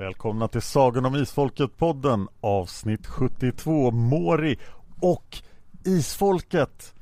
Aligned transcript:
Välkomna 0.00 0.48
till 0.48 0.62
Sagan 0.62 1.06
om 1.06 1.16
Isfolket-podden 1.16 2.28
avsnitt 2.40 3.06
72 3.06 3.90
Mori 3.90 4.58
och 5.00 5.38
Isfolket. 5.84 6.94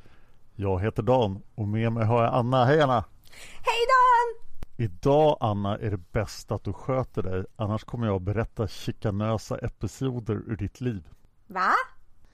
Jag 0.54 0.80
heter 0.80 1.02
Dan 1.02 1.42
och 1.54 1.68
med 1.68 1.92
mig 1.92 2.06
har 2.06 2.24
jag 2.24 2.34
Anna. 2.34 2.64
Hej 2.64 2.80
Anna! 2.80 3.04
Hej 3.52 3.86
Dan! 3.88 4.56
Idag 4.76 5.36
Anna 5.40 5.78
är 5.78 5.90
det 5.90 6.12
bäst 6.12 6.52
att 6.52 6.64
du 6.64 6.72
sköter 6.72 7.22
dig 7.22 7.44
annars 7.56 7.84
kommer 7.84 8.06
jag 8.06 8.16
att 8.16 8.22
berätta 8.22 8.68
chikanösa 8.68 9.58
episoder 9.58 10.34
ur 10.34 10.56
ditt 10.56 10.80
liv. 10.80 11.08
Va? 11.46 11.72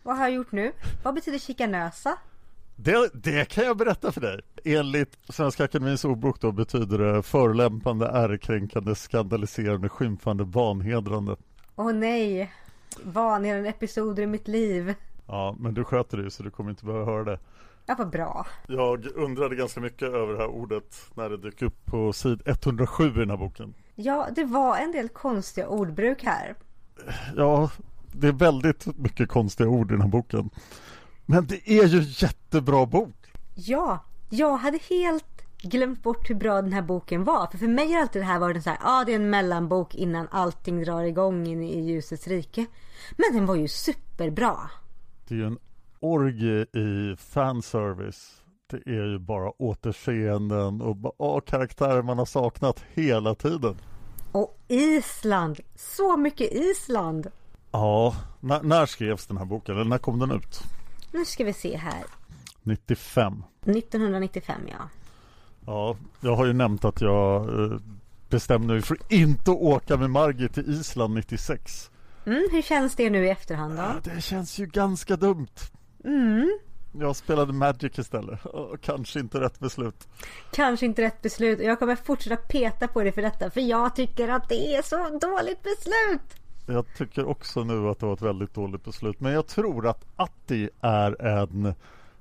Vad 0.03 0.17
har 0.17 0.25
jag 0.25 0.35
gjort 0.35 0.53
nu? 0.53 0.73
Vad 1.03 1.15
betyder 1.15 1.39
chikanösa? 1.39 2.19
Det, 2.77 3.11
det 3.15 3.49
kan 3.49 3.65
jag 3.65 3.77
berätta 3.77 4.13
för 4.13 4.21
dig. 4.21 4.41
Enligt 4.65 5.19
Svenska 5.29 5.65
Akademins 5.65 6.05
ordbok 6.05 6.41
då 6.41 6.53
betyder 6.53 6.99
det 6.99 7.23
förolämpande, 7.23 8.07
ärekränkande, 8.07 8.95
skandaliserande, 8.95 9.89
skymfande, 9.89 10.45
vanhedrande. 10.45 11.37
Åh 11.77 11.93
nej! 11.93 12.53
Vanhedrande 13.03 13.69
episoder 13.69 14.23
i 14.23 14.27
mitt 14.27 14.49
liv. 14.49 14.95
Ja, 15.27 15.57
men 15.59 15.75
du 15.75 15.85
sköter 15.85 16.19
det 16.19 16.31
så 16.31 16.43
du 16.43 16.51
kommer 16.51 16.71
inte 16.71 16.85
behöva 16.85 17.05
höra 17.05 17.25
det. 17.25 17.39
Ja, 17.87 17.95
vad 17.99 18.11
bra. 18.11 18.47
Jag 18.67 19.07
undrade 19.15 19.57
ganska 19.57 19.81
mycket 19.81 20.09
över 20.09 20.33
det 20.33 20.39
här 20.39 20.49
ordet 20.49 20.97
när 21.15 21.31
det 21.31 21.37
dök 21.37 21.63
upp 21.63 21.85
på 21.85 22.13
sid 22.13 22.43
107 22.45 23.07
i 23.07 23.11
den 23.11 23.31
här 23.31 23.37
boken. 23.37 23.75
Ja, 23.95 24.29
det 24.37 24.45
var 24.45 24.77
en 24.77 24.93
del 24.93 25.09
konstiga 25.09 25.69
ordbruk 25.69 26.25
här. 26.25 26.55
Ja, 27.37 27.71
det 28.13 28.29
är 28.29 28.33
väldigt 28.33 28.99
mycket 28.99 29.29
konstiga 29.29 29.69
ord 29.69 29.91
i 29.91 29.95
den 29.95 30.01
här 30.01 30.09
boken. 30.09 30.51
Men 31.27 31.47
det 31.47 31.71
är 31.71 31.87
ju 31.87 32.03
jättebra 32.27 32.87
bok! 32.87 33.17
Ja, 33.55 34.05
jag 34.31 34.57
hade 34.57 34.79
helt 34.91 35.35
glömt 35.63 36.03
bort 36.03 36.31
hur 36.31 36.35
bra 36.35 36.63
den 36.63 36.73
här 36.73 36.83
boken 36.83 37.25
var. 37.25 37.47
För 37.47 37.59
för 37.59 37.67
mig 37.67 37.93
har 37.93 38.01
alltid 38.01 38.23
det 38.23 38.27
här 38.27 38.39
varit 38.39 38.57
en 38.57 38.63
så 38.63 38.71
här, 38.71 38.79
ja 38.83 39.01
ah, 39.01 39.05
det 39.05 39.13
är 39.13 39.17
en 39.17 39.31
mellanbok 39.31 39.95
innan 39.95 40.29
allting 40.31 40.85
drar 40.85 41.03
igång 41.03 41.47
in 41.47 41.63
i 41.63 41.81
ljusets 41.81 42.27
rike. 42.27 42.67
Men 43.17 43.37
den 43.37 43.47
var 43.47 43.55
ju 43.55 43.69
superbra. 43.69 44.57
Det 45.29 45.35
är 45.35 45.39
ju 45.39 45.47
en 45.47 45.59
orgie 46.01 46.63
i 46.63 47.17
fanservice. 47.17 48.43
Det 48.71 48.91
är 48.91 49.07
ju 49.13 49.19
bara 49.19 49.51
återseenden 49.63 50.81
och 50.81 50.97
oh, 51.19 51.41
karaktärer 51.41 52.03
man 52.03 52.19
har 52.19 52.25
saknat 52.25 52.85
hela 52.95 53.35
tiden. 53.35 53.77
Och 54.33 54.59
Island! 54.69 55.61
Så 55.77 56.17
mycket 56.17 56.53
Island! 56.53 57.31
Ja, 57.71 58.15
när, 58.41 58.63
när 58.63 58.87
skrevs 58.87 59.27
den 59.27 59.37
här 59.37 59.45
boken? 59.45 59.75
Eller 59.75 59.85
när 59.85 59.99
kom 59.99 60.19
den 60.19 60.31
ut? 60.31 60.63
Nu 61.15 61.25
ska 61.25 61.45
vi 61.45 61.53
se 61.53 61.77
här. 61.77 62.05
95. 62.63 63.45
1995 63.63 64.61
ja. 64.69 64.89
Ja, 65.67 65.97
jag 66.21 66.37
har 66.37 66.47
ju 66.47 66.53
nämnt 66.53 66.85
att 66.85 67.01
jag 67.01 67.43
eh, 67.43 67.79
bestämde 68.29 68.75
mig 68.75 68.83
för 68.83 68.95
att 68.95 69.13
inte 69.13 69.51
åka 69.51 69.97
med 69.97 70.11
Margit 70.11 70.55
till 70.55 70.81
Island 70.81 71.15
96. 71.15 71.91
Mm, 72.27 72.49
hur 72.53 72.63
känns 72.63 72.97
det 72.97 73.11
nu 73.11 73.27
i 73.27 73.31
efterhand 73.31 73.77
då? 73.77 74.11
Det 74.15 74.21
känns 74.21 74.59
ju 74.59 74.67
ganska 74.67 75.17
dumt. 75.17 75.57
Mm. 76.05 76.59
Jag 76.93 77.17
spelade 77.17 77.53
Magic 77.53 77.99
istället. 77.99 78.41
Kanske 78.81 79.21
inte 79.21 79.41
rätt 79.41 79.61
beslut. 79.61 80.09
Kanske 80.53 80.87
inte 80.87 81.03
rätt 81.03 81.23
beslut. 81.23 81.61
Jag 81.61 81.79
kommer 81.79 81.97
fortsätta 81.97 82.37
peta 82.37 82.89
på 82.89 83.03
dig 83.03 83.13
för 83.13 83.23
detta. 83.23 83.51
För 83.51 83.61
jag 83.61 83.97
tycker 83.97 84.29
att 84.29 84.49
det 84.49 84.75
är 84.75 84.83
så 84.83 84.97
dåligt 85.19 85.63
beslut. 85.63 86.44
Jag 86.67 86.85
tycker 86.97 87.25
också 87.25 87.65
nu 87.65 87.89
att 87.89 87.99
det 87.99 88.07
var 88.07 88.13
ett 88.13 88.23
väldigt 88.23 88.55
dåligt 88.55 88.85
beslut. 88.85 89.21
Men 89.21 89.33
jag 89.33 89.47
tror 89.47 89.87
att 89.87 90.05
Atti 90.17 90.71
är 90.81 91.23
en 91.23 91.75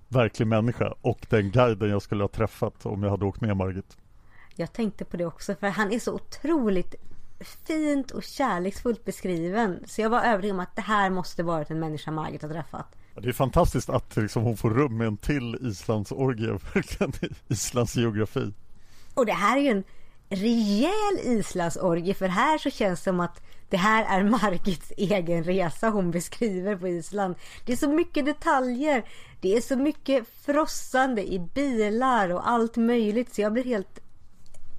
verklig 0.08 0.48
människa 0.48 0.94
och 1.02 1.26
den 1.30 1.52
guiden 1.52 1.90
jag 1.90 2.02
skulle 2.02 2.24
ha 2.24 2.28
träffat 2.28 2.86
om 2.86 3.04
jag 3.04 3.10
hade 3.10 3.26
åkt 3.26 3.42
med 3.42 3.58
Margit. 3.58 3.98
Jag 4.56 4.74
tänkte 4.74 5.06
på 5.06 5.18
det 5.18 5.26
också 5.26 5.56
för 5.56 5.68
han 5.68 5.92
är 5.92 6.00
så 6.00 6.14
otroligt 6.14 6.96
fint 7.68 8.12
och 8.12 8.24
kärleksfullt 8.24 9.06
beskriven. 9.06 9.84
Så 9.86 10.02
jag 10.02 10.10
var 10.10 10.22
övertygad 10.22 10.54
om 10.54 10.60
att 10.60 10.76
det 10.76 10.82
här 10.82 11.10
måste 11.10 11.44
varit 11.44 11.72
en 11.72 11.80
människa 11.80 12.12
Margit 12.12 12.42
har 12.42 12.50
träffat. 12.50 12.96
Det 13.16 13.30
är 13.30 13.34
fantastiskt 13.34 13.90
att 13.90 14.16
liksom 14.16 14.44
hon 14.44 14.58
får 14.58 14.70
rum 14.70 14.98
med 14.98 15.08
en 15.08 15.18
till 15.18 15.58
Islands 15.62 16.12
orgie, 16.12 16.52
verkligen 16.74 17.14
Islands 17.48 17.96
geografi. 17.96 18.54
Och 19.14 19.26
det 19.26 19.34
här 19.34 19.58
är 19.58 19.62
ju 19.62 19.70
en 19.70 19.84
rejäl 20.36 21.20
islandsorgie 21.24 22.14
för 22.14 22.28
här 22.28 22.58
så 22.58 22.70
känns 22.70 23.00
det 23.00 23.04
som 23.04 23.20
att 23.20 23.42
det 23.70 23.78
här 23.78 24.20
är 24.20 24.24
Margits 24.30 24.94
egen 24.98 25.44
resa 25.44 25.90
hon 25.90 26.12
beskriver 26.12 26.76
på 26.76 26.88
Island. 26.88 27.36
Det 27.66 27.74
är 27.74 27.78
så 27.78 27.90
mycket 27.90 28.26
detaljer. 28.26 29.04
Det 29.42 29.58
är 29.58 29.62
så 29.62 29.76
mycket 29.76 30.28
frossande 30.46 31.34
i 31.34 31.40
bilar 31.40 32.30
och 32.30 32.50
allt 32.50 32.76
möjligt 32.76 33.36
så 33.36 33.42
jag 33.42 33.54
blir 33.54 33.64
helt 33.64 34.00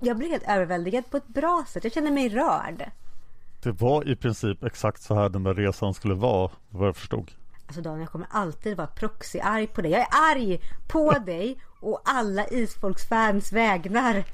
jag 0.00 0.16
blir 0.16 0.28
helt 0.28 0.48
överväldigad 0.48 1.10
på 1.10 1.16
ett 1.16 1.28
bra 1.28 1.64
sätt. 1.68 1.84
Jag 1.84 1.92
känner 1.92 2.10
mig 2.10 2.28
rörd. 2.28 2.90
Det 3.62 3.72
var 3.72 4.08
i 4.08 4.16
princip 4.16 4.64
exakt 4.64 5.02
så 5.02 5.14
här 5.14 5.28
den 5.28 5.42
där 5.42 5.54
resan 5.54 5.94
skulle 5.94 6.14
vara, 6.14 6.50
vad 6.70 6.88
jag 6.88 6.96
förstod. 6.96 7.30
Alltså 7.66 7.80
Daniel, 7.80 8.00
jag 8.00 8.10
kommer 8.10 8.26
alltid 8.30 8.76
vara 8.76 8.86
proxy-arg 8.86 9.66
på 9.66 9.82
dig. 9.82 9.90
Jag 9.90 10.00
är 10.00 10.32
arg 10.32 10.60
på 10.88 11.10
dig 11.10 11.58
och 11.80 12.00
alla 12.04 12.46
isfolksfans 12.48 13.52
vägnar. 13.52 14.24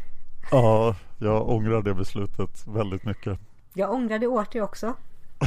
Ja, 0.51 0.95
jag 1.21 1.49
ångrar 1.49 1.83
det 1.83 1.95
beslutet 1.95 2.67
väldigt 2.67 3.05
mycket. 3.05 3.39
Jag 3.75 3.93
ångrar 3.93 4.19
det 4.19 4.27
åt 4.27 4.53
dig 4.53 4.63
också. 4.63 4.95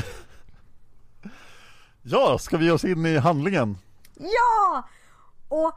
Ja, 2.06 2.38
ska 2.38 2.58
vi 2.58 2.66
ge 2.66 2.72
oss 2.72 2.86
in 2.86 3.06
i 3.06 3.18
handlingen? 3.18 3.78
Ja! 4.16 4.88
Och 5.48 5.74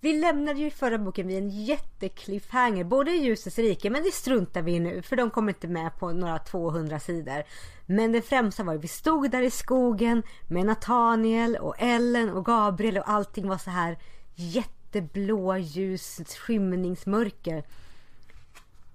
vi 0.00 0.12
lämnade 0.12 0.60
ju 0.60 0.66
i 0.66 0.70
förra 0.70 0.98
boken 0.98 1.26
vid 1.26 1.38
en 1.38 1.50
jättekliffhanger 1.50 2.84
både 2.84 3.10
i 3.10 3.16
Ljusets 3.16 3.58
rike 3.58 3.90
men 3.90 4.02
det 4.02 4.12
struntar 4.12 4.62
vi 4.62 4.72
i 4.72 4.80
nu 4.80 5.02
för 5.02 5.16
de 5.16 5.30
kommer 5.30 5.52
inte 5.52 5.68
med 5.68 5.98
på 5.98 6.12
några 6.12 6.38
200 6.38 7.00
sidor. 7.00 7.42
Men 7.86 8.12
det 8.12 8.22
främsta 8.22 8.62
var 8.62 8.72
ju 8.72 8.78
vi 8.78 8.88
stod 8.88 9.30
där 9.30 9.42
i 9.42 9.50
skogen 9.50 10.22
med 10.48 10.66
Nathaniel 10.66 11.56
och 11.56 11.74
Ellen 11.78 12.30
och 12.30 12.44
Gabriel 12.44 12.98
och 12.98 13.10
allting 13.10 13.48
var 13.48 13.58
så 13.58 13.70
här 13.70 13.98
jätteblå 14.34 15.56
ljus 15.56 16.20
skymningsmörker. 16.38 17.64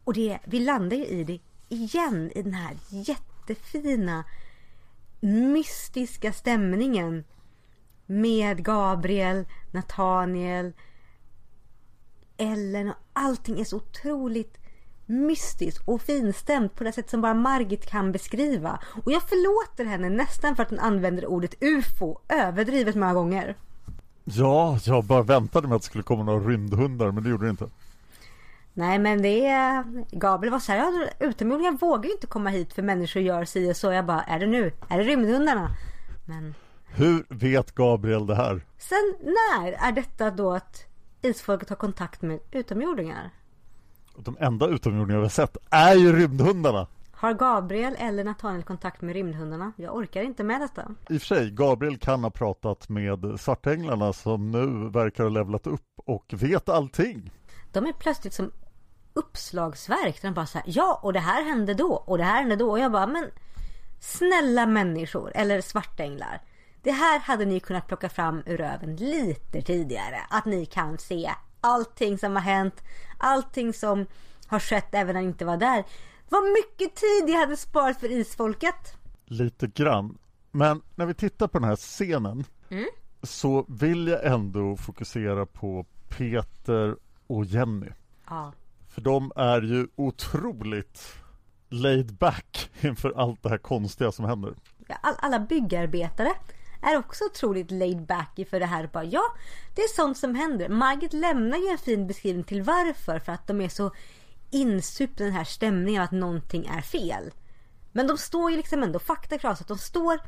Och 0.03 0.13
det, 0.13 0.39
vi 0.45 0.59
landar 0.59 0.97
ju 0.97 1.05
i 1.05 1.23
det 1.23 1.39
igen 1.69 2.31
i 2.35 2.41
den 2.41 2.53
här 2.53 2.77
jättefina 2.89 4.23
mystiska 5.19 6.33
stämningen 6.33 7.23
med 8.05 8.65
Gabriel, 8.65 9.45
Nathaniel, 9.71 10.73
Ellen 12.37 12.89
och 12.89 12.95
allting 13.13 13.59
är 13.59 13.63
så 13.63 13.77
otroligt 13.77 14.57
mystiskt 15.05 15.87
och 15.87 16.01
finstämt 16.01 16.75
på 16.75 16.83
det 16.83 16.91
sätt 16.91 17.09
som 17.09 17.21
bara 17.21 17.33
Margit 17.33 17.85
kan 17.85 18.11
beskriva. 18.11 18.79
Och 19.05 19.11
jag 19.11 19.23
förlåter 19.23 19.85
henne 19.85 20.09
nästan 20.09 20.55
för 20.55 20.63
att 20.63 20.69
hon 20.69 20.79
använder 20.79 21.25
ordet 21.25 21.63
UFO 21.63 22.17
överdrivet 22.29 22.95
många 22.95 23.13
gånger. 23.13 23.55
Ja, 24.23 24.79
jag 24.85 25.03
bara 25.03 25.23
väntade 25.23 25.67
mig 25.67 25.75
att 25.75 25.81
det 25.81 25.85
skulle 25.85 26.03
komma 26.03 26.23
några 26.23 26.47
rymdhundar 26.47 27.11
men 27.11 27.23
det 27.23 27.29
gjorde 27.29 27.45
det 27.45 27.49
inte. 27.49 27.69
Nej 28.73 28.99
men 28.99 29.21
det 29.21 29.45
är... 29.45 29.83
Gabriel 30.11 30.51
var 30.51 30.59
så 30.59 30.71
här, 30.71 30.79
ja, 30.79 31.07
utomjordingar 31.19 31.71
vågar 31.71 32.05
ju 32.05 32.11
inte 32.11 32.27
komma 32.27 32.49
hit 32.49 32.73
för 32.73 32.81
människor 32.81 33.21
gör 33.21 33.45
si 33.45 33.71
och 33.71 33.77
så. 33.77 33.91
Jag 33.91 34.05
bara, 34.05 34.21
är 34.21 34.39
det 34.39 34.47
nu? 34.47 34.71
Är 34.89 34.97
det 34.97 35.03
rymdhundarna? 35.03 35.69
Men... 36.25 36.55
Hur 36.85 37.25
vet 37.29 37.75
Gabriel 37.75 38.27
det 38.27 38.35
här? 38.35 38.61
Sen 38.77 39.15
när 39.21 39.71
är 39.71 39.91
detta 39.91 40.31
då 40.31 40.51
att 40.51 40.85
isfolket 41.21 41.69
har 41.69 41.75
kontakt 41.75 42.21
med 42.21 42.39
utomjordingar? 42.51 43.29
De 44.17 44.37
enda 44.39 44.67
utomjordingar 44.67 45.19
vi 45.19 45.25
har 45.25 45.29
sett 45.29 45.57
är 45.69 45.95
ju 45.95 46.15
rymdhundarna. 46.15 46.87
Har 47.11 47.33
Gabriel 47.33 47.95
eller 47.99 48.23
Nathaniel 48.23 48.63
kontakt 48.63 49.01
med 49.01 49.13
rymdhundarna? 49.13 49.71
Jag 49.75 49.95
orkar 49.95 50.21
inte 50.21 50.43
med 50.43 50.61
detta. 50.61 50.81
I 51.09 51.17
och 51.17 51.21
för 51.21 51.35
sig, 51.35 51.51
Gabriel 51.51 51.97
kan 51.97 52.23
ha 52.23 52.29
pratat 52.31 52.89
med 52.89 53.39
svartänglarna 53.39 54.13
som 54.13 54.51
nu 54.51 54.89
verkar 54.89 55.23
ha 55.23 55.29
levlat 55.29 55.67
upp 55.67 55.85
och 55.95 56.33
vet 56.33 56.69
allting. 56.69 57.31
De 57.71 57.85
är 57.85 57.93
plötsligt 57.93 58.33
som 58.33 58.51
uppslagsverk. 59.13 60.21
Där 60.21 60.29
de 60.29 60.33
bara 60.33 60.45
säger 60.45 60.65
ja 60.67 60.99
och 61.03 61.13
det 61.13 61.19
här 61.19 61.43
hände 61.43 61.73
då 61.73 61.93
och 61.93 62.17
det 62.17 62.23
här 62.23 62.39
hände 62.39 62.55
då. 62.55 62.71
Och 62.71 62.79
jag 62.79 62.91
bara 62.91 63.07
men 63.07 63.31
snälla 63.99 64.65
människor 64.65 65.31
eller 65.35 65.61
svartänglar. 65.61 66.41
Det 66.81 66.91
här 66.91 67.19
hade 67.19 67.45
ni 67.45 67.59
kunnat 67.59 67.87
plocka 67.87 68.09
fram 68.09 68.43
ur 68.45 68.57
röven 68.57 68.95
lite 68.95 69.61
tidigare. 69.61 70.19
Att 70.29 70.45
ni 70.45 70.65
kan 70.65 70.97
se 70.97 71.31
allting 71.61 72.17
som 72.17 72.35
har 72.35 72.43
hänt. 72.43 72.83
Allting 73.17 73.73
som 73.73 74.05
har 74.47 74.59
skett 74.59 74.87
även 74.91 75.13
när 75.15 75.21
ni 75.21 75.27
inte 75.27 75.45
var 75.45 75.57
där. 75.57 75.83
Vad 76.29 76.43
mycket 76.43 76.95
tid 76.95 77.23
jag 77.29 77.39
hade 77.39 77.57
sparat 77.57 77.99
för 77.99 78.11
isfolket. 78.11 78.97
Lite 79.25 79.67
grann. 79.67 80.17
Men 80.51 80.81
när 80.95 81.05
vi 81.05 81.13
tittar 81.13 81.47
på 81.47 81.59
den 81.59 81.69
här 81.69 81.75
scenen 81.75 82.45
Mm. 82.69 82.85
så 83.23 83.65
vill 83.67 84.07
jag 84.07 84.25
ändå 84.25 84.77
fokusera 84.77 85.45
på 85.45 85.85
Peter 86.09 86.95
och 87.27 87.45
Jenny. 87.45 87.89
Ja. 88.29 88.51
För 88.93 89.01
de 89.01 89.31
är 89.35 89.61
ju 89.61 89.87
otroligt 89.95 91.15
laid 91.69 92.13
back 92.13 92.69
inför 92.81 93.13
allt 93.15 93.43
det 93.43 93.49
här 93.49 93.57
konstiga 93.57 94.11
som 94.11 94.25
händer. 94.25 94.53
All, 95.01 95.15
alla 95.17 95.39
byggarbetare 95.39 96.31
är 96.81 96.97
också 96.97 97.23
otroligt 97.23 97.71
laid 97.71 98.05
back 98.05 98.39
inför 98.39 98.59
det 98.59 98.65
här. 98.65 98.89
Bara, 98.93 99.03
ja, 99.03 99.23
det 99.75 99.81
är 99.81 99.95
sånt 99.95 100.17
som 100.17 100.35
händer. 100.35 100.69
Margit 100.69 101.13
lämnar 101.13 101.57
ju 101.57 101.67
en 101.67 101.77
fin 101.77 102.07
beskrivning 102.07 102.43
till 102.43 102.61
varför. 102.63 103.19
För 103.19 103.31
att 103.31 103.47
de 103.47 103.61
är 103.61 103.69
så 103.69 103.91
insupna 104.51 105.25
i 105.25 105.29
den 105.29 105.37
här 105.37 105.43
stämningen 105.43 106.01
av 106.01 106.05
att 106.05 106.11
någonting 106.11 106.65
är 106.65 106.81
fel. 106.81 107.31
Men 107.91 108.07
de 108.07 108.17
står 108.17 108.51
ju 108.51 108.57
liksom 108.57 108.83
ändå 108.83 108.99
fakta 108.99 109.37
klar 109.37 109.51
att 109.51 109.67
de 109.67 109.77
står 109.77 110.19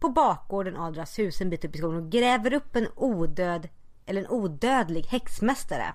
på 0.00 0.08
bakgården 0.08 0.76
av 0.76 0.92
deras 0.92 1.18
hus 1.18 1.40
en 1.40 1.50
bit 1.50 1.64
upp 1.64 1.74
i 1.74 1.78
skogen 1.78 1.98
och 1.98 2.10
gräver 2.10 2.52
upp 2.52 2.76
en 2.76 2.88
odöd 2.96 3.68
eller 4.06 4.20
en 4.20 4.28
odödlig 4.30 5.06
häxmästare. 5.06 5.94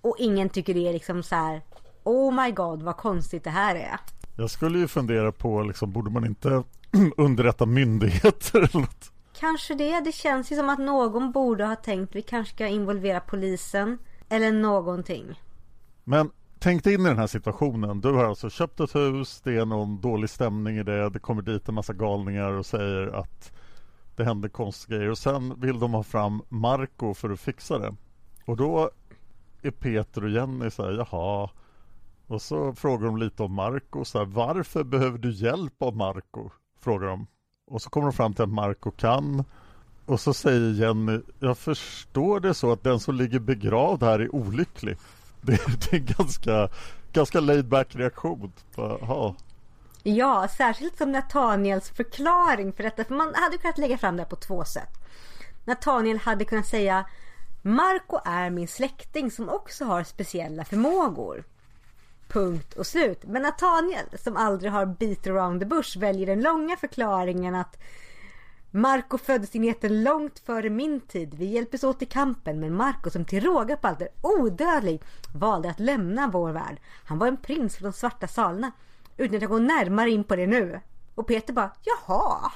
Och 0.00 0.16
ingen 0.18 0.48
tycker 0.48 0.74
det 0.74 0.88
är 0.88 0.92
liksom 0.92 1.22
så 1.22 1.34
här. 1.34 1.62
Oh 2.04 2.44
my 2.44 2.50
god 2.50 2.82
vad 2.82 2.96
konstigt 2.96 3.44
det 3.44 3.50
här 3.50 3.74
är. 3.74 4.00
Jag 4.36 4.50
skulle 4.50 4.78
ju 4.78 4.88
fundera 4.88 5.32
på, 5.32 5.62
liksom, 5.62 5.92
borde 5.92 6.10
man 6.10 6.26
inte 6.26 6.62
underrätta 7.16 7.66
myndigheter 7.66 8.58
eller 8.58 8.80
något? 8.80 9.12
Kanske 9.40 9.74
det. 9.74 10.00
Det 10.00 10.12
känns 10.12 10.52
ju 10.52 10.56
som 10.56 10.68
att 10.68 10.78
någon 10.78 11.32
borde 11.32 11.64
ha 11.64 11.76
tänkt 11.76 12.14
vi 12.14 12.22
kanske 12.22 12.54
ska 12.54 12.66
involvera 12.66 13.20
polisen. 13.20 13.98
Eller 14.28 14.52
någonting. 14.52 15.40
Men 16.04 16.30
tänk 16.58 16.84
dig 16.84 16.94
in 16.94 17.00
i 17.00 17.08
den 17.08 17.18
här 17.18 17.26
situationen. 17.26 18.00
Du 18.00 18.12
har 18.12 18.24
alltså 18.24 18.50
köpt 18.50 18.80
ett 18.80 18.94
hus, 18.94 19.40
det 19.44 19.56
är 19.56 19.64
någon 19.64 20.00
dålig 20.00 20.30
stämning 20.30 20.76
i 20.76 20.82
det, 20.82 21.10
det 21.10 21.18
kommer 21.18 21.42
dit 21.42 21.68
en 21.68 21.74
massa 21.74 21.92
galningar 21.92 22.52
och 22.52 22.66
säger 22.66 23.06
att 23.06 23.52
det 24.16 24.24
händer 24.24 24.48
konstiga 24.48 24.96
grejer 24.96 25.10
och 25.10 25.18
sen 25.18 25.60
vill 25.60 25.78
de 25.78 25.94
ha 25.94 26.02
fram 26.02 26.42
Marco 26.48 27.14
för 27.14 27.30
att 27.30 27.40
fixa 27.40 27.78
det. 27.78 27.94
Och 28.44 28.56
då 28.56 28.90
är 29.62 29.70
Peter 29.70 30.24
och 30.24 30.30
Jenny 30.30 30.70
så 30.70 30.84
här, 30.84 30.92
jaha. 30.92 31.50
Och 32.26 32.42
så 32.42 32.72
frågar 32.74 33.06
de 33.06 33.16
lite 33.16 33.42
om 33.42 33.52
Marco, 33.52 34.04
så 34.04 34.18
här, 34.18 34.24
varför 34.24 34.84
behöver 34.84 35.18
du 35.18 35.30
hjälp 35.30 35.82
av 35.82 35.96
Marco? 35.96 36.50
Frågar 36.80 37.06
de. 37.06 37.26
Och 37.66 37.82
så 37.82 37.90
kommer 37.90 38.06
de 38.06 38.12
fram 38.12 38.34
till 38.34 38.42
att 38.42 38.50
Marco 38.50 38.90
kan. 38.90 39.44
Och 40.06 40.20
så 40.20 40.34
säger 40.34 40.72
Jenny, 40.72 41.20
jag 41.38 41.58
förstår 41.58 42.40
det 42.40 42.54
så 42.54 42.72
att 42.72 42.82
den 42.82 43.00
som 43.00 43.14
ligger 43.14 43.38
begravd 43.38 44.02
här 44.02 44.18
är 44.18 44.34
olycklig. 44.34 44.96
Det, 45.42 45.52
det 45.52 45.92
är 45.92 46.00
en 46.00 46.06
ganska, 46.18 46.68
ganska 47.12 47.40
laid 47.40 47.68
back 47.68 47.96
reaktion. 47.96 48.52
Bara, 48.76 49.34
Ja, 50.02 50.48
särskilt 50.56 50.98
som 50.98 51.12
Nathaniels 51.12 51.90
förklaring 51.90 52.72
för 52.72 52.82
detta. 52.82 53.04
För 53.04 53.14
man 53.14 53.34
hade 53.34 53.58
kunnat 53.58 53.78
lägga 53.78 53.98
fram 53.98 54.16
det 54.16 54.24
på 54.24 54.36
två 54.36 54.64
sätt. 54.64 54.90
Nathaniel 55.64 56.18
hade 56.18 56.44
kunnat 56.44 56.66
säga 56.66 57.04
Marco 57.62 58.18
är 58.24 58.50
min 58.50 58.68
släkting 58.68 59.30
som 59.30 59.48
också 59.48 59.84
har 59.84 60.04
speciella 60.04 60.64
förmågor. 60.64 61.44
Punkt 62.28 62.74
och 62.74 62.86
slut. 62.86 63.24
Men 63.24 63.42
Nathaniel 63.42 64.06
som 64.18 64.36
aldrig 64.36 64.72
har 64.72 64.86
beat 64.86 65.26
around 65.26 65.60
the 65.60 65.66
bush 65.66 65.98
väljer 65.98 66.26
den 66.26 66.42
långa 66.42 66.76
förklaringen 66.76 67.54
att 67.54 67.78
Marco 68.70 69.18
föddes 69.18 69.54
in 69.54 69.64
i 69.64 69.66
jätten 69.66 70.02
långt 70.02 70.38
före 70.38 70.70
min 70.70 71.00
tid. 71.00 71.34
Vi 71.34 71.44
hjälptes 71.44 71.84
åt 71.84 72.02
i 72.02 72.06
kampen 72.06 72.60
men 72.60 72.76
Marco 72.76 73.10
som 73.10 73.24
till 73.24 73.44
råga 73.44 73.76
på 73.76 73.88
allt 73.88 74.02
är 74.02 74.08
odödlig 74.20 75.02
valde 75.34 75.70
att 75.70 75.80
lämna 75.80 76.28
vår 76.28 76.52
värld. 76.52 76.80
Han 77.04 77.18
var 77.18 77.26
en 77.26 77.36
prins 77.36 77.76
från 77.76 77.90
de 77.90 77.96
svarta 77.96 78.28
salarna. 78.28 78.72
Utan 79.16 79.36
att 79.36 79.42
jag 79.42 79.50
går 79.50 79.60
närmare 79.60 80.10
in 80.10 80.24
på 80.24 80.36
det 80.36 80.46
nu. 80.46 80.80
Och 81.14 81.26
Peter 81.26 81.52
bara 81.52 81.70
jaha. 81.82 82.52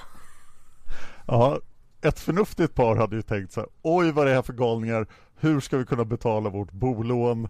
Ja, 1.26 1.60
ett 2.04 2.20
förnuftigt 2.20 2.74
par 2.74 2.96
hade 2.96 3.16
ju 3.16 3.22
tänkt 3.22 3.52
så 3.52 3.60
här, 3.60 3.68
oj 3.82 4.12
vad 4.12 4.26
det 4.26 4.30
är 4.30 4.34
här 4.34 4.42
för 4.42 4.52
galningar, 4.52 5.06
hur 5.36 5.60
ska 5.60 5.76
vi 5.76 5.84
kunna 5.84 6.04
betala 6.04 6.50
vårt 6.50 6.72
bolån? 6.72 7.48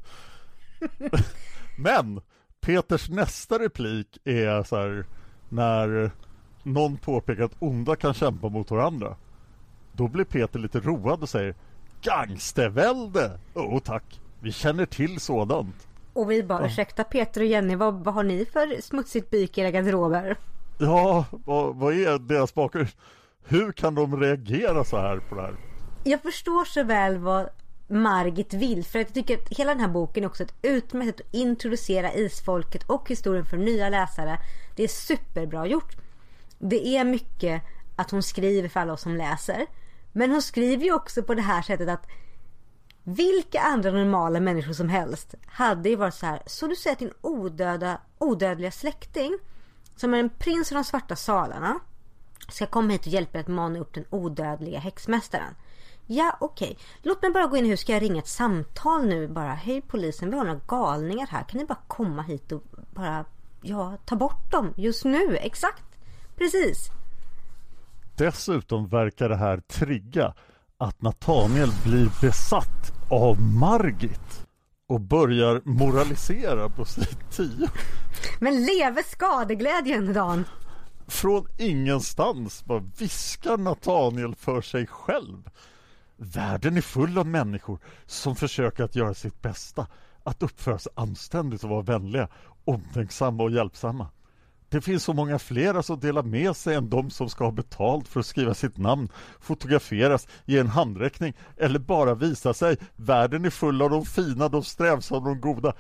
Men 1.78 2.20
Peters 2.61 3.08
nästa 3.08 3.58
replik 3.58 4.18
är 4.25 4.62
så 4.62 4.76
här, 4.76 5.06
när 5.49 6.11
någon 6.62 6.96
påpekar 6.96 7.42
att 7.42 7.56
onda 7.58 7.96
kan 7.96 8.14
kämpa 8.14 8.49
mot 8.49 8.70
varandra. 8.70 9.16
Då 9.92 10.08
blir 10.08 10.25
Peter 10.25 10.58
lite 10.58 10.80
road 10.80 11.23
och 11.23 11.28
säger 11.28 11.54
Gangstervälde! 12.02 13.38
Åh 13.54 13.76
oh, 13.76 13.80
tack, 13.80 14.20
vi 14.40 14.52
känner 14.52 14.87
till 14.87 15.20
sådant. 15.20 15.88
Och 16.12 16.30
vi 16.30 16.42
bara 16.42 16.66
ursäkta 16.66 17.04
Peter 17.04 17.40
och 17.40 17.46
Jenny 17.46 17.76
vad, 17.76 18.04
vad 18.04 18.14
har 18.14 18.23
ni 18.23 18.44
för 18.44 18.82
smutsigt 18.82 19.30
byk 19.30 19.58
i 19.58 19.61
era 19.61 19.70
garderober? 19.70 20.37
Ja, 20.78 21.25
vad, 21.30 21.76
vad 21.76 21.94
är 21.94 22.18
deras 22.18 22.54
bakgrund? 22.54 22.88
Hur 23.46 23.72
kan 23.72 23.94
de 23.94 24.20
reagera 24.20 24.84
så 24.84 24.98
här 24.98 25.18
på 25.18 25.34
det 25.34 25.42
här? 25.42 25.56
Jag 26.04 26.22
förstår 26.22 26.64
så 26.64 26.82
väl 26.82 27.18
vad 27.18 27.48
Margit 27.88 28.54
vill. 28.54 28.84
För 28.84 28.98
jag 28.98 29.14
tycker 29.14 29.38
att 29.38 29.48
hela 29.48 29.70
den 29.74 29.80
här 29.80 29.88
boken 29.88 30.24
är 30.24 30.28
också 30.28 30.42
ett 30.42 30.54
utmärkt 30.62 31.06
sätt 31.06 31.26
att 31.26 31.34
introducera 31.34 32.14
isfolket 32.14 32.84
och 32.86 33.08
historien 33.08 33.46
för 33.46 33.56
nya 33.56 33.88
läsare. 33.88 34.38
Det 34.76 34.82
är 34.84 34.88
superbra 34.88 35.66
gjort. 35.66 35.96
Det 36.58 36.96
är 36.96 37.04
mycket 37.04 37.62
att 37.96 38.10
hon 38.10 38.22
skriver 38.22 38.68
för 38.68 38.80
alla 38.80 38.92
oss 38.92 39.02
som 39.02 39.16
läser. 39.16 39.66
Men 40.12 40.30
hon 40.30 40.42
skriver 40.42 40.84
ju 40.84 40.94
också 40.94 41.22
på 41.22 41.34
det 41.34 41.42
här 41.42 41.62
sättet 41.62 41.88
att 41.88 42.06
vilka 43.02 43.60
andra 43.60 43.90
normala 43.90 44.40
människor 44.40 44.72
som 44.72 44.88
helst 44.88 45.34
hade 45.46 45.88
ju 45.88 45.96
varit 45.96 46.14
så 46.14 46.26
här. 46.26 46.42
Så 46.46 46.66
du 46.66 46.76
säger 46.76 46.92
att 46.92 46.98
din 46.98 47.12
odöda, 47.20 48.00
odödliga 48.18 48.70
släkting 48.70 49.38
som 49.96 50.14
är 50.14 50.18
en 50.18 50.30
prins 50.30 50.72
av 50.72 50.76
de 50.76 50.84
svarta 50.84 51.16
salarna 51.16 51.80
ska 52.48 52.66
komma 52.66 52.92
hit 52.92 53.00
och 53.00 53.12
hjälpa 53.12 53.38
att 53.38 53.48
mana 53.48 53.78
upp 53.78 53.94
den 53.94 54.04
odödliga 54.10 54.78
häxmästaren. 54.78 55.54
Ja, 56.06 56.36
okej. 56.40 56.70
Okay. 56.70 56.84
Låt 57.02 57.22
mig 57.22 57.30
bara 57.30 57.46
gå 57.46 57.56
in 57.56 57.66
i 57.66 57.68
hur 57.68 57.76
ska 57.76 57.92
jag 57.92 58.02
ringa 58.02 58.18
ett 58.18 58.28
samtal 58.28 59.06
nu 59.06 59.28
bara. 59.28 59.52
Hej 59.52 59.82
polisen, 59.82 60.30
vi 60.30 60.36
har 60.36 60.44
några 60.44 60.60
galningar 60.66 61.26
här. 61.26 61.42
Kan 61.42 61.60
ni 61.60 61.66
bara 61.66 61.78
komma 61.88 62.22
hit 62.22 62.52
och 62.52 62.62
bara, 62.94 63.24
ja, 63.62 63.96
ta 64.04 64.16
bort 64.16 64.50
dem 64.50 64.74
just 64.76 65.04
nu? 65.04 65.36
Exakt. 65.36 65.84
Precis. 66.36 66.90
dessutom 68.16 68.88
verkar 68.88 69.28
det 69.28 69.36
här 69.36 69.60
trigga 69.60 70.34
att 70.78 71.02
Nathaniel 71.02 71.70
blir 71.84 72.10
besatt 72.20 72.92
av 73.10 73.40
Margit 73.40 74.46
och 74.86 75.00
börjar 75.00 75.62
moralisera 75.64 76.68
på 76.68 76.84
sid 76.84 77.16
10. 77.30 77.68
Men 78.40 78.64
leve 78.64 79.02
skadeglädjen 79.02 80.12
Dan! 80.12 80.44
Från 81.06 81.46
ingenstans 81.58 82.64
bara 82.64 82.84
viskar 82.99 83.56
Nathaniel 83.56 84.34
för 84.34 84.61
sig 84.61 84.87
själv. 84.87 85.50
Världen 86.16 86.76
är 86.76 86.80
full 86.80 87.18
av 87.18 87.26
människor 87.26 87.78
som 88.06 88.37
försöker 88.37 88.84
att 88.84 88.96
göra 88.96 89.14
sitt 89.14 89.42
bästa, 89.42 89.87
att 90.23 90.42
uppföra 90.42 90.78
sig 90.78 90.92
anständigt 90.96 91.64
och 91.64 91.70
vara 91.70 91.82
vänliga, 91.82 92.28
omtänksamma 92.64 93.42
och 93.42 93.50
hjälpsamma. 93.50 94.08
Det 94.68 94.80
finns 94.80 95.04
så 95.04 95.12
många 95.12 95.38
flera 95.38 95.82
som 95.82 96.00
delar 96.00 96.23
med 96.23 96.56
sig 96.56 96.75
än 96.75 96.90
de 96.90 97.11
som 97.11 97.28
ska 97.28 97.44
ha 97.44 97.50
betalt 97.50 98.08
för 98.08 98.20
att 98.20 98.26
skriva 98.26 98.54
sitt 98.54 98.78
namn, 98.78 99.08
fotograferas, 99.40 100.28
ge 100.44 100.58
en 100.58 100.68
handräckning 100.68 101.34
eller 101.56 101.78
bara 101.78 102.14
visa 102.14 102.54
sig. 102.54 102.76
Världen 102.96 103.44
är 103.44 103.50
full 103.50 103.82
av 103.82 103.90
de 103.90 104.04
fina, 104.04 104.49
de 104.49 104.64
strävsamma, 104.64 105.28
de 105.28 105.40
goda. 105.40 105.75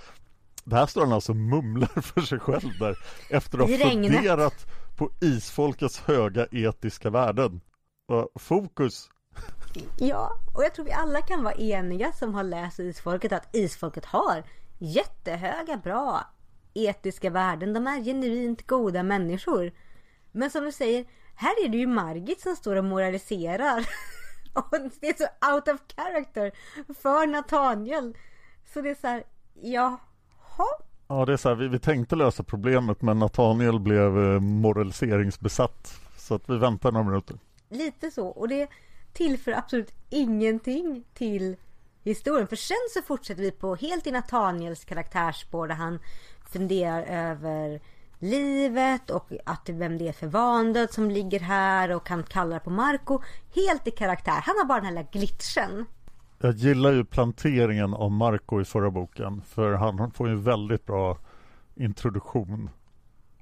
Det 0.64 0.76
här 0.76 0.86
står 0.86 1.00
han 1.00 1.12
alltså 1.12 1.32
och 1.32 1.36
mumlar 1.36 2.00
för 2.02 2.20
sig 2.20 2.38
själv 2.38 2.78
där 2.78 2.98
efter 3.30 3.58
att 3.58 3.70
ha 3.70 3.90
funderat 3.90 4.66
på 4.96 5.10
isfolkets 5.20 6.00
höga 6.00 6.46
etiska 6.50 7.10
värden. 7.10 7.60
Fokus 8.34 9.10
Ja, 9.98 10.38
och 10.54 10.64
jag 10.64 10.74
tror 10.74 10.84
vi 10.84 10.92
alla 10.92 11.20
kan 11.20 11.44
vara 11.44 11.54
eniga 11.54 12.12
som 12.12 12.34
har 12.34 12.42
läst 12.42 12.78
Isfolket 12.78 13.32
att 13.32 13.56
Isfolket 13.56 14.04
har 14.04 14.44
jättehöga, 14.78 15.76
bra 15.76 16.26
etiska 16.74 17.30
värden. 17.30 17.72
De 17.72 17.86
är 17.86 18.04
genuint 18.04 18.66
goda 18.66 19.02
människor. 19.02 19.72
Men 20.32 20.50
som 20.50 20.64
du 20.64 20.72
säger, 20.72 21.04
här 21.34 21.64
är 21.64 21.68
det 21.68 21.78
ju 21.78 21.86
Margit 21.86 22.40
som 22.40 22.56
står 22.56 22.76
och 22.76 22.84
moraliserar. 22.84 23.78
och 24.54 24.78
det 25.00 25.08
är 25.08 25.14
så 25.16 25.54
out 25.54 25.68
of 25.68 25.80
character 25.96 26.52
för 27.02 27.26
Nathaniel. 27.26 28.16
Så 28.74 28.80
det 28.80 28.90
är 28.90 28.94
så 28.94 29.06
här, 29.06 29.24
jaha. 29.54 30.68
Ja, 31.08 31.24
det 31.24 31.32
är 31.32 31.36
så 31.36 31.48
här, 31.48 31.56
vi, 31.56 31.68
vi 31.68 31.78
tänkte 31.78 32.16
lösa 32.16 32.42
problemet 32.42 33.02
men 33.02 33.18
Nathaniel 33.18 33.80
blev 33.80 34.18
eh, 34.18 34.40
moraliseringsbesatt. 34.40 36.00
Så 36.16 36.34
att 36.34 36.50
vi 36.50 36.58
väntar 36.58 36.92
några 36.92 37.06
minuter. 37.06 37.38
Lite 37.68 38.10
så. 38.10 38.26
Och 38.26 38.48
det 38.48 38.68
tillför 39.12 39.52
absolut 39.52 39.92
ingenting 40.10 41.04
till 41.14 41.56
historien. 42.02 42.48
För 42.48 42.56
sen 42.56 42.76
så 42.90 43.02
fortsätter 43.02 43.42
vi 43.42 43.50
på 43.50 43.74
helt 43.74 44.06
i 44.06 44.10
Nathaniels 44.10 44.84
karaktärsspår 44.84 45.68
där 45.68 45.74
han 45.74 45.98
funderar 46.52 47.02
över 47.02 47.80
livet 48.18 49.10
och 49.10 49.32
att 49.44 49.68
vem 49.68 49.98
det 49.98 50.08
är 50.08 50.12
för 50.12 50.26
vandöd 50.26 50.92
som 50.92 51.10
ligger 51.10 51.40
här 51.40 51.90
och 51.90 52.08
han 52.08 52.22
kallar 52.22 52.58
på 52.58 52.70
Marco. 52.70 53.20
Helt 53.54 53.88
i 53.88 53.90
karaktär. 53.90 54.40
Han 54.42 54.56
har 54.58 54.64
bara 54.64 54.80
den 54.80 54.84
här 54.84 54.92
lilla 54.92 55.08
glitchen. 55.12 55.86
Jag 56.44 56.54
gillar 56.54 56.92
ju 56.92 57.04
planteringen 57.04 57.94
av 57.94 58.12
Marco 58.12 58.60
i 58.60 58.64
förra 58.64 58.90
boken 58.90 59.42
för 59.42 59.72
han 59.72 60.10
får 60.10 60.28
ju 60.28 60.32
en 60.32 60.42
väldigt 60.42 60.86
bra 60.86 61.18
introduktion. 61.74 62.70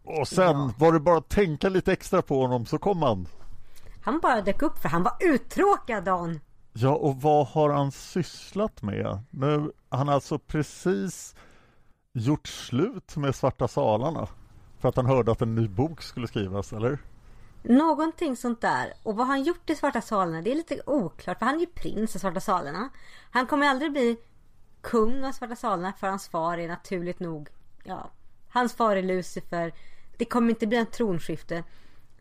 Och 0.04 0.28
sen 0.28 0.56
ja. 0.58 0.70
var 0.78 0.92
det 0.92 1.00
bara 1.00 1.18
att 1.18 1.28
tänka 1.28 1.68
lite 1.68 1.92
extra 1.92 2.22
på 2.22 2.40
honom 2.42 2.66
så 2.66 2.78
kom 2.78 3.02
han. 3.02 3.26
Han 4.02 4.20
bara 4.20 4.40
dök 4.40 4.62
upp 4.62 4.78
för 4.78 4.88
han 4.88 5.02
var 5.02 5.12
uttråkad 5.20 6.04
Dan. 6.04 6.40
Ja 6.72 6.94
och 6.94 7.22
vad 7.22 7.46
har 7.46 7.70
han 7.70 7.92
sysslat 7.92 8.82
med? 8.82 9.20
Nu, 9.30 9.72
han 9.88 10.08
har 10.08 10.14
alltså 10.14 10.38
precis 10.38 11.34
gjort 12.12 12.46
slut 12.46 13.16
med 13.16 13.34
Svarta 13.34 13.68
salarna 13.68 14.28
för 14.78 14.88
att 14.88 14.96
han 14.96 15.06
hörde 15.06 15.32
att 15.32 15.42
en 15.42 15.54
ny 15.54 15.68
bok 15.68 16.02
skulle 16.02 16.28
skrivas, 16.28 16.72
eller? 16.72 16.98
Någonting 17.62 18.36
sånt 18.36 18.60
där. 18.60 18.92
Och 19.02 19.16
vad 19.16 19.26
han 19.26 19.42
gjort 19.42 19.70
i 19.70 19.74
Svarta 19.74 20.00
salarna, 20.00 20.42
det 20.42 20.50
är 20.50 20.54
lite 20.54 20.80
oklart. 20.86 21.38
För 21.38 21.46
han 21.46 21.54
är 21.54 21.60
ju 21.60 21.66
prins 21.66 22.16
i 22.16 22.18
Svarta 22.18 22.40
salarna. 22.40 22.88
Han 23.30 23.46
kommer 23.46 23.66
aldrig 23.66 23.92
bli 23.92 24.16
kung 24.80 25.24
av 25.24 25.32
Svarta 25.32 25.56
salarna 25.56 25.92
för 25.92 26.06
hans 26.06 26.28
far 26.28 26.58
är 26.58 26.68
naturligt 26.68 27.20
nog, 27.20 27.48
ja, 27.84 28.10
hans 28.48 28.74
far 28.74 28.96
är 28.96 29.02
Lucifer. 29.02 29.72
Det 30.16 30.24
kommer 30.24 30.50
inte 30.50 30.66
bli 30.66 30.78
en 30.78 30.86
tronskifte. 30.86 31.64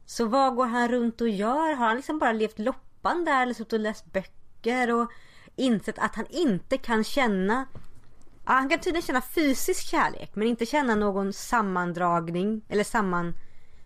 Så 0.05 0.25
vad 0.25 0.55
går 0.55 0.65
han 0.65 0.87
runt 0.87 1.21
och 1.21 1.29
gör? 1.29 1.73
Har 1.73 1.87
han 1.87 1.95
liksom 1.95 2.19
bara 2.19 2.31
levt 2.31 2.59
loppan 2.59 3.25
där 3.25 3.41
eller 3.41 3.53
suttit 3.53 3.73
och 3.73 3.79
läst 3.79 4.05
böcker 4.05 4.93
och 4.93 5.11
insett 5.55 5.99
att 5.99 6.15
han 6.15 6.25
inte 6.29 6.77
kan 6.77 7.03
känna 7.03 7.65
Ja, 8.45 8.53
han 8.53 8.69
kan 8.69 8.79
tydligen 8.79 9.01
känna 9.01 9.21
fysisk 9.21 9.87
kärlek 9.87 10.31
men 10.33 10.47
inte 10.47 10.65
känna 10.65 10.95
någon 10.95 11.33
sammandragning 11.33 12.61
eller 12.69 12.83
samman 12.83 13.33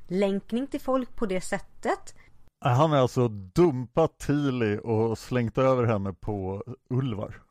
sammanlänkning 0.09 0.67
till 0.67 0.81
folk 0.81 1.15
på 1.15 1.25
det 1.25 1.41
sättet. 1.41 2.15
Han 2.59 2.91
har 2.91 2.97
alltså 2.97 3.27
dumpat 3.27 4.19
Tili 4.19 4.79
och 4.83 5.17
slängt 5.17 5.57
över 5.57 5.83
henne 5.83 6.13
på 6.13 6.63
Ulvar. 6.89 7.41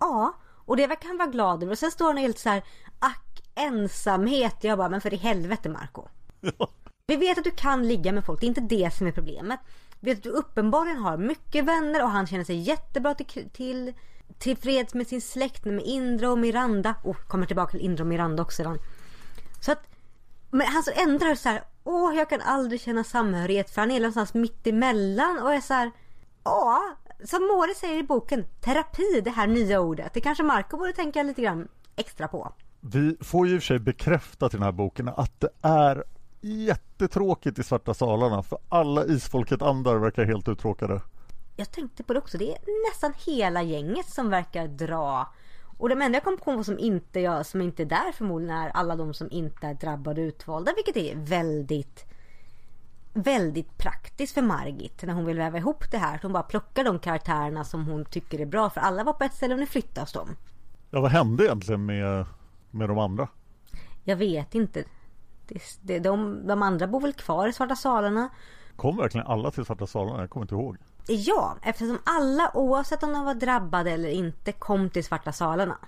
Ja, 0.00 0.34
och 0.66 0.76
det 0.76 0.86
verkar 0.86 1.08
han 1.08 1.18
vara 1.18 1.28
glad 1.28 1.62
över. 1.62 1.72
Och 1.72 1.78
sen 1.78 1.90
står 1.90 2.06
han 2.06 2.16
helt 2.16 2.38
så 2.38 2.48
här, 2.48 2.62
ack 2.98 3.42
ensamhet. 3.54 4.56
Jag 4.60 4.78
bara, 4.78 4.88
men 4.88 5.00
för 5.00 5.14
i 5.14 5.16
helvete 5.16 5.68
Marco. 5.68 6.02
Ja. 6.58 6.68
Vi 7.06 7.16
vet 7.16 7.38
att 7.38 7.44
du 7.44 7.50
kan 7.50 7.88
ligga 7.88 8.12
med 8.12 8.24
folk, 8.24 8.40
det 8.40 8.46
är 8.46 8.48
inte 8.48 8.60
det 8.60 8.94
som 8.94 9.06
är 9.06 9.12
problemet. 9.12 9.60
Vi 10.00 10.10
vet 10.10 10.18
att 10.18 10.22
du 10.22 10.30
uppenbarligen 10.30 10.98
har 10.98 11.18
mycket 11.18 11.64
vänner 11.64 12.02
och 12.02 12.10
han 12.10 12.26
känner 12.26 12.44
sig 12.44 12.56
jättebra 12.56 13.14
till, 13.14 13.50
till 13.52 13.92
tillfreds 14.38 14.94
med 14.94 15.06
sin 15.06 15.20
släkt 15.20 15.64
med 15.64 15.84
Indra 15.84 16.30
och 16.30 16.38
Miranda. 16.38 16.94
Oh, 17.04 17.16
kommer 17.28 17.46
tillbaka 17.46 17.70
till 17.70 17.80
Indra 17.80 18.02
och 18.02 18.08
Miranda 18.08 18.42
också 18.42 18.62
då. 18.62 18.76
Så 19.60 19.72
att, 19.72 19.82
men 20.50 20.66
han 20.66 20.82
så 20.82 20.90
ändrar 20.90 21.34
så 21.34 21.48
här, 21.48 21.62
åh 21.84 22.14
jag 22.14 22.28
kan 22.28 22.40
aldrig 22.40 22.80
känna 22.80 23.04
samhörighet 23.04 23.70
för 23.70 23.80
han 23.80 23.90
är 23.90 24.00
någonstans 24.00 24.34
mitt 24.34 24.66
emellan 24.66 25.38
och 25.42 25.54
är 25.54 25.60
så 25.60 25.74
här, 25.74 25.90
ja, 26.44 26.96
som 27.24 27.42
Mori 27.42 27.74
säger 27.74 27.98
i 27.98 28.02
boken, 28.02 28.44
terapi, 28.60 29.20
det 29.24 29.30
här 29.30 29.46
nya 29.46 29.80
ordet. 29.80 30.14
Det 30.14 30.20
kanske 30.20 30.42
Marco 30.42 30.76
borde 30.76 30.92
tänka 30.92 31.22
lite 31.22 31.42
grann 31.42 31.68
extra 31.96 32.28
på. 32.28 32.52
Vi 32.80 33.16
får 33.20 33.46
ju 33.46 33.54
i 33.54 33.58
och 33.58 33.62
för 33.62 33.66
sig 33.66 33.78
bekräftat 33.78 34.54
i 34.54 34.56
den 34.56 34.64
här 34.64 34.72
boken 34.72 35.08
att 35.08 35.40
det 35.40 35.48
är 35.62 36.04
jättetråkigt 36.40 37.58
i 37.58 37.62
Svarta 37.62 37.94
salarna 37.94 38.42
för 38.42 38.58
alla 38.68 39.04
isfolket 39.04 39.62
andar 39.62 39.96
verkar 39.96 40.24
helt 40.24 40.48
uttråkade 40.48 41.00
jag 41.60 41.70
tänkte 41.70 42.02
på 42.02 42.12
det 42.12 42.18
också. 42.18 42.38
Det 42.38 42.52
är 42.52 42.90
nästan 42.90 43.12
hela 43.26 43.62
gänget 43.62 44.06
som 44.06 44.30
verkar 44.30 44.68
dra. 44.68 45.34
Och 45.80 45.88
de 45.88 46.02
enda 46.02 46.16
jag 46.16 46.24
kom 46.24 46.36
på 46.36 46.64
som 46.64 46.78
inte, 46.78 47.20
jag, 47.20 47.46
som 47.46 47.60
inte 47.60 47.82
är 47.82 47.86
där 47.86 48.12
förmodligen 48.12 48.56
är 48.56 48.70
alla 48.70 48.96
de 48.96 49.14
som 49.14 49.28
inte 49.30 49.66
är 49.66 49.74
drabbade 49.74 50.20
och 50.20 50.26
utvalda. 50.26 50.72
Vilket 50.76 50.96
är 50.96 51.16
väldigt 51.16 52.04
väldigt 53.12 53.78
praktiskt 53.78 54.34
för 54.34 54.42
Margit 54.42 55.02
när 55.02 55.14
hon 55.14 55.24
vill 55.24 55.38
väva 55.38 55.58
ihop 55.58 55.90
det 55.90 55.98
här. 55.98 56.18
Hon 56.22 56.32
bara 56.32 56.42
plockar 56.42 56.84
de 56.84 56.98
karaktärerna 56.98 57.64
som 57.64 57.86
hon 57.86 58.04
tycker 58.04 58.40
är 58.40 58.46
bra. 58.46 58.70
För 58.70 58.80
alla 58.80 59.04
var 59.04 59.12
på 59.12 59.24
ett 59.24 59.34
ställe 59.34 59.54
och 59.54 59.60
nu 59.60 59.66
flyttas 59.66 60.12
de. 60.12 60.28
Ja, 60.90 61.00
vad 61.00 61.10
hände 61.10 61.44
egentligen 61.44 61.86
med, 61.86 62.26
med 62.70 62.88
de 62.88 62.98
andra? 62.98 63.28
Jag 64.04 64.16
vet 64.16 64.54
inte. 64.54 64.84
Det, 65.48 65.62
det, 65.80 65.98
de, 65.98 66.46
de 66.46 66.62
andra 66.62 66.86
bor 66.86 67.00
väl 67.00 67.12
kvar 67.12 67.48
i 67.48 67.52
Svarta 67.52 67.76
salarna. 67.76 68.28
Kom 68.76 68.96
verkligen 68.96 69.26
alla 69.26 69.50
till 69.50 69.64
Svarta 69.64 69.86
salarna? 69.86 70.20
Jag 70.20 70.30
kommer 70.30 70.44
inte 70.44 70.54
ihåg. 70.54 70.76
Ja, 71.12 71.56
eftersom 71.62 71.98
alla 72.04 72.50
oavsett 72.54 73.02
om 73.02 73.12
de 73.12 73.24
var 73.24 73.34
drabbade 73.34 73.90
eller 73.90 74.08
inte 74.08 74.52
kom 74.52 74.90
till 74.90 75.04
Svarta 75.04 75.32
salarna. 75.32 75.78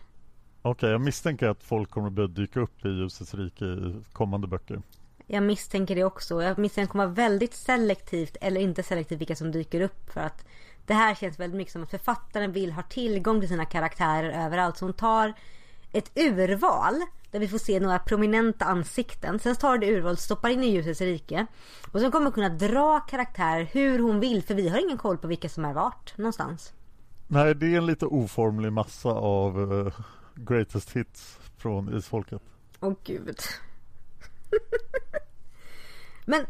Okej, 0.62 0.70
okay, 0.70 0.90
jag 0.90 1.00
misstänker 1.00 1.48
att 1.48 1.62
folk 1.62 1.90
kommer 1.90 2.06
att 2.06 2.12
börja 2.12 2.28
dyka 2.28 2.60
upp 2.60 2.84
i 2.84 2.88
Ljusets 2.88 3.34
rike 3.34 3.64
i 3.64 4.04
kommande 4.12 4.46
böcker. 4.46 4.82
Jag 5.26 5.42
misstänker 5.42 5.94
det 5.94 6.04
också. 6.04 6.42
Jag 6.42 6.58
misstänker 6.58 6.82
att 6.82 6.88
det 6.88 6.92
kommer 6.92 7.04
vara 7.04 7.14
väldigt 7.14 7.54
selektivt 7.54 8.36
eller 8.40 8.60
inte 8.60 8.82
selektivt 8.82 9.20
vilka 9.20 9.36
som 9.36 9.52
dyker 9.52 9.80
upp. 9.80 10.12
För 10.12 10.20
att 10.20 10.46
det 10.86 10.94
här 10.94 11.14
känns 11.14 11.40
väldigt 11.40 11.56
mycket 11.56 11.72
som 11.72 11.82
att 11.82 11.90
författaren 11.90 12.52
vill 12.52 12.72
ha 12.72 12.82
tillgång 12.82 13.40
till 13.40 13.48
sina 13.48 13.64
karaktärer 13.64 14.46
överallt. 14.46 14.76
Så 14.76 14.84
hon 14.84 14.94
tar 14.94 15.34
ett 15.92 16.10
urval 16.14 16.94
där 17.30 17.40
vi 17.40 17.48
får 17.48 17.58
se 17.58 17.80
några 17.80 17.98
prominenta 17.98 18.64
ansikten. 18.64 19.38
Sen 19.38 19.56
tar 19.56 19.78
det 19.78 19.86
urval, 19.86 20.16
stoppar 20.16 20.48
in 20.48 20.64
i 20.64 20.66
ljusets 20.66 21.00
rike. 21.00 21.46
Och 21.92 22.00
sen 22.00 22.10
kommer 22.10 22.24
hon 22.24 22.32
kunna 22.32 22.48
dra 22.48 23.00
karaktärer 23.00 23.68
hur 23.72 23.98
hon 23.98 24.20
vill. 24.20 24.42
För 24.42 24.54
vi 24.54 24.68
har 24.68 24.84
ingen 24.84 24.98
koll 24.98 25.18
på 25.18 25.26
vilka 25.26 25.48
som 25.48 25.64
är 25.64 25.72
vart 25.72 26.18
någonstans. 26.18 26.72
Nej, 27.26 27.54
det 27.54 27.66
är 27.66 27.78
en 27.78 27.86
lite 27.86 28.06
oformlig 28.06 28.72
massa 28.72 29.08
av 29.08 29.58
uh, 29.58 29.92
greatest 30.34 30.96
hits 30.96 31.38
från 31.56 31.96
isfolket. 31.96 32.42
Åh 32.80 32.88
oh, 32.88 32.96
gud. 33.04 33.38
Men 36.24 36.46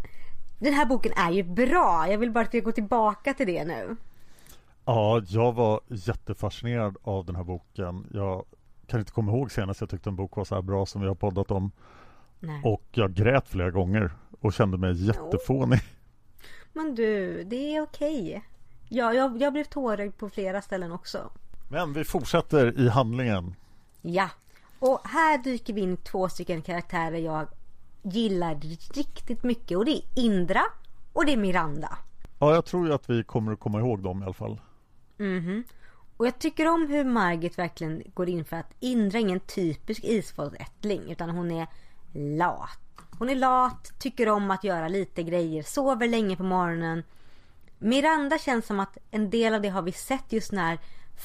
den 0.59 0.75
här 0.75 0.87
boken 0.87 1.13
är 1.17 1.31
ju 1.31 1.43
bra. 1.43 2.09
Jag 2.09 2.19
vill 2.19 2.31
bara 2.31 2.45
att 2.45 2.55
vi 2.55 2.61
går 2.61 2.73
tillbaka 2.73 3.35
till 3.35 3.47
det 3.47 3.65
nu. 3.65 3.97
Ja, 4.85 5.23
jag 5.27 5.53
var 5.53 5.81
jättefascinerad 5.89 6.97
av 7.03 7.25
den 7.25 7.37
här 7.37 7.45
boken. 7.45 8.07
Jag 8.13 8.45
kan 8.93 9.01
inte 9.01 9.13
komma 9.13 9.33
ihåg 9.33 9.53
senast 9.53 9.81
jag 9.81 9.91
tyckte 9.91 10.11
en 10.11 10.17
bok 10.17 10.37
var 10.37 10.45
så 10.45 10.55
här 10.55 10.63
bra 10.63 10.87
som 10.87 11.01
vi 11.01 11.09
har 11.09 11.15
poddat 11.15 11.51
om. 11.51 11.73
Nej. 12.41 12.61
Och 12.65 12.83
jag 12.91 13.15
grät 13.15 13.49
flera 13.49 13.71
gånger 13.71 14.13
och 14.41 14.53
kände 14.53 14.79
mig 14.79 15.07
jättefånig. 15.07 15.81
Men 16.73 16.95
du, 16.95 17.45
det 17.45 17.75
är 17.77 17.83
okej. 17.83 18.45
Ja, 18.89 19.15
jag, 19.15 19.43
jag 19.43 19.53
blev 19.53 19.65
tårögd 19.65 20.17
på 20.17 20.29
flera 20.29 20.63
ställen 20.63 20.93
också. 20.93 21.31
Men 21.69 21.93
vi 21.93 22.05
fortsätter 22.05 22.81
i 22.81 22.89
handlingen. 22.89 23.55
Ja, 24.03 24.29
och 24.79 25.01
här 25.05 25.39
dyker 25.39 25.73
vi 25.73 25.81
in 25.81 25.97
två 25.97 26.29
stycken 26.29 26.63
karaktärer 26.63 27.19
jag 27.19 27.47
gillar 28.03 28.55
riktigt 28.95 29.43
mycket 29.43 29.79
och 29.79 29.85
det 29.85 29.97
är 29.97 30.03
Indra 30.15 30.63
Och 31.13 31.27
det 31.27 31.33
är 31.33 31.37
Miranda. 31.37 31.99
Ja, 32.39 32.55
jag 32.55 32.65
tror 32.65 32.87
ju 32.87 32.95
att 32.95 33.11
vi 33.11 33.25
kommer 33.25 33.53
att 33.53 33.61
komma 33.61 33.81
ihåg 33.81 34.03
dem 34.03 34.23
i 34.23 34.25
alla 34.25 34.35
fall. 34.35 34.61
Mhm. 35.17 35.65
Och 36.23 36.27
jag 36.27 36.39
tycker 36.39 36.69
om 36.69 36.89
hur 36.89 37.05
Margit 37.05 37.59
verkligen 37.59 38.03
går 38.15 38.29
in 38.29 38.45
för 38.45 38.57
att 38.57 38.75
Indra 38.81 39.19
är 39.19 39.23
ingen 39.23 39.41
typisk 39.41 40.05
isfolksättling 40.05 41.11
utan 41.11 41.31
hon 41.31 41.51
är 41.51 41.67
lat. 42.13 42.79
Hon 43.19 43.29
är 43.29 43.35
lat, 43.35 43.93
tycker 43.99 44.29
om 44.29 44.51
att 44.51 44.65
göra 44.65 44.89
lite 44.89 45.23
grejer, 45.23 45.63
sover 45.63 46.09
länge 46.09 46.37
på 46.37 46.43
morgonen. 46.43 47.03
Miranda 47.79 48.39
känns 48.39 48.67
som 48.67 48.81
att 48.81 48.99
en 49.11 49.31
del 49.31 49.55
av 49.55 49.63
det 49.63 49.69
har 49.69 49.83
vi 49.83 49.93
sett 49.93 50.33
just 50.33 50.53
när 50.53 50.79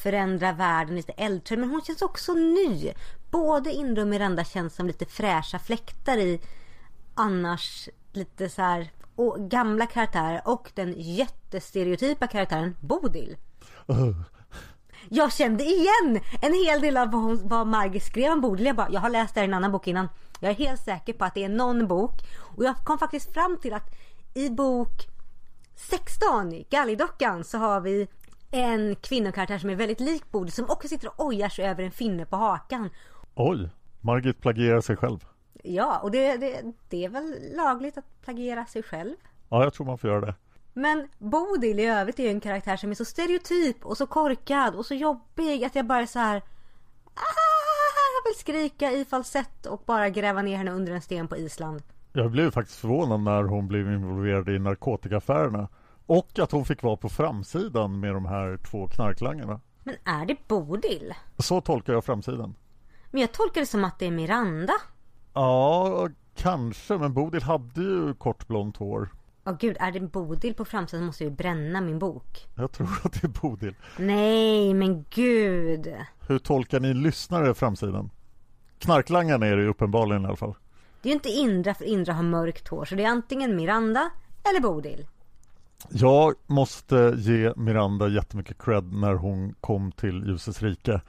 förändra 0.03 0.51
världen 0.51 0.95
lite 0.95 1.11
äldre 1.11 1.57
men 1.57 1.69
hon 1.69 1.81
känns 1.81 2.01
också 2.01 2.33
ny. 2.33 2.93
Både 3.31 3.71
Indra 3.71 4.01
och 4.01 4.07
Miranda 4.07 4.43
känns 4.43 4.75
som 4.75 4.87
lite 4.87 5.05
fräscha 5.05 5.59
fläktar 5.59 6.17
i 6.17 6.41
annars 7.15 7.89
lite 8.13 8.49
så 8.49 8.61
här 8.61 8.91
och 9.15 9.49
gamla 9.49 9.85
karaktärer 9.85 10.41
och 10.45 10.71
den 10.73 10.93
jättestereotypa 10.97 12.27
karaktären 12.27 12.75
Bodil. 12.79 13.37
Jag 15.09 15.33
kände 15.33 15.63
igen 15.63 16.19
en 16.41 16.53
hel 16.53 16.81
del 16.81 16.97
av 16.97 17.11
vad, 17.11 17.21
hon, 17.21 17.47
vad 17.47 17.67
Margit 17.67 18.03
skrev 18.03 18.31
om 18.31 18.41
Bodil. 18.41 18.65
Jag, 18.65 18.75
bara, 18.75 18.89
jag 18.91 19.01
har 19.01 19.09
läst 19.09 19.33
det 19.33 19.39
här 19.39 19.45
i 19.45 19.47
en 19.47 19.53
annan 19.53 19.71
bok 19.71 19.87
innan. 19.87 20.09
Jag 20.39 20.51
är 20.51 20.55
helt 20.55 20.81
säker 20.81 21.13
på 21.13 21.25
att 21.25 21.33
det 21.33 21.43
är 21.43 21.49
någon 21.49 21.87
bok. 21.87 22.13
Och 22.57 22.63
jag 22.63 22.75
kom 22.77 22.97
faktiskt 22.97 23.33
fram 23.33 23.57
till 23.61 23.73
att 23.73 23.95
i 24.33 24.49
bok 24.49 25.07
16, 25.75 26.63
Gallidockan, 26.69 27.43
så 27.43 27.57
har 27.57 27.81
vi 27.81 28.07
en 28.51 28.95
kvinnokaraktär 28.95 29.57
som 29.57 29.69
är 29.69 29.75
väldigt 29.75 29.99
lik 29.99 30.31
Bodil 30.31 30.51
som 30.51 30.69
också 30.69 30.87
sitter 30.87 31.07
och 31.07 31.25
ojar 31.25 31.49
sig 31.49 31.65
över 31.65 31.83
en 31.83 31.91
finne 31.91 32.25
på 32.25 32.35
hakan. 32.35 32.89
Oj, 33.35 33.69
Margit 34.01 34.41
plagierar 34.41 34.81
sig 34.81 34.95
själv. 34.95 35.25
Ja, 35.63 35.99
och 35.99 36.11
det, 36.11 36.37
det, 36.37 36.61
det 36.89 37.05
är 37.05 37.09
väl 37.09 37.35
lagligt 37.55 37.97
att 37.97 38.21
plagiera 38.21 38.65
sig 38.65 38.83
själv. 38.83 39.15
Ja, 39.49 39.63
jag 39.63 39.73
tror 39.73 39.85
man 39.85 39.97
får 39.97 40.09
göra 40.09 40.21
det. 40.21 40.35
Men 40.77 41.07
Bodil 41.17 41.79
i 41.79 41.85
övrigt 41.85 42.19
är 42.19 42.23
ju 42.23 42.29
en 42.29 42.39
karaktär 42.39 42.77
som 42.77 42.91
är 42.91 42.95
så 42.95 43.05
stereotyp 43.05 43.85
och 43.85 43.97
så 43.97 44.07
korkad 44.07 44.75
och 44.75 44.85
så 44.85 44.93
jobbig 44.93 45.63
att 45.63 45.75
jag 45.75 45.85
bara 45.85 46.01
är 46.01 46.05
så 46.05 46.19
här. 46.19 46.37
"Ah!" 46.37 47.21
Jag 48.17 48.29
vill 48.31 48.39
skrika 48.39 48.91
i 48.91 49.05
falsett 49.05 49.65
och 49.65 49.83
bara 49.85 50.09
gräva 50.09 50.41
ner 50.41 50.57
henne 50.57 50.71
under 50.71 50.93
en 50.93 51.01
sten 51.01 51.27
på 51.27 51.37
Island. 51.37 51.81
Jag 52.13 52.31
blev 52.31 52.51
faktiskt 52.51 52.79
förvånad 52.79 53.19
när 53.19 53.43
hon 53.43 53.67
blev 53.67 53.91
involverad 53.93 54.49
i 54.49 54.59
narkotikaaffärerna. 54.59 55.67
Och 56.05 56.39
att 56.39 56.51
hon 56.51 56.65
fick 56.65 56.83
vara 56.83 56.97
på 56.97 57.09
framsidan 57.09 57.99
med 57.99 58.13
de 58.13 58.25
här 58.25 58.57
två 58.57 58.87
knarklangarna. 58.87 59.59
Men 59.83 59.95
är 60.05 60.25
det 60.25 60.47
Bodil? 60.47 61.13
Så 61.37 61.61
tolkar 61.61 61.93
jag 61.93 62.05
framsidan. 62.05 62.55
Men 63.11 63.21
jag 63.21 63.31
tolkar 63.31 63.61
det 63.61 63.67
som 63.67 63.83
att 63.83 63.99
det 63.99 64.05
är 64.05 64.11
Miranda. 64.11 64.73
Ja, 65.33 66.09
kanske. 66.35 66.97
Men 66.97 67.13
Bodil 67.13 67.43
hade 67.43 67.81
ju 67.81 68.13
kort 68.13 68.47
blont 68.47 68.77
hår. 68.77 69.09
Åh 69.47 69.55
gud, 69.59 69.77
är 69.79 69.91
det 69.91 69.99
Bodil 69.99 70.53
på 70.53 70.65
framsidan 70.65 71.05
måste 71.05 71.23
jag 71.23 71.31
ju 71.31 71.35
bränna 71.35 71.81
min 71.81 71.99
bok. 71.99 72.47
Jag 72.55 72.71
tror 72.71 72.89
att 73.03 73.13
det 73.13 73.23
är 73.23 73.41
Bodil. 73.41 73.75
Nej, 73.97 74.73
men 74.73 75.05
gud. 75.09 75.95
Hur 76.27 76.39
tolkar 76.39 76.79
ni 76.79 76.93
lyssnare 76.93 77.53
framsidan? 77.53 78.09
Knarklangarna 78.79 79.47
är 79.47 79.55
det 79.55 79.61
ju 79.61 79.69
uppenbarligen 79.69 80.23
i 80.23 80.25
alla 80.25 80.35
fall. 80.35 80.55
Det 81.01 81.09
är 81.09 81.11
ju 81.11 81.13
inte 81.13 81.29
Indra 81.29 81.73
för 81.73 81.85
Indra 81.85 82.13
har 82.13 82.23
mörkt 82.23 82.67
hår 82.67 82.85
så 82.85 82.95
det 82.95 83.03
är 83.03 83.09
antingen 83.09 83.55
Miranda 83.55 84.09
eller 84.43 84.59
Bodil. 84.59 85.07
Jag 85.89 86.35
måste 86.47 87.13
ge 87.17 87.53
Miranda 87.55 88.07
jättemycket 88.07 88.57
cred 88.57 88.93
när 88.93 89.13
hon 89.13 89.53
kom 89.61 89.91
till 89.91 90.23
Ljusets 90.27 90.61
rike 90.61 91.01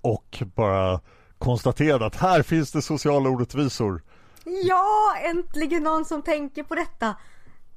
och 0.00 0.42
bara 0.54 1.00
konstaterade 1.38 2.06
att 2.06 2.16
här 2.16 2.42
finns 2.42 2.72
det 2.72 2.82
sociala 2.82 3.28
orättvisor. 3.28 4.02
Ja, 4.44 5.16
äntligen 5.30 5.82
någon 5.82 6.04
som 6.04 6.22
tänker 6.22 6.62
på 6.62 6.74
detta. 6.74 7.14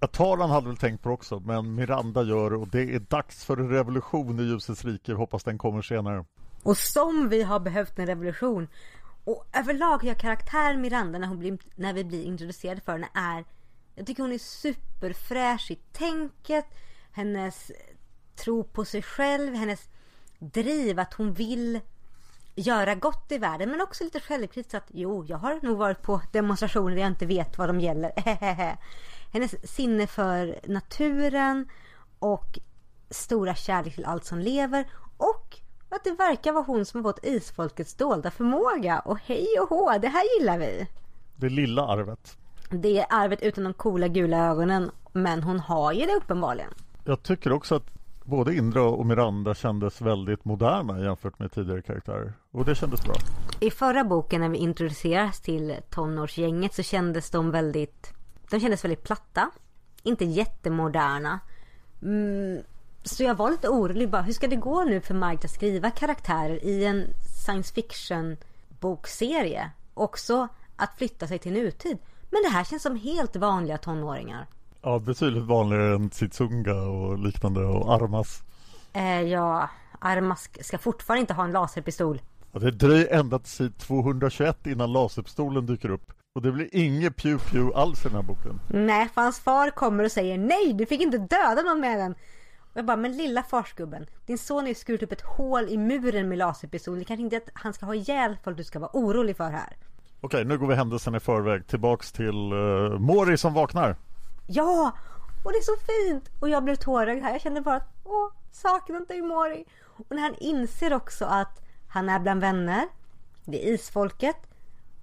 Taran 0.07 0.49
hade 0.49 0.67
väl 0.67 0.77
tänkt 0.77 1.03
på 1.03 1.09
det 1.09 1.13
också, 1.13 1.39
men 1.39 1.75
Miranda 1.75 2.23
gör 2.23 2.49
det 2.49 2.55
och 2.55 2.67
det 2.67 2.95
är 2.95 2.99
dags 2.99 3.45
för 3.45 3.57
en 3.57 3.69
revolution 3.69 4.39
i 4.39 4.43
Ljusets 4.43 4.85
rike. 4.85 5.13
Hoppas 5.13 5.43
den 5.43 5.57
kommer 5.57 5.81
senare. 5.81 6.25
Och 6.63 6.77
som 6.77 7.29
vi 7.29 7.43
har 7.43 7.59
behövt 7.59 7.99
en 7.99 8.07
revolution. 8.07 8.67
Och 9.23 9.45
överlag 9.53 10.03
jag 10.03 10.17
karaktären 10.17 10.81
Miranda 10.81 11.19
när, 11.19 11.27
hon 11.27 11.39
blir, 11.39 11.57
när 11.75 11.93
vi 11.93 12.03
blir 12.03 12.23
introducerade 12.23 12.81
för 12.81 12.91
henne 12.91 13.09
är 13.13 13.45
Jag 13.95 14.07
tycker 14.07 14.23
hon 14.23 14.31
är 14.31 14.37
superfräsch 14.37 15.71
i 15.71 15.75
tänket 15.75 16.65
Hennes 17.11 17.71
tro 18.35 18.63
på 18.63 18.85
sig 18.85 19.01
själv, 19.01 19.55
hennes 19.55 19.89
driv 20.39 20.99
att 20.99 21.13
hon 21.13 21.33
vill 21.33 21.79
göra 22.55 22.95
gott 22.95 23.31
i 23.31 23.37
världen 23.37 23.71
men 23.71 23.81
också 23.81 24.03
lite 24.03 24.19
självkritiskt 24.19 24.73
att 24.73 24.87
jo, 24.87 25.25
jag 25.25 25.37
har 25.37 25.59
nog 25.61 25.77
varit 25.77 26.01
på 26.01 26.21
demonstrationer 26.31 26.95
där 26.95 27.01
jag 27.01 27.11
inte 27.11 27.25
vet 27.25 27.57
vad 27.57 27.69
de 27.69 27.79
gäller. 27.79 28.11
Hennes 29.31 29.75
sinne 29.75 30.07
för 30.07 30.59
naturen 30.67 31.67
och 32.19 32.59
stora 33.09 33.55
kärlek 33.55 33.95
till 33.95 34.05
allt 34.05 34.25
som 34.25 34.39
lever 34.39 34.85
och 35.17 35.59
att 35.89 36.03
det 36.03 36.11
verkar 36.11 36.51
vara 36.53 36.63
hon 36.63 36.85
som 36.85 37.05
har 37.05 37.11
fått 37.11 37.25
isfolkets 37.25 37.95
dolda 37.95 38.31
förmåga. 38.31 38.99
Och 38.99 39.17
hej 39.23 39.47
och 39.61 39.69
hå, 39.69 39.97
det 40.01 40.07
här 40.07 40.39
gillar 40.39 40.57
vi. 40.57 40.87
Det 41.35 41.49
lilla 41.49 41.87
arvet. 41.87 42.37
Det 42.69 42.99
är 42.99 43.05
arvet 43.09 43.41
utan 43.41 43.63
de 43.63 43.73
coola 43.73 44.07
gula 44.07 44.37
ögonen 44.37 44.91
men 45.13 45.43
hon 45.43 45.59
har 45.59 45.93
ju 45.93 46.05
det 46.05 46.15
uppenbarligen. 46.15 46.71
Jag 47.05 47.23
tycker 47.23 47.51
också 47.51 47.75
att 47.75 47.85
både 48.23 48.55
Indra 48.55 48.83
och 48.83 49.05
Miranda 49.05 49.55
kändes 49.55 50.01
väldigt 50.01 50.45
moderna 50.45 50.99
jämfört 50.99 51.39
med 51.39 51.51
tidigare 51.51 51.81
karaktärer. 51.81 52.33
Och 52.51 52.65
det 52.65 52.75
kändes 52.75 53.03
bra. 53.03 53.15
I 53.59 53.71
förra 53.71 54.03
boken 54.03 54.41
när 54.41 54.49
vi 54.49 54.57
introduceras 54.57 55.41
till 55.41 55.75
tonårsgänget 55.89 56.73
så 56.73 56.83
kändes 56.83 57.29
de 57.29 57.51
väldigt 57.51 58.13
De 58.49 58.59
kändes 58.59 58.83
väldigt 58.83 59.03
platta 59.03 59.51
Inte 60.03 60.25
jättemoderna 60.25 61.39
mm, 62.01 62.63
Så 63.03 63.23
jag 63.23 63.35
var 63.35 63.51
lite 63.51 63.69
orolig 63.69 64.09
bara, 64.09 64.21
hur 64.21 64.33
ska 64.33 64.47
det 64.47 64.55
gå 64.55 64.83
nu 64.83 65.01
för 65.01 65.13
Margit 65.13 65.45
att 65.45 65.51
skriva 65.51 65.91
karaktärer 65.91 66.63
i 66.65 66.85
en 66.85 67.05
science 67.45 67.73
fiction 67.73 68.37
bokserie? 68.79 69.71
Också 69.93 70.47
att 70.75 70.97
flytta 70.97 71.27
sig 71.27 71.39
till 71.39 71.53
nutid 71.53 71.97
Men 72.29 72.41
det 72.43 72.49
här 72.49 72.63
känns 72.63 72.83
som 72.83 72.95
helt 72.95 73.35
vanliga 73.35 73.77
tonåringar 73.77 74.47
Ja, 74.81 74.99
betydligt 74.99 75.43
vanligare 75.43 75.95
än 75.95 76.09
Titsunga 76.09 76.73
och 76.73 77.19
liknande 77.19 77.65
och 77.65 77.93
Armas. 77.93 78.43
eh, 78.93 79.21
Ja, 79.21 79.69
Armas 79.99 80.49
ska 80.61 80.77
fortfarande 80.77 81.21
inte 81.21 81.33
ha 81.33 81.43
en 81.43 81.51
laserpistol 81.51 82.21
Ja, 82.51 82.59
det 82.59 82.71
dröjer 82.71 83.07
ända 83.19 83.39
till 83.39 83.51
sid 83.51 83.77
221 83.77 84.67
innan 84.67 84.91
laserpistolen 84.93 85.65
dyker 85.65 85.89
upp. 85.89 86.11
Och 86.33 86.41
det 86.41 86.51
blir 86.51 86.75
inget 86.75 87.15
pew 87.15 87.51
pew 87.51 87.79
alls 87.79 88.05
i 88.05 88.07
den 88.07 88.15
här 88.15 88.23
boken. 88.23 88.59
Nej, 88.69 89.09
för 89.13 89.21
hans 89.21 89.39
far 89.39 89.69
kommer 89.69 90.03
och 90.03 90.11
säger 90.11 90.37
nej, 90.37 90.73
du 90.73 90.85
fick 90.85 91.01
inte 91.01 91.17
döda 91.17 91.61
någon 91.61 91.79
med 91.79 91.99
den. 91.99 92.11
Och 92.59 92.77
jag 92.77 92.85
bara, 92.85 92.97
men 92.97 93.17
lilla 93.17 93.43
farsgubben, 93.43 94.05
din 94.25 94.37
son 94.37 94.61
har 94.61 94.67
ju 94.67 94.75
skurit 94.75 95.03
upp 95.03 95.11
ett 95.11 95.21
hål 95.21 95.69
i 95.69 95.77
muren 95.77 96.29
med 96.29 96.37
laserpistol. 96.37 96.99
Det 96.99 97.05
kanske 97.05 97.23
inte 97.23 97.35
är 97.35 97.41
att 97.41 97.49
han 97.53 97.73
ska 97.73 97.85
ha 97.85 97.95
ihjäl 97.95 98.37
folk 98.43 98.57
du 98.57 98.63
ska 98.63 98.79
vara 98.79 98.91
orolig 98.93 99.37
för 99.37 99.49
här. 99.49 99.77
Okej, 100.21 100.45
nu 100.45 100.57
går 100.57 100.67
vi 100.67 100.75
händelsen 100.75 101.15
i 101.15 101.19
förväg. 101.19 101.67
Tillbaks 101.67 102.11
till 102.11 102.53
uh, 102.53 102.99
Mori 102.99 103.37
som 103.37 103.53
vaknar. 103.53 103.95
Ja, 104.47 104.91
och 105.45 105.51
det 105.51 105.57
är 105.57 105.61
så 105.61 105.75
fint! 105.75 106.29
Och 106.39 106.49
jag 106.49 106.63
blev 106.63 106.75
tårögd 106.75 107.23
här. 107.23 107.31
Jag 107.31 107.41
kände 107.41 107.61
bara 107.61 107.75
att, 107.75 107.89
åh, 108.03 108.31
saknat 108.51 109.07
dig 109.07 109.21
Mori. 109.21 109.65
Och 109.85 110.05
när 110.15 110.21
han 110.21 110.35
inser 110.35 110.93
också 110.93 111.25
att 111.25 111.61
han 111.87 112.09
är 112.09 112.19
bland 112.19 112.41
vänner, 112.41 112.87
det 113.45 113.67
är 113.67 113.73
isfolket, 113.73 114.37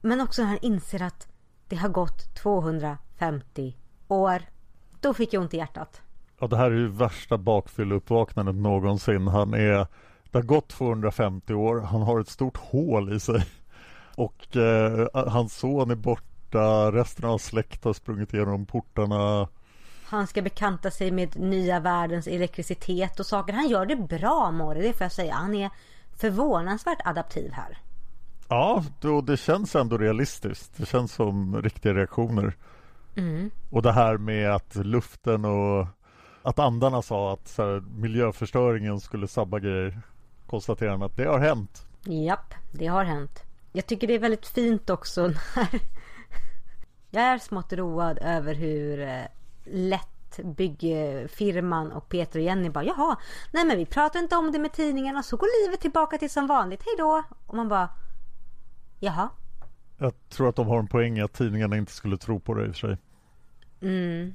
men 0.01 0.21
också 0.21 0.43
när 0.43 0.49
han 0.49 0.59
inser 0.63 1.03
att 1.03 1.29
det 1.69 1.77
har 1.77 1.89
gått 1.89 2.35
250 2.35 3.77
år. 4.09 4.43
Då 5.01 5.15
fick 5.15 5.33
jag 5.33 5.41
ont 5.43 5.55
i 5.55 5.57
hjärtat. 5.57 6.03
Ja, 6.41 6.47
det 6.47 6.57
här 6.57 6.71
är 6.71 6.75
ju 6.77 6.89
värsta 6.89 7.39
bakfylleuppvaknandet 7.39 8.55
någonsin. 8.55 9.27
Han 9.29 9.55
är, 9.55 9.87
det 10.31 10.39
har 10.39 10.43
gått 10.43 10.69
250 10.69 11.55
år. 11.55 11.81
Han 11.81 12.03
har 12.03 12.21
ett 12.21 12.29
stort 12.29 12.57
hål 12.57 13.13
i 13.13 13.21
sig. 13.21 13.47
Och 14.17 14.57
eh, 14.57 15.09
hans 15.13 15.57
son 15.57 15.91
är 15.91 15.95
borta. 15.95 16.93
Resten 16.93 17.25
av 17.25 17.39
släkt 17.39 17.85
har 17.85 17.93
sprungit 17.93 18.35
igenom 18.35 18.67
portarna. 18.67 19.49
Han 20.05 20.27
ska 20.27 20.43
bekanta 20.43 20.91
sig 20.91 21.11
med 21.11 21.39
nya 21.41 21.81
världens 21.81 22.27
elektricitet 22.27 23.21
och 23.21 23.27
saker. 23.27 23.53
Han 23.53 23.69
gör 23.69 23.87
det 23.87 23.97
bra 23.97 24.51
Mori, 24.51 24.83
det 24.83 24.93
får 24.93 25.05
jag 25.05 25.13
säga. 25.13 25.35
Han 25.35 25.55
är 25.55 25.71
förvånansvärt 26.17 26.99
adaptiv 27.05 27.53
här. 27.53 27.79
Ja, 28.49 28.85
då, 29.01 29.21
det 29.21 29.37
känns 29.37 29.77
ändå 29.77 29.99
realistiskt. 29.99 30.77
Det 30.77 30.87
känns 30.87 31.13
som 31.13 31.63
riktiga 31.63 31.95
reaktioner. 31.95 32.57
Mm. 33.17 33.51
Och 33.71 33.83
det 33.83 33.93
här 33.93 34.19
med 34.19 34.55
att 34.55 34.75
luften 34.75 35.45
och 35.45 35.87
att 36.43 36.59
andarna 36.59 37.03
sa 37.03 37.33
att 37.33 37.49
så 37.49 37.63
här, 37.63 37.81
miljöförstöringen 37.81 39.01
skulle 39.01 39.29
sabba 39.29 39.59
grejer. 39.59 40.01
Konstaterar 40.47 41.05
att 41.05 41.17
det 41.17 41.25
har 41.25 41.39
hänt. 41.39 41.87
Japp, 42.05 42.55
det 42.73 42.87
har 42.87 43.05
hänt. 43.05 43.43
Jag 43.73 43.87
tycker 43.87 44.07
det 44.07 44.15
är 44.15 44.19
väldigt 44.19 44.47
fint 44.47 44.91
också 44.91 45.27
när 47.11 47.23
jag 47.23 47.33
är 47.33 47.39
smått 47.39 47.73
road 47.73 48.19
över 48.23 48.55
hur 48.55 49.01
eh, 49.01 49.23
lätt 49.65 50.41
byggfirman 50.45 51.93
och 51.93 52.09
Peter 52.09 52.39
och 52.39 52.45
Jenny 52.45 52.71
bara 52.71 52.85
jaha, 52.85 53.17
nej 53.51 53.65
men 53.65 53.77
vi 53.77 53.87
pratar 53.87 54.21
inte 54.21 54.37
om 54.37 54.53
det 54.53 54.59
med 54.59 54.73
tidningarna 54.73 55.23
så 55.23 55.37
går 55.37 55.65
livet 55.65 55.81
tillbaka 55.81 56.19
till 56.19 56.31
som 56.31 56.47
vanligt, 56.47 56.83
hej 56.85 56.95
då. 56.99 57.23
Och 57.47 57.55
man 57.57 57.69
bara 57.69 57.89
jaha. 58.99 59.29
Jag 59.99 60.13
tror 60.29 60.49
att 60.49 60.57
de 60.57 60.67
har 60.67 60.79
en 60.79 60.89
poäng 60.89 61.19
i 61.19 61.23
att 61.23 61.33
tidningarna 61.33 61.77
inte 61.77 61.93
skulle 61.93 62.17
tro 62.17 62.41
på 62.41 62.55
det 62.55 62.67
i 62.67 62.71
och 62.71 62.77
för 62.77 62.89
sig. 62.89 62.99
Mm. 63.81 64.35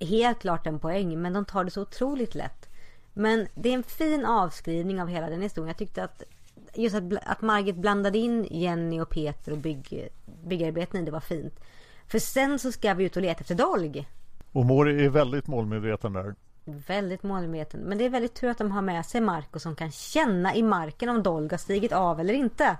helt 0.00 0.40
klart 0.40 0.66
en 0.66 0.78
poäng 0.78 1.22
men 1.22 1.32
de 1.32 1.44
tar 1.44 1.64
det 1.64 1.70
så 1.70 1.82
otroligt 1.82 2.34
lätt. 2.34 2.68
Men 3.12 3.46
det 3.54 3.68
är 3.68 3.74
en 3.74 3.82
fin 3.82 4.24
avskrivning 4.24 5.02
av 5.02 5.08
hela 5.08 5.30
den 5.30 5.42
historien. 5.42 5.68
Jag 5.68 5.76
tyckte 5.76 6.04
att 6.04 6.22
just 6.74 6.96
att, 6.96 7.02
att 7.26 7.42
Margit 7.42 7.76
blandade 7.76 8.18
in 8.18 8.46
Jenny 8.50 9.00
och 9.00 9.10
Peter 9.10 9.52
och 9.52 9.58
bygg, 9.58 10.08
byggarbeten 10.44 11.02
i 11.02 11.04
det 11.04 11.10
var 11.10 11.20
fint. 11.20 11.60
För 12.06 12.18
sen 12.18 12.58
så 12.58 12.72
ska 12.72 12.94
vi 12.94 13.04
ut 13.04 13.16
och 13.16 13.22
leta 13.22 13.40
efter 13.40 13.54
Dolg. 13.54 14.08
Och 14.52 14.64
Mori 14.64 15.04
är 15.04 15.08
väldigt 15.08 15.46
målmedveten 15.46 16.12
där. 16.12 16.34
Väldigt 16.64 17.22
målmedveten. 17.22 17.80
Men 17.80 17.98
det 17.98 18.04
är 18.04 18.10
väldigt 18.10 18.34
tur 18.34 18.48
att 18.48 18.58
de 18.58 18.70
har 18.70 18.82
med 18.82 19.06
sig 19.06 19.20
Marco 19.20 19.58
som 19.58 19.76
kan 19.76 19.90
känna 19.90 20.54
i 20.54 20.62
marken 20.62 21.08
om 21.08 21.22
Dolg 21.22 21.48
har 21.50 21.58
stigit 21.58 21.92
av 21.92 22.20
eller 22.20 22.34
inte. 22.34 22.76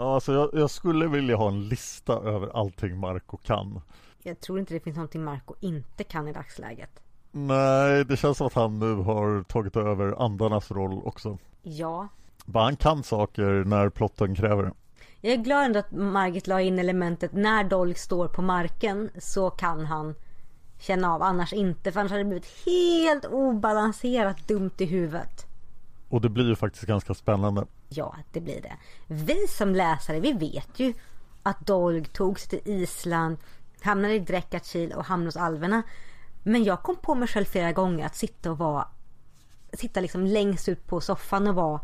Ja, 0.00 0.14
alltså 0.14 0.32
jag, 0.32 0.50
jag 0.52 0.70
skulle 0.70 1.06
vilja 1.06 1.36
ha 1.36 1.48
en 1.48 1.68
lista 1.68 2.12
över 2.12 2.56
allting 2.56 2.98
Marco 2.98 3.36
kan. 3.36 3.80
Jag 4.22 4.40
tror 4.40 4.58
inte 4.58 4.74
det 4.74 4.80
finns 4.80 4.96
någonting 4.96 5.24
Marco 5.24 5.54
inte 5.60 6.04
kan 6.04 6.28
i 6.28 6.32
dagsläget. 6.32 6.90
Nej, 7.32 8.04
det 8.04 8.16
känns 8.16 8.38
som 8.38 8.46
att 8.46 8.54
han 8.54 8.78
nu 8.78 8.94
har 8.94 9.42
tagit 9.42 9.76
över 9.76 10.24
andarnas 10.24 10.70
roll 10.70 11.02
också. 11.04 11.38
Ja. 11.62 12.08
Bara 12.44 12.64
han 12.64 12.76
kan 12.76 13.02
saker 13.02 13.64
när 13.64 13.88
plotten 13.88 14.34
kräver. 14.34 14.72
Jag 15.20 15.32
är 15.32 15.36
glad 15.36 15.64
ändå 15.64 15.78
att 15.78 15.92
Margit 15.92 16.46
la 16.46 16.60
in 16.60 16.78
elementet 16.78 17.32
när 17.32 17.64
Dolk 17.64 17.98
står 17.98 18.28
på 18.28 18.42
marken 18.42 19.10
så 19.18 19.50
kan 19.50 19.86
han 19.86 20.14
känna 20.78 21.14
av, 21.14 21.22
annars 21.22 21.52
inte. 21.52 21.92
För 21.92 22.00
annars 22.00 22.10
hade 22.10 22.24
det 22.24 22.28
blivit 22.28 22.66
helt 22.66 23.24
obalanserat 23.24 24.48
dumt 24.48 24.74
i 24.78 24.84
huvudet. 24.84 25.49
Och 26.10 26.20
det 26.20 26.28
blir 26.28 26.48
ju 26.48 26.56
faktiskt 26.56 26.84
ganska 26.84 27.14
spännande. 27.14 27.66
Ja, 27.88 28.16
det 28.32 28.40
blir 28.40 28.62
det. 28.62 28.76
Vi 29.06 29.46
som 29.48 29.74
läsare, 29.74 30.20
vi 30.20 30.32
vet 30.32 30.80
ju 30.80 30.94
att 31.42 31.66
Dolg 31.66 32.04
tog 32.04 32.40
sig 32.40 32.48
till 32.48 32.72
Island, 32.72 33.36
hamnade 33.80 34.14
i 34.14 34.18
Drekatjil 34.18 34.92
och 34.92 35.04
hamnade 35.04 35.28
hos 35.28 35.36
alverna. 35.36 35.82
Men 36.42 36.64
jag 36.64 36.82
kom 36.82 36.96
på 36.96 37.14
mig 37.14 37.28
själv 37.28 37.44
flera 37.44 37.72
gånger 37.72 38.06
att 38.06 38.16
sitta 38.16 38.50
och 38.50 38.58
vara 38.58 38.88
sitta 39.72 40.00
liksom 40.00 40.26
längst 40.26 40.68
ut 40.68 40.86
på 40.86 41.00
soffan 41.00 41.46
och 41.46 41.54
vara 41.54 41.80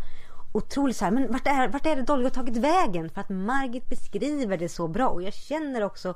otroligt 0.52 0.96
så 0.96 1.04
här, 1.04 1.12
men 1.12 1.32
vart 1.32 1.46
är, 1.46 1.68
vart 1.68 1.86
är 1.86 1.96
det 1.96 2.02
Dolly 2.02 2.22
har 2.22 2.30
tagit 2.30 2.56
vägen? 2.56 3.10
För 3.10 3.20
att 3.20 3.28
Margit 3.28 3.88
beskriver 3.88 4.58
det 4.58 4.68
så 4.68 4.88
bra 4.88 5.08
och 5.08 5.22
jag 5.22 5.34
känner 5.34 5.82
också 5.82 6.14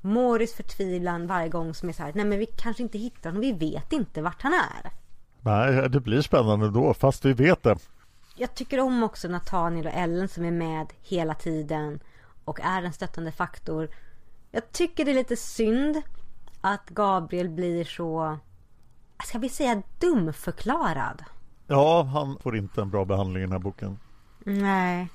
Morris 0.00 0.54
förtvivlan 0.54 1.26
varje 1.26 1.48
gång 1.48 1.74
som 1.74 1.88
är 1.88 1.92
så 1.92 2.02
här, 2.02 2.12
nej 2.14 2.24
men 2.24 2.38
vi 2.38 2.46
kanske 2.46 2.82
inte 2.82 2.98
hittar 2.98 3.30
honom, 3.30 3.40
vi 3.40 3.52
vet 3.52 3.92
inte 3.92 4.22
vart 4.22 4.42
han 4.42 4.52
är. 4.52 5.01
Nej, 5.42 5.88
det 5.88 6.00
blir 6.00 6.22
spännande 6.22 6.70
då, 6.70 6.94
fast 6.94 7.24
vi 7.24 7.32
vet 7.32 7.62
det. 7.62 7.76
Jag 8.36 8.54
tycker 8.54 8.80
om 8.80 9.02
också 9.02 9.28
Nathaniel 9.28 9.86
och 9.86 9.92
Ellen 9.92 10.28
som 10.28 10.44
är 10.44 10.50
med 10.50 10.86
hela 11.02 11.34
tiden 11.34 12.00
och 12.44 12.60
är 12.60 12.82
en 12.82 12.92
stöttande 12.92 13.32
faktor. 13.32 13.88
Jag 14.50 14.72
tycker 14.72 15.04
det 15.04 15.10
är 15.10 15.14
lite 15.14 15.36
synd 15.36 16.02
att 16.60 16.88
Gabriel 16.90 17.48
blir 17.48 17.84
så, 17.84 18.38
ska 19.24 19.38
vi 19.38 19.48
säga 19.48 19.82
dumförklarad? 19.98 21.24
Ja, 21.66 22.02
han 22.02 22.38
får 22.38 22.56
inte 22.56 22.80
en 22.80 22.90
bra 22.90 23.04
behandling 23.04 23.42
i 23.42 23.46
den 23.46 23.52
här 23.52 23.58
boken. 23.58 23.98
Nej. 24.44 25.08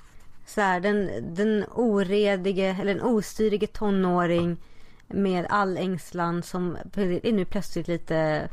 Så 0.46 0.62
här, 0.62 0.80
den, 0.80 1.10
den 1.36 1.66
oredige, 1.74 2.78
eller 2.82 2.94
den 2.94 3.04
ostyrige 3.04 3.68
tonåring 3.68 4.58
med 5.08 5.46
all 5.50 5.78
ängslan 5.78 6.44
som 6.44 6.78
är 6.94 7.32
nu 7.32 7.46
plötsligt 7.46 7.88
lite 7.88 8.50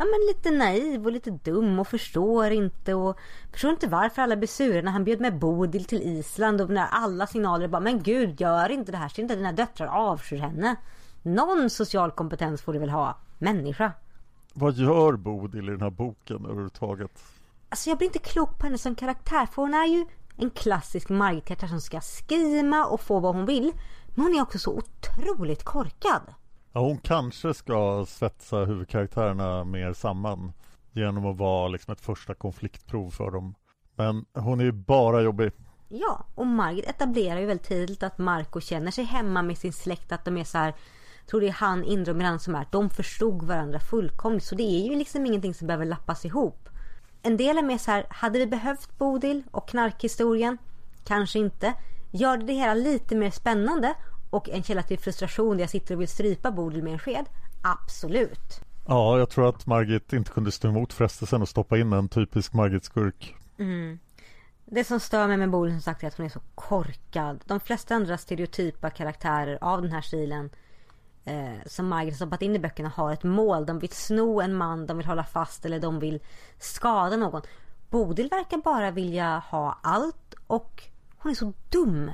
Ja 0.00 0.04
men 0.04 0.26
lite 0.28 0.50
naiv 0.50 1.06
och 1.06 1.12
lite 1.12 1.30
dum 1.30 1.78
och 1.78 1.88
förstår 1.88 2.50
inte 2.50 2.94
och 2.94 3.18
förstår 3.52 3.70
inte 3.70 3.88
varför 3.88 4.22
alla 4.22 4.36
blir 4.36 4.48
sura 4.48 4.82
när 4.82 4.92
han 4.92 5.04
bjöd 5.04 5.20
med 5.20 5.38
Bodil 5.38 5.84
till 5.84 6.02
Island 6.02 6.60
och 6.60 6.70
när 6.70 6.86
alla 6.86 7.26
signaler 7.26 7.68
bara 7.68 7.80
men 7.80 8.02
gud 8.02 8.40
gör 8.40 8.68
inte 8.68 8.92
det 8.92 8.98
här, 8.98 9.08
ser 9.08 9.22
inte 9.22 9.36
dina 9.36 9.52
döttrar 9.52 9.86
avskyr 9.86 10.38
henne. 10.38 10.76
Någon 11.22 11.70
social 11.70 12.10
kompetens 12.10 12.62
får 12.62 12.72
du 12.72 12.78
väl 12.78 12.90
ha, 12.90 13.18
människa. 13.38 13.92
Vad 14.54 14.74
gör 14.74 15.12
Bodil 15.12 15.68
i 15.68 15.70
den 15.70 15.82
här 15.82 15.90
boken 15.90 16.44
överhuvudtaget? 16.44 17.22
Alltså 17.68 17.90
jag 17.90 17.98
blir 17.98 18.08
inte 18.08 18.18
klok 18.18 18.58
på 18.58 18.66
henne 18.66 18.78
som 18.78 18.94
karaktär 18.94 19.46
för 19.46 19.62
hon 19.62 19.74
är 19.74 19.86
ju 19.86 20.06
en 20.36 20.50
klassisk 20.50 21.08
Margit-karaktär 21.08 21.68
som 21.68 21.80
ska 21.80 22.00
skrima 22.00 22.86
och 22.86 23.00
få 23.00 23.20
vad 23.20 23.34
hon 23.34 23.46
vill. 23.46 23.72
Men 24.14 24.24
hon 24.24 24.34
är 24.34 24.42
också 24.42 24.58
så 24.58 24.72
otroligt 24.72 25.64
korkad. 25.64 26.22
Ja, 26.78 26.82
hon 26.82 26.98
kanske 26.98 27.54
ska 27.54 28.04
svetsa 28.08 28.56
huvudkaraktärerna 28.56 29.64
mer 29.64 29.92
samman 29.92 30.52
genom 30.92 31.26
att 31.26 31.36
vara 31.36 31.68
liksom 31.68 31.92
ett 31.92 32.00
första 32.00 32.34
konfliktprov 32.34 33.10
för 33.10 33.30
dem. 33.30 33.54
Men 33.96 34.24
hon 34.34 34.60
är 34.60 34.64
ju 34.64 34.72
bara 34.72 35.22
jobbig. 35.22 35.52
Ja, 35.88 36.26
och 36.34 36.46
Margit 36.46 36.88
etablerar 36.88 37.40
ju 37.40 37.46
väldigt 37.46 37.66
tidigt 37.66 38.02
att 38.02 38.18
Marco 38.18 38.60
känner 38.60 38.90
sig 38.90 39.04
hemma 39.04 39.42
med 39.42 39.58
sin 39.58 39.72
släkt, 39.72 40.12
att 40.12 40.24
de 40.24 40.36
är 40.36 40.44
så 40.44 40.58
här 40.58 40.74
tror 41.30 41.40
det 41.40 41.48
är 41.48 41.52
han, 41.52 41.84
Indra 41.84 42.12
och 42.12 42.18
Miranda 42.18 42.38
som 42.38 42.54
är 42.54 42.62
att 42.62 42.72
de 42.72 42.90
förstod 42.90 43.42
varandra 43.42 43.80
fullkomligt. 43.80 44.44
Så 44.44 44.54
det 44.54 44.62
är 44.62 44.90
ju 44.90 44.96
liksom 44.96 45.26
ingenting 45.26 45.54
som 45.54 45.66
behöver 45.66 45.86
lappas 45.86 46.24
ihop. 46.24 46.68
En 47.22 47.36
del 47.36 47.58
är 47.58 47.62
mer 47.62 47.78
så 47.78 47.90
här, 47.90 48.06
hade 48.10 48.38
vi 48.38 48.46
behövt 48.46 48.98
Bodil 48.98 49.42
och 49.50 49.68
knarkhistorien? 49.68 50.58
Kanske 51.04 51.38
inte. 51.38 51.74
Gör 52.10 52.36
det 52.36 52.46
det 52.46 52.52
hela 52.52 52.74
lite 52.74 53.16
mer 53.16 53.30
spännande 53.30 53.94
och 54.30 54.48
en 54.48 54.62
källa 54.62 54.82
till 54.82 54.98
frustration 54.98 55.56
där 55.56 55.62
jag 55.62 55.70
sitter 55.70 55.94
och 55.94 56.00
vill 56.00 56.08
strypa 56.08 56.50
Bodil 56.50 56.82
med 56.82 56.92
en 56.92 56.98
sked? 56.98 57.26
Absolut. 57.62 58.60
Ja, 58.86 59.18
jag 59.18 59.30
tror 59.30 59.48
att 59.48 59.66
Margit 59.66 60.12
inte 60.12 60.30
kunde 60.30 60.52
stå 60.52 60.68
emot 60.68 60.92
frestelsen 60.92 61.42
att 61.42 61.48
stoppa 61.48 61.78
in 61.78 61.92
en 61.92 62.08
typisk 62.08 62.52
Margit-skurk. 62.52 63.34
Mm. 63.58 63.98
Det 64.64 64.84
som 64.84 65.00
stör 65.00 65.28
mig 65.28 65.36
med 65.36 65.50
Bodil 65.50 65.72
som 65.72 65.82
sagt 65.82 66.02
är 66.02 66.08
att 66.08 66.16
hon 66.16 66.26
är 66.26 66.30
så 66.30 66.40
korkad. 66.54 67.40
De 67.44 67.60
flesta 67.60 67.94
andra 67.94 68.18
stereotypa 68.18 68.90
karaktärer 68.90 69.58
av 69.60 69.82
den 69.82 69.92
här 69.92 70.00
stilen 70.00 70.50
eh, 71.24 71.66
som 71.66 71.88
Margaret 71.88 72.16
stoppat 72.16 72.42
in 72.42 72.56
i 72.56 72.58
böckerna 72.58 72.88
har 72.88 73.12
ett 73.12 73.22
mål. 73.22 73.66
De 73.66 73.78
vill 73.78 73.92
sno 73.92 74.40
en 74.40 74.54
man, 74.54 74.86
de 74.86 74.96
vill 74.96 75.06
hålla 75.06 75.24
fast 75.24 75.64
eller 75.64 75.80
de 75.80 76.00
vill 76.00 76.20
skada 76.58 77.16
någon. 77.16 77.42
Bodil 77.90 78.28
verkar 78.28 78.56
bara 78.56 78.90
vilja 78.90 79.38
ha 79.38 79.78
allt 79.82 80.34
och 80.46 80.82
hon 81.18 81.32
är 81.32 81.36
så 81.36 81.52
dum. 81.68 82.10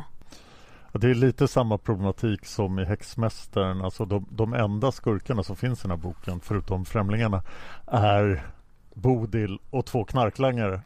Det 0.99 1.11
är 1.11 1.15
lite 1.15 1.49
samma 1.49 1.79
problematik 1.79 2.47
som 2.47 2.79
i 2.79 2.85
Häxmästaren. 2.85 3.81
Alltså 3.81 4.05
de, 4.05 4.27
de 4.31 4.55
enda 4.55 4.93
skurkarna 4.93 5.43
som 5.43 5.57
finns 5.57 5.79
i 5.79 5.83
den 5.83 5.91
här 5.91 5.97
boken, 5.97 6.41
förutom 6.41 6.85
främlingarna, 6.85 7.43
är 7.87 8.47
Bodil 8.95 9.59
och 9.71 9.87
två 9.87 10.05
knarklangare. 10.05 10.81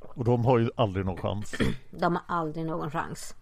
Och 0.00 0.24
de 0.24 0.44
har 0.44 0.58
ju 0.58 0.70
aldrig 0.76 1.06
någon 1.06 1.16
chans. 1.16 1.54
De 1.90 2.14
har 2.14 2.22
aldrig 2.26 2.66
någon 2.66 2.90
chans. 2.90 3.34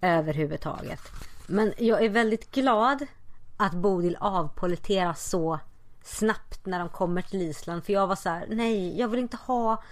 Överhuvudtaget. 0.00 1.00
Men 1.46 1.72
jag 1.78 2.04
är 2.04 2.08
väldigt 2.08 2.50
glad 2.50 3.06
att 3.56 3.72
Bodil 3.72 4.16
avpoliteras 4.20 5.30
så 5.30 5.58
snabbt 6.02 6.66
när 6.66 6.78
de 6.78 6.88
kommer 6.88 7.22
till 7.22 7.42
Island. 7.42 7.84
För 7.84 7.92
jag 7.92 8.06
var 8.06 8.16
så 8.16 8.28
här, 8.28 8.46
nej, 8.48 8.98
jag 8.98 9.08
vill 9.08 9.20
inte 9.20 9.36
ha 9.36 9.82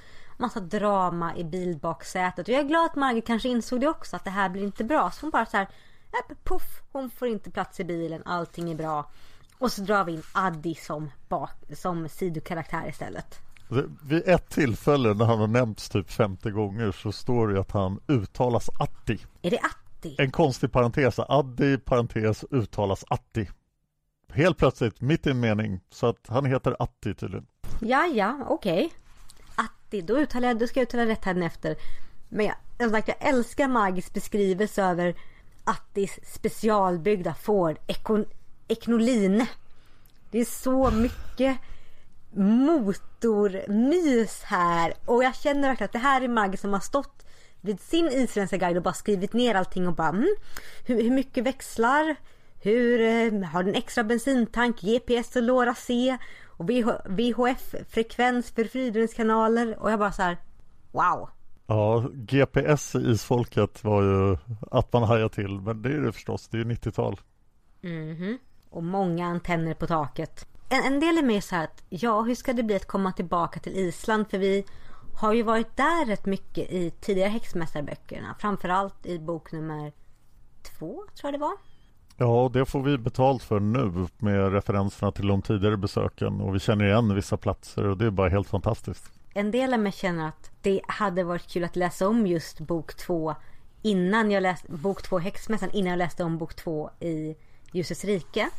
massa 0.42 0.60
drama 0.60 1.36
i 1.36 1.44
bilbaksätet. 1.44 2.48
Och 2.48 2.54
jag 2.54 2.60
är 2.60 2.68
glad 2.68 2.84
att 2.84 2.96
Margit 2.96 3.26
kanske 3.26 3.48
insåg 3.48 3.80
det 3.80 3.88
också, 3.88 4.16
att 4.16 4.24
det 4.24 4.30
här 4.30 4.48
blir 4.48 4.62
inte 4.62 4.84
bra. 4.84 5.10
Så 5.10 5.20
hon 5.20 5.30
bara 5.30 5.46
så 5.46 5.56
här, 5.56 5.68
puff, 6.44 6.82
hon 6.92 7.10
får 7.10 7.28
inte 7.28 7.50
plats 7.50 7.80
i 7.80 7.84
bilen, 7.84 8.22
allting 8.24 8.70
är 8.70 8.74
bra. 8.74 9.10
Och 9.58 9.72
så 9.72 9.82
drar 9.82 10.04
vi 10.04 10.12
in 10.12 10.22
Addi 10.32 10.74
som, 10.74 11.10
bak, 11.28 11.50
som 11.76 12.08
sidokaraktär 12.08 12.88
istället. 12.88 13.40
Vid 14.02 14.28
ett 14.28 14.50
tillfälle 14.50 15.14
när 15.14 15.24
han 15.24 15.38
har 15.38 15.46
nämnts 15.46 15.88
typ 15.88 16.10
50 16.10 16.50
gånger 16.50 16.92
så 16.92 17.12
står 17.12 17.48
det 17.48 17.60
att 17.60 17.72
han 17.72 18.00
uttalas 18.08 18.70
Atti. 18.80 19.18
Är 19.42 19.50
det 19.50 19.58
Atti? 19.58 20.16
En 20.18 20.30
konstig 20.30 20.72
parentes. 20.72 21.18
Addi 21.18 21.78
parentes 21.78 22.44
uttalas 22.50 23.04
Atti. 23.08 23.48
Helt 24.32 24.58
plötsligt, 24.58 25.00
mitt 25.00 25.26
i 25.26 25.30
en 25.30 25.40
mening. 25.40 25.80
Så 25.90 26.06
att 26.06 26.26
han 26.28 26.44
heter 26.44 26.76
Atti 26.78 27.14
tydligen. 27.14 27.46
Ja, 27.80 28.06
ja, 28.06 28.38
okej. 28.48 28.86
Okay. 28.86 28.90
Atti, 29.64 30.00
då, 30.00 30.18
uttalar 30.18 30.48
jag, 30.48 30.58
då 30.58 30.66
ska 30.66 30.80
jag 30.80 30.86
uttala 30.86 31.06
rätt 31.06 31.24
här 31.24 31.42
efter. 31.42 31.76
Men 32.28 32.46
jag, 32.46 32.54
jag, 32.78 32.90
sagt, 32.90 33.08
jag 33.08 33.16
älskar 33.20 33.68
Magis 33.68 34.12
beskrivelse 34.12 34.82
över 34.82 35.14
Attis 35.64 36.18
specialbyggda 36.34 37.34
Ford 37.34 37.78
Ekon, 37.86 38.24
Eknoline. 38.68 39.46
Det 40.30 40.38
är 40.38 40.44
så 40.44 40.90
mycket 40.90 41.58
motormys 42.34 44.42
här. 44.42 44.94
Och 45.04 45.24
jag 45.24 45.34
känner 45.34 45.68
verkligen 45.68 45.86
att 45.86 45.92
det 45.92 45.98
här 45.98 46.20
är 46.20 46.28
Maggie 46.28 46.58
som 46.58 46.72
har 46.72 46.80
stått 46.80 47.26
vid 47.60 47.80
sin 47.80 48.08
isländska 48.08 48.56
guide 48.56 48.76
och 48.76 48.82
bara 48.82 48.94
skrivit 48.94 49.32
ner 49.32 49.54
allting 49.54 49.88
och 49.88 49.94
bara 49.94 50.08
mm, 50.08 50.34
hur, 50.86 51.02
hur 51.02 51.10
mycket 51.10 51.44
växlar? 51.44 52.16
Hur 52.62 53.00
eh, 53.00 53.48
har 53.48 53.62
den 53.62 53.74
extra 53.74 54.04
bensintank, 54.04 54.80
GPS 54.80 55.36
och 55.36 55.42
Lora 55.42 55.74
C 55.74 56.18
och 56.62 56.70
VH, 56.70 56.88
VHF-frekvens 57.04 58.50
för 58.50 58.64
fridrumskanaler 58.64 59.78
och 59.78 59.90
jag 59.90 59.98
bara 59.98 60.12
så 60.12 60.22
här 60.22 60.36
wow. 60.92 61.28
Ja, 61.66 62.08
GPS 62.14 62.94
i 62.94 62.98
isfolket 62.98 63.84
var 63.84 64.02
ju 64.02 64.36
att 64.70 64.92
man 64.92 65.02
hajar 65.02 65.28
till 65.28 65.60
men 65.60 65.82
det 65.82 65.88
är 65.88 66.00
det 66.00 66.12
förstås, 66.12 66.48
det 66.48 66.58
är 66.58 66.64
90-tal. 66.64 67.20
Mhm. 67.80 67.92
Mm 67.92 68.38
och 68.70 68.84
många 68.84 69.26
antenner 69.26 69.74
på 69.74 69.86
taket 69.86 70.46
en, 70.72 70.92
en 70.92 71.00
del 71.00 71.18
är 71.18 71.22
mer 71.22 71.40
så 71.40 71.54
här 71.54 71.64
att 71.64 71.82
ja, 71.88 72.22
hur 72.22 72.34
ska 72.34 72.52
det 72.52 72.62
bli 72.62 72.76
att 72.76 72.86
komma 72.86 73.12
tillbaka 73.12 73.60
till 73.60 73.76
Island? 73.76 74.30
För 74.30 74.38
vi 74.38 74.64
har 75.14 75.32
ju 75.32 75.42
varit 75.42 75.76
där 75.76 76.06
rätt 76.06 76.26
mycket 76.26 76.72
i 76.72 76.90
tidigare 76.90 77.28
häxmästarböckerna. 77.28 78.34
Framförallt 78.38 79.06
i 79.06 79.18
bok 79.18 79.52
nummer 79.52 79.92
två, 80.62 81.04
tror 81.14 81.32
jag 81.32 81.34
det 81.34 81.38
var. 81.38 81.56
Ja, 82.22 82.50
det 82.52 82.64
får 82.64 82.82
vi 82.82 82.98
betalt 82.98 83.42
för 83.42 83.60
nu 83.60 84.06
med 84.18 84.52
referenserna 84.52 85.12
till 85.12 85.26
de 85.26 85.42
tidigare 85.42 85.76
besöken 85.76 86.40
och 86.40 86.54
vi 86.54 86.58
känner 86.58 86.84
igen 86.84 87.14
vissa 87.14 87.36
platser 87.36 87.84
och 87.84 87.96
det 87.96 88.06
är 88.06 88.10
bara 88.10 88.28
helt 88.28 88.48
fantastiskt. 88.48 89.10
En 89.34 89.50
del 89.50 89.74
av 89.74 89.80
mig 89.80 89.92
känner 89.92 90.28
att 90.28 90.50
det 90.60 90.80
hade 90.88 91.24
varit 91.24 91.48
kul 91.48 91.64
att 91.64 91.76
läsa 91.76 92.08
om 92.08 92.26
just 92.26 92.60
bok 92.60 92.94
två 92.94 93.34
innan 93.82 94.30
jag 94.30 94.42
läste 94.42 94.72
bok 94.72 95.02
två 95.02 95.18
Häxmässan 95.18 95.70
innan 95.70 95.90
jag 95.90 95.96
läste 95.96 96.24
om 96.24 96.38
bok 96.38 96.54
två 96.54 96.90
i 97.00 97.36
Ljusets 97.72 98.04
rike. 98.04 98.50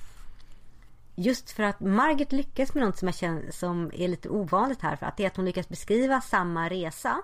Just 1.15 1.51
för 1.51 1.63
att 1.63 1.79
Margit 1.79 2.31
lyckas 2.31 2.73
med 2.73 2.83
något 2.83 2.97
som 2.97 3.07
jag 3.07 3.15
känner 3.15 3.51
som 3.51 3.91
är 3.93 4.07
lite 4.07 4.29
ovanligt 4.29 4.81
här 4.81 4.95
för 4.95 5.05
att 5.05 5.17
det 5.17 5.23
är 5.23 5.27
att 5.27 5.35
hon 5.35 5.45
lyckas 5.45 5.69
beskriva 5.69 6.21
samma 6.21 6.69
resa 6.69 7.21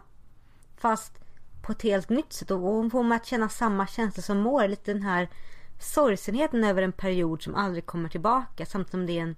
fast 0.78 1.14
på 1.62 1.72
ett 1.72 1.82
helt 1.82 2.10
nytt 2.10 2.34
sätt 2.34 2.52
och 2.52 2.60
hon 2.60 2.92
får 2.92 3.04
mig 3.04 3.16
att 3.16 3.26
känna 3.26 3.50
samma 3.50 3.88
känsla 3.88 4.24
som 4.24 4.38
mår 4.38 4.68
lite 4.68 4.94
den 4.94 5.04
här 5.04 5.30
sorgsenheten 5.80 6.64
över 6.64 6.82
en 6.82 6.92
period 6.92 7.42
som 7.42 7.56
aldrig 7.56 7.86
kommer 7.86 8.10
tillbaka 8.10 8.66
samtidigt 8.66 8.92
som 8.92 9.06
det 9.06 9.20
är 9.20 9.24
en 9.24 9.36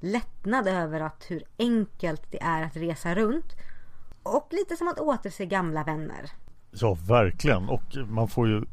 lättnad 0.00 0.68
över 0.68 1.00
att 1.00 1.24
hur 1.28 1.42
enkelt 1.58 2.22
det 2.30 2.42
är 2.42 2.62
att 2.62 2.76
resa 2.76 3.14
runt 3.14 3.52
och 4.22 4.48
lite 4.50 4.76
som 4.76 4.88
att 4.88 5.00
återse 5.00 5.46
gamla 5.46 5.84
vänner. 5.84 6.30
Ja, 6.70 6.96
verkligen. 7.08 7.68
Och 7.68 7.96
man 8.06 8.28
får 8.28 8.48
ju 8.48 8.64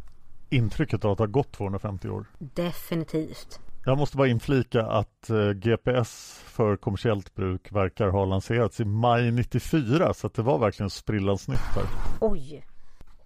intrycket 0.50 1.06
av 1.06 1.12
att 1.12 1.18
det 1.18 1.24
har 1.24 1.28
gått 1.28 1.52
250 1.52 2.10
år. 2.10 2.26
Definitivt. 2.38 3.60
Jag 3.86 3.98
måste 3.98 4.18
bara 4.18 4.28
inflika 4.28 4.86
att 4.86 5.30
eh, 5.30 5.52
GPS 5.52 6.42
för 6.46 6.76
kommersiellt 6.76 7.36
bruk 7.36 7.72
verkar 7.72 8.08
ha 8.10 8.26
lanserats 8.26 8.80
i 8.80 8.86
maj 8.86 9.32
94 9.32 10.14
så 10.14 10.28
att 10.28 10.34
det 10.34 10.42
var 10.42 10.60
verkligen 10.60 10.90
sprillans 10.90 11.48
nytt 11.48 11.76
här. 11.76 11.84
Oj! 12.20 12.66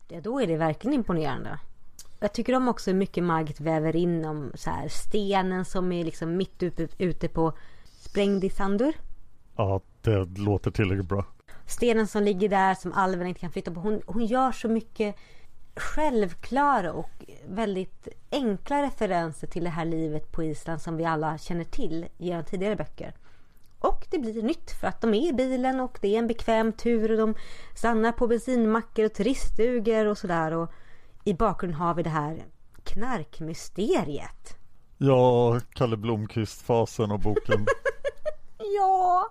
Ja, 0.08 0.22
då 0.22 0.41
är 0.41 0.48
det 0.48 0.58
verkligen 0.58 0.93
imponerande. 0.93 1.60
Jag 2.23 2.33
tycker 2.33 2.55
om 2.55 2.67
också 2.67 2.91
hur 2.91 2.97
mycket 2.97 3.23
Margit 3.23 3.59
väver 3.59 3.95
in 3.95 4.25
om 4.25 4.51
så 4.55 4.69
här, 4.69 4.88
stenen 4.88 5.65
som 5.65 5.91
är 5.91 6.03
liksom 6.03 6.38
mitt 6.38 6.63
ute, 6.63 6.88
ute 6.97 7.27
på 7.27 7.53
Sprängdisandur. 7.99 8.93
Ja, 9.55 9.81
det 10.01 10.25
låter 10.38 10.71
tillräckligt 10.71 11.07
bra. 11.07 11.25
Stenen 11.65 12.07
som 12.07 12.23
ligger 12.23 12.49
där 12.49 12.75
som 12.75 12.93
alven 12.93 13.27
inte 13.27 13.39
kan 13.39 13.51
flytta 13.51 13.71
på. 13.71 13.79
Hon, 13.79 14.01
hon 14.05 14.25
gör 14.25 14.51
så 14.51 14.67
mycket 14.67 15.15
självklara 15.75 16.93
och 16.93 17.25
väldigt 17.47 18.07
enkla 18.31 18.83
referenser 18.83 19.47
till 19.47 19.63
det 19.63 19.69
här 19.69 19.86
livet 19.86 20.31
på 20.31 20.43
Island 20.43 20.81
som 20.81 20.97
vi 20.97 21.05
alla 21.05 21.38
känner 21.38 21.63
till 21.63 22.05
genom 22.17 22.43
tidigare 22.45 22.75
böcker. 22.75 23.13
Och 23.79 24.07
det 24.12 24.19
blir 24.19 24.43
nytt 24.43 24.71
för 24.71 24.88
att 24.88 25.01
de 25.01 25.13
är 25.13 25.29
i 25.29 25.33
bilen 25.33 25.79
och 25.79 25.97
det 26.01 26.15
är 26.15 26.19
en 26.19 26.27
bekväm 26.27 26.71
tur 26.71 27.12
och 27.12 27.17
de 27.17 27.36
stannar 27.75 28.12
på 28.12 28.27
bensinmackar 28.27 29.03
och 29.05 29.13
turiststugor 29.13 30.05
och 30.05 30.17
sådär. 30.17 30.51
Och 30.51 30.71
i 31.23 31.33
bakgrunden 31.33 31.79
har 31.79 31.93
vi 31.93 32.03
det 32.03 32.09
här 32.09 32.45
knarkmysteriet. 32.83 34.57
Ja, 34.97 35.59
Kalle 35.73 35.97
Blomkvist-fasen 35.97 37.12
och 37.12 37.19
boken. 37.19 37.65
ja, 38.77 39.29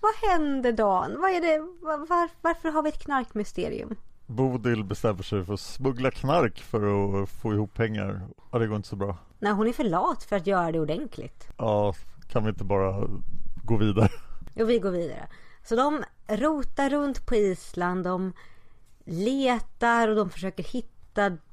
vad 0.00 0.30
händer 0.30 0.72
Dan? 0.72 1.20
Vad 1.20 1.30
är 1.30 1.40
det? 1.40 1.58
Var, 1.58 2.28
varför 2.42 2.68
har 2.68 2.82
vi 2.82 2.88
ett 2.88 3.02
knarkmysterium? 3.02 3.94
Bodil 4.26 4.84
bestämmer 4.84 5.22
sig 5.22 5.44
för 5.44 5.54
att 5.54 5.60
smuggla 5.60 6.10
knark 6.10 6.58
för 6.60 7.22
att 7.22 7.28
få 7.28 7.54
ihop 7.54 7.74
pengar. 7.74 8.28
Ja, 8.52 8.58
det 8.58 8.66
går 8.66 8.76
inte 8.76 8.88
så 8.88 8.96
bra. 8.96 9.16
Nej, 9.38 9.52
hon 9.52 9.66
är 9.66 9.72
för 9.72 9.84
lat 9.84 10.24
för 10.24 10.36
att 10.36 10.46
göra 10.46 10.72
det 10.72 10.80
ordentligt. 10.80 11.48
Ja, 11.56 11.94
kan 12.28 12.44
vi 12.44 12.48
inte 12.48 12.64
bara 12.64 13.08
gå 13.64 13.76
vidare? 13.76 14.08
Jo, 14.54 14.66
vi 14.66 14.78
går 14.78 14.90
vidare. 14.90 15.28
Så 15.64 15.76
de 15.76 16.04
rotar 16.28 16.90
runt 16.90 17.26
på 17.26 17.34
Island, 17.34 18.04
de 18.04 18.32
letar 19.04 20.08
och 20.08 20.16
de 20.16 20.30
försöker 20.30 20.62
hitta 20.62 20.97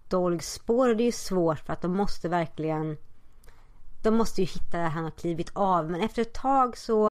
Dolgs 0.10 0.54
spår. 0.54 0.90
Och 0.90 0.98
det 0.98 1.04
är 1.04 1.06
ju 1.06 1.12
svårt 1.12 1.60
för 1.60 1.74
att 1.74 1.82
de 1.82 1.98
måste 1.98 2.30
verkligen... 2.30 2.98
De 4.02 4.16
måste 4.16 4.42
ju 4.42 4.48
hitta 4.48 4.78
där 4.78 4.90
han 4.90 5.04
har 5.04 5.12
klivit 5.12 5.52
av. 5.54 5.92
Men 5.92 6.02
efter 6.02 6.22
ett 6.22 6.34
tag 6.34 6.78
så 6.78 7.10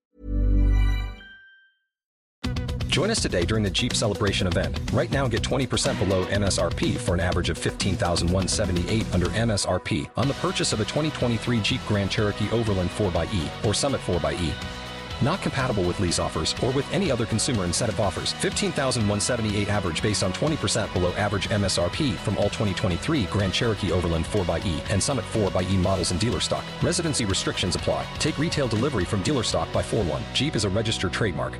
Join 2.95 3.11
us 3.11 3.21
today 3.21 3.45
during 3.45 3.65
the 3.65 3.71
Jeep 3.71 3.93
Celebration 3.93 4.47
event. 4.47 4.79
Right 4.93 5.11
now, 5.11 5.27
get 5.27 5.43
20% 5.43 5.99
below 5.99 6.25
MSRP 6.27 6.97
for 6.97 7.15
an 7.15 7.21
average 7.21 7.51
of 7.51 7.59
15178 7.59 9.07
under 9.13 9.27
MSRP 9.27 10.09
on 10.17 10.29
the 10.29 10.35
purchase 10.35 10.73
of 10.73 10.79
a 10.79 10.85
2023 10.85 11.61
Jeep 11.61 11.81
Grand 11.89 12.09
Cherokee 12.09 12.49
Overland 12.53 12.91
4xE 12.91 13.67
or 13.67 13.75
Summit 13.75 14.01
4xE. 14.03 14.84
Not 15.25 15.43
compatible 15.43 15.83
with 15.83 15.99
lease 15.99 16.21
offers 16.21 16.55
or 16.63 16.71
with 16.71 16.87
any 16.93 17.11
other 17.11 17.27
consumer 17.27 17.65
incentive 17.65 17.99
offers. 17.99 18.33
15,178 18.35 19.69
average 19.69 20.03
based 20.03 20.23
on 20.23 20.33
20% 20.33 20.93
below 20.93 21.13
average 21.15 21.49
MSRP 21.49 22.15
from 22.15 22.37
all 22.37 22.51
2023 22.51 23.25
Grand 23.25 23.53
Cherokee 23.53 23.91
Overland 23.91 24.27
4xE 24.27 24.93
and 24.93 25.03
Summit 25.03 25.25
4xE 25.33 25.77
models 25.79 26.13
in 26.13 26.19
dealer 26.19 26.41
stock. 26.41 26.65
Residency 26.83 27.25
restrictions 27.25 27.75
apply. 27.75 28.07
Take 28.19 28.39
retail 28.39 28.69
delivery 28.69 29.05
from 29.05 29.23
dealer 29.23 29.43
stock 29.43 29.73
by 29.73 29.83
4 29.83 30.05
1. 30.05 30.23
Jeep 30.35 30.55
is 30.55 30.65
a 30.65 30.69
registered 30.69 31.13
trademark. 31.13 31.59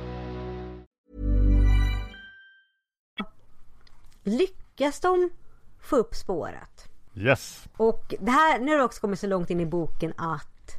lyckas 4.25 4.99
de 4.99 5.29
få 5.79 5.95
upp 5.95 6.15
spåret. 6.15 6.89
Yes. 7.15 7.67
Och 7.77 8.13
det 8.19 8.31
här, 8.31 8.59
nu 8.59 8.71
har 8.71 8.77
det 8.77 8.83
också 8.83 9.01
kommit 9.01 9.19
så 9.19 9.27
långt 9.27 9.49
in 9.49 9.59
i 9.59 9.65
boken 9.65 10.13
att 10.17 10.77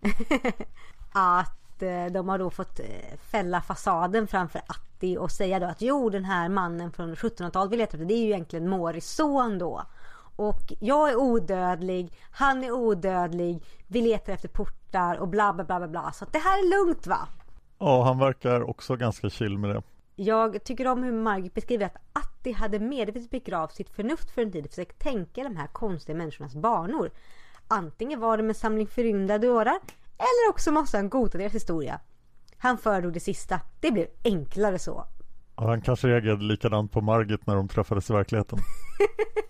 att 1.12 1.59
eh, 1.82 2.06
de 2.06 2.28
har 2.28 2.38
då 2.38 2.50
fått 2.50 2.80
eh, 2.80 2.86
fälla 3.30 3.60
fasaden 3.60 4.26
framför 4.26 4.62
Atti 4.66 5.16
och 5.18 5.30
säga 5.30 5.60
då 5.60 5.66
att 5.66 5.82
jo 5.82 6.10
den 6.10 6.24
här 6.24 6.48
mannen 6.48 6.92
från 6.92 7.14
1700-talet 7.14 7.72
vi 7.72 7.76
letar 7.76 7.98
efter 7.98 8.04
det 8.04 8.14
är 8.14 8.22
ju 8.22 8.26
egentligen 8.26 8.68
Moris 8.68 9.10
son 9.10 9.58
då. 9.58 9.82
Och 10.36 10.72
jag 10.80 11.10
är 11.10 11.16
odödlig, 11.16 12.12
han 12.30 12.64
är 12.64 12.70
odödlig, 12.70 13.64
vi 13.86 14.00
letar 14.00 14.32
efter 14.32 14.48
portar 14.48 15.16
och 15.16 15.28
bla 15.28 15.52
bla 15.52 15.64
bla 15.64 15.78
bla 15.78 15.88
bla. 15.88 16.12
Så 16.12 16.24
det 16.32 16.38
här 16.38 16.58
är 16.58 16.84
lugnt 16.84 17.06
va? 17.06 17.28
Ja, 17.78 18.04
han 18.04 18.18
verkar 18.18 18.62
också 18.70 18.96
ganska 18.96 19.30
chill 19.30 19.58
med 19.58 19.70
det. 19.70 19.82
Jag 20.16 20.64
tycker 20.64 20.86
om 20.86 21.02
hur 21.02 21.12
Margit 21.12 21.54
beskriver 21.54 21.86
att 21.86 21.96
Atti 22.12 22.52
hade 22.52 22.78
medvetet 22.78 23.30
begravt 23.30 23.72
sitt 23.72 23.90
förnuft 23.90 24.30
för 24.30 24.42
en 24.42 24.52
tid 24.52 24.74
för 24.74 24.82
att 24.82 24.98
tänka 24.98 25.42
de 25.42 25.56
här 25.56 25.66
konstiga 25.66 26.18
människornas 26.18 26.54
banor. 26.54 27.10
Antingen 27.68 28.20
var 28.20 28.36
det 28.36 28.42
med 28.42 28.56
samling 28.56 28.86
förrymda 28.86 29.38
dårar 29.38 29.78
eller 30.20 30.50
också 30.50 30.72
måste 30.72 30.96
han 30.96 31.08
godta 31.08 31.38
deras 31.38 31.54
historia. 31.54 32.00
Han 32.56 32.78
föredrog 32.78 33.12
det 33.12 33.20
sista. 33.20 33.60
Det 33.80 33.90
blev 33.90 34.06
enklare 34.24 34.78
så. 34.78 35.04
Ja, 35.56 35.68
han 35.68 35.80
kanske 35.80 36.08
reagerade 36.08 36.44
likadant 36.44 36.92
på 36.92 37.00
Margit 37.00 37.46
när 37.46 37.54
de 37.54 37.68
träffades 37.68 38.10
i 38.10 38.12
verkligheten. 38.12 38.58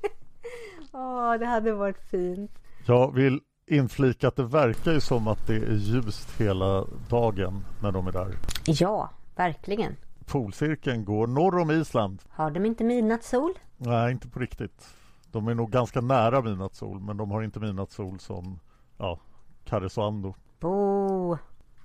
Åh, 0.93 1.35
det 1.35 1.47
hade 1.47 1.73
varit 1.73 1.99
fint. 2.11 2.51
Jag 2.87 3.15
vill 3.15 3.41
inflika 3.67 4.29
att 4.29 4.37
det 4.37 4.45
verkar 4.45 4.93
ju 4.93 5.01
som 5.01 5.29
att 5.29 5.47
det 5.47 5.55
är 5.55 5.75
ljust 5.75 6.41
hela 6.41 6.85
dagen 7.09 7.65
när 7.83 7.93
de 7.93 8.07
är 8.07 8.13
där. 8.13 8.37
Ja, 8.67 9.11
verkligen. 9.37 9.97
Polcirkeln 10.27 11.05
går 11.05 11.27
norr 11.27 11.59
om 11.59 11.71
Island. 11.71 12.23
Har 12.29 12.51
de 12.51 12.67
inte 12.67 12.85
midnattssol? 12.85 13.53
Nej, 13.77 14.13
inte 14.13 14.29
på 14.29 14.39
riktigt. 14.39 14.89
De 15.33 15.49
är 15.49 15.55
nog 15.55 15.71
ganska 15.71 16.01
nära 16.01 16.43
midnattssol, 16.43 17.01
men 17.01 17.17
de 17.17 17.31
har 17.31 17.43
inte 17.43 17.61
midnattssol 17.61 18.21
som 18.21 18.61
ja, 18.99 19.21
Karesuando. 19.65 20.35
Bo. 20.61 21.39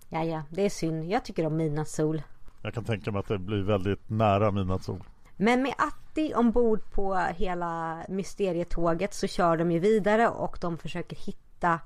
Ja, 0.10 0.24
ja, 0.24 0.44
det 0.50 0.62
är 0.62 0.70
synd. 0.70 1.04
Jag 1.12 1.26
tycker 1.26 1.46
om 1.46 1.58
midnattssol. 1.58 2.22
Jag 2.62 2.74
kan 2.74 2.84
tänka 2.84 3.12
mig 3.12 3.20
att 3.20 3.28
det 3.28 3.38
blir 3.38 3.64
väldigt 3.64 4.10
nära 4.10 4.52
midnattssol. 4.52 5.04
Men 5.38 5.62
med 5.62 5.74
Atti 5.78 6.34
ombord 6.36 6.92
på 6.92 7.16
hela 7.16 8.00
mysterietåget 8.10 9.14
så 9.14 9.28
kör 9.28 9.58
de 9.58 9.72
ju 9.72 9.80
vidare 9.80 10.28
och 10.30 10.58
de 10.62 10.78
försöker 10.78 11.16
hitta 11.16 11.80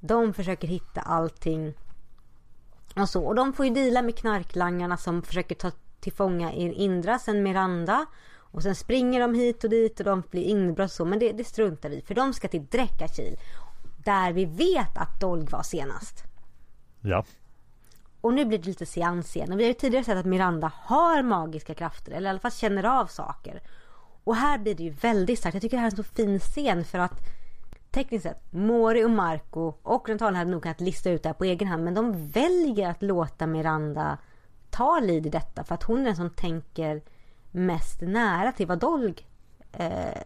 De 0.00 0.34
försöker 0.34 0.68
hitta 0.68 1.00
allting 1.00 1.74
och 2.96 3.08
så. 3.08 3.24
Och 3.24 3.34
de 3.34 3.52
får 3.52 3.66
ju 3.66 3.74
dela 3.74 4.02
med 4.02 4.16
knarklangarna 4.16 4.96
som 4.96 5.22
försöker 5.22 5.54
ta 5.54 5.70
till 6.00 6.12
fånga 6.12 6.52
Indra, 6.52 7.18
sen 7.18 7.42
Miranda. 7.42 8.06
Och 8.52 8.62
sen 8.62 8.74
springer 8.74 9.20
de 9.20 9.34
hit 9.34 9.64
och 9.64 9.70
dit 9.70 10.00
och 10.00 10.06
de 10.06 10.22
blir 10.30 10.42
inbrott 10.42 10.84
och 10.84 10.90
så. 10.90 11.04
Men 11.04 11.18
det, 11.18 11.32
det 11.32 11.44
struntar 11.44 11.88
vi 11.88 12.02
För 12.02 12.14
de 12.14 12.32
ska 12.32 12.48
till 12.48 12.66
Dräckakil. 12.66 13.36
Där 14.10 14.32
vi 14.32 14.44
vet 14.44 14.98
att 14.98 15.20
Dolg 15.20 15.46
var 15.50 15.62
senast. 15.62 16.24
Ja. 17.00 17.24
Och 18.20 18.34
nu 18.34 18.44
blir 18.44 18.58
det 18.58 18.66
lite 18.66 18.86
seans 18.86 19.36
igen. 19.36 19.52
Och 19.52 19.58
vi 19.58 19.64
har 19.64 19.68
ju 19.68 19.74
tidigare 19.74 20.04
sett 20.04 20.16
att 20.16 20.26
Miranda 20.26 20.72
har 20.74 21.22
magiska 21.22 21.74
krafter. 21.74 22.12
Eller 22.12 22.26
i 22.26 22.30
alla 22.30 22.38
fall 22.38 22.52
känner 22.52 22.84
av 22.84 23.06
saker. 23.06 23.62
Och 24.24 24.36
här 24.36 24.58
blir 24.58 24.74
det 24.74 24.82
ju 24.82 24.90
väldigt 24.90 25.38
starkt. 25.38 25.54
Jag 25.54 25.62
tycker 25.62 25.76
det 25.76 25.80
här 25.80 25.86
är 25.86 25.90
en 25.90 25.96
så 25.96 26.02
fin 26.02 26.38
scen 26.38 26.84
för 26.84 26.98
att 26.98 27.20
tekniskt 27.90 28.22
sett, 28.22 28.52
Mori 28.52 29.04
och 29.04 29.10
Marco 29.10 29.74
och 29.82 30.08
Rentalen 30.08 30.34
hade 30.34 30.50
nog 30.50 30.62
kunnat 30.62 30.80
lista 30.80 31.10
ut 31.10 31.22
det 31.22 31.28
här 31.28 31.34
på 31.34 31.44
egen 31.44 31.68
hand. 31.68 31.84
Men 31.84 31.94
de 31.94 32.28
väljer 32.28 32.90
att 32.90 33.02
låta 33.02 33.46
Miranda 33.46 34.18
ta 34.70 35.00
lid 35.00 35.26
i 35.26 35.30
detta. 35.30 35.64
För 35.64 35.74
att 35.74 35.82
hon 35.82 36.00
är 36.00 36.04
den 36.04 36.16
som 36.16 36.30
tänker 36.30 37.02
mest 37.50 38.00
nära 38.00 38.52
till 38.52 38.66
vad 38.66 38.78
Dolg 38.78 39.26
eh, 39.72 40.22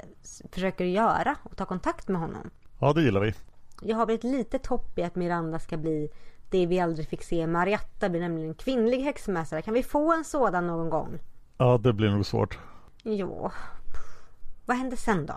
försöker 0.50 0.84
göra 0.84 1.36
och 1.42 1.56
ta 1.56 1.64
kontakt 1.64 2.08
med 2.08 2.20
honom. 2.20 2.50
Ja, 2.78 2.92
det 2.92 3.02
gillar 3.02 3.20
vi. 3.20 3.34
Jag 3.82 3.96
har 3.96 4.06
blivit 4.06 4.24
lite 4.24 4.68
hopp 4.68 4.98
i 4.98 5.02
att 5.02 5.14
Miranda 5.14 5.58
ska 5.58 5.76
bli 5.76 6.08
det 6.50 6.66
vi 6.66 6.80
aldrig 6.80 7.08
fick 7.08 7.22
se. 7.22 7.46
Marietta 7.46 8.08
blir 8.08 8.20
nämligen 8.20 8.48
en 8.48 8.54
kvinnlig 8.54 9.00
häxmästare. 9.02 9.62
Kan 9.62 9.74
vi 9.74 9.82
få 9.82 10.12
en 10.12 10.24
sådan 10.24 10.66
någon 10.66 10.90
gång? 10.90 11.18
Ja, 11.58 11.78
det 11.78 11.92
blir 11.92 12.10
nog 12.10 12.26
svårt. 12.26 12.58
Jo. 13.02 13.50
Vad 14.66 14.76
händer 14.76 14.96
sen 14.96 15.26
då? 15.26 15.34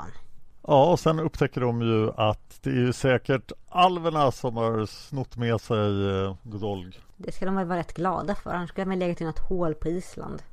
Ja, 0.61 0.91
och 0.91 0.99
sen 0.99 1.19
upptäcker 1.19 1.61
de 1.61 1.81
ju 1.81 2.11
att 2.17 2.59
det 2.63 2.69
är 2.69 2.73
ju 2.73 2.93
säkert 2.93 3.51
alverna 3.69 4.31
som 4.31 4.57
har 4.57 4.85
snott 4.85 5.37
med 5.37 5.61
sig 5.61 6.09
eh, 6.09 6.35
Godolg. 6.43 6.99
Det 7.17 7.31
ska 7.31 7.45
de 7.45 7.55
väl 7.55 7.67
vara 7.67 7.79
rätt 7.79 7.93
glada 7.93 8.35
för. 8.35 8.49
Annars 8.49 8.69
skulle 8.69 8.85
de 8.85 8.91
ha 8.91 8.97
legat 8.97 9.21
i 9.21 9.25
något 9.25 9.49
hål 9.49 9.73
på 9.73 9.87
Island. 9.87 10.43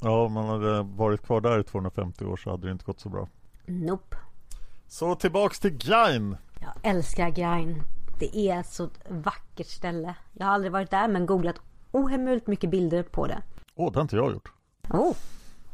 Ja, 0.00 0.24
om 0.24 0.32
man 0.32 0.48
hade 0.48 0.82
varit 0.82 1.22
kvar 1.22 1.40
där 1.40 1.58
i 1.60 1.64
250 1.64 2.24
år 2.24 2.36
så 2.36 2.50
hade 2.50 2.66
det 2.66 2.72
inte 2.72 2.84
gått 2.84 3.00
så 3.00 3.08
bra. 3.08 3.28
Nope. 3.66 4.16
Så 4.88 5.14
tillbaks 5.14 5.60
till 5.60 5.70
Gain. 5.70 6.36
Jag 6.62 6.72
älskar 6.82 7.28
Gain. 7.28 7.82
Det 8.18 8.36
är 8.36 8.60
ett 8.60 8.72
så 8.72 8.88
vackert 9.08 9.66
ställe. 9.66 10.14
Jag 10.32 10.46
har 10.46 10.52
aldrig 10.52 10.72
varit 10.72 10.90
där 10.90 11.08
men 11.08 11.26
googlat 11.26 11.56
ohemult 11.90 12.46
mycket 12.46 12.70
bilder 12.70 13.02
på 13.02 13.26
det. 13.26 13.42
Åh, 13.74 13.88
oh, 13.88 13.92
det 13.92 13.98
har 13.98 14.02
inte 14.02 14.16
jag 14.16 14.32
gjort. 14.32 14.52
Oh, 14.90 15.16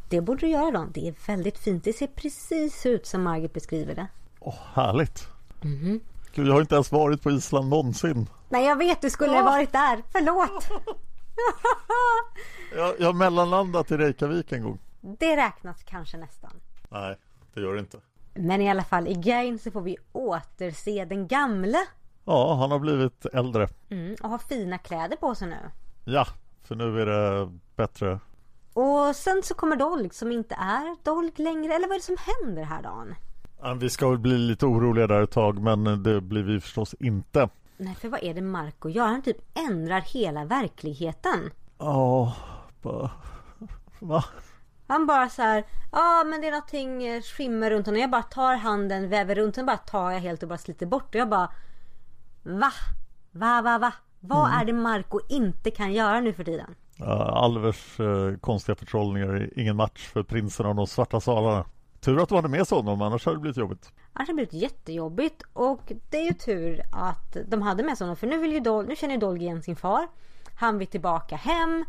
det 0.08 0.20
borde 0.20 0.40
du 0.40 0.48
göra 0.48 0.70
då. 0.70 0.86
Det 0.94 1.08
är 1.08 1.14
väldigt 1.26 1.58
fint. 1.58 1.84
Det 1.84 1.92
ser 1.92 2.06
precis 2.06 2.86
ut 2.86 3.06
som 3.06 3.22
Margit 3.22 3.52
beskriver 3.52 3.94
det. 3.94 4.06
Åh, 4.40 4.54
oh, 4.54 4.58
härligt. 4.74 5.28
Mm 5.64 5.78
-hmm. 5.78 6.00
Gud, 6.34 6.46
jag 6.46 6.52
har 6.52 6.60
inte 6.60 6.74
ens 6.74 6.92
varit 6.92 7.22
på 7.22 7.30
Island 7.30 7.68
någonsin. 7.68 8.28
Nej, 8.48 8.66
jag 8.66 8.76
vet 8.76 9.00
du 9.00 9.10
skulle 9.10 9.32
ha 9.32 9.42
varit 9.42 9.72
där. 9.72 10.02
Förlåt. 10.12 10.68
jag, 12.76 12.94
jag 12.98 13.06
har 13.06 13.12
mellanlandat 13.12 13.90
i 13.90 13.96
Reykjavik 13.96 14.52
en 14.52 14.62
gång. 14.62 14.78
Det 15.00 15.36
räknas 15.36 15.82
kanske 15.84 16.16
nästan. 16.16 16.50
Nej, 16.88 17.16
det 17.54 17.60
gör 17.60 17.74
det 17.74 17.80
inte. 17.80 17.98
Men 18.38 18.60
i 18.60 18.70
alla 18.70 18.84
fall 18.84 19.08
i 19.08 19.14
Gain 19.14 19.58
så 19.58 19.70
får 19.70 19.80
vi 19.80 19.96
återse 20.12 21.04
den 21.04 21.26
gamle. 21.28 21.78
Ja, 22.24 22.54
han 22.54 22.70
har 22.70 22.78
blivit 22.78 23.26
äldre. 23.26 23.68
Mm, 23.90 24.16
och 24.22 24.28
har 24.28 24.38
fina 24.38 24.78
kläder 24.78 25.16
på 25.16 25.34
sig 25.34 25.48
nu. 25.48 25.70
Ja, 26.04 26.26
för 26.62 26.74
nu 26.74 27.00
är 27.00 27.06
det 27.06 27.50
bättre. 27.76 28.20
Och 28.72 29.16
sen 29.16 29.42
så 29.44 29.54
kommer 29.54 29.76
Dolg 29.76 30.10
som 30.12 30.32
inte 30.32 30.54
är 30.54 31.04
Dolg 31.04 31.32
längre. 31.36 31.74
Eller 31.74 31.88
vad 31.88 31.94
är 31.94 32.00
det 32.00 32.04
som 32.04 32.16
händer 32.44 32.62
här 32.62 32.82
Dan? 32.82 33.14
Vi 33.78 33.90
ska 33.90 34.08
väl 34.08 34.18
bli 34.18 34.38
lite 34.38 34.66
oroliga 34.66 35.06
där 35.06 35.22
ett 35.22 35.30
tag 35.30 35.58
men 35.58 36.02
det 36.02 36.20
blir 36.20 36.42
vi 36.42 36.60
förstås 36.60 36.94
inte. 37.00 37.48
Nej, 37.76 37.94
för 37.94 38.08
vad 38.08 38.22
är 38.22 38.34
det 38.34 38.40
Marco 38.40 38.88
gör? 38.88 39.06
Han 39.06 39.22
typ 39.22 39.58
ändrar 39.68 40.00
hela 40.00 40.44
verkligheten. 40.44 41.50
Ja, 41.78 42.34
bara... 42.82 43.10
Va? 43.98 44.24
Han 44.88 45.06
bara 45.06 45.28
så 45.28 45.42
här, 45.42 45.64
ja 45.92 46.24
men 46.26 46.40
det 46.40 46.46
är 46.46 46.50
någonting 46.50 47.06
eh, 47.06 47.22
skimmer 47.22 47.70
runt 47.70 47.86
honom. 47.86 48.00
Jag 48.00 48.10
bara 48.10 48.22
tar 48.22 48.54
handen, 48.56 49.08
väver 49.08 49.34
runt 49.34 49.56
honom, 49.56 49.66
bara 49.66 49.76
tar 49.76 50.10
jag 50.10 50.20
helt 50.20 50.42
och 50.42 50.48
bara 50.48 50.58
sliter 50.58 50.86
bort. 50.86 51.14
Och 51.14 51.20
jag 51.20 51.28
bara, 51.28 51.50
va? 52.42 52.72
Va, 53.30 53.62
va, 53.62 53.78
va? 53.78 53.92
Vad 54.20 54.46
mm. 54.46 54.60
är 54.60 54.64
det 54.64 54.72
Marco 54.72 55.20
inte 55.28 55.70
kan 55.70 55.92
göra 55.92 56.20
nu 56.20 56.32
för 56.32 56.44
tiden? 56.44 56.74
Ja, 56.96 57.24
Alvers 57.44 58.00
eh, 58.00 58.36
konstiga 58.40 58.76
förtrollningar 58.76 59.28
är 59.28 59.58
ingen 59.58 59.76
match 59.76 60.08
för 60.12 60.22
prinsen 60.22 60.66
av 60.66 60.74
de 60.74 60.86
svarta 60.86 61.20
salarna. 61.20 61.64
Tur 62.00 62.22
att 62.22 62.28
du 62.28 62.34
hade 62.34 62.48
med 62.48 62.68
sig 62.68 62.76
honom, 62.76 63.02
annars 63.02 63.26
hade 63.26 63.36
det 63.36 63.40
blivit 63.40 63.56
jobbigt. 63.56 63.92
Annars 64.12 64.28
hade 64.28 64.42
det 64.42 64.48
blivit 64.50 64.62
jättejobbigt. 64.72 65.42
Och 65.52 65.92
det 66.10 66.16
är 66.18 66.24
ju 66.24 66.32
tur 66.32 66.82
att 66.92 67.36
de 67.46 67.62
hade 67.62 67.82
med 67.82 67.98
sig 67.98 68.04
honom. 68.04 68.16
För 68.16 68.26
nu, 68.26 68.38
vill 68.38 68.52
ju 68.52 68.60
Dol 68.60 68.86
nu 68.86 68.96
känner 68.96 69.14
ju 69.14 69.20
Dolg 69.20 69.42
igen 69.42 69.62
sin 69.62 69.76
far. 69.76 70.08
Han 70.54 70.78
vill 70.78 70.88
tillbaka 70.88 71.36
hem. 71.36 71.84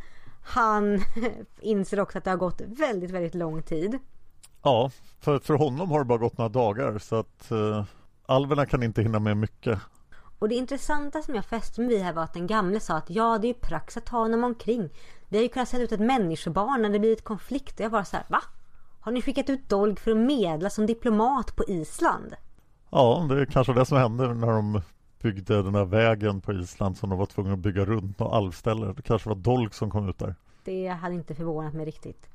Han 0.50 1.02
inser 1.62 2.00
också 2.00 2.18
att 2.18 2.24
det 2.24 2.30
har 2.30 2.38
gått 2.38 2.62
väldigt, 2.62 3.12
väldigt 3.12 3.36
lång 3.36 3.62
tid. 3.62 4.00
Ja, 4.64 4.92
för, 5.20 5.40
för 5.40 5.54
honom 5.54 5.92
har 5.92 6.00
det 6.00 6.06
bara 6.06 6.18
gått 6.18 6.38
några 6.38 6.50
dagar. 6.50 7.00
Så 7.00 7.16
att 7.16 7.48
uh, 7.52 7.84
alverna 8.26 8.66
kan 8.66 8.84
inte 8.84 9.02
hinna 9.02 9.20
med 9.20 9.38
mycket. 9.38 9.80
Och 10.40 10.50
det 10.50 10.56
intressanta 10.56 11.22
som 11.22 11.36
jag 11.36 11.46
fäste 11.46 11.82
mig 11.82 11.90
vid 11.90 12.02
här 12.02 12.14
var 12.14 12.24
att 12.24 12.34
den 12.34 12.48
gamle 12.48 12.80
sa 12.80 12.98
att 12.98 13.10
ja, 13.10 13.38
det 13.38 13.48
är 13.48 13.54
ju 13.54 13.60
praxis 13.60 13.98
att 13.98 14.06
ta 14.06 14.18
honom 14.18 14.44
omkring. 14.44 14.90
Vi 15.28 15.38
har 15.38 15.44
ju 15.44 15.50
kunnat 15.50 15.70
sända 15.70 15.84
ut 15.84 15.92
ett 15.92 16.00
människobarn 16.00 16.82
när 16.82 16.90
det 16.90 17.00
blivit 17.00 17.24
konflikt. 17.24 17.80
Och 17.80 17.86
jag 17.86 17.90
var 17.90 18.04
så 18.04 18.18
här, 18.18 18.26
va? 18.30 18.42
Har 19.00 19.12
ni 19.12 19.22
skickat 19.22 19.50
ut 19.50 19.70
Dolg 19.70 19.96
för 19.96 20.12
att 20.12 20.18
medla 20.18 20.70
som 20.70 20.86
diplomat 20.86 21.56
på 21.56 21.64
Island? 21.68 22.36
Ja, 22.90 23.26
det 23.30 23.42
är 23.42 23.46
kanske 23.46 23.74
det 23.74 23.86
som 23.86 23.98
hände 23.98 24.34
när 24.34 24.48
de 24.48 24.82
byggde 25.22 25.64
den 25.64 25.76
här 25.76 25.86
vägen 25.86 26.42
på 26.42 26.54
Island 26.54 26.98
som 26.98 27.10
de 27.10 27.20
var 27.20 27.26
tvungna 27.26 27.54
att 27.54 27.60
bygga 27.60 27.86
runt 27.86 28.20
något 28.20 28.34
alvställe. 28.34 28.94
Det 28.94 29.02
kanske 29.02 29.30
var 29.30 29.36
Dolg 29.36 29.70
som 29.72 29.92
kom 29.92 30.10
ut 30.10 30.20
där. 30.20 30.36
Det 30.64 30.88
hade 30.88 31.16
inte 31.16 31.36
förvånat 31.36 31.74
mig 31.74 31.86
riktigt. 31.86 32.30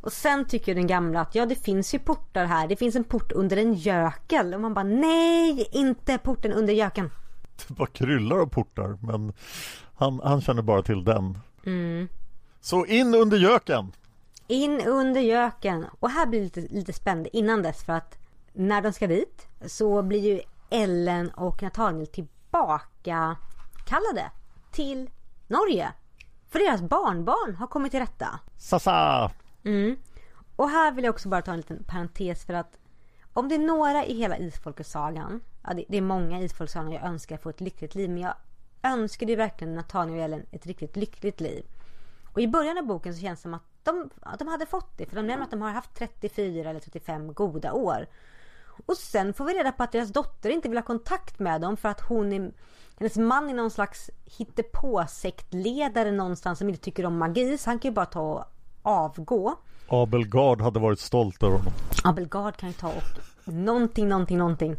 Och 0.00 0.12
sen 0.12 0.44
tycker 0.44 0.74
den 0.74 0.86
gamla 0.86 1.20
att 1.20 1.34
ja 1.34 1.46
det 1.46 1.54
finns 1.54 1.94
ju 1.94 1.98
portar 1.98 2.44
här. 2.44 2.68
Det 2.68 2.76
finns 2.76 2.96
en 2.96 3.04
port 3.04 3.32
under 3.32 3.56
en 3.56 3.74
gökel. 3.74 4.54
Och 4.54 4.60
man 4.60 4.74
bara 4.74 4.84
nej, 4.84 5.68
inte 5.72 6.18
porten 6.18 6.52
under 6.52 6.72
göken. 6.72 7.10
Det 7.68 7.74
bara 7.74 7.88
kryllar 7.88 8.38
av 8.38 8.46
portar 8.46 8.98
men 9.02 9.32
han, 9.94 10.20
han 10.24 10.40
känner 10.40 10.62
bara 10.62 10.82
till 10.82 11.04
den. 11.04 11.38
Mm. 11.66 12.08
Så 12.60 12.86
in 12.86 13.14
under 13.14 13.36
göken! 13.38 13.92
In 14.46 14.80
under 14.80 15.20
göken. 15.20 15.86
Och 16.00 16.10
här 16.10 16.26
blir 16.26 16.40
det 16.40 16.44
lite, 16.44 16.74
lite 16.74 16.92
spännande 16.92 17.36
innan 17.36 17.62
dess 17.62 17.84
för 17.84 17.92
att 17.92 18.18
när 18.52 18.82
de 18.82 18.92
ska 18.92 19.06
dit 19.06 19.46
så 19.66 20.02
blir 20.02 20.20
ju 20.20 20.40
Ellen 20.70 21.30
och 21.30 21.62
Nathaniel 21.62 22.06
tillbaka 22.06 23.36
kallade 23.86 24.30
till 24.70 25.10
Norge. 25.46 25.92
För 26.48 26.58
deras 26.58 26.82
barnbarn 26.82 27.54
har 27.54 27.66
kommit 27.66 27.90
till 27.90 28.00
rätta. 28.00 28.40
Sasa! 28.56 29.30
Mm. 29.64 29.96
Och 30.56 30.68
här 30.70 30.92
vill 30.92 31.04
jag 31.04 31.14
också 31.14 31.28
bara 31.28 31.42
ta 31.42 31.50
en 31.50 31.56
liten 31.56 31.84
parentes 31.84 32.44
för 32.44 32.54
att 32.54 32.78
om 33.32 33.48
det 33.48 33.54
är 33.54 33.58
några 33.58 34.04
i 34.04 34.18
hela 34.18 34.38
Isfolkesagan, 34.38 35.40
ja 35.62 35.74
det, 35.74 35.84
det 35.88 35.96
är 35.96 36.02
många 36.02 36.40
Isfolkesagan 36.40 36.92
jag 36.92 37.02
önskar 37.02 37.36
få 37.36 37.48
ett 37.48 37.60
lyckligt 37.60 37.94
liv, 37.94 38.10
men 38.10 38.22
jag 38.22 38.34
önskade 38.82 39.32
ju 39.32 39.36
verkligen 39.36 39.74
Nathaniel 39.74 40.18
och 40.18 40.24
Ellen 40.24 40.46
ett 40.50 40.66
riktigt 40.66 40.96
lyckligt 40.96 41.40
liv. 41.40 41.64
Och 42.32 42.40
i 42.40 42.48
början 42.48 42.78
av 42.78 42.84
boken 42.86 43.14
så 43.14 43.20
känns 43.20 43.38
det 43.38 43.42
som 43.42 43.54
att 43.54 43.62
de, 43.82 44.10
att 44.20 44.38
de 44.38 44.48
hade 44.48 44.66
fått 44.66 44.98
det, 44.98 45.06
för 45.06 45.16
de 45.16 45.26
nämner 45.26 45.44
att 45.44 45.50
de 45.50 45.62
har 45.62 45.70
haft 45.70 45.94
34 45.94 46.70
eller 46.70 46.80
35 46.80 47.34
goda 47.34 47.72
år. 47.72 48.06
Och 48.86 48.96
sen 48.96 49.34
får 49.34 49.44
vi 49.44 49.52
reda 49.52 49.72
på 49.72 49.82
att 49.82 49.92
deras 49.92 50.08
dotter 50.08 50.50
inte 50.50 50.68
vill 50.68 50.78
ha 50.78 50.82
kontakt 50.82 51.38
med 51.38 51.60
dem 51.60 51.76
för 51.76 51.88
att 51.88 52.00
hon 52.00 52.32
är 52.32 52.52
hennes 52.98 53.16
man 53.16 53.50
är 53.50 53.54
någon 53.54 53.70
slags 53.70 54.10
hittepå-sektledare 54.24 56.10
någonstans 56.10 56.58
som 56.58 56.68
inte 56.68 56.80
tycker 56.80 57.06
om 57.06 57.18
magi 57.18 57.58
så 57.58 57.70
han 57.70 57.78
kan 57.78 57.90
ju 57.90 57.94
bara 57.94 58.06
ta 58.06 58.20
och 58.20 58.44
avgå. 58.82 59.56
Abel 59.88 60.28
Gard 60.28 60.60
hade 60.60 60.80
varit 60.80 61.00
stolt 61.00 61.42
över 61.42 61.56
honom. 61.56 61.72
Abel 62.04 62.28
Gard 62.28 62.56
kan 62.56 62.68
ju 62.68 62.72
ta 62.72 62.88
och 63.46 63.52
någonting, 63.52 64.08
någonting, 64.08 64.38
någonting. 64.38 64.76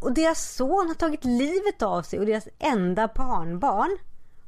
Och 0.00 0.12
deras 0.12 0.54
son 0.54 0.88
har 0.88 0.94
tagit 0.94 1.24
livet 1.24 1.82
av 1.82 2.02
sig 2.02 2.18
och 2.18 2.26
deras 2.26 2.48
enda 2.58 3.08
barnbarn 3.14 3.98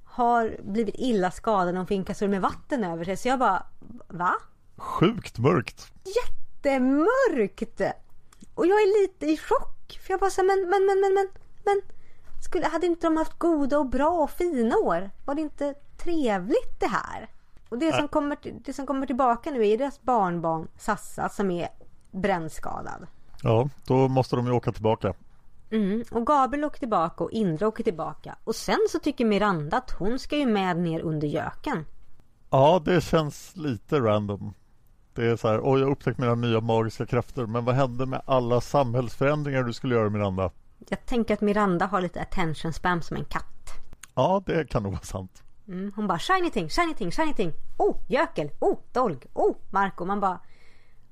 har 0.05 0.57
blivit 0.63 0.95
illa 0.99 1.31
skadad 1.31 1.79
och 1.79 1.89
fick 1.89 2.23
en 2.23 2.31
med 2.31 2.41
vatten 2.41 2.85
över 2.85 3.05
sig. 3.05 3.17
Så 3.17 3.29
jag 3.29 3.39
bara, 3.39 3.67
va? 4.09 4.35
Sjukt 4.77 5.39
mörkt. 5.39 5.93
Jättemörkt! 6.05 7.81
Och 8.55 8.67
jag 8.67 8.83
är 8.83 9.03
lite 9.03 9.27
i 9.27 9.37
chock. 9.37 10.01
För 10.03 10.13
jag 10.13 10.21
bara 10.21 10.31
så 10.31 10.43
men, 10.45 10.61
men, 10.61 10.87
men, 10.87 11.01
men, 11.01 11.15
men, 11.15 11.29
men. 11.65 11.81
Skulle, 12.45 12.67
hade 12.67 12.87
inte 12.87 13.07
de 13.07 13.17
haft 13.17 13.39
goda 13.39 13.79
och 13.79 13.87
bra 13.87 14.11
och 14.11 14.31
fina 14.31 14.77
år? 14.77 15.11
Var 15.25 15.35
det 15.35 15.41
inte 15.41 15.75
trevligt 15.97 16.81
det 16.81 16.87
här? 16.87 17.29
Och 17.69 17.79
det 17.79 17.93
som, 17.93 18.09
kommer, 18.09 18.39
det 18.65 18.73
som 18.73 18.87
kommer 18.87 19.07
tillbaka 19.07 19.51
nu 19.51 19.67
är 19.67 19.79
deras 19.79 20.03
barnbarn 20.03 20.69
Sassa 20.79 21.29
som 21.29 21.51
är 21.51 21.69
brännskadad. 22.11 23.07
Ja, 23.43 23.69
då 23.87 24.09
måste 24.09 24.37
de 24.37 24.47
ju 24.47 24.53
åka 24.53 24.73
tillbaka. 24.73 25.15
Mm, 25.71 26.05
och 26.11 26.27
Gabriel 26.27 26.65
åker 26.65 26.79
tillbaka 26.79 27.25
och 27.25 27.31
Indra 27.31 27.69
åker 27.69 27.85
tillbaka. 27.85 28.37
Och 28.45 28.55
sen 28.55 28.79
så 28.91 28.99
tycker 28.99 29.25
Miranda 29.25 29.77
att 29.77 29.91
hon 29.91 30.19
ska 30.19 30.37
ju 30.37 30.47
med 30.47 30.77
ner 30.77 31.01
under 31.01 31.29
göken. 31.29 31.85
Ja, 32.51 32.83
det 32.85 33.01
känns 33.01 33.57
lite 33.57 34.01
random. 34.01 34.55
Det 35.15 35.27
är 35.27 35.37
så 35.37 35.49
här, 35.49 35.61
oj 35.63 35.81
jag 35.81 35.91
upptäckte 35.91 36.23
mina 36.23 36.35
nya 36.35 36.61
magiska 36.61 37.07
krafter. 37.07 37.47
Men 37.47 37.65
vad 37.65 37.75
hände 37.75 38.07
med 38.07 38.23
alla 38.27 38.61
samhällsförändringar 38.61 39.63
du 39.63 39.73
skulle 39.73 39.95
göra 39.95 40.11
Miranda? 40.11 40.51
Jag 40.89 41.07
tänker 41.07 41.35
att 41.35 41.41
Miranda 41.41 41.87
har 41.87 42.01
lite 42.01 42.21
attention 42.21 42.73
spam 42.73 43.03
som 43.03 43.17
en 43.17 43.25
katt. 43.25 43.71
Ja, 44.15 44.43
det 44.47 44.71
kan 44.71 44.83
nog 44.83 44.93
vara 44.93 45.03
sant. 45.03 45.43
Mm, 45.69 45.93
hon 45.97 46.07
bara 46.07 46.19
shiny 46.19 46.51
thing, 46.51 46.69
shiny 46.69 46.95
thing, 46.95 47.13
shiny 47.13 47.35
thing. 47.35 47.53
Oh, 47.77 47.97
gökel, 48.09 48.51
oh, 48.59 48.79
dolg, 48.93 49.19
oh, 49.33 49.57
Marco. 49.71 50.05
Man 50.05 50.21
bara 50.21 50.41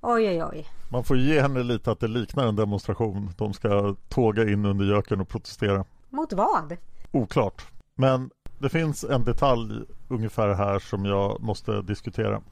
oj, 0.01 0.29
oj, 0.29 0.45
oj. 0.45 0.67
Man 0.89 1.05
får 1.05 1.17
ge 1.17 1.41
henne 1.41 1.63
lite 1.63 1.93
att 1.93 2.01
det 2.01 2.09
liknar 2.09 2.47
en 2.47 2.57
demonstration. 2.57 3.31
De 3.39 3.53
ska 3.53 3.97
tåga 4.09 4.43
in 4.43 4.65
under 4.65 4.85
göken 4.85 5.21
och 5.21 5.29
protestera. 5.29 5.85
Mot 6.11 6.33
vad? 6.33 6.77
Oklart. 7.11 7.63
Men 7.95 8.31
det 8.59 8.69
finns 8.69 9.05
en 9.05 9.25
detalj 9.25 9.85
ungefär 10.09 10.55
här 10.55 10.79
som 10.79 11.05
jag 11.05 11.43
måste 11.43 11.83
diskutera. 11.83 12.43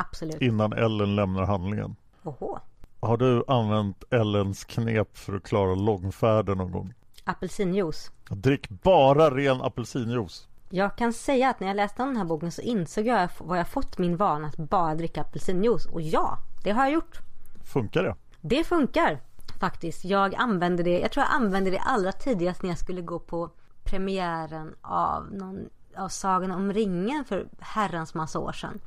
Absolut. 0.00 0.42
Innan 0.42 0.72
Ellen 0.72 1.16
lämnar 1.16 1.44
handlingen. 1.44 1.96
Oho. 2.22 2.58
Har 3.00 3.16
du 3.16 3.44
använt 3.48 4.04
Ellens 4.10 4.64
knep 4.64 5.16
för 5.16 5.36
att 5.36 5.42
klara 5.42 5.74
långfärden 5.74 6.58
någon 6.58 6.72
gång? 6.72 6.94
Apelsinjuice. 7.24 8.10
Drick 8.30 8.68
bara 8.68 9.30
ren 9.30 9.60
apelsinjuice. 9.60 10.48
Jag 10.70 10.96
kan 10.96 11.12
säga 11.12 11.50
att 11.50 11.60
när 11.60 11.68
jag 11.68 11.76
läste 11.76 12.02
den 12.02 12.16
här 12.16 12.24
boken 12.24 12.52
så 12.52 12.62
insåg 12.62 13.06
jag 13.06 13.28
var 13.38 13.56
jag 13.56 13.68
fått 13.68 13.98
min 13.98 14.16
vana 14.16 14.48
att 14.48 14.56
bara 14.56 14.94
dricka 14.94 15.20
apelsinjuice. 15.20 15.86
Och 15.86 16.00
ja, 16.00 16.38
det 16.64 16.70
har 16.70 16.84
jag 16.84 16.92
gjort. 16.92 17.18
Funkar 17.64 18.02
det? 18.02 18.14
Det 18.40 18.64
funkar 18.64 19.20
faktiskt. 19.60 20.04
Jag 20.04 20.34
använde 20.34 20.82
det, 20.82 20.98
jag 20.98 21.12
tror 21.12 21.26
jag 21.26 21.34
använde 21.34 21.70
det 21.70 21.78
allra 21.78 22.12
tidigast 22.12 22.62
när 22.62 22.70
jag 22.70 22.78
skulle 22.78 23.02
gå 23.02 23.18
på 23.18 23.50
premiären 23.84 24.74
av, 24.80 25.32
någon, 25.32 25.68
av 25.96 26.08
Sagan 26.08 26.50
om 26.50 26.72
ringen 26.72 27.24
för 27.24 27.48
herrans 27.58 28.14
massa 28.14 28.38
år 28.38 28.52
sedan. 28.52 28.80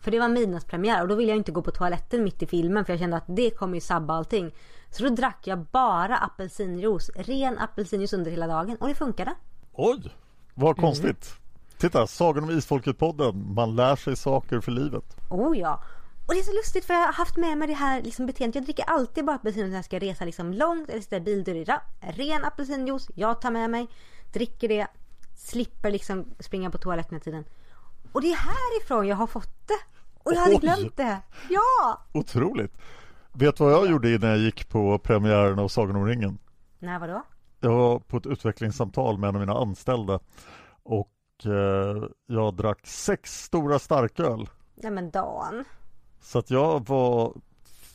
För 0.00 0.10
det 0.10 0.18
var 0.18 0.28
midnattspremiär 0.28 1.02
och 1.02 1.08
då 1.08 1.14
ville 1.14 1.30
jag 1.30 1.36
inte 1.36 1.52
gå 1.52 1.62
på 1.62 1.70
toaletten 1.70 2.24
mitt 2.24 2.42
i 2.42 2.46
filmen 2.46 2.84
för 2.84 2.92
jag 2.92 3.00
kände 3.00 3.16
att 3.16 3.24
det 3.26 3.50
kommer 3.50 3.74
ju 3.74 3.80
sabba 3.80 4.14
allting. 4.14 4.52
Så 4.90 5.02
då 5.02 5.08
drack 5.08 5.46
jag 5.46 5.58
bara 5.58 6.16
apelsinjuice, 6.16 7.10
ren 7.16 7.58
apelsinjuice 7.58 8.12
under 8.12 8.30
hela 8.30 8.46
dagen 8.46 8.76
och 8.80 8.88
det 8.88 8.94
funkade. 8.94 9.34
Oj, 9.72 10.14
vad 10.54 10.76
konstigt. 10.76 11.34
Titta, 11.78 12.06
Sagan 12.06 12.44
om 12.44 12.50
Isfolket-podden. 12.50 13.54
Man 13.54 13.76
lär 13.76 13.96
sig 13.96 14.16
saker 14.16 14.60
för 14.60 14.72
livet. 14.72 15.16
Oh 15.30 15.58
ja. 15.58 15.82
Och 16.26 16.34
det 16.34 16.40
är 16.40 16.44
så 16.44 16.52
lustigt 16.52 16.84
för 16.84 16.94
jag 16.94 17.00
har 17.00 17.12
haft 17.12 17.36
med 17.36 17.58
mig 17.58 17.68
det 17.68 17.74
här 17.74 18.02
liksom 18.02 18.26
beteendet. 18.26 18.54
Jag 18.54 18.64
dricker 18.64 18.84
alltid 18.84 19.24
bara 19.24 19.36
apelsinjuice 19.36 19.70
när 19.70 19.78
jag 19.78 19.84
ska 19.84 19.98
resa 19.98 20.24
liksom 20.24 20.52
långt 20.52 20.88
eller 20.88 21.00
sitta 21.00 21.16
i 21.16 21.20
bildörr. 21.20 21.80
Ren 22.00 22.44
apelsinjuice, 22.44 23.10
jag 23.14 23.40
tar 23.40 23.50
med 23.50 23.70
mig, 23.70 23.88
dricker 24.32 24.68
det, 24.68 24.86
slipper 25.36 25.90
liksom 25.90 26.24
springa 26.40 26.70
på 26.70 26.78
toaletten 26.78 27.10
hela 27.14 27.24
tiden. 27.24 27.44
Och 28.12 28.20
det 28.20 28.32
är 28.32 28.36
härifrån 28.36 29.06
jag 29.08 29.16
har 29.16 29.26
fått 29.26 29.68
det. 29.68 29.78
Och 30.24 30.32
jag 30.32 30.40
hade 30.40 30.54
Oj. 30.54 30.60
glömt 30.60 30.96
det. 30.96 31.18
Ja! 31.48 32.02
Otroligt. 32.12 32.72
Vet 33.32 33.56
du 33.56 33.64
vad 33.64 33.72
jag 33.72 33.90
gjorde 33.90 34.14
innan 34.14 34.30
jag 34.30 34.38
gick 34.38 34.68
på 34.68 34.98
premiären 34.98 35.58
av 35.58 35.68
Sagan 35.68 35.96
om 35.96 36.06
ringen? 36.06 36.38
När 36.78 36.98
vadå? 36.98 37.22
Jag 37.60 37.70
var 37.70 37.98
på 37.98 38.16
ett 38.16 38.26
utvecklingssamtal 38.26 39.18
med 39.18 39.28
en 39.28 39.34
av 39.34 39.40
mina 39.40 39.58
anställda 39.58 40.20
och 40.82 41.12
eh, 41.44 42.04
jag 42.26 42.54
drack 42.54 42.86
sex 42.86 43.42
stora 43.44 43.78
starköl. 43.78 44.48
Nej 44.74 44.90
men 44.90 45.10
Dan. 45.10 45.64
Så 46.20 46.38
att 46.38 46.50
jag 46.50 46.88
var 46.88 47.34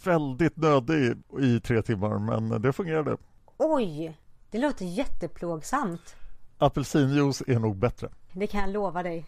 väldigt 0.05 0.57
nödig 0.57 1.17
i 1.39 1.59
tre 1.59 1.81
timmar 1.81 2.19
men 2.19 2.61
det 2.61 2.73
fungerade. 2.73 3.17
Oj! 3.57 4.17
Det 4.51 4.57
låter 4.57 4.85
jätteplågsamt. 4.85 6.15
Apelsinjuice 6.57 7.43
är 7.47 7.59
nog 7.59 7.77
bättre. 7.77 8.09
Det 8.33 8.47
kan 8.47 8.61
jag 8.61 8.69
lova 8.69 9.03
dig. 9.03 9.25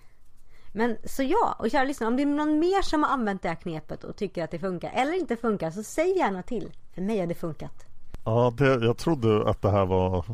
Men 0.78 0.98
så 1.04 1.24
ja, 1.24 1.56
och 1.60 1.72
kära 1.72 1.84
lyssnare, 1.84 2.08
om 2.08 2.18
det 2.18 2.24
är 2.24 2.26
någon 2.26 2.60
mer 2.60 2.82
som 2.82 3.04
har 3.04 3.10
använt 3.10 3.42
det 3.42 3.50
här 3.50 3.56
knepet 3.56 4.04
och 4.04 4.16
tycker 4.16 4.44
att 4.44 4.52
det 4.52 4.60
funkar 4.60 4.92
eller 4.96 5.14
inte 5.14 5.36
funkar 5.36 5.72
så 5.72 5.84
säg 5.84 6.18
gärna 6.18 6.44
till. 6.44 6.72
För 6.94 7.02
mig 7.02 7.20
har 7.20 7.28
det 7.28 7.36
funkat. 7.36 7.86
Ja, 8.26 8.54
det, 8.58 8.86
jag 8.86 8.98
trodde 8.98 9.50
att 9.50 9.62
det 9.62 9.72
här 9.72 9.86
var 9.86 10.26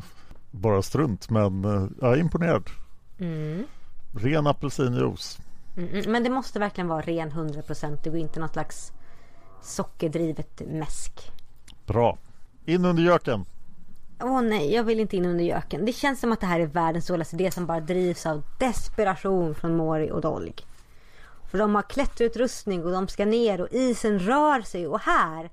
bara 0.51 0.81
strunt 0.81 1.29
men 1.29 1.65
eh, 1.65 1.87
jag 2.01 2.13
är 2.13 2.17
imponerad. 2.17 2.69
Ren 4.13 4.47
apelsinjuice. 4.47 5.39
Mm, 5.77 5.89
mm, 5.89 6.11
men 6.11 6.23
det 6.23 6.29
måste 6.29 6.59
verkligen 6.59 6.87
vara 6.87 7.01
ren 7.01 7.31
100% 7.31 7.97
det 8.03 8.09
går 8.09 8.19
inte 8.19 8.39
något 8.39 8.53
slags 8.53 8.93
sockerdrivet 9.61 10.61
mäsk. 10.67 11.31
Bra. 11.85 12.17
In 12.65 12.85
under 12.85 13.03
göken. 13.03 13.45
Åh 14.23 14.41
nej, 14.41 14.73
jag 14.73 14.83
vill 14.83 14.99
inte 14.99 15.17
in 15.17 15.25
under 15.25 15.43
göken. 15.43 15.85
Det 15.85 15.93
känns 15.93 16.19
som 16.19 16.31
att 16.31 16.39
det 16.39 16.47
här 16.47 16.59
är 16.59 16.65
världens 16.65 17.07
dåligaste 17.07 17.35
idé 17.35 17.51
som 17.51 17.65
bara 17.65 17.79
drivs 17.79 18.25
av 18.25 18.43
desperation 18.59 19.55
från 19.55 19.75
Mori 19.75 20.11
och 20.11 20.21
Dolg. 20.21 20.53
För 21.51 21.57
de 21.57 21.75
har 21.75 21.81
klätterutrustning 21.81 22.85
och 22.85 22.91
de 22.91 23.07
ska 23.07 23.25
ner 23.25 23.61
och 23.61 23.67
isen 23.71 24.19
rör 24.19 24.61
sig 24.61 24.87
och 24.87 24.99
här 24.99 25.49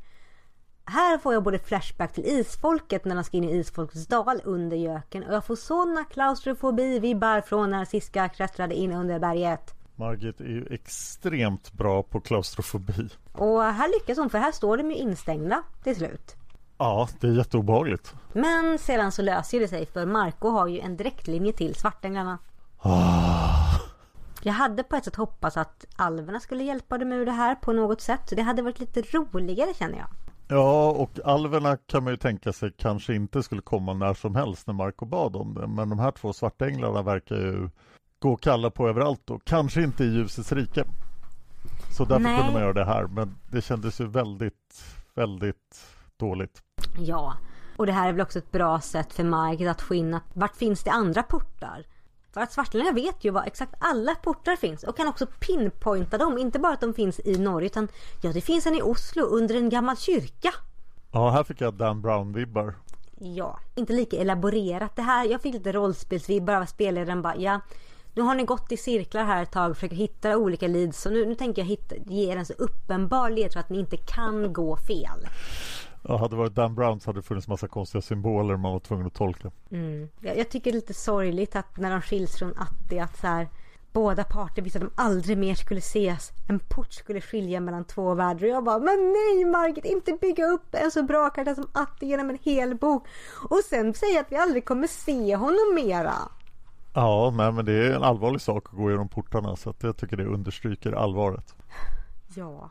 här 0.90 1.18
får 1.18 1.34
jag 1.34 1.42
både 1.42 1.58
flashback 1.58 2.12
till 2.12 2.26
isfolket 2.26 3.04
när 3.04 3.14
de 3.14 3.24
ska 3.24 3.36
in 3.36 3.44
i 3.44 3.56
isfolkets 3.56 4.06
dal 4.06 4.40
under 4.44 4.76
göken 4.76 5.24
och 5.24 5.34
jag 5.34 5.44
får 5.44 5.56
såna 5.56 6.04
klaustrofobi-vibbar 6.04 7.40
från 7.40 7.70
när 7.70 7.84
Siska 7.84 8.28
klättrade 8.28 8.74
in 8.74 8.92
under 8.92 9.18
berget. 9.18 9.74
Margit 9.96 10.40
är 10.40 10.44
ju 10.44 10.66
extremt 10.70 11.72
bra 11.72 12.02
på 12.02 12.20
klaustrofobi. 12.20 13.08
Och 13.32 13.62
här 13.62 13.88
lyckas 13.88 14.18
hon 14.18 14.30
för 14.30 14.38
här 14.38 14.52
står 14.52 14.76
de 14.76 14.90
ju 14.90 14.96
instängda 14.96 15.62
till 15.82 15.96
slut. 15.96 16.36
Ja, 16.80 17.08
det 17.20 17.26
är 17.26 17.32
jätteobehagligt. 17.32 18.14
Men 18.32 18.78
sedan 18.78 19.12
så 19.12 19.22
löser 19.22 19.60
det 19.60 19.68
sig 19.68 19.86
för 19.86 20.06
Marco 20.06 20.48
har 20.48 20.66
ju 20.66 20.80
en 20.80 20.96
direktlinje 20.96 21.52
till 21.52 21.74
Svartänglarna. 21.74 22.38
Jag 24.42 24.52
hade 24.52 24.82
på 24.82 24.96
ett 24.96 25.04
sätt 25.04 25.16
hoppats 25.16 25.56
att 25.56 25.84
alverna 25.96 26.40
skulle 26.40 26.64
hjälpa 26.64 26.98
dem 26.98 27.12
ur 27.12 27.26
det 27.26 27.32
här 27.32 27.54
på 27.54 27.72
något 27.72 28.00
sätt. 28.00 28.32
Det 28.36 28.42
hade 28.42 28.62
varit 28.62 28.80
lite 28.80 29.02
roligare 29.02 29.74
känner 29.74 29.98
jag. 29.98 30.06
Ja, 30.48 30.90
och 30.90 31.10
alverna 31.24 31.76
kan 31.76 32.04
man 32.04 32.12
ju 32.12 32.16
tänka 32.16 32.52
sig 32.52 32.72
kanske 32.76 33.14
inte 33.14 33.42
skulle 33.42 33.62
komma 33.62 33.94
när 33.94 34.14
som 34.14 34.34
helst 34.34 34.66
när 34.66 34.74
Marco 34.74 35.06
bad 35.06 35.36
om 35.36 35.54
det. 35.54 35.66
Men 35.66 35.88
de 35.88 35.98
här 35.98 36.10
två 36.10 36.32
svartänglarna 36.32 37.02
verkar 37.02 37.36
ju 37.36 37.68
gå 38.18 38.32
och 38.32 38.42
kalla 38.42 38.70
på 38.70 38.88
överallt 38.88 39.30
och 39.30 39.44
kanske 39.44 39.82
inte 39.82 40.04
i 40.04 40.06
ljusets 40.06 40.52
rike. 40.52 40.84
Så 41.96 42.04
därför 42.04 42.22
Nej. 42.22 42.38
kunde 42.38 42.52
man 42.52 42.62
göra 42.62 42.72
det 42.72 42.84
här. 42.84 43.06
Men 43.06 43.34
det 43.50 43.62
kändes 43.62 44.00
ju 44.00 44.06
väldigt, 44.06 44.84
väldigt 45.14 45.99
dåligt. 46.20 46.62
Ja, 46.98 47.36
och 47.76 47.86
det 47.86 47.92
här 47.92 48.08
är 48.08 48.12
väl 48.12 48.20
också 48.20 48.38
ett 48.38 48.52
bra 48.52 48.80
sätt 48.80 49.12
för 49.12 49.24
Margit 49.24 49.68
att 49.68 49.82
få 49.82 49.94
in 49.94 50.14
att 50.14 50.24
vart 50.32 50.56
finns 50.56 50.82
det 50.82 50.90
andra 50.90 51.22
portar? 51.22 51.86
För 52.32 52.40
att 52.40 52.52
Svartlänningar 52.52 52.94
vet 52.94 53.24
ju 53.24 53.30
var 53.30 53.44
exakt 53.44 53.74
alla 53.78 54.14
portar 54.14 54.56
finns 54.56 54.84
och 54.84 54.96
kan 54.96 55.08
också 55.08 55.26
pinpointa 55.26 56.18
dem. 56.18 56.38
Inte 56.38 56.58
bara 56.58 56.72
att 56.72 56.80
de 56.80 56.94
finns 56.94 57.20
i 57.24 57.38
Norge 57.38 57.66
utan 57.66 57.88
ja, 58.22 58.32
det 58.32 58.40
finns 58.40 58.66
en 58.66 58.74
i 58.74 58.82
Oslo 58.82 59.22
under 59.22 59.54
en 59.54 59.68
gammal 59.68 59.96
kyrka. 59.96 60.52
Ja, 61.12 61.30
här 61.30 61.44
fick 61.44 61.60
jag 61.60 61.74
Dan 61.74 62.02
Brown-vibbar. 62.02 62.74
Ja, 63.18 63.58
inte 63.74 63.92
lika 63.92 64.16
elaborerat 64.16 64.96
det 64.96 65.02
här. 65.02 65.26
Jag 65.26 65.42
fick 65.42 65.54
lite 65.54 65.72
rollspelsvibbar 65.72 66.54
av 66.54 66.66
spelaren 66.66 67.22
bara 67.22 67.36
ja. 67.36 67.60
Nu 68.14 68.22
har 68.22 68.34
ni 68.34 68.44
gått 68.44 68.72
i 68.72 68.76
cirklar 68.76 69.24
här 69.24 69.42
ett 69.42 69.52
tag 69.52 69.70
och 69.70 69.76
försöker 69.76 69.96
hitta 69.96 70.36
olika 70.36 70.68
leads. 70.68 71.02
Så 71.02 71.10
nu, 71.10 71.26
nu 71.26 71.34
tänker 71.34 71.62
jag 71.62 71.66
hitta, 71.66 71.94
ge 72.06 72.32
er 72.32 72.36
en 72.36 72.46
så 72.46 72.52
uppenbar 72.52 73.30
ledtråd 73.30 73.60
att 73.60 73.70
ni 73.70 73.78
inte 73.78 73.96
kan 73.96 74.52
gå 74.52 74.76
fel. 74.76 75.28
Ja, 76.02 76.16
hade 76.16 76.34
det 76.34 76.38
varit 76.38 76.54
Dan 76.54 76.74
Brown 76.74 77.00
så 77.00 77.08
hade 77.08 77.18
det 77.18 77.22
funnits 77.22 77.48
massa 77.48 77.68
konstiga 77.68 78.02
symboler 78.02 78.56
man 78.56 78.72
var 78.72 78.80
tvungen 78.80 79.06
att 79.06 79.14
tolka. 79.14 79.50
Jag, 80.20 80.38
jag 80.38 80.50
tycker 80.50 80.72
det 80.72 80.76
är 80.76 80.80
lite 80.80 80.94
sorgligt 80.94 81.56
att 81.56 81.76
när 81.76 81.90
de 81.90 82.02
skiljs 82.02 82.38
från 82.38 82.54
Atti 82.58 82.98
att 82.98 83.18
så 83.18 83.26
här, 83.26 83.48
båda 83.92 84.24
parter 84.24 84.62
visste 84.62 84.78
att 84.78 84.84
de 84.84 85.02
aldrig 85.02 85.38
mer 85.38 85.54
skulle 85.54 85.78
ses. 85.78 86.32
En 86.48 86.58
port 86.58 86.92
skulle 86.92 87.20
skilja 87.20 87.60
mellan 87.60 87.84
två 87.84 88.14
världar 88.14 88.42
och 88.42 88.48
jag 88.48 88.64
bara 88.64 88.78
men 88.78 89.12
nej 89.12 89.44
Margit 89.44 89.84
inte 89.84 90.12
bygga 90.12 90.46
upp 90.46 90.74
en 90.74 90.90
så 90.90 91.02
bra 91.02 91.30
karaktär 91.30 91.54
som 91.54 91.68
Atti 91.72 92.06
genom 92.06 92.30
en 92.30 92.38
hel 92.42 92.74
bok 92.74 93.06
och 93.50 93.60
sen 93.70 93.94
säga 93.94 94.20
att 94.20 94.32
vi 94.32 94.36
aldrig 94.36 94.64
kommer 94.64 94.86
se 94.86 95.36
honom 95.36 95.74
mera. 95.74 96.14
Ja, 96.94 97.32
nej, 97.36 97.52
men 97.52 97.64
det 97.64 97.72
är 97.72 97.92
en 97.92 98.02
allvarlig 98.02 98.40
sak 98.40 98.66
att 98.66 98.76
gå 98.76 98.90
genom 98.90 99.08
portarna 99.08 99.56
så 99.56 99.70
att 99.70 99.82
jag 99.82 99.96
tycker 99.96 100.16
det 100.16 100.24
understryker 100.24 100.92
allvaret. 100.92 101.54
Ja. 102.34 102.70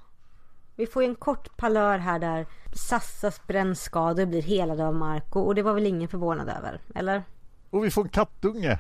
Vi 0.80 0.88
får 0.88 1.04
ju 1.04 1.10
en 1.10 1.16
kort 1.16 1.58
palör 1.58 1.98
här 1.98 2.20
där 2.20 2.48
Sassas 2.74 3.48
brännskador 3.48 4.26
blir 4.26 4.42
helade 4.42 4.88
av 4.88 4.96
Marco 4.96 5.40
och 5.40 5.56
det 5.56 5.62
var 5.62 5.74
väl 5.74 5.86
ingen 5.86 6.10
förvånad 6.10 6.50
över, 6.50 6.82
eller? 6.96 7.24
Och 7.70 7.86
vi 7.86 7.92
får 7.92 8.04
en 8.04 8.10
kattunge! 8.10 8.80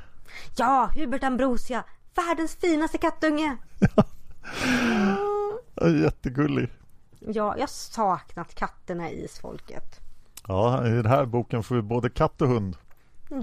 Ja, 0.57 0.89
Hubert 0.95 1.23
Ambrosia! 1.23 1.83
Världens 2.15 2.55
finaste 2.55 2.97
kattunge! 2.97 3.57
Jättegullig. 6.03 6.69
Ja, 7.19 7.55
jag 7.57 7.69
saknat 7.69 8.55
katterna 8.55 9.09
i 9.09 9.23
Isfolket. 9.23 9.99
Ja, 10.47 10.87
i 10.87 10.89
den 10.89 11.05
här 11.05 11.25
boken 11.25 11.63
får 11.63 11.75
vi 11.75 11.81
både 11.81 12.09
katt 12.09 12.41
och 12.41 12.47
hund. 12.47 12.77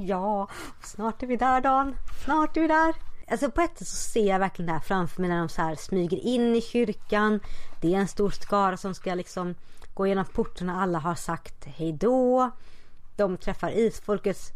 Ja, 0.00 0.48
snart 0.82 1.22
är 1.22 1.26
vi 1.26 1.36
där 1.36 1.60
Dan. 1.60 1.96
Snart 2.24 2.56
är 2.56 2.60
vi 2.60 2.68
där. 2.68 2.94
Alltså 3.30 3.50
på 3.50 3.60
ett 3.60 3.78
sätt 3.78 3.88
så 3.88 3.96
ser 3.96 4.26
jag 4.26 4.38
verkligen 4.38 4.66
det 4.66 4.72
här 4.72 4.80
framför 4.80 5.20
mig 5.20 5.30
när 5.30 5.38
de 5.38 5.48
så 5.48 5.62
här 5.62 5.74
smyger 5.74 6.16
in 6.16 6.56
i 6.56 6.60
kyrkan. 6.60 7.40
Det 7.80 7.94
är 7.94 7.98
en 7.98 8.08
stor 8.08 8.30
skara 8.30 8.76
som 8.76 8.94
ska 8.94 9.14
liksom 9.14 9.54
gå 9.94 10.06
igenom 10.06 10.24
portarna. 10.24 10.82
Alla 10.82 10.98
har 10.98 11.14
sagt 11.14 11.64
hej 11.64 11.92
då. 11.92 12.50
De 13.16 13.36
träffar 13.36 13.70
isfolkets 13.78 14.52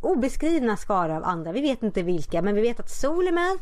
obeskrivna 0.00 0.76
skara 0.76 1.16
av 1.16 1.24
andra. 1.24 1.52
Vi 1.52 1.60
vet 1.60 1.82
inte 1.82 2.02
vilka, 2.02 2.42
men 2.42 2.54
vi 2.54 2.60
vet 2.60 2.80
att 2.80 2.90
Sol 2.90 3.28
är 3.28 3.32
med. 3.32 3.58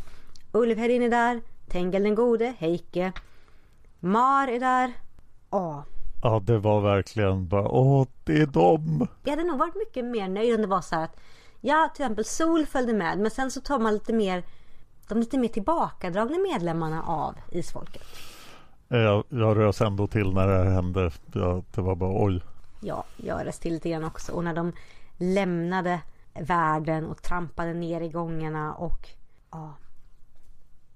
Ulvhärdin 0.52 1.02
är 1.02 1.10
där. 1.10 1.40
Tengel 1.68 2.02
den 2.02 2.14
gode, 2.14 2.54
Heike. 2.58 3.12
Mar 4.00 4.48
är 4.48 4.60
där. 4.60 4.92
Åh, 5.50 5.80
Ja, 6.24 6.40
det 6.40 6.58
var 6.58 6.80
verkligen 6.80 7.48
bara, 7.48 7.68
åh, 7.68 8.06
det 8.24 8.32
är 8.32 8.46
dem! 8.46 9.06
Jag 9.24 9.30
hade 9.30 9.44
nog 9.44 9.58
varit 9.58 9.74
mycket 9.74 10.04
mer 10.04 10.28
nöjd 10.28 10.54
om 10.54 10.60
det 10.60 10.66
var 10.66 10.80
så 10.80 10.94
här 10.94 11.04
att 11.04 11.20
Ja, 11.66 11.90
till 11.94 12.02
exempel 12.04 12.24
Sol 12.24 12.66
följde 12.66 12.92
med 12.92 13.18
men 13.18 13.30
sen 13.30 13.50
så 13.50 13.60
tar 13.60 13.78
man 13.78 13.92
lite 13.94 14.12
mer 14.12 14.42
de 15.08 15.18
lite 15.18 15.38
mer 15.38 15.48
tillbakadragna 15.48 16.38
medlemmarna 16.38 17.02
av 17.02 17.34
Isfolket. 17.50 18.02
Eh, 18.88 18.98
Jag, 18.98 19.24
jag 19.28 19.56
rös 19.58 19.80
ändå 19.80 20.06
till 20.06 20.32
när 20.34 20.48
det 20.48 20.56
här 20.58 20.64
hände. 20.70 21.10
Jag, 21.32 21.64
det 21.74 21.80
var 21.80 21.94
bara 21.94 22.24
oj. 22.24 22.40
Ja, 22.80 23.04
jag 23.16 23.46
röst 23.46 23.62
till 23.62 23.72
lite 23.72 23.90
grann 23.90 24.04
också. 24.04 24.32
Och 24.32 24.44
när 24.44 24.54
de 24.54 24.72
lämnade 25.16 26.00
världen 26.40 27.06
och 27.06 27.22
trampade 27.22 27.74
ner 27.74 28.00
i 28.00 28.08
gångarna 28.08 28.74
och 28.74 29.08
ja. 29.50 29.74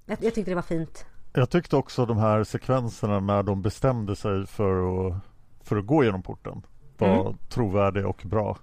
Jag, 0.07 0.19
jag 0.21 0.35
tyckte 0.35 0.51
det 0.51 0.55
var 0.55 0.63
fint. 0.63 1.07
Jag 1.33 1.51
tyckte 1.51 1.77
också 1.77 2.07
de 2.07 2.19
här 2.19 2.45
sekvenserna 2.45 3.21
när 3.21 3.43
de 3.43 3.63
bestämde 3.63 4.17
sig 4.17 4.47
för 4.47 5.07
att, 5.09 5.15
för 5.63 5.77
att 5.77 5.87
gå 5.87 6.05
genom 6.05 6.23
porten 6.23 6.63
var 6.99 7.21
Mm. 7.21 7.37
trovärdiga 7.49 8.09
och 8.09 8.23
bra. 8.25 8.57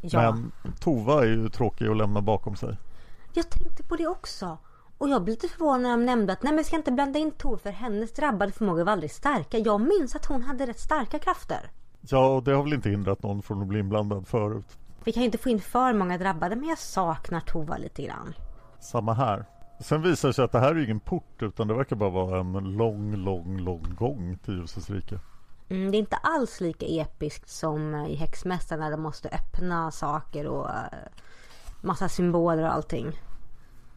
Ja, 0.00 0.32
Men 0.32 0.72
Tova 0.80 1.22
är 1.22 1.26
ju 1.26 1.48
tråkig 1.48 1.88
att 1.88 1.96
lämna 1.96 2.20
bakom 2.22 2.56
sig. 2.56 2.76
jag 3.34 3.50
tänkte 3.50 3.82
på 3.82 3.96
det 3.96 4.06
också. 4.06 4.58
Och 4.98 5.08
jag 5.08 5.24
blev 5.24 5.32
lite 5.32 5.48
förvånad 5.48 5.82
när 5.82 5.90
de 5.90 6.04
nämnde 6.06 6.32
att 6.32 6.42
nej 6.42 6.52
men 6.52 6.64
ska 6.64 6.76
inte 6.76 6.92
blanda 6.92 7.18
in 7.18 7.30
Tor 7.32 7.56
för 7.56 7.70
hennes 7.70 8.12
drabbade 8.12 8.52
förmågor 8.52 8.84
var 8.84 8.92
aldrig 8.92 9.10
starka. 9.10 9.58
Jag 9.58 9.80
minns 9.80 10.16
att 10.16 10.26
hon 10.26 10.42
hade 10.42 10.66
rätt 10.66 10.80
starka 10.80 11.18
krafter. 11.18 11.70
Ja, 12.00 12.26
och 12.26 12.42
det 12.42 12.52
har 12.52 12.62
väl 12.62 12.72
inte 12.72 12.90
hindrat 12.90 13.22
någon 13.22 13.42
från 13.42 13.62
att 13.62 13.68
bli 13.68 13.78
inblandad 13.80 14.26
förut. 14.26 14.78
Vi 15.04 15.12
kan 15.12 15.22
ju 15.22 15.26
inte 15.26 15.38
få 15.38 15.48
in 15.48 15.60
för 15.60 15.92
många 15.92 16.18
drabbade 16.18 16.56
men 16.56 16.68
jag 16.68 16.78
saknar 16.78 17.40
Tova 17.40 17.76
lite 17.76 18.02
grann. 18.02 18.34
Samma 18.80 19.14
här. 19.14 19.44
Sen 19.80 20.02
visar 20.02 20.28
det 20.28 20.34
sig 20.34 20.44
att 20.44 20.52
det 20.52 20.60
här 20.60 20.74
är 20.74 20.84
ingen 20.84 21.00
port 21.00 21.42
utan 21.42 21.68
det 21.68 21.74
verkar 21.74 21.96
bara 21.96 22.10
vara 22.10 22.40
en 22.40 22.52
lång, 22.52 23.14
lång, 23.16 23.58
lång 23.58 23.94
gång 23.98 24.38
till 24.44 24.54
ljusets 24.54 24.90
rike. 24.90 25.18
Mm, 25.70 25.90
det 25.90 25.96
är 25.96 25.98
inte 25.98 26.16
alls 26.16 26.60
lika 26.60 26.86
episkt 26.86 27.48
som 27.48 27.94
i 27.94 28.14
Häxmästaren 28.14 28.80
när 28.80 28.90
de 28.90 29.02
måste 29.02 29.28
öppna 29.28 29.90
saker 29.90 30.46
och 30.46 30.64
uh, 30.64 30.98
massa 31.80 32.08
symboler 32.08 32.62
och 32.62 32.74
allting. 32.74 33.20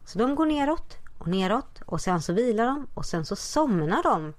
Så 0.06 0.20
de 0.20 0.36
går 0.36 0.46
neråt 0.46 0.98
och 1.18 1.28
neråt 1.28 1.82
och 1.86 2.02
sen 2.02 2.22
så 2.22 2.34
vilar 2.34 2.66
de 2.66 2.88
och 2.94 3.06
sen 3.06 3.26
så 3.26 3.36
somnar 3.36 4.04
de. 4.04 4.34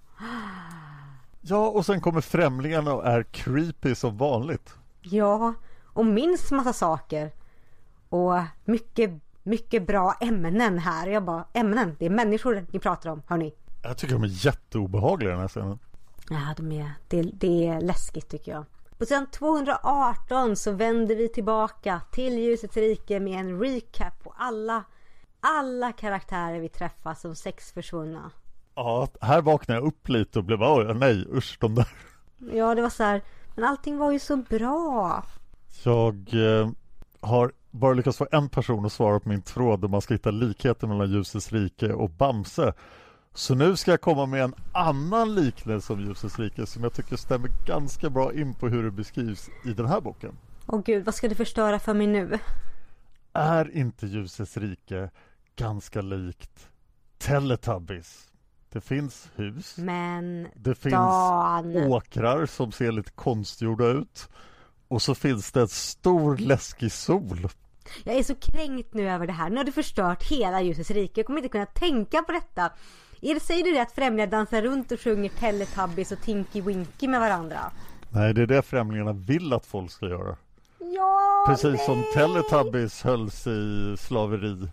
Ja, 1.41 1.69
och 1.69 1.87
sen 1.87 2.01
kommer 2.01 2.21
främlingarna 2.21 2.95
och 2.95 3.07
är 3.07 3.23
creepy 3.23 3.95
som 3.95 4.17
vanligt. 4.17 4.75
Ja, 5.01 5.55
och 5.85 6.07
minns 6.07 6.51
massa 6.51 6.73
saker. 6.73 7.33
Och 8.09 8.35
mycket, 8.65 9.11
mycket 9.43 9.87
bra 9.87 10.15
ämnen 10.21 10.79
här. 10.79 11.07
Jag 11.07 11.25
bara, 11.25 11.45
ämnen, 11.53 11.97
det 11.99 12.07
är 12.07 12.11
människor 12.11 12.67
ni 12.71 12.79
pratar 12.79 13.11
om, 13.11 13.23
hörni. 13.27 13.55
Jag 13.83 13.99
tycker 13.99 14.15
de 14.15 14.23
är 14.23 14.47
jätteobehagliga 14.47 15.31
den 15.31 15.41
här 15.41 15.49
scenen. 15.49 15.79
Ja, 16.31 16.55
de 16.57 16.73
är, 16.73 16.91
det, 17.09 17.23
det 17.23 17.67
är 17.67 17.81
läskigt 17.81 18.29
tycker 18.29 18.53
jag. 18.53 18.65
På 18.99 19.07
sidan 19.07 19.27
218 19.31 20.57
så 20.57 20.73
vänder 20.73 21.17
vi 21.17 21.29
tillbaka 21.29 22.01
till 22.13 22.39
ljusets 22.39 22.77
rike 22.77 23.21
med 23.21 23.41
en 23.41 23.61
recap 23.61 24.23
på 24.23 24.35
alla, 24.37 24.85
alla 25.41 25.93
karaktärer 25.93 26.61
vi 26.61 26.69
träffar 26.69 27.15
som 27.15 27.35
sex 27.35 27.73
försvunna. 27.73 28.31
Ja, 28.75 29.09
här 29.21 29.43
vaknade 29.43 29.81
jag 29.81 29.87
upp 29.87 30.09
lite 30.09 30.39
och 30.39 30.45
blev 30.45 30.63
oj, 30.63 30.95
nej 30.95 31.27
usch 31.33 31.57
de 31.61 31.75
där. 31.75 31.89
Ja, 32.53 32.75
det 32.75 32.83
var 32.83 32.91
så 32.91 33.03
här, 33.03 33.23
men 33.55 33.65
allting 33.65 33.99
var 33.99 34.13
ju 34.13 34.19
så 34.19 34.37
bra. 34.37 35.25
Jag 35.85 36.31
eh, 36.33 36.71
har 37.21 37.53
bara 37.71 37.95
lyckats 37.95 38.19
få 38.19 38.27
en 38.31 38.49
person 38.49 38.87
att 38.87 38.93
svara 38.93 39.21
på 39.21 39.29
min 39.29 39.43
tråd 39.43 39.81
där 39.81 39.89
man 39.89 40.01
ska 40.01 40.15
hitta 40.15 40.31
likheter 40.31 40.87
mellan 40.87 41.11
ljusets 41.11 41.53
rike 41.53 41.93
och 41.93 42.11
Bamse. 42.11 42.73
Så 43.35 43.55
nu 43.55 43.77
ska 43.77 43.91
jag 43.91 44.01
komma 44.01 44.27
med 44.27 44.43
en 44.43 44.55
annan 44.73 45.35
liknelse 45.35 45.93
om 45.93 46.01
ljusets 46.01 46.39
rike 46.39 46.67
som 46.67 46.83
jag 46.83 46.93
tycker 46.93 47.17
stämmer 47.17 47.51
ganska 47.67 48.11
bra 48.11 48.33
in 48.35 48.55
på 48.55 48.69
hur 48.69 48.83
det 48.83 48.91
beskrivs 48.91 49.49
i 49.65 49.73
den 49.73 49.87
här 49.87 50.01
boken. 50.01 50.37
Åh 50.67 50.83
gud, 50.85 51.05
vad 51.05 51.15
ska 51.15 51.29
du 51.29 51.35
förstöra 51.35 51.79
för 51.79 51.95
mig 51.95 52.07
nu? 52.07 52.39
Är 53.33 53.77
inte 53.77 54.07
ljusets 54.07 54.57
rike 54.57 55.11
ganska 55.57 56.01
likt 56.01 56.69
Teletubbies? 57.19 58.29
Det 58.73 58.81
finns 58.81 59.31
hus. 59.35 59.77
Men 59.79 60.49
Det 60.55 60.75
finns 60.75 60.93
Dan. 60.93 61.77
åkrar 61.77 62.47
som 62.47 62.73
ser 62.73 62.93
lite 62.93 63.11
konstgjorda 63.11 63.87
ut. 63.87 64.29
Och 64.89 65.03
så 65.03 65.15
finns 65.15 65.53
det 65.53 65.61
en 65.61 65.69
stor 65.69 66.37
läskig 66.37 66.93
sol. 66.93 67.49
Jag 68.05 68.15
är 68.17 68.23
så 68.23 68.35
kränkt 68.35 68.95
nu 68.95 69.11
över 69.11 69.27
det 69.27 69.33
här. 69.33 69.51
Nu 69.51 69.57
har 69.57 69.65
du 69.65 69.73
förstört 69.73 70.23
hela 70.31 70.63
ljusets 70.63 70.91
rike. 70.91 71.21
Jag 71.21 71.27
kommer 71.27 71.39
inte 71.39 71.49
kunna 71.49 71.67
tänka 71.67 72.23
på 72.23 72.33
detta. 72.33 72.71
Är 73.27 73.35
det, 73.35 73.41
säger 73.41 73.65
du 73.65 73.73
det 73.73 73.83
att 73.83 73.93
främlingar 73.93 74.27
dansar 74.27 74.63
runt 74.63 74.93
och 74.93 75.01
sjunger 75.01 75.29
Teletubbies 75.29 76.13
och 76.13 76.21
Tinky 76.21 76.61
Winky 76.61 77.09
med 77.09 77.21
varandra? 77.21 77.59
Nej, 78.11 78.35
det 78.35 78.43
är 78.43 78.47
det 78.47 78.63
främlingarna 78.63 79.13
vill 79.13 79.53
att 79.53 79.67
folk 79.67 79.91
ska 79.91 80.07
göra. 80.07 80.37
Ja, 80.79 81.45
Precis 81.47 81.85
som 81.85 82.01
nej. 82.01 82.13
Teletubbies 82.15 83.03
hölls 83.03 83.47
i 83.47 83.95
slaveri 83.99 84.69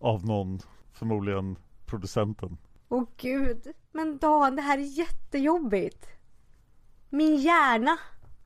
av 0.00 0.26
någon, 0.26 0.60
förmodligen 0.92 1.56
producenten. 1.86 2.58
Åh 2.88 3.04
gud. 3.16 3.66
Men 3.92 4.18
Dan, 4.18 4.56
det 4.56 4.62
här 4.62 4.78
är 4.78 4.98
jättejobbigt. 4.98 6.06
Min 7.10 7.36
hjärna. 7.36 7.98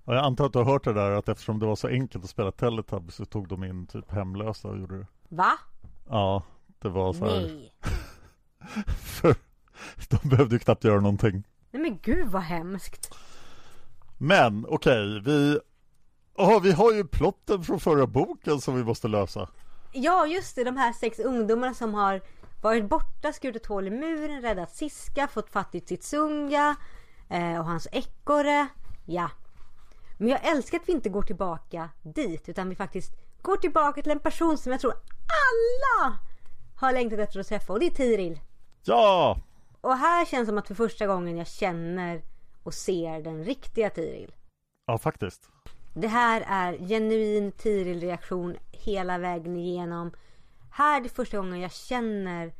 Och 0.05 0.15
jag 0.15 0.25
antar 0.25 0.47
att 0.47 0.53
du 0.53 0.59
har 0.59 0.67
hört 0.67 0.85
det 0.85 0.93
där 0.93 1.11
att 1.11 1.29
eftersom 1.29 1.59
det 1.59 1.67
var 1.67 1.77
så 1.77 1.89
enkelt 1.89 2.25
att 2.25 2.31
spela 2.31 2.53
Teletubbies 2.53 3.15
så 3.15 3.25
tog 3.25 3.49
de 3.49 3.65
in 3.65 3.87
typ 3.87 4.11
hemlösa 4.11 4.69
och 4.69 4.79
gjorde 4.79 4.99
det. 4.99 5.07
Va? 5.29 5.53
Ja, 6.09 6.43
det 6.79 6.89
var 6.89 7.13
så 7.13 7.25
här. 7.25 7.41
Nej. 7.41 7.73
För 8.99 9.35
de 10.09 10.29
behövde 10.29 10.55
ju 10.55 10.59
knappt 10.59 10.85
göra 10.85 11.01
någonting. 11.01 11.43
Nej 11.71 11.83
men 11.83 11.99
gud 12.03 12.29
vad 12.29 12.43
hemskt. 12.43 13.15
Men 14.19 14.67
okej, 14.69 15.21
vi... 15.25 15.59
Oh, 16.35 16.63
vi 16.63 16.73
har 16.73 16.93
ju 16.93 17.05
plotten 17.05 17.65
från 17.65 17.81
förra 17.81 18.07
boken 18.07 18.61
som 18.61 18.77
vi 18.77 18.85
måste 18.85 19.09
lösa. 19.09 19.49
Ja 19.93 20.27
just 20.27 20.57
det, 20.57 20.65
de 20.65 20.77
här 20.77 20.93
sex 20.93 21.19
ungdomarna 21.19 21.75
som 21.75 21.95
har 21.95 22.21
varit 22.63 22.89
borta, 22.89 23.33
skurit 23.33 23.57
ett 23.57 23.67
hål 23.67 23.87
i 23.87 23.91
muren, 23.91 24.43
räddat 24.43 24.77
Siska, 24.77 25.29
fått 25.29 25.51
fatt 25.51 25.75
i 25.75 25.81
Titsunga 25.81 26.77
eh, 27.29 27.59
och 27.59 27.65
hans 27.65 27.89
ekorre. 27.93 28.67
Ja. 29.07 29.31
Men 30.19 30.29
jag 30.29 30.47
älskar 30.47 30.79
att 30.79 30.89
vi 30.89 30.93
inte 30.93 31.09
går 31.09 31.23
tillbaka 31.23 31.89
dit 32.03 32.49
utan 32.49 32.69
vi 32.69 32.75
faktiskt 32.75 33.13
går 33.43 33.57
tillbaka 33.57 34.03
till 34.03 34.13
en 34.13 34.21
person 34.21 34.59
som 34.59 34.73
jag 34.73 34.81
tror 34.81 34.93
alla 34.93 36.19
har 36.77 36.93
längtat 36.93 37.19
efter 37.19 37.41
att 37.41 37.49
träffa 37.49 37.73
och 37.73 37.81
det 37.81 37.87
är 37.87 37.91
Tiril. 37.91 38.41
Ja! 38.85 39.39
Och 39.81 39.97
här 39.97 40.25
känns 40.25 40.47
det 40.47 40.47
som 40.47 40.59
att 40.59 40.69
för 40.69 40.75
första 40.75 41.07
gången 41.07 41.37
jag 41.37 41.47
känner 41.47 42.23
och 42.63 42.75
ser 42.75 43.23
den 43.23 43.45
riktiga 43.45 43.91
Tiril. 43.91 44.35
Ja, 44.87 44.99
faktiskt. 44.99 45.51
Det 45.95 46.09
här 46.09 46.45
är 46.47 46.89
genuin 46.89 47.53
Tiril-reaktion 47.53 48.57
hela 48.71 49.19
vägen 49.19 49.57
igenom. 49.57 50.13
Här 50.71 50.97
är 50.97 51.03
det 51.03 51.09
första 51.09 51.37
gången 51.37 51.61
jag 51.61 51.73
känner 51.73 52.53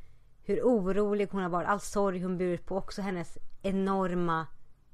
hur 0.45 0.63
orolig 0.63 1.29
hon 1.31 1.43
har 1.43 1.49
varit. 1.49 1.69
All 1.69 1.81
sorg 1.81 2.23
hon 2.23 2.39
burit 2.39 2.67
på. 2.67 2.77
Också 2.77 3.03
hennes 3.03 3.39
enorma 3.63 4.47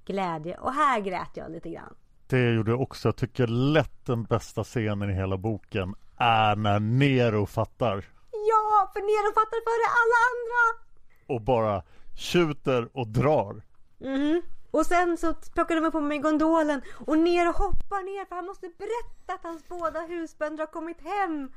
glädje. 0.04 0.58
Och 0.58 0.72
här 0.72 1.00
grät 1.00 1.30
jag 1.34 1.50
lite 1.50 1.70
grann. 1.70 1.94
Det 2.26 2.54
gjorde 2.54 2.70
jag 2.70 2.80
också. 2.80 3.08
Jag 3.08 3.16
tycker 3.16 3.46
lätt 3.46 4.06
den 4.06 4.24
bästa 4.24 4.64
scenen 4.64 5.10
i 5.10 5.14
hela 5.14 5.36
boken 5.36 5.94
är 6.16 6.56
när 6.56 6.80
Nero 6.80 7.46
fattar 7.46 8.04
Ja, 8.32 8.90
för 8.92 9.00
Nero 9.00 9.34
fattar 9.34 9.60
före 9.68 9.86
alla 10.00 10.18
andra! 10.30 10.85
Och 11.26 11.40
bara 11.40 11.82
tjuter 12.14 12.88
och 12.92 13.08
drar. 13.08 13.62
Mhm. 13.98 14.42
Och 14.70 14.86
sen 14.86 15.16
så 15.16 15.34
plockar 15.34 15.74
de 15.74 15.84
upp 15.84 15.92
honom 15.92 16.12
i 16.12 16.18
gondolen 16.18 16.82
och 17.06 17.18
ner 17.18 17.48
och 17.48 17.54
hoppar 17.54 18.02
ner 18.02 18.24
för 18.24 18.36
han 18.36 18.46
måste 18.46 18.68
berätta 18.78 19.34
att 19.34 19.42
hans 19.42 19.68
båda 19.68 20.00
husbönder 20.00 20.58
har 20.58 20.72
kommit 20.72 21.00
hem. 21.00 21.50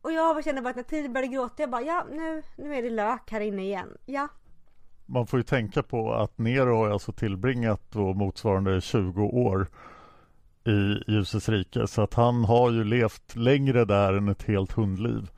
Och 0.00 0.12
jag 0.12 0.44
kände 0.44 0.62
bara 0.62 0.70
att 0.70 0.76
när 0.76 0.82
Tiril 0.82 1.10
började 1.10 1.32
gråta, 1.34 1.62
jag 1.62 1.70
bara 1.70 1.82
ja 1.82 2.06
nu, 2.10 2.42
nu 2.56 2.76
är 2.76 2.82
det 2.82 2.90
lök 2.90 3.30
här 3.30 3.40
inne 3.40 3.62
igen. 3.62 3.96
Ja. 4.06 4.28
Man 5.06 5.26
får 5.26 5.38
ju 5.38 5.42
tänka 5.42 5.82
på 5.82 6.12
att 6.12 6.38
Nero 6.38 6.76
har 6.76 6.90
alltså 6.90 7.12
tillbringat 7.12 7.82
då 7.90 8.14
motsvarande 8.14 8.80
20 8.80 9.22
år 9.22 9.68
i 10.64 11.10
Ljusets 11.12 11.48
rike. 11.48 11.86
Så 11.86 12.02
att 12.02 12.14
han 12.14 12.44
har 12.44 12.70
ju 12.70 12.84
levt 12.84 13.36
längre 13.36 13.84
där 13.84 14.12
än 14.12 14.28
ett 14.28 14.42
helt 14.42 14.72
hundliv. 14.72 15.30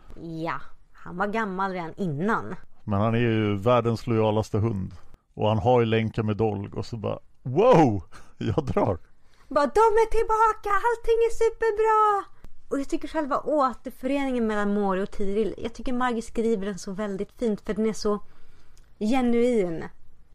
Ja, 0.44 0.61
han 0.92 1.16
var 1.16 1.26
gammal 1.26 1.72
redan 1.72 1.94
innan. 1.96 2.54
Men 2.89 3.01
han 3.01 3.14
är 3.14 3.18
ju 3.18 3.57
världens 3.57 4.07
lojalaste 4.07 4.59
hund. 4.59 4.95
Och 5.34 5.49
han 5.49 5.59
har 5.59 5.80
ju 5.80 5.87
länken 5.87 6.26
med 6.26 6.37
Dolg 6.37 6.70
och 6.72 6.87
så 6.87 6.97
bara 6.97 7.18
Wow! 7.43 8.03
Jag 8.39 8.64
drar! 8.64 8.99
Bara 9.49 9.66
de 9.66 9.80
är 9.80 10.11
tillbaka, 10.11 10.70
allting 10.70 11.18
är 11.28 11.30
superbra! 11.30 12.24
Och 12.68 12.80
jag 12.80 12.89
tycker 12.89 13.09
själva 13.09 13.41
återföreningen 13.41 14.47
mellan 14.47 14.74
Mori 14.74 15.03
och 15.03 15.11
Tiril, 15.11 15.55
jag 15.59 15.74
tycker 15.74 15.93
Margit 15.93 16.24
skriver 16.24 16.66
den 16.66 16.78
så 16.78 16.93
väldigt 16.93 17.32
fint 17.32 17.61
för 17.61 17.74
den 17.74 17.87
är 17.87 17.93
så 17.93 18.20
genuin. 18.99 19.84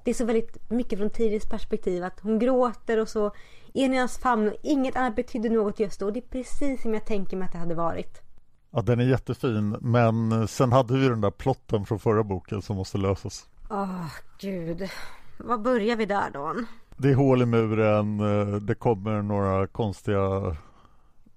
Det 0.03 0.11
är 0.11 0.15
så 0.15 0.25
väldigt 0.25 0.71
mycket 0.71 0.99
från 0.99 1.09
Tirils 1.09 1.49
perspektiv 1.49 2.03
att 2.03 2.19
hon 2.19 2.39
gråter 2.39 2.99
och 2.99 3.09
så 3.09 3.25
är 3.73 3.93
i 3.93 3.97
hans 3.97 4.17
famn 4.17 4.47
och 4.47 4.55
inget 4.63 4.95
annat 4.95 5.15
betydde 5.15 5.49
något 5.49 5.79
just 5.79 5.99
då. 5.99 6.05
Och 6.05 6.13
det 6.13 6.19
är 6.19 6.41
precis 6.41 6.81
som 6.81 6.93
jag 6.93 7.05
tänker 7.05 7.37
mig 7.37 7.45
att 7.45 7.51
det 7.51 7.57
hade 7.57 7.75
varit. 7.75 8.30
Ja, 8.71 8.81
den 8.81 8.99
är 8.99 9.03
jättefin. 9.03 9.77
Men 9.81 10.47
sen 10.47 10.71
hade 10.71 10.97
vi 10.97 11.07
den 11.07 11.21
där 11.21 11.31
plotten 11.31 11.85
från 11.85 11.99
förra 11.99 12.23
boken 12.23 12.61
som 12.61 12.75
måste 12.75 12.97
lösas. 12.97 13.47
Åh, 13.69 14.05
gud. 14.39 14.89
Var 15.37 15.57
börjar 15.57 15.95
vi 15.95 16.05
där 16.05 16.29
då? 16.33 16.55
Det 16.97 17.09
är 17.09 17.15
hål 17.15 17.41
i 17.41 17.45
muren, 17.45 18.19
eh, 18.19 18.55
det 18.55 18.75
kommer 18.75 19.21
några 19.21 19.67
konstiga 19.67 20.55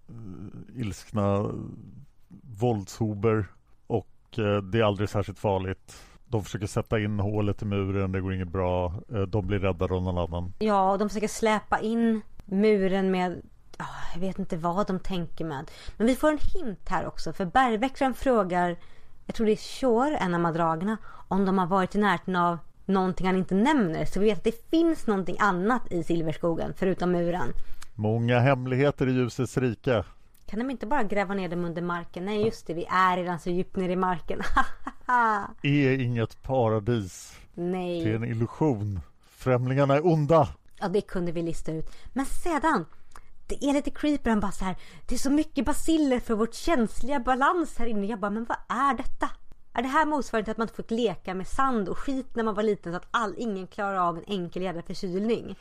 eh, 0.08 0.80
ilskna 0.80 1.50
våldshober 2.60 3.46
och 3.86 4.38
eh, 4.38 4.62
det 4.62 4.78
är 4.78 4.82
aldrig 4.82 5.08
särskilt 5.08 5.38
farligt. 5.38 6.02
De 6.28 6.44
försöker 6.44 6.66
sätta 6.66 7.00
in 7.00 7.20
hålet 7.20 7.62
i 7.62 7.64
muren, 7.64 8.12
det 8.12 8.20
går 8.20 8.34
inget 8.34 8.48
bra. 8.48 8.94
De 9.28 9.46
blir 9.46 9.58
räddade 9.58 9.94
av 9.94 10.02
någon 10.02 10.18
annan. 10.18 10.52
Ja, 10.58 10.92
och 10.92 10.98
de 10.98 11.08
försöker 11.08 11.28
släpa 11.28 11.80
in 11.80 12.20
muren 12.44 13.10
med 13.10 13.32
ah, 13.32 13.53
jag 14.14 14.20
vet 14.20 14.38
inte 14.38 14.56
vad 14.56 14.86
de 14.86 14.98
tänker 14.98 15.44
med. 15.44 15.70
Men 15.96 16.06
vi 16.06 16.16
får 16.16 16.30
en 16.30 16.38
hint 16.38 16.88
här 16.88 17.06
också. 17.06 17.32
För 17.32 17.44
bergväktaren 17.44 18.14
frågar, 18.14 18.76
jag 19.26 19.34
tror 19.34 19.46
det 19.46 19.52
är 19.52 19.80
Shore, 19.80 20.16
en 20.16 20.34
av 20.34 20.40
madragerna, 20.40 20.96
om 21.28 21.44
de 21.44 21.58
har 21.58 21.66
varit 21.66 21.94
i 21.94 21.98
närheten 21.98 22.36
av 22.36 22.58
någonting 22.86 23.26
han 23.26 23.36
inte 23.36 23.54
nämner. 23.54 24.04
Så 24.04 24.20
vi 24.20 24.26
vet 24.26 24.38
att 24.38 24.44
det 24.44 24.70
finns 24.70 25.06
någonting 25.06 25.36
annat 25.40 25.92
i 25.92 26.04
Silverskogen 26.04 26.72
förutom 26.76 27.12
muren. 27.12 27.52
Många 27.94 28.38
hemligheter 28.38 29.08
i 29.08 29.12
ljusets 29.12 29.56
rike. 29.56 30.04
Kan 30.46 30.58
de 30.58 30.70
inte 30.70 30.86
bara 30.86 31.02
gräva 31.02 31.34
ner 31.34 31.48
dem 31.48 31.64
under 31.64 31.82
marken? 31.82 32.24
Nej 32.24 32.44
just 32.44 32.66
det, 32.66 32.74
vi 32.74 32.84
är 32.84 33.16
redan 33.16 33.38
så 33.40 33.50
djupt 33.50 33.76
ner 33.76 33.88
i 33.88 33.96
marken. 33.96 34.40
Är 35.62 36.00
inget 36.00 36.42
paradis. 36.42 37.36
Det 37.54 37.60
är 37.60 37.64
Nej. 37.64 38.14
en 38.14 38.24
illusion. 38.24 39.00
Främlingarna 39.36 39.94
är 39.94 40.06
onda. 40.06 40.48
Ja, 40.80 40.88
det 40.88 41.00
kunde 41.00 41.32
vi 41.32 41.42
lista 41.42 41.72
ut. 41.72 41.90
Men 42.12 42.26
sedan, 42.26 42.86
det 43.46 43.64
är 43.64 43.72
lite 43.72 43.90
creepy. 43.90 44.30
Han 44.30 44.40
bara 44.40 44.52
så 44.52 44.64
här, 44.64 44.76
det 45.06 45.14
är 45.14 45.18
så 45.18 45.30
mycket 45.30 45.64
basiller 45.64 46.20
för 46.20 46.34
vårt 46.34 46.54
känsliga 46.54 47.20
balans 47.20 47.78
här 47.78 47.86
inne. 47.86 48.06
Jag 48.06 48.20
bara, 48.20 48.30
men 48.30 48.44
vad 48.44 48.58
är 48.68 48.94
detta? 48.96 49.30
Är 49.72 49.82
det 49.82 49.88
här 49.88 50.06
motsvarande 50.06 50.44
till 50.44 50.50
att 50.50 50.58
man 50.58 50.64
inte 50.64 50.76
fick 50.76 50.90
leka 50.90 51.34
med 51.34 51.48
sand 51.48 51.88
och 51.88 51.98
skit 51.98 52.36
när 52.36 52.44
man 52.44 52.54
var 52.54 52.62
liten 52.62 52.92
så 52.92 52.96
att 52.96 53.08
all, 53.10 53.34
ingen 53.38 53.66
klarar 53.66 53.96
av 53.96 54.18
en 54.18 54.24
enkel 54.26 54.62
jävla 54.62 54.82
förkylning? 54.82 55.56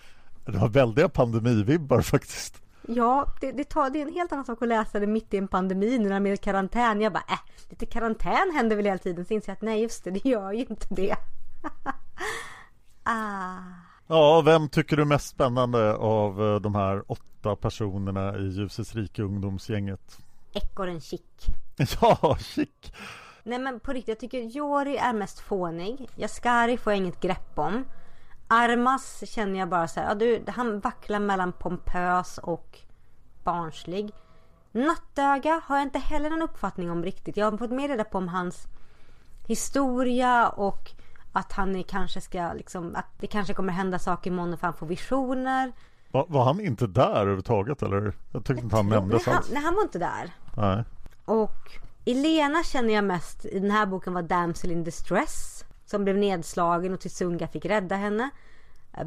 Det 0.46 0.58
var 0.58 0.70
väldiga 0.70 1.10
pandemivibbar 1.10 2.02
faktiskt. 2.02 2.62
Ja, 2.88 3.34
det, 3.42 3.52
det, 3.52 3.64
tar, 3.64 3.90
det 3.90 4.02
är 4.02 4.08
en 4.08 4.14
helt 4.14 4.32
annan 4.32 4.46
sak 4.46 4.62
att 4.62 4.68
läsa 4.68 5.00
det 5.00 5.08
mitt 5.08 5.34
i 5.34 5.38
en 5.38 5.48
pandemi 5.48 5.98
när 5.98 6.10
man 6.10 6.28
är 6.28 6.34
i 6.34 6.38
karantän. 6.38 7.02
Jag 7.02 7.14
bara, 7.14 7.24
äh, 7.30 7.40
lite 7.70 7.86
karantän 7.86 8.52
händer 8.56 8.76
väl 8.76 8.86
hela 8.86 8.98
tiden. 8.98 9.26
Så 9.26 9.34
inser 9.34 9.50
jag 9.50 9.56
att 9.56 9.62
nej, 9.62 9.82
just 9.82 10.04
det, 10.04 10.12
det 10.12 10.26
gör 10.30 10.52
ju 10.52 10.66
inte 10.70 10.88
det. 10.90 11.16
ah. 13.04 13.83
Ja, 14.08 14.42
vem 14.42 14.70
tycker 14.70 14.96
du 14.96 15.02
är 15.02 15.08
mest 15.08 15.28
spännande 15.28 15.96
av 15.96 16.42
eh, 16.42 16.60
de 16.60 16.76
här 16.76 17.04
åtta 17.08 17.56
personerna 17.56 18.38
i 18.38 18.44
Ljusets 18.44 18.96
rike 18.96 19.22
ungdomsgänget? 19.22 20.18
Ekorren 20.54 21.02
Chic. 21.02 21.22
Ja, 22.02 22.38
chic! 22.40 22.70
Nej 23.44 23.60
men 23.60 23.80
på 23.80 23.94
riktigt, 23.94 24.08
jag 24.08 24.20
tycker 24.20 24.42
Jori 24.42 24.98
är 24.98 25.14
mest 25.14 25.40
fånig. 25.40 26.10
Jaskari 26.16 26.78
får 26.78 26.94
jag 26.94 26.98
inget 26.98 27.22
grepp 27.22 27.60
om. 27.60 27.86
Armas 28.48 29.24
känner 29.30 29.60
jag 29.60 29.70
bara 29.70 29.88
så 29.88 30.00
här, 30.00 30.08
ja, 30.08 30.16
du, 30.16 30.44
han 30.48 30.80
vacklar 30.80 31.20
mellan 31.20 31.52
pompös 31.52 32.38
och 32.38 32.80
barnslig. 33.44 34.12
Nattöga 34.72 35.62
har 35.66 35.78
jag 35.78 35.86
inte 35.86 36.00
heller 36.00 36.30
någon 36.30 36.42
uppfattning 36.42 36.92
om 36.92 37.04
riktigt. 37.04 37.38
Jag 37.38 37.52
har 37.52 37.58
fått 37.58 37.72
mer 37.72 37.88
reda 37.88 38.04
på 38.04 38.18
om 38.18 38.28
hans 38.28 38.68
historia 39.48 40.50
och 40.50 40.92
att 41.34 41.52
han 41.52 41.84
kanske 41.84 42.22
ska 42.22 42.54
liksom, 42.54 42.96
att 42.96 43.06
det 43.20 43.28
kanske 43.28 43.54
kommer 43.54 43.74
hända 43.74 44.00
saker 44.00 44.32
imorgon 44.32 44.58
för 44.58 44.68
han 44.68 44.74
får 44.74 44.88
visioner. 44.88 45.72
Var, 46.12 46.26
var 46.30 46.44
han 46.44 46.60
inte 46.60 46.88
där 46.88 47.16
överhuvudtaget 47.16 47.82
eller? 47.82 48.14
Jag 48.32 48.46
tyckte 48.46 48.64
inte 48.64 48.76
han 48.76 48.90
nämndes 48.90 49.28
alls. 49.28 49.50
nej, 49.52 49.64
han 49.64 49.76
var 49.76 49.82
inte 49.82 50.00
där. 50.00 50.34
Nej. 50.58 50.84
Och 51.26 51.80
Elena 52.06 52.64
känner 52.64 52.94
jag 52.94 53.04
mest 53.04 53.46
i 53.46 53.60
den 53.60 53.72
här 53.72 53.86
boken 53.86 54.14
var 54.14 54.22
Damsel 54.22 54.72
in 54.72 54.84
Distress. 54.84 55.66
Som 55.86 56.04
blev 56.04 56.18
nedslagen 56.18 56.94
och 56.94 57.00
Tsunga 57.00 57.48
fick 57.48 57.66
rädda 57.66 57.96
henne. 57.96 58.30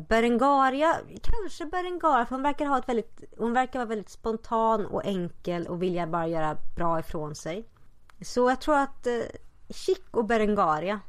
Berengaria, 0.08 0.96
kanske 1.22 1.66
Berengaria 1.66 2.26
för 2.26 2.34
hon 2.34 2.42
verkar 2.42 2.66
ha 2.66 2.78
ett 2.78 2.88
väldigt 2.88 3.24
Hon 3.38 3.52
verkar 3.52 3.78
vara 3.78 3.88
väldigt 3.88 4.08
spontan 4.08 4.86
och 4.86 5.06
enkel 5.06 5.66
och 5.66 5.82
vilja 5.82 6.06
bara 6.06 6.26
göra 6.26 6.56
bra 6.76 7.00
ifrån 7.00 7.34
sig. 7.34 7.68
Så 8.20 8.50
jag 8.50 8.60
tror 8.60 8.76
att 8.76 9.06
eh, 9.06 9.12
Chic 9.70 9.98
och 10.10 10.24
Berengaria. 10.24 11.00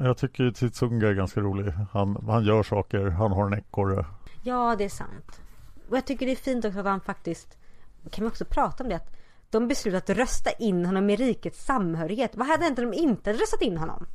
Jag 0.00 0.16
tycker 0.16 0.44
ju 0.44 0.52
Titsunga 0.52 1.08
är 1.08 1.14
ganska 1.14 1.40
rolig. 1.40 1.72
Han, 1.92 2.24
han 2.26 2.44
gör 2.44 2.62
saker, 2.62 3.06
han 3.06 3.32
har 3.32 3.46
en 3.46 3.58
ekorre. 3.58 4.06
Ja, 4.42 4.74
det 4.78 4.84
är 4.84 4.88
sant. 4.88 5.40
Och 5.88 5.96
jag 5.96 6.04
tycker 6.04 6.26
det 6.26 6.32
är 6.32 6.36
fint 6.36 6.64
också 6.64 6.78
att 6.78 6.86
han 6.86 7.00
faktiskt 7.00 7.58
Kan 8.10 8.24
vi 8.24 8.30
också 8.30 8.44
prata 8.44 8.84
om 8.84 8.90
det? 8.90 8.96
Att 8.96 9.16
de 9.50 9.68
beslutar 9.68 9.98
att 9.98 10.10
rösta 10.10 10.50
in 10.50 10.86
honom 10.86 11.10
i 11.10 11.16
rikets 11.16 11.64
samhörighet. 11.64 12.36
Vad 12.36 12.46
hade 12.46 12.64
hänt 12.64 12.78
om 12.78 12.90
de 12.90 12.96
inte 12.96 13.30
hade 13.30 13.42
röstat 13.42 13.62
in 13.62 13.76
honom? 13.78 14.06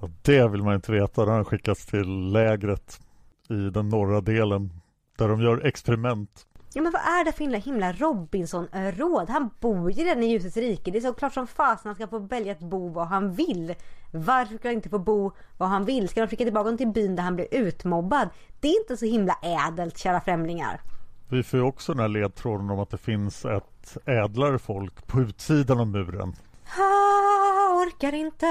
Ja, 0.00 0.10
det 0.22 0.48
vill 0.48 0.62
man 0.62 0.74
inte 0.74 0.92
veta. 0.92 1.24
Den 1.24 1.34
har 1.34 1.44
skickats 1.44 1.86
till 1.86 2.32
lägret 2.32 3.00
i 3.48 3.70
den 3.70 3.88
norra 3.88 4.20
delen 4.20 4.80
där 5.18 5.28
de 5.28 5.40
gör 5.40 5.66
experiment. 5.66 6.46
Ja 6.76 6.82
men 6.82 6.92
vad 6.92 7.02
är 7.02 7.24
det 7.24 7.32
för 7.32 7.40
himla, 7.40 7.58
himla 7.58 7.92
Robinson-råd? 7.92 9.30
Han 9.30 9.50
bor 9.60 9.90
ju 9.90 10.04
redan 10.04 10.22
i 10.22 10.26
ljusets 10.26 10.56
rike. 10.56 10.90
Det 10.90 10.98
är 10.98 11.02
så 11.02 11.12
klart 11.12 11.34
som 11.34 11.46
fasen 11.46 11.88
han 11.88 11.94
ska 11.94 12.06
få 12.06 12.18
välja 12.18 12.52
att 12.52 12.60
bo 12.60 12.88
var 12.88 13.04
han 13.04 13.32
vill. 13.32 13.74
Varför 14.10 14.56
ska 14.56 14.68
han 14.68 14.74
inte 14.74 14.88
få 14.88 14.98
bo 14.98 15.32
var 15.56 15.66
han 15.66 15.84
vill? 15.84 16.08
Ska 16.08 16.20
de 16.20 16.26
skicka 16.26 16.44
tillbaka 16.44 16.64
honom 16.64 16.78
till 16.78 16.88
byn 16.88 17.16
där 17.16 17.22
han 17.22 17.36
blir 17.36 17.46
utmobbad? 17.50 18.28
Det 18.60 18.68
är 18.68 18.80
inte 18.80 18.96
så 18.96 19.06
himla 19.06 19.38
ädelt, 19.42 19.98
kära 19.98 20.20
främlingar. 20.20 20.80
Vi 21.28 21.42
får 21.42 21.60
ju 21.60 21.66
också 21.66 21.92
den 21.92 22.00
här 22.00 22.08
ledtråden 22.08 22.70
om 22.70 22.78
att 22.78 22.90
det 22.90 22.98
finns 22.98 23.44
ett 23.44 23.96
ädlare 24.04 24.58
folk 24.58 25.06
på 25.06 25.20
utsidan 25.20 25.80
av 25.80 25.86
muren. 25.86 26.34
Ah, 26.78 27.82
orkar 27.82 28.14
inte. 28.14 28.46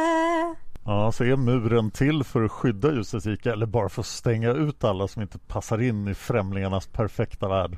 Ja, 0.86 1.12
så 1.12 1.24
är 1.24 1.36
muren 1.36 1.92
till 1.92 2.24
för 2.24 2.44
att 2.44 2.52
skydda 2.52 2.92
ljusets 2.92 3.26
rike 3.26 3.52
eller 3.52 3.66
bara 3.66 3.90
för 3.90 4.02
att 4.02 4.06
stänga 4.06 4.52
ut 4.52 4.84
alla 4.84 5.08
som 5.08 5.22
inte 5.22 5.38
passar 5.38 5.82
in 5.82 6.08
i 6.08 6.14
främlingarnas 6.14 6.88
perfekta 6.88 7.48
värld? 7.48 7.78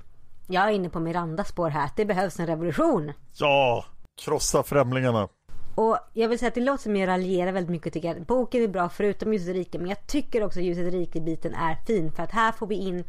Jag 0.49 0.63
är 0.63 0.71
inne 0.71 0.89
på 0.89 0.99
Mirandas 0.99 1.47
spår 1.47 1.69
här. 1.69 1.89
Det 1.95 2.05
behövs 2.05 2.39
en 2.39 2.47
revolution. 2.47 3.13
Ja! 3.37 3.85
Krossa 4.21 4.63
främlingarna! 4.63 5.29
Och 5.75 5.97
jag 6.13 6.29
vill 6.29 6.39
säga 6.39 6.47
att 6.47 6.55
det 6.55 6.61
låter 6.61 6.83
som 6.83 6.95
jag 6.95 7.07
raljerar 7.07 7.51
väldigt 7.51 7.71
mycket 7.71 7.93
tycker 7.93 8.07
jag. 8.07 8.25
Boken 8.25 8.63
är 8.63 8.67
bra 8.67 8.89
förutom 8.89 9.33
Ljusets 9.33 9.53
rike 9.53 9.79
men 9.79 9.87
jag 9.87 10.07
tycker 10.07 10.43
också 10.43 10.59
att 10.59 10.65
Ljusets 10.65 10.93
rike-biten 10.93 11.53
är 11.53 11.75
fin 11.75 12.11
för 12.11 12.23
att 12.23 12.31
här 12.31 12.51
får 12.51 12.67
vi 12.67 12.75
in 12.75 13.03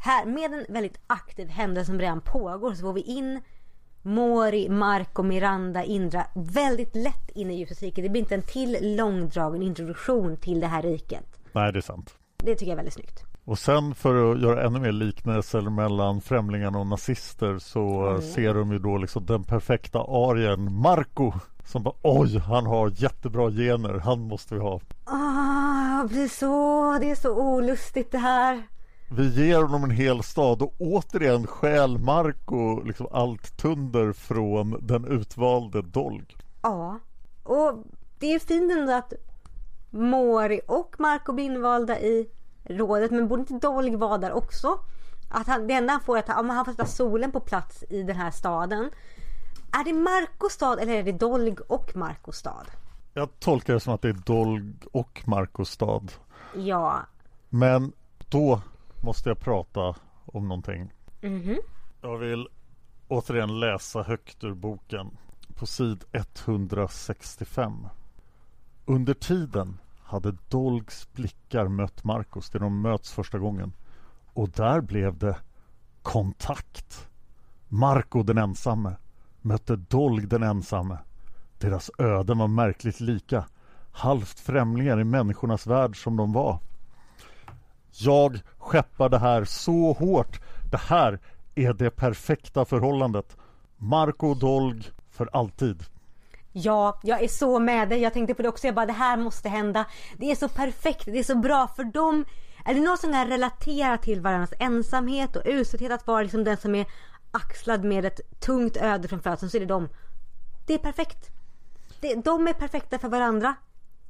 här 0.00 0.26
med 0.26 0.52
en 0.52 0.66
väldigt 0.68 1.00
aktiv 1.06 1.48
händelse 1.48 1.86
som 1.86 2.00
redan 2.00 2.20
pågår 2.20 2.74
så 2.74 2.80
får 2.80 2.92
vi 2.92 3.00
in 3.00 3.40
Mori, 4.02 4.68
Marco, 4.68 5.22
Miranda, 5.22 5.84
Indra 5.84 6.26
väldigt 6.34 6.96
lätt 6.96 7.30
in 7.34 7.50
i 7.50 7.54
Ljusets 7.54 7.82
rike. 7.82 8.02
Det 8.02 8.08
blir 8.08 8.20
inte 8.20 8.34
en 8.34 8.42
till 8.42 8.96
långdragen 8.96 9.62
introduktion 9.62 10.36
till 10.36 10.60
det 10.60 10.66
här 10.66 10.82
riket. 10.82 11.40
Nej, 11.52 11.72
det 11.72 11.78
är 11.78 11.80
sant. 11.80 12.14
Det 12.36 12.54
tycker 12.54 12.66
jag 12.66 12.72
är 12.72 12.76
väldigt 12.76 12.94
snyggt. 12.94 13.31
Och 13.44 13.58
sen 13.58 13.94
för 13.94 14.32
att 14.32 14.40
göra 14.40 14.62
ännu 14.66 14.80
mer 14.80 14.92
liknelser 14.92 15.60
mellan 15.62 16.20
främlingarna 16.20 16.78
och 16.78 16.86
nazister 16.86 17.58
så 17.58 18.06
Mm. 18.06 18.22
ser 18.22 18.54
de 18.54 18.72
ju 18.72 18.78
då 18.78 18.96
liksom 18.96 19.26
den 19.26 19.44
perfekta 19.44 19.98
arien 19.98 20.74
Marco 20.74 21.32
som 21.64 21.82
bara 21.82 21.94
oj, 22.02 22.38
han 22.38 22.66
har 22.66 22.92
jättebra 22.96 23.50
gener, 23.50 23.98
han 23.98 24.20
måste 24.20 24.54
vi 24.54 24.60
ha. 24.60 24.80
Ah, 25.04 25.96
jag 25.98 26.08
blir 26.08 26.28
så, 26.28 26.98
det 27.00 27.10
är 27.10 27.14
så 27.14 27.36
olustigt 27.36 28.12
det 28.12 28.18
här. 28.18 28.62
Vi 29.10 29.46
ger 29.46 29.62
honom 29.62 29.84
en 29.84 29.90
hel 29.90 30.22
stad 30.22 30.62
och 30.62 30.74
återigen 30.78 31.46
stjäl 31.46 31.98
Marco 31.98 32.80
liksom 32.84 33.06
allt 33.12 33.56
tunder 33.56 34.12
från 34.12 34.76
den 34.86 35.04
utvalde 35.04 35.82
Dolg. 35.82 36.24
Ja, 36.62 36.98
och 37.42 37.84
det 38.18 38.34
är 38.34 38.38
fint 38.38 38.72
ändå 38.72 38.92
att 38.92 39.12
Mori 39.90 40.60
och 40.68 40.94
Marco 40.98 41.32
blir 41.32 41.44
invalda 41.44 42.00
i 42.00 42.26
rådet. 42.78 43.10
Men 43.10 43.28
borde 43.28 43.40
inte 43.40 43.66
Dolg 43.66 43.96
vara 43.96 44.18
där 44.18 44.32
också? 44.32 44.78
Att 45.28 45.46
han, 45.46 45.66
det 45.66 45.74
enda 45.74 45.92
han 45.92 46.00
får 46.00 46.16
är 46.16 46.20
att 46.20 46.28
han, 46.28 46.50
han 46.50 46.64
får 46.64 46.72
sätta 46.72 46.86
solen 46.86 47.32
på 47.32 47.40
plats 47.40 47.84
i 47.90 48.02
den 48.02 48.16
här 48.16 48.30
staden. 48.30 48.90
Är 49.72 49.84
det 49.84 49.92
Marcos 49.92 50.52
stad 50.52 50.78
eller 50.80 50.92
är 50.92 51.02
det 51.02 51.12
Dolg 51.12 51.56
och 51.68 51.96
Marcos 51.96 52.36
stad? 52.36 52.66
Jag 53.14 53.40
tolkar 53.40 53.74
det 53.74 53.80
som 53.80 53.94
att 53.94 54.02
det 54.02 54.08
är 54.08 54.12
Dolg 54.12 54.72
och 54.92 55.22
Marcos 55.24 55.70
stad. 55.70 56.12
Ja. 56.54 57.00
Men 57.48 57.92
då 58.28 58.60
måste 59.02 59.28
jag 59.28 59.40
prata 59.40 59.94
om 60.26 60.48
någonting. 60.48 60.92
Mhm. 61.20 61.58
Jag 62.00 62.18
vill 62.18 62.48
återigen 63.08 63.60
läsa 63.60 64.02
högt 64.02 64.44
ur 64.44 64.54
boken 64.54 65.16
på 65.54 65.66
sid 65.66 66.04
165. 66.12 67.88
Under 68.84 69.14
tiden 69.14 69.78
hade 70.12 70.36
Dolgs 70.48 71.08
blickar 71.12 71.68
mött 71.68 72.04
Marcos 72.04 72.50
där 72.50 72.60
de 72.60 72.80
möts 72.80 73.12
första 73.12 73.38
gången. 73.38 73.72
Och 74.32 74.48
där 74.48 74.80
blev 74.80 75.18
det 75.18 75.36
kontakt. 76.02 77.08
Marco 77.68 78.22
den 78.22 78.38
ensamme 78.38 78.96
mötte 79.40 79.76
Dolg 79.76 80.26
den 80.26 80.42
ensamme. 80.42 80.98
Deras 81.58 81.90
öden 81.98 82.38
var 82.38 82.48
märkligt 82.48 83.00
lika. 83.00 83.44
Halvt 83.92 84.40
främlingar 84.40 85.00
i 85.00 85.04
människornas 85.04 85.66
värld 85.66 86.02
som 86.02 86.16
de 86.16 86.32
var. 86.32 86.58
Jag 87.90 88.40
skeppar 88.58 89.08
det 89.08 89.18
här 89.18 89.44
så 89.44 89.92
hårt. 89.92 90.40
Det 90.70 90.80
här 90.80 91.18
är 91.54 91.72
det 91.72 91.90
perfekta 91.90 92.64
förhållandet. 92.64 93.36
Marco 93.76 94.34
Dolg 94.34 94.90
för 95.10 95.28
alltid. 95.32 95.84
Ja, 96.52 97.00
jag 97.02 97.22
är 97.22 97.28
så 97.28 97.58
med 97.58 97.88
dig. 97.88 98.00
Jag 98.00 98.12
tänkte 98.12 98.34
på 98.34 98.42
det 98.42 98.48
också. 98.48 98.66
Jag 98.66 98.74
bara, 98.74 98.86
det 98.86 98.92
här 98.92 99.16
måste 99.16 99.48
hända. 99.48 99.84
Det 100.16 100.30
är 100.30 100.36
så 100.36 100.48
perfekt. 100.48 101.04
Det 101.04 101.18
är 101.18 101.24
så 101.24 101.36
bra 101.36 101.68
för 101.68 101.84
dem. 101.84 102.24
Är 102.64 102.74
det 102.74 102.80
någon 102.80 102.98
som 102.98 103.12
kan 103.12 103.26
relatera 103.28 103.98
till 103.98 104.20
varandras 104.20 104.52
ensamhet 104.58 105.36
och 105.36 105.42
uselhet 105.44 105.92
att 105.92 106.06
vara 106.06 106.22
liksom 106.22 106.44
den 106.44 106.56
som 106.56 106.74
är 106.74 106.86
axlad 107.30 107.84
med 107.84 108.04
ett 108.04 108.40
tungt 108.40 108.76
öde 108.76 109.08
från 109.08 109.20
födseln 109.20 109.50
så 109.50 109.56
är 109.56 109.60
det 109.60 109.66
dem. 109.66 109.88
Det 110.66 110.74
är 110.74 110.78
perfekt. 110.78 111.30
Det, 112.00 112.14
de 112.14 112.46
är 112.48 112.52
perfekta 112.52 112.98
för 112.98 113.08
varandra. 113.08 113.54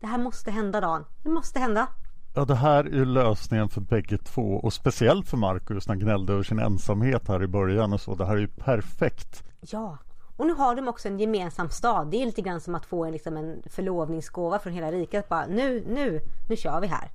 Det 0.01 0.07
här 0.07 0.19
måste 0.19 0.51
hända 0.51 0.81
Dan. 0.81 1.05
Det 1.23 1.29
måste 1.29 1.59
hända. 1.59 1.87
Ja, 2.35 2.45
det 2.45 2.55
här 2.55 2.85
är 2.85 3.05
lösningen 3.05 3.69
för 3.69 3.81
bägge 3.81 4.19
två 4.19 4.43
och 4.43 4.73
speciellt 4.73 5.29
för 5.29 5.37
Marcus 5.37 5.89
när 5.89 5.95
han 5.95 6.01
gnällde 6.01 6.33
över 6.33 6.43
sin 6.43 6.59
ensamhet 6.59 7.29
här 7.29 7.43
i 7.43 7.47
början 7.47 7.93
och 7.93 8.01
så. 8.01 8.15
Det 8.15 8.27
här 8.27 8.37
är 8.37 8.41
ju 8.41 8.49
perfekt. 8.49 9.45
Ja. 9.61 9.99
Och 10.37 10.47
nu 10.47 10.53
har 10.53 10.75
de 10.75 10.89
också 10.89 11.09
en 11.09 11.19
gemensam 11.19 11.71
stad. 11.71 12.11
Det 12.11 12.23
är 12.23 12.27
lite 12.27 12.43
grann 12.43 12.61
som 12.61 12.75
att 12.75 12.87
få 12.87 13.05
en, 13.05 13.13
liksom 13.13 13.37
en 13.37 13.63
förlovningsgåva 13.71 14.59
från 14.59 14.73
hela 14.73 14.93
riket. 14.93 15.29
Bara, 15.29 15.47
nu, 15.47 15.85
nu, 15.89 16.21
nu 16.49 16.57
kör 16.57 16.81
vi 16.81 16.87
här. 16.87 17.11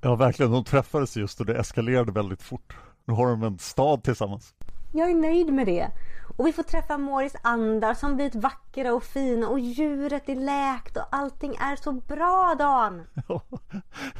Ja, 0.00 0.14
verkligen. 0.14 0.52
De 0.52 0.64
träffades 0.64 1.16
just 1.16 1.40
och 1.40 1.46
det 1.46 1.54
eskalerade 1.54 2.12
väldigt 2.12 2.42
fort. 2.42 2.76
Nu 3.04 3.14
har 3.14 3.26
de 3.26 3.42
en 3.42 3.58
stad 3.58 4.02
tillsammans. 4.02 4.54
Jag 4.92 5.10
är 5.10 5.14
nöjd 5.14 5.52
med 5.52 5.66
det. 5.66 5.90
Och 6.36 6.46
vi 6.46 6.52
får 6.52 6.62
träffa 6.62 6.98
Moris 6.98 7.36
andar 7.42 7.94
som 7.94 8.14
blivit 8.16 8.34
vackra 8.34 8.94
och 8.94 9.04
fina 9.04 9.48
och 9.48 9.60
djuret 9.60 10.28
är 10.28 10.36
läkt 10.36 10.96
och 10.96 11.06
allting 11.10 11.54
är 11.54 11.76
så 11.76 11.92
bra 11.92 12.54
Dan. 12.58 13.06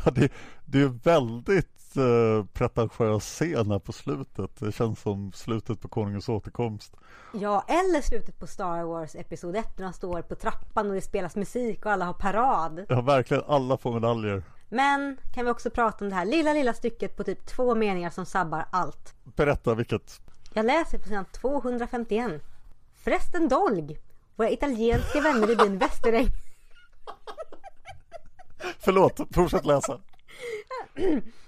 Ja, 0.05 0.11
det, 0.11 0.33
det 0.65 0.81
är 0.81 0.89
väldigt 1.05 1.84
väldigt 1.97 2.41
uh, 2.41 2.45
pretentiös 2.53 3.25
scen 3.25 3.71
här 3.71 3.79
på 3.79 3.93
slutet. 3.93 4.51
Det 4.59 4.73
känns 4.73 5.01
som 5.01 5.33
slutet 5.33 5.81
på 5.81 5.89
Konungens 5.89 6.29
återkomst. 6.29 6.97
Ja, 7.33 7.65
eller 7.69 8.01
slutet 8.01 8.39
på 8.39 8.47
Star 8.47 8.85
Wars 8.85 9.15
Episod 9.15 9.57
1 9.57 9.79
när 9.79 9.85
de 9.85 9.93
står 9.93 10.23
på 10.23 10.35
trappan 10.35 10.89
och 10.89 10.95
det 10.95 11.01
spelas 11.01 11.37
musik 11.37 11.87
och 11.87 11.93
alla 11.93 12.05
har 12.05 12.13
parad. 12.13 12.87
Ja, 12.89 13.01
verkligen. 13.01 13.43
Alla 13.47 13.77
får 13.77 13.93
medaljer. 13.93 14.43
Men 14.69 15.17
kan 15.35 15.45
vi 15.45 15.51
också 15.51 15.71
prata 15.71 16.05
om 16.05 16.09
det 16.11 16.17
här 16.17 16.25
lilla, 16.25 16.53
lilla 16.53 16.75
stycket 16.75 17.17
på 17.17 17.25
typ 17.25 17.47
två 17.47 17.75
meningar 17.75 18.11
som 18.11 18.27
sabbar 18.27 18.65
allt. 18.71 19.15
Berätta 19.37 19.75
vilket. 19.75 20.21
Jag 20.55 20.67
läser 20.67 20.99
på 20.99 21.09
sidan 21.09 21.25
251. 21.25 22.33
Förresten 22.95 23.49
Dolg. 23.49 23.99
Våra 24.37 24.51
italienska 24.51 25.21
vänner 25.21 25.51
i 25.51 25.57
byn 25.57 25.79
Västeräng. 25.79 26.27
Förlåt, 28.79 29.21
fortsätt 29.35 29.67
läsa. 29.67 30.01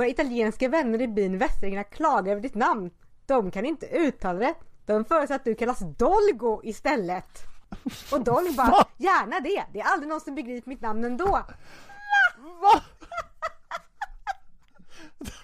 Våra 0.00 0.08
italienska 0.08 0.68
vänner 0.68 1.00
i 1.00 1.08
byn 1.08 1.38
Västerängna 1.38 1.84
klagar 1.84 2.32
över 2.32 2.42
ditt 2.42 2.54
namn. 2.54 2.90
De 3.26 3.50
kan 3.50 3.64
inte 3.64 3.86
uttala 3.86 4.38
det. 4.38 4.54
De 4.86 5.04
föreslår 5.04 5.36
att 5.36 5.44
du 5.44 5.54
kallas 5.54 5.78
Dolgo 5.78 6.60
istället. 6.64 7.38
Och 8.12 8.24
Dolg 8.24 8.54
bara, 8.56 8.84
gärna 8.96 9.40
det. 9.40 9.64
Det 9.72 9.80
är 9.80 9.84
aldrig 9.84 10.08
någon 10.08 10.20
som 10.20 10.34
begriper 10.34 10.68
mitt 10.68 10.80
namn 10.80 11.04
ändå. 11.04 11.26
Va? 11.26 12.82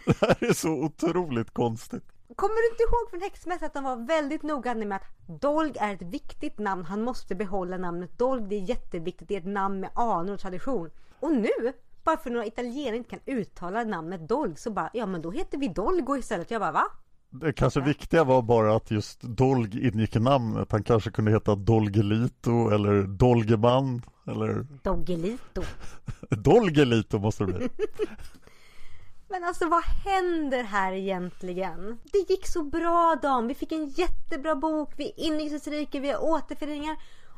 Det 0.05 0.21
här 0.21 0.45
är 0.45 0.53
så 0.53 0.71
otroligt 0.71 1.51
konstigt. 1.51 2.05
Kommer 2.37 2.63
du 2.63 2.71
inte 2.71 2.83
ihåg 2.83 3.11
från 3.11 3.21
häxmässan 3.21 3.67
att 3.67 3.75
de 3.75 3.85
var 3.85 4.07
väldigt 4.07 4.43
noga 4.43 4.75
med 4.75 4.97
att 4.97 5.41
Dolg 5.41 5.73
är 5.81 5.95
ett 5.95 6.03
viktigt 6.03 6.59
namn. 6.59 6.85
Han 6.85 7.03
måste 7.03 7.35
behålla 7.35 7.77
namnet 7.77 8.19
Dolg. 8.19 8.43
Det 8.49 8.57
är 8.57 8.69
jätteviktigt. 8.69 9.29
Det 9.29 9.35
är 9.35 9.41
ett 9.41 9.47
namn 9.47 9.81
med 9.81 9.91
anor 9.95 10.35
och 10.35 10.41
tradition. 10.41 10.91
Och 11.21 11.33
nu, 11.33 11.73
bara 12.07 12.17
för 12.17 12.31
några 12.31 12.47
italienare 12.47 12.97
inte 12.97 13.11
kan 13.11 13.21
uttala 13.27 13.85
namnet 13.85 14.29
Dolg 14.29 14.57
så 14.57 14.71
bara, 14.71 14.91
ja 14.93 15.07
men 15.07 15.23
då 15.23 15.31
heter 15.31 15.59
vi 15.59 15.69
Dolgo 15.69 16.17
istället. 16.17 16.51
Jag 16.51 16.61
bara, 16.61 16.73
va? 16.73 16.85
Det 17.31 17.53
kanske 17.53 17.81
viktiga 17.81 18.25
var 18.25 18.43
bara 18.43 18.77
att 18.77 18.91
just 18.91 19.23
Dolg 19.23 19.89
ingick 19.89 20.17
i 20.17 20.21
namnet. 20.21 20.73
Han 20.73 20.83
kanske 20.83 21.11
kunde 21.11 21.31
heta 21.31 21.55
Dolgelito 21.55 22.71
eller 22.71 23.03
Dolgeman 23.03 24.03
eller... 24.27 24.67
Dolgelito. 24.83 25.63
Dolgelito 26.31 27.19
måste 27.19 27.45
det 27.45 27.53
bli. 27.53 27.69
Men 29.29 29.45
alltså 29.45 29.69
vad 29.69 29.83
händer 29.85 30.63
här 30.63 30.93
egentligen? 30.93 31.99
Det 32.13 32.19
gick 32.19 32.47
så 32.47 32.63
bra 32.63 33.19
Dan. 33.23 33.47
Vi 33.49 33.55
fick 33.55 33.73
en 33.73 33.89
jättebra 33.89 34.55
bok. 34.55 34.93
Vi 34.97 35.07
är 35.09 35.21
inrikesrike, 35.27 36.01
vi 36.01 36.11
har 36.11 36.25
återföreningar. 36.25 36.97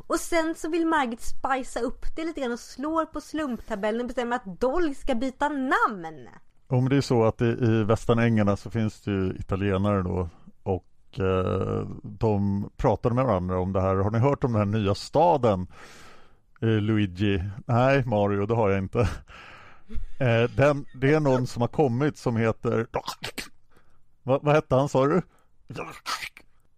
Och 0.09 0.21
sen 0.21 0.55
så 0.55 0.71
vill 0.71 0.87
Margit 0.87 1.21
spicea 1.21 1.83
upp 1.83 2.07
det 2.17 2.25
lite 2.25 2.41
grann 2.41 2.53
och 2.53 2.61
slår 2.61 3.07
på 3.07 3.21
slumptabellen 3.21 4.01
och 4.01 4.07
bestämmer 4.07 4.37
att 4.37 4.61
Dolg 4.61 4.95
ska 4.95 5.15
byta 5.15 5.49
namn. 5.49 6.29
Om 6.67 6.89
det 6.89 6.97
är 6.97 7.01
så 7.01 7.25
att 7.25 7.43
i 7.43 7.85
Västernängarna 7.85 8.57
så 8.57 8.71
finns 8.71 9.01
det 9.01 9.11
ju 9.11 9.37
italienare 9.39 10.03
då 10.03 10.29
och 10.63 11.21
eh, 11.21 11.89
de 12.03 12.71
pratade 12.77 13.15
med 13.15 13.25
varandra 13.25 13.59
om 13.59 13.73
det 13.73 13.81
här. 13.81 13.97
Har 13.97 14.11
ni 14.11 14.19
hört 14.19 14.45
om 14.45 14.53
den 14.53 14.61
här 14.61 14.79
nya 14.81 14.95
staden 14.95 15.67
eh, 16.61 16.69
Luigi? 16.69 17.43
Nej, 17.67 18.05
Mario, 18.05 18.47
det 18.47 18.55
har 18.55 18.71
jag 18.71 18.79
inte. 18.79 19.09
Eh, 20.21 20.51
den, 20.51 20.85
det 20.95 21.15
är 21.15 21.21
någon 21.21 21.47
som 21.47 21.61
har 21.61 21.69
kommit 21.69 22.19
som 22.19 22.37
heter 22.37 22.87
Va, 24.23 24.41
Vad 24.43 24.55
hette 24.55 24.75
han 24.75 24.89
sa 24.89 25.07
du? 25.07 25.23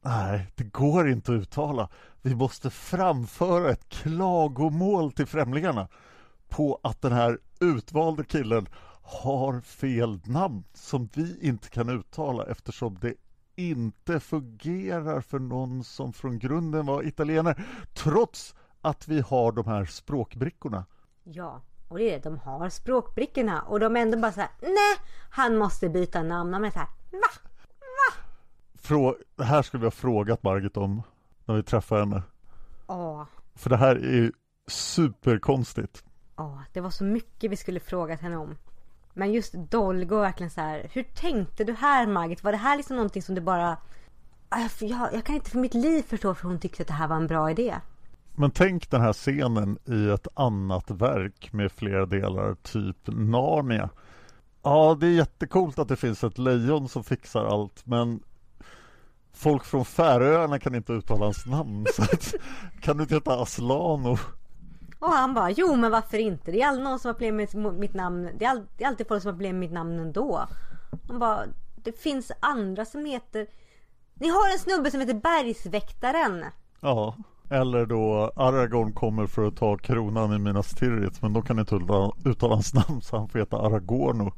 Nej, 0.02 0.46
det 0.54 0.64
går 0.64 1.08
inte 1.08 1.32
att 1.32 1.40
uttala. 1.40 1.88
Vi 2.22 2.34
måste 2.34 2.70
framföra 2.70 3.70
ett 3.70 3.88
klagomål 3.88 5.12
till 5.12 5.26
främlingarna 5.26 5.88
på 6.48 6.80
att 6.82 7.02
den 7.02 7.12
här 7.12 7.38
utvalde 7.60 8.24
killen 8.24 8.68
har 9.02 9.60
fel 9.60 10.20
namn 10.24 10.64
som 10.74 11.08
vi 11.14 11.38
inte 11.40 11.68
kan 11.68 11.88
uttala 11.88 12.46
eftersom 12.46 12.98
det 13.00 13.14
inte 13.56 14.20
fungerar 14.20 15.20
för 15.20 15.38
någon 15.38 15.84
som 15.84 16.12
från 16.12 16.38
grunden 16.38 16.86
var 16.86 17.06
italienare 17.06 17.62
trots 17.94 18.54
att 18.80 19.08
vi 19.08 19.20
har 19.20 19.52
de 19.52 19.66
här 19.66 19.84
språkbrickorna. 19.84 20.84
Ja, 21.24 21.60
och 21.88 21.98
det 21.98 22.10
är 22.10 22.12
det, 22.12 22.28
de 22.28 22.38
har 22.38 22.68
språkbrickorna 22.68 23.62
och 23.62 23.80
de 23.80 23.96
är 23.96 24.00
ändå 24.00 24.18
bara 24.18 24.32
så 24.32 24.40
här, 24.40 24.50
nej, 24.60 24.96
han 25.30 25.56
måste 25.56 25.88
byta 25.88 26.22
namn. 26.22 26.50
De 26.50 26.64
är 26.64 26.70
så 26.70 26.78
här, 26.78 26.88
va? 27.12 27.18
Va? 27.18 27.49
Frå 28.80 29.16
det 29.36 29.44
här 29.44 29.62
skulle 29.62 29.80
vi 29.80 29.86
ha 29.86 29.90
frågat 29.90 30.42
Margit 30.42 30.76
om 30.76 31.02
när 31.44 31.54
vi 31.54 31.62
träffade 31.62 32.00
henne. 32.00 32.22
Ja. 32.86 33.26
För 33.54 33.70
det 33.70 33.76
här 33.76 33.96
är 33.96 34.12
ju 34.12 34.32
superkonstigt. 34.68 36.04
Ja, 36.36 36.62
det 36.72 36.80
var 36.80 36.90
så 36.90 37.04
mycket 37.04 37.50
vi 37.50 37.56
skulle 37.56 37.80
frågat 37.80 38.20
henne 38.20 38.36
om. 38.36 38.56
Men 39.14 39.32
just 39.32 39.54
Dolgo 39.54 40.16
verkligen 40.16 40.50
så 40.50 40.60
här, 40.60 40.88
hur 40.92 41.02
tänkte 41.02 41.64
du 41.64 41.72
här 41.72 42.06
Margit? 42.06 42.44
Var 42.44 42.52
det 42.52 42.58
här 42.58 42.76
liksom 42.76 42.96
någonting 42.96 43.22
som 43.22 43.34
du 43.34 43.40
bara... 43.40 43.76
Jag, 44.80 45.12
jag 45.12 45.24
kan 45.24 45.34
inte 45.34 45.50
för 45.50 45.58
mitt 45.58 45.74
liv 45.74 46.02
förstå 46.02 46.28
varför 46.28 46.48
hon 46.48 46.58
tyckte 46.58 46.82
att 46.82 46.88
det 46.88 46.94
här 46.94 47.08
var 47.08 47.16
en 47.16 47.26
bra 47.26 47.50
idé. 47.50 47.76
Men 48.34 48.50
tänk 48.50 48.90
den 48.90 49.00
här 49.00 49.12
scenen 49.12 49.78
i 49.84 50.10
ett 50.10 50.26
annat 50.34 50.90
verk 50.90 51.52
med 51.52 51.72
flera 51.72 52.06
delar, 52.06 52.54
typ 52.54 52.96
Narnia. 53.06 53.90
Ja, 54.62 54.96
det 55.00 55.06
är 55.06 55.10
jättekult 55.10 55.78
att 55.78 55.88
det 55.88 55.96
finns 55.96 56.24
ett 56.24 56.38
lejon 56.38 56.88
som 56.88 57.04
fixar 57.04 57.44
allt, 57.44 57.86
men 57.86 58.22
folk 59.40 59.64
från 59.64 59.84
Färöarna 59.84 60.58
kan 60.58 60.74
inte 60.74 60.92
uttala 60.92 61.24
hans 61.24 61.46
namn. 61.46 61.86
Så 61.94 62.02
att, 62.02 62.34
kan 62.80 62.96
du 62.96 63.02
inte 63.02 63.14
heta 63.14 63.42
Aslano? 63.42 64.16
Och 64.98 65.10
han 65.10 65.34
bara, 65.34 65.50
jo 65.50 65.76
men 65.76 65.90
varför 65.90 66.18
inte? 66.18 66.50
Det 66.50 66.62
är 66.62 66.68
aldrig 66.68 66.84
någon 66.84 66.98
som 66.98 67.08
har 67.08 67.12
problem 67.14 67.36
med 67.36 67.74
mitt 67.74 67.94
namn. 67.94 68.30
Det 68.38 68.44
är, 68.44 68.50
all, 68.50 68.66
det 68.76 68.84
är 68.84 68.88
alltid 68.88 69.08
folk 69.08 69.22
som 69.22 69.28
har 69.28 69.32
problem 69.32 69.58
med 69.58 69.60
mitt 69.60 69.74
namn 69.74 69.98
ändå. 69.98 70.46
Han 71.08 71.18
bara, 71.18 71.44
det 71.84 72.00
finns 72.00 72.32
andra 72.40 72.84
som 72.84 73.04
heter... 73.04 73.46
Ni 74.14 74.28
har 74.28 74.52
en 74.52 74.58
snubbe 74.58 74.90
som 74.90 75.00
heter 75.00 75.14
Bergsväktaren. 75.14 76.44
Ja. 76.80 77.14
Eller 77.50 77.86
då 77.86 78.32
Aragorn 78.36 78.92
kommer 78.92 79.26
för 79.26 79.46
att 79.46 79.56
ta 79.56 79.76
kronan 79.76 80.32
i 80.32 80.38
Minas 80.38 80.70
Tirith 80.70 81.18
men 81.22 81.32
då 81.32 81.42
kan 81.42 81.58
inte 81.58 81.80
uttala 82.24 82.54
hans 82.54 82.74
namn 82.74 83.02
så 83.02 83.16
han 83.16 83.28
får 83.28 83.38
heta 83.38 83.56
Aragorno. 83.56 84.32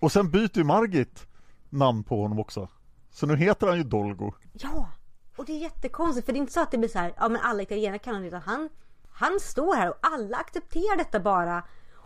Och 0.00 0.12
sen 0.12 0.30
byter 0.30 0.58
ju 0.58 0.64
Margit 0.64 1.26
namn 1.70 2.04
på 2.04 2.22
honom 2.22 2.38
också. 2.38 2.68
Så 3.12 3.26
nu 3.26 3.36
heter 3.36 3.66
han 3.66 3.76
ju 3.76 3.82
Dolgo. 3.84 4.32
Ja, 4.52 4.88
och 5.36 5.44
det 5.44 5.52
är 5.52 5.58
jättekonstigt 5.58 6.26
för 6.26 6.32
det 6.32 6.38
är 6.38 6.40
inte 6.40 6.52
så 6.52 6.60
att 6.60 6.70
det 6.70 6.78
blir 6.78 6.88
så 6.88 6.98
här, 6.98 7.14
ja 7.16 7.28
men 7.28 7.40
alla 7.40 7.62
italienare 7.62 7.98
kan 7.98 8.14
honom 8.14 8.28
utan 8.28 8.42
han, 8.42 8.68
han 9.10 9.40
står 9.40 9.74
här 9.74 9.88
och 9.90 9.98
alla 10.00 10.36
accepterar 10.36 10.96
detta 10.96 11.20
bara. 11.20 11.62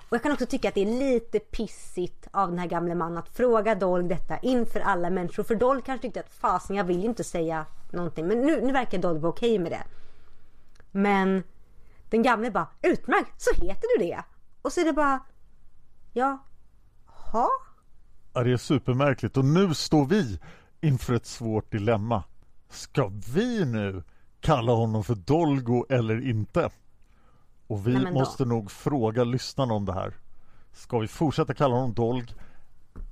Och 0.09 0.13
jag 0.13 0.23
kan 0.23 0.33
också 0.33 0.47
tycka 0.47 0.69
att 0.69 0.75
det 0.75 0.83
är 0.83 0.99
lite 0.99 1.39
pissigt 1.39 2.29
av 2.31 2.49
den 2.49 2.59
här 2.59 2.67
gamle 2.67 2.95
mannen 2.95 3.19
att 3.19 3.29
fråga 3.29 3.75
Dolg 3.75 4.09
detta 4.09 4.39
inför 4.39 4.81
alla 4.81 5.11
människor. 5.11 5.43
För 5.43 5.55
Dolg 5.55 5.83
kanske 5.83 6.03
tyckte 6.03 6.21
att 6.21 6.35
fasen 6.35 6.77
jag 6.77 6.85
vill 6.85 7.05
inte 7.05 7.25
säga 7.25 7.67
någonting. 7.91 8.27
Men 8.27 8.41
nu, 8.41 8.61
nu 8.61 8.73
verkar 8.73 8.99
Dolg 8.99 9.21
vara 9.21 9.33
okej 9.33 9.59
med 9.59 9.73
det. 9.73 9.85
Men 10.91 11.43
den 12.11 12.23
gamle 12.23 12.51
bara 12.51 12.69
utmärkt 12.83 13.43
så 13.43 13.51
heter 13.55 13.99
du 13.99 14.05
det. 14.05 14.25
Och 14.63 14.73
så 14.73 14.81
är 14.81 14.85
det 14.85 14.93
bara 14.93 15.21
ja, 16.13 16.39
ha? 17.07 17.49
Ja, 18.33 18.43
det 18.43 18.53
är 18.53 18.57
supermärkligt 18.57 19.37
och 19.37 19.45
nu 19.45 19.75
står 19.75 20.07
vi 20.07 20.41
inför 20.87 21.14
ett 21.14 21.26
svårt 21.26 21.72
dilemma. 21.72 22.24
Ska 22.68 23.11
vi 23.34 23.64
nu 23.64 24.03
kalla 24.41 24.72
honom 24.72 25.05
för 25.05 25.14
Dolgo 25.14 25.87
eller 25.89 26.28
inte? 26.28 26.70
Och 27.66 27.87
vi 27.87 28.11
måste 28.12 28.45
nog 28.45 28.70
fråga 28.70 29.24
lyssnarna 29.24 29.74
om 29.74 29.84
det 29.84 29.93
här. 29.93 30.14
Ska 30.72 30.99
vi 30.99 31.09
fortsätta 31.09 31.55
kalla 31.55 31.74
honom 31.74 31.95
Dolg? 31.95 32.24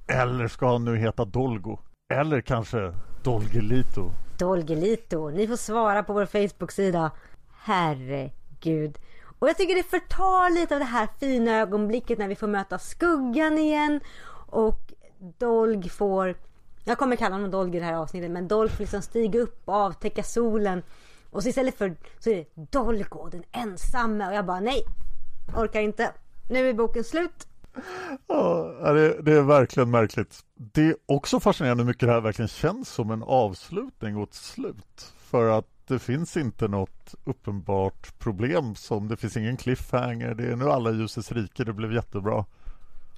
Eller 0.06 0.48
ska 0.48 0.72
han 0.72 0.84
nu 0.84 0.96
heta 0.96 1.24
Dolgo? 1.24 1.78
Eller 2.12 2.40
kanske 2.40 2.94
Dolgelito? 3.24 4.10
Dolgelito. 4.38 5.30
Ni 5.30 5.46
får 5.46 5.56
svara 5.56 6.02
på 6.02 6.12
vår 6.12 6.26
Facebook-sida. 6.26 7.10
Herregud. 7.50 8.98
Och 9.38 9.48
jag 9.48 9.56
tycker 9.56 9.74
det 9.74 9.82
förtar 9.82 10.50
lite 10.54 10.74
av 10.74 10.80
det 10.80 10.86
här 10.86 11.08
fina 11.20 11.60
ögonblicket 11.60 12.18
när 12.18 12.28
vi 12.28 12.34
får 12.34 12.46
möta 12.46 12.78
skuggan 12.78 13.58
igen. 13.58 14.00
Och 14.46 14.92
Dolg 15.38 15.88
får, 15.88 16.34
jag 16.84 16.98
kommer 16.98 17.16
kalla 17.16 17.34
honom 17.34 17.50
Dolg 17.50 17.76
i 17.76 17.78
det 17.78 17.84
här 17.84 17.94
avsnittet, 17.94 18.30
men 18.30 18.48
Dolg 18.48 18.70
får 18.70 18.80
liksom 18.80 19.02
stiga 19.02 19.40
upp 19.40 19.62
och 19.64 19.74
avtäcka 19.74 20.22
solen. 20.22 20.82
Och 21.30 21.42
så 21.42 21.48
istället 21.48 21.78
för 21.78 21.96
så 22.18 22.30
är 22.30 22.36
det 22.36 22.46
Dolgo, 22.54 23.28
den 23.28 23.44
ensamme. 23.52 24.28
Och 24.28 24.34
jag 24.34 24.46
bara 24.46 24.60
nej, 24.60 24.84
orkar 25.56 25.80
inte. 25.80 26.12
Nu 26.50 26.68
är 26.68 26.74
boken 26.74 27.04
slut. 27.04 27.48
Ja, 28.26 28.92
det, 28.92 29.22
det, 29.22 29.32
är 29.32 29.42
verkligen 29.42 29.90
märkligt. 29.90 30.40
Det 30.54 30.82
är 30.82 30.96
också 31.06 31.40
fascinerande 31.40 31.82
hur 31.82 31.88
mycket 31.88 32.08
det 32.08 32.12
här 32.12 32.20
verkligen 32.20 32.48
känns 32.48 32.88
som 32.88 33.10
en 33.10 33.22
avslutning 33.22 34.16
och 34.16 34.22
ett 34.22 34.34
slut. 34.34 35.12
För 35.18 35.58
att 35.58 35.66
det 35.86 35.98
finns 35.98 36.36
inte 36.36 36.68
något 36.68 37.14
uppenbart 37.24 38.18
problem 38.18 38.74
som 38.74 39.08
det 39.08 39.16
finns 39.16 39.36
ingen 39.36 39.56
cliffhanger. 39.56 40.34
Det 40.34 40.44
är 40.44 40.56
nu 40.56 40.70
alla 40.70 40.90
ljusets 40.90 41.32
rike. 41.32 41.64
Det 41.64 41.72
blev 41.72 41.92
jättebra. 41.92 42.44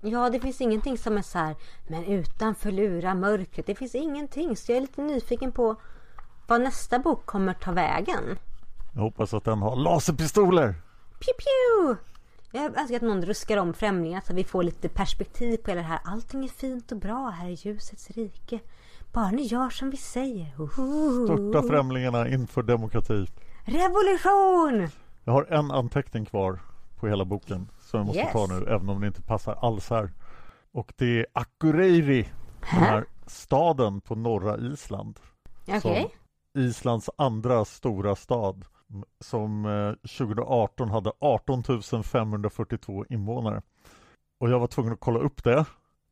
Ja, 0.01 0.31
det 0.31 0.41
finns 0.41 0.61
ingenting 0.61 0.99
som 0.99 1.19
är 1.19 1.23
så 1.23 1.39
här, 1.39 1.57
men 1.87 2.05
utanför 2.05 2.71
lura 2.71 3.15
mörkret. 3.15 3.67
Det 3.67 3.75
finns 3.75 3.95
ingenting. 3.95 4.57
Så 4.57 4.73
jag 4.73 4.77
är 4.77 4.81
lite 4.81 5.03
nyfiken 5.03 5.53
på 5.53 5.77
vad 6.47 6.61
nästa 6.61 6.99
bok 6.99 7.27
kommer 7.27 7.53
ta 7.55 7.73
vägen. 7.73 8.39
Jag 8.95 9.01
hoppas 9.01 9.35
att 9.35 9.45
den 9.45 9.63
har 9.63 9.77
laserpistoler. 9.77 10.75
Pew 11.19 11.33
pew! 11.39 11.97
Jag 12.53 12.79
önskar 12.79 12.97
att 12.97 13.03
någon 13.03 13.25
ruskar 13.25 13.57
om 13.57 13.75
främlingar 13.75 14.21
så 14.21 14.33
att 14.33 14.39
vi 14.39 14.45
får 14.45 14.63
lite 14.63 14.89
perspektiv 14.89 15.57
på 15.57 15.71
hela 15.71 15.81
det 15.81 15.87
här. 15.87 16.01
Allting 16.05 16.45
är 16.45 16.49
fint 16.49 16.93
och 16.93 16.99
bra 16.99 17.29
här 17.29 17.49
i 17.49 17.53
ljusets 17.53 18.11
rike. 18.11 18.61
Bara 19.13 19.31
ni 19.31 19.43
gör 19.43 19.71
som 19.71 19.91
vi 19.91 19.97
säger. 19.97 20.53
Störta 21.27 21.69
främlingarna 21.69 22.29
inför 22.29 22.63
demokrati. 22.63 23.27
Revolution! 23.65 24.89
Jag 25.25 25.33
har 25.33 25.45
en 25.45 25.71
anteckning 25.71 26.25
kvar 26.25 26.59
på 26.97 27.09
hela 27.09 27.25
boken 27.25 27.69
som 27.87 27.99
jag 27.99 28.07
måste 28.07 28.21
Yes. 28.21 28.33
ta 28.33 28.47
nu, 28.47 28.67
även 28.69 28.89
om 28.89 29.01
det 29.01 29.07
inte 29.07 29.23
passar 29.23 29.55
alls 29.55 29.91
här. 29.91 30.11
Och 30.73 30.93
det 30.97 31.19
är 31.21 31.27
Akureyri, 31.33 32.29
den 32.73 32.83
här 32.83 33.05
staden 33.27 34.01
på 34.01 34.15
norra 34.15 34.59
Island. 34.59 35.19
Som 35.83 36.09
Islands 36.55 37.11
andra 37.19 37.65
stora 37.65 38.17
stad 38.17 38.65
som 39.21 39.65
eh, 39.67 39.93
2018 40.19 40.91
hade 40.91 41.13
18 41.21 41.63
542 42.03 43.05
invånare. 43.11 43.63
Och 44.41 44.51
jag 44.51 44.59
var 44.59 44.67
tvungen 44.67 44.93
att 44.93 45.01
kolla 45.01 45.19
upp 45.19 45.45
det 45.45 45.65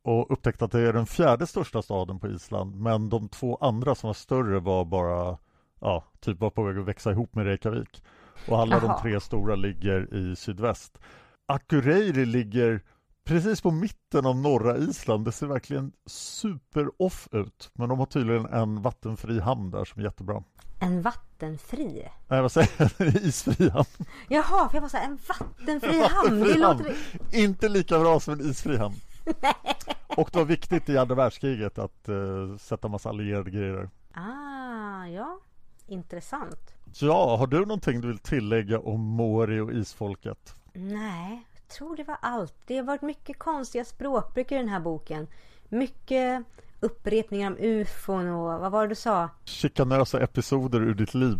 och 0.03 0.31
upptäckte 0.31 0.65
att 0.65 0.71
det 0.71 0.79
är 0.79 0.93
den 0.93 1.05
fjärde 1.05 1.47
största 1.47 1.81
staden 1.81 2.19
på 2.19 2.27
Island 2.27 2.75
men 2.75 3.09
de 3.09 3.29
två 3.29 3.57
andra 3.61 3.95
som 3.95 4.07
var 4.07 4.13
större 4.13 4.59
var 4.59 4.85
bara 4.85 5.37
ja, 5.79 6.03
typ 6.19 6.39
var 6.39 6.49
på 6.49 6.63
väg 6.63 6.77
att 6.77 6.85
växa 6.85 7.11
ihop 7.11 7.35
med 7.35 7.45
Reykjavik. 7.45 8.03
Och 8.47 8.59
alla 8.59 8.75
Jaha. 8.81 8.87
de 8.95 9.01
tre 9.01 9.19
stora 9.19 9.55
ligger 9.55 10.13
i 10.13 10.35
sydväst. 10.35 10.99
Akureyri 11.45 12.25
ligger 12.25 12.81
precis 13.23 13.61
på 13.61 13.71
mitten 13.71 14.25
av 14.25 14.35
norra 14.35 14.77
Island. 14.77 15.25
Det 15.25 15.31
ser 15.31 15.47
verkligen 15.47 15.91
super-off 16.05 17.27
ut. 17.31 17.71
Men 17.73 17.89
de 17.89 17.99
har 17.99 18.05
tydligen 18.05 18.45
en 18.45 18.81
vattenfri 18.81 19.39
hamn 19.39 19.71
där 19.71 19.85
som 19.85 19.99
är 19.99 20.03
jättebra. 20.05 20.43
En 20.79 21.01
vattenfri? 21.01 22.07
Nej, 22.27 22.41
vad 22.41 22.51
säger 22.51 22.69
jag? 22.77 23.07
Isfri 23.15 23.69
hamn. 23.69 23.85
Jaha, 24.29 24.69
för 24.69 24.77
jag 24.77 24.81
var 24.81 24.89
så 24.89 24.97
här, 24.97 25.05
en 25.05 25.19
vattenfri 25.27 25.99
hamn. 26.09 26.39
Det 26.39 26.45
Vattenfri 26.45 26.59
låter... 26.59 26.83
hamn. 26.83 26.95
Inte 27.31 27.69
lika 27.69 27.99
bra 27.99 28.19
som 28.19 28.33
en 28.33 28.49
isfri 28.49 28.77
hamn. 28.77 28.95
Och 30.07 30.29
det 30.31 30.37
var 30.37 30.45
viktigt 30.45 30.89
i 30.89 30.97
andra 30.97 31.15
världskriget 31.15 31.77
att 31.77 32.09
eh, 32.09 32.57
sätta 32.59 32.87
massa 32.87 33.09
allierade 33.09 33.51
grejer. 33.51 33.89
Ah, 34.13 35.05
ja. 35.05 35.39
Intressant. 35.87 36.73
Ja, 36.99 37.35
har 37.37 37.47
du 37.47 37.59
någonting 37.59 38.01
du 38.01 38.07
vill 38.07 38.17
tillägga 38.17 38.79
om 38.79 39.01
Mori 39.01 39.59
och 39.59 39.71
isfolket? 39.73 40.55
Nej, 40.77 41.45
jag 41.53 41.67
tror 41.67 41.95
det 41.95 42.03
var 42.03 42.17
allt. 42.21 42.53
Det 42.65 42.77
har 42.77 42.83
varit 42.83 43.01
mycket 43.01 43.39
konstiga 43.39 43.85
språkbruk 43.85 44.51
i 44.51 44.55
den 44.55 44.69
här 44.69 44.79
boken. 44.79 45.27
Mycket 45.69 46.45
upprepningar 46.79 47.51
om 47.51 47.57
ufon 47.59 48.29
och 48.29 48.59
vad 48.59 48.71
var 48.71 48.81
det 48.81 48.87
du 48.87 48.95
sa? 48.95 49.29
Chikanösa 49.45 50.23
episoder 50.23 50.81
ur 50.81 50.93
ditt 50.93 51.13
liv. 51.13 51.37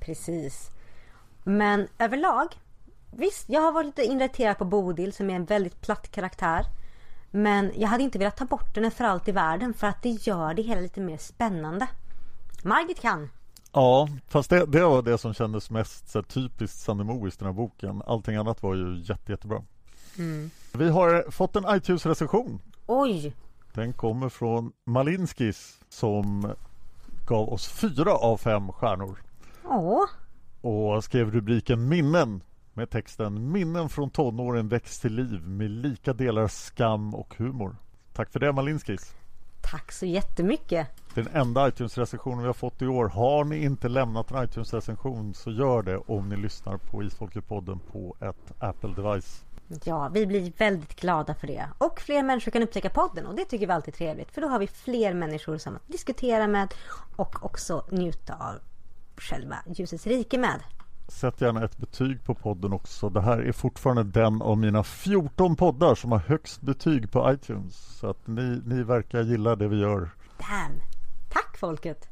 Precis. 0.00 0.70
Men 1.44 1.88
överlag, 1.98 2.46
visst, 3.10 3.48
jag 3.48 3.60
har 3.60 3.72
varit 3.72 3.86
lite 3.86 4.02
irriterad 4.02 4.58
på 4.58 4.64
Bodil 4.64 5.12
som 5.12 5.30
är 5.30 5.34
en 5.34 5.44
väldigt 5.44 5.80
platt 5.80 6.10
karaktär. 6.10 6.64
Men 7.30 7.72
jag 7.76 7.88
hade 7.88 8.02
inte 8.04 8.18
velat 8.18 8.36
ta 8.36 8.44
bort 8.44 8.76
henne 8.76 8.90
för 8.90 9.04
allt 9.04 9.28
i 9.28 9.32
världen 9.32 9.74
för 9.74 9.86
att 9.86 10.02
det 10.02 10.08
gör 10.08 10.54
det 10.54 10.62
hela 10.62 10.80
lite 10.80 11.00
mer 11.00 11.18
spännande. 11.18 11.86
Margit 12.62 13.00
kan. 13.00 13.30
Ja, 13.74 14.08
fast 14.28 14.50
det, 14.50 14.66
det 14.66 14.84
var 14.84 15.02
det 15.02 15.18
som 15.18 15.34
kändes 15.34 15.70
mest 15.70 16.08
så 16.08 16.18
här, 16.18 16.24
typiskt 16.24 16.78
Sanne 16.78 17.04
Mois 17.04 17.36
den 17.36 17.46
här 17.46 17.52
boken. 17.52 18.02
Allting 18.06 18.36
annat 18.36 18.62
var 18.62 18.74
ju 18.74 19.02
jätte, 19.02 19.32
jättebra. 19.32 19.62
Vi 20.72 20.88
har 20.88 21.30
fått 21.30 21.56
en 21.56 21.64
iTunes-recension. 21.68 22.60
Oj! 22.86 23.34
Den 23.72 23.92
kommer 23.92 24.28
från 24.28 24.72
Malinskis 24.84 25.80
som 25.88 26.52
gav 27.26 27.52
oss 27.52 27.68
fyra 27.68 28.12
av 28.14 28.36
fem 28.36 28.72
stjärnor. 28.72 29.22
Åh, 29.64 30.04
och 30.60 31.04
skrev 31.04 31.30
rubriken 31.30 31.88
Minnen 31.88 32.42
med 32.74 32.90
texten 32.90 33.52
Minnen 33.52 33.88
från 33.88 34.10
tonåren 34.10 34.68
väcks 34.68 35.00
till 35.00 35.14
liv 35.14 35.48
med 35.48 35.70
lika 35.70 36.12
delar 36.12 36.48
skam 36.48 37.14
och 37.14 37.34
humor. 37.38 37.76
Tack 38.12 38.30
för 38.30 38.40
det 38.40 38.52
Malinskis. 38.52 39.14
Tack 39.70 39.92
så 39.92 40.06
jättemycket. 40.06 40.88
Den 41.14 41.28
enda 41.32 41.68
iTunes-recensionen 41.68 42.40
vi 42.40 42.46
har 42.46 42.54
fått 42.54 42.82
i 42.82 42.86
år. 42.86 43.08
Har 43.08 43.44
ni 43.44 43.64
inte 43.64 43.88
lämnat 43.88 44.30
en 44.30 44.44
iTunes-recension 44.44 45.34
så 45.34 45.50
gör 45.50 45.82
det 45.82 45.96
om 45.96 46.28
ni 46.28 46.36
lyssnar 46.36 46.76
på 46.76 47.02
Isfolket-podden 47.02 47.78
på 47.92 48.16
ett 48.20 48.52
Apple-device. 48.60 49.44
Ja, 49.84 50.08
vi 50.08 50.26
blir 50.26 50.52
väldigt 50.58 51.00
glada 51.00 51.34
för 51.34 51.46
det. 51.46 51.68
Och 51.78 52.00
fler 52.00 52.22
människor 52.22 52.50
kan 52.50 52.62
upptäcka 52.62 52.90
podden 52.90 53.26
och 53.26 53.34
det 53.34 53.44
tycker 53.44 53.66
vi 53.66 53.72
alltid 53.72 53.94
är 53.94 53.98
trevligt. 53.98 54.30
För 54.30 54.40
då 54.40 54.48
har 54.48 54.58
vi 54.58 54.66
fler 54.66 55.14
människor 55.14 55.58
som 55.58 55.76
att 55.76 55.88
diskutera 55.88 56.46
med 56.46 56.74
och 57.16 57.44
också 57.44 57.84
njuta 57.90 58.34
av 58.34 58.54
själva 59.16 59.56
ljusets 59.66 60.06
rike 60.06 60.38
med. 60.38 60.60
Sätt 61.08 61.40
gärna 61.40 61.64
ett 61.64 61.76
betyg 61.76 62.24
på 62.24 62.34
podden 62.34 62.72
också. 62.72 63.08
Det 63.08 63.20
här 63.20 63.38
är 63.38 63.52
fortfarande 63.52 64.02
den 64.02 64.42
av 64.42 64.58
mina 64.58 64.84
14 64.84 65.56
poddar 65.56 65.94
som 65.94 66.12
har 66.12 66.18
högst 66.18 66.60
betyg 66.60 67.10
på 67.10 67.32
iTunes. 67.32 67.98
Så 67.98 68.10
att 68.10 68.26
ni, 68.26 68.62
ni 68.66 68.82
verkar 68.82 69.22
gilla 69.22 69.56
det 69.56 69.68
vi 69.68 69.80
gör. 69.80 70.10
Damn! 70.38 70.80
Tack 71.32 71.58
folket! 71.58 72.08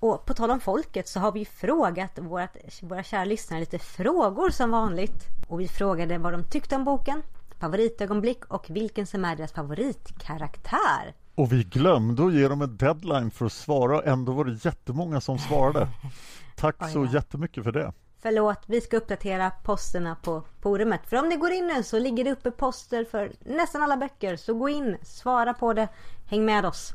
Och 0.00 0.26
på 0.26 0.34
tal 0.34 0.50
om 0.50 0.60
folket 0.60 1.08
så 1.08 1.20
har 1.20 1.32
vi 1.32 1.44
frågat 1.44 2.18
vårat, 2.18 2.56
våra 2.82 3.02
kära 3.02 3.24
lyssnare 3.24 3.60
lite 3.60 3.78
frågor 3.78 4.50
som 4.50 4.70
vanligt. 4.70 5.26
Och 5.48 5.60
vi 5.60 5.68
frågade 5.68 6.18
vad 6.18 6.32
de 6.32 6.44
tyckte 6.44 6.76
om 6.76 6.84
boken, 6.84 7.22
favoritögonblick 7.58 8.44
och 8.44 8.66
vilken 8.70 9.06
som 9.06 9.24
är 9.24 9.36
deras 9.36 9.52
favoritkaraktär. 9.52 11.14
Och 11.34 11.52
vi 11.52 11.64
glömde 11.64 12.26
att 12.26 12.34
ge 12.34 12.48
dem 12.48 12.62
en 12.62 12.76
deadline 12.76 13.30
för 13.30 13.46
att 13.46 13.52
svara 13.52 13.96
och 13.96 14.06
ändå 14.06 14.32
var 14.32 14.44
det 14.44 14.64
jättemånga 14.64 15.20
som 15.20 15.38
svarade. 15.38 15.88
Tack 16.60 16.76
Oj 16.78 16.92
så 16.92 17.04
då. 17.04 17.12
jättemycket 17.12 17.64
för 17.64 17.72
det. 17.72 17.92
Förlåt, 18.22 18.58
vi 18.66 18.80
ska 18.80 18.96
uppdatera 18.96 19.50
posterna 19.50 20.16
på 20.22 20.42
forumet. 20.60 21.00
För 21.06 21.16
om 21.16 21.28
ni 21.28 21.36
går 21.36 21.50
in 21.50 21.66
nu 21.66 21.82
så 21.82 21.98
ligger 21.98 22.24
det 22.24 22.32
uppe 22.32 22.50
poster 22.50 23.04
för 23.04 23.32
nästan 23.40 23.82
alla 23.82 23.96
böcker. 23.96 24.36
Så 24.36 24.54
gå 24.54 24.68
in, 24.68 24.96
svara 25.02 25.54
på 25.54 25.72
det, 25.72 25.88
häng 26.26 26.44
med 26.44 26.64
oss. 26.64 26.92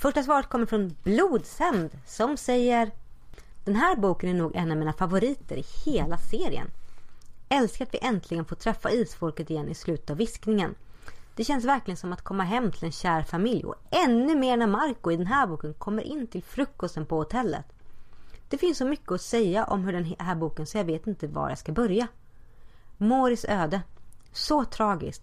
Första 0.00 0.22
svaret 0.22 0.48
kommer 0.48 0.66
från 0.66 0.96
Blodsänd 1.02 1.90
som 2.06 2.36
säger 2.36 2.90
Den 3.64 3.76
här 3.76 3.96
boken 3.96 4.30
är 4.30 4.34
nog 4.34 4.56
en 4.56 4.70
av 4.70 4.76
mina 4.76 4.92
favoriter 4.92 5.56
i 5.56 5.64
hela 5.84 6.18
serien. 6.18 6.70
Älskar 7.48 7.84
att 7.84 7.94
vi 7.94 7.98
äntligen 8.02 8.44
får 8.44 8.56
träffa 8.56 8.90
isfolket 8.90 9.50
igen 9.50 9.68
i 9.68 9.74
slutet 9.74 10.10
av 10.10 10.16
viskningen. 10.16 10.74
Det 11.34 11.44
känns 11.44 11.64
verkligen 11.64 11.96
som 11.96 12.12
att 12.12 12.22
komma 12.22 12.42
hem 12.42 12.72
till 12.72 12.84
en 12.84 12.92
kär 12.92 13.22
familj 13.22 13.64
och 13.64 13.74
ännu 13.90 14.36
mer 14.36 14.56
när 14.56 14.66
Marco 14.66 15.10
i 15.10 15.16
den 15.16 15.26
här 15.26 15.46
boken 15.46 15.74
kommer 15.74 16.02
in 16.02 16.26
till 16.26 16.42
frukosten 16.42 17.06
på 17.06 17.16
hotellet. 17.16 17.75
Det 18.48 18.58
finns 18.58 18.78
så 18.78 18.84
mycket 18.84 19.12
att 19.12 19.20
säga 19.20 19.64
om 19.64 19.84
hur 19.84 19.92
den 19.92 20.14
här 20.18 20.34
boken 20.34 20.66
så 20.66 20.78
jag 20.78 20.84
vet 20.84 21.06
inte 21.06 21.26
var 21.26 21.48
jag 21.48 21.58
ska 21.58 21.72
börja. 21.72 22.08
Moris 22.96 23.44
öde. 23.48 23.82
Så 24.32 24.64
tragiskt. 24.64 25.22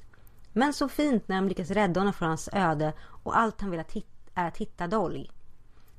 Men 0.53 0.73
så 0.73 0.89
fint 0.89 1.27
när 1.27 1.35
de 1.35 1.47
lyckas 1.47 1.69
rädda 1.69 1.99
honom 1.99 2.13
från 2.13 2.27
hans 2.27 2.49
öde 2.53 2.93
och 2.99 3.37
allt 3.37 3.61
han 3.61 3.71
vill 3.71 3.79
att 3.79 3.95
är 4.35 4.47
att 4.47 4.57
hitta 4.57 4.87
Dolg. 4.87 5.31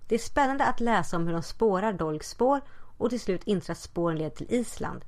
Det 0.08 0.14
är 0.14 0.18
spännande 0.18 0.64
att 0.64 0.80
läsa 0.80 1.16
om 1.16 1.26
hur 1.26 1.32
de 1.32 1.42
spårar 1.42 1.92
Dolgs 1.92 2.30
spår 2.30 2.60
och 2.98 3.10
till 3.10 3.20
slut 3.20 3.44
inser 3.44 3.72
att 3.72 3.78
spåren 3.78 4.18
leder 4.18 4.36
till 4.36 4.54
Island. 4.54 5.04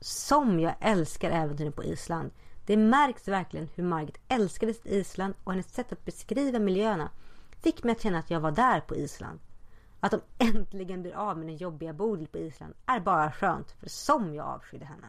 Som 0.00 0.60
jag 0.60 0.74
älskar 0.80 1.30
äventyren 1.30 1.72
på 1.72 1.84
Island. 1.84 2.30
Det 2.66 2.76
märks 2.76 3.28
verkligen 3.28 3.68
hur 3.74 3.84
Margit 3.84 4.18
älskade 4.28 4.74
sitt 4.74 4.86
Island 4.86 5.34
och 5.44 5.52
hennes 5.52 5.74
sätt 5.74 5.92
att 5.92 6.04
beskriva 6.04 6.58
miljöerna 6.58 7.10
fick 7.62 7.84
mig 7.84 7.92
att 7.92 8.02
känna 8.02 8.18
att 8.18 8.30
jag 8.30 8.40
var 8.40 8.50
där 8.50 8.80
på 8.80 8.96
Island. 8.96 9.40
Att 10.04 10.10
de 10.10 10.20
äntligen 10.38 11.02
blir 11.02 11.14
av 11.14 11.38
med 11.38 11.46
den 11.46 11.56
jobbiga 11.56 11.92
Bodil 11.92 12.28
på 12.28 12.38
Island 12.38 12.74
är 12.86 13.00
bara 13.00 13.32
skönt, 13.32 13.70
för 13.70 13.88
som 13.88 14.34
jag 14.34 14.46
avskydde 14.46 14.84
henne. 14.84 15.06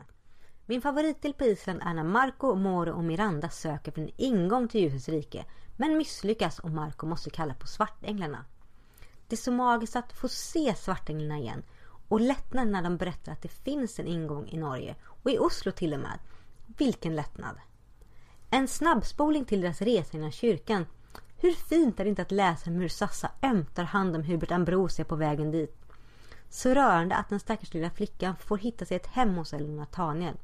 Min 0.66 0.82
favoritdel 0.82 1.34
på 1.34 1.44
Island 1.44 1.82
är 1.86 1.94
när 1.94 2.04
Marco, 2.04 2.56
Moro 2.56 2.94
och 2.94 3.04
Miranda 3.04 3.50
söker 3.50 3.92
för 3.92 4.02
en 4.02 4.12
ingång 4.18 4.68
till 4.68 4.82
ljusets 4.82 5.10
rike, 5.10 5.46
men 5.78 5.98
misslyckas 5.98 6.60
och 6.60 6.70
Marco 6.70 7.06
måste 7.06 7.30
kalla 7.30 7.54
på 7.54 7.68
svartänglarna. 7.68 8.46
Det 9.28 9.36
är 9.36 9.38
så 9.38 9.52
magiskt 9.52 9.96
att 9.96 10.14
få 10.14 10.28
se 10.28 10.76
svartänglarna 10.76 11.38
igen 11.38 11.64
och 12.08 12.22
lättnad 12.22 12.68
när 12.68 12.82
de 12.82 12.98
berättar 12.98 13.32
att 13.32 13.42
det 13.42 13.64
finns 13.64 14.00
en 14.00 14.08
ingång 14.08 14.48
i 14.48 14.58
Norge 14.58 14.96
och 15.24 15.32
i 15.32 15.40
Oslo 15.40 15.72
till 15.72 15.94
och 15.94 16.00
med. 16.00 16.20
Vilken 16.78 17.16
lättnad! 17.16 17.56
En 18.50 18.68
snabbspoling 18.68 19.46
till 19.46 19.62
deras 19.62 19.82
resa 19.82 20.18
innan 20.18 20.32
kyrkan. 20.32 20.86
Hur 21.38 21.52
fint 21.52 22.00
är 22.00 22.04
det 22.04 22.10
inte 22.10 22.22
att 22.22 22.32
läsa 22.32 22.70
om 22.70 22.76
hur 22.76 22.90
Sassa 22.90 23.32
ömtar 23.42 23.84
hand 23.84 24.16
om 24.16 24.24
Hubert 24.24 24.52
Ambrosia 24.52 25.06
på 25.06 25.16
vägen 25.16 25.52
dit. 25.52 25.76
Så 26.50 26.70
rörande 26.74 27.16
att 27.16 27.30
den 27.30 27.40
stackars 27.40 27.74
lilla 27.74 27.90
flickan 27.90 28.36
får 28.36 28.58
hitta 28.58 28.86
sig 28.86 28.98
ett 28.98 29.08
hem 29.08 29.36
hos 29.36 29.54
Ellen 29.54 29.76
Nathaniel. 29.76 30.38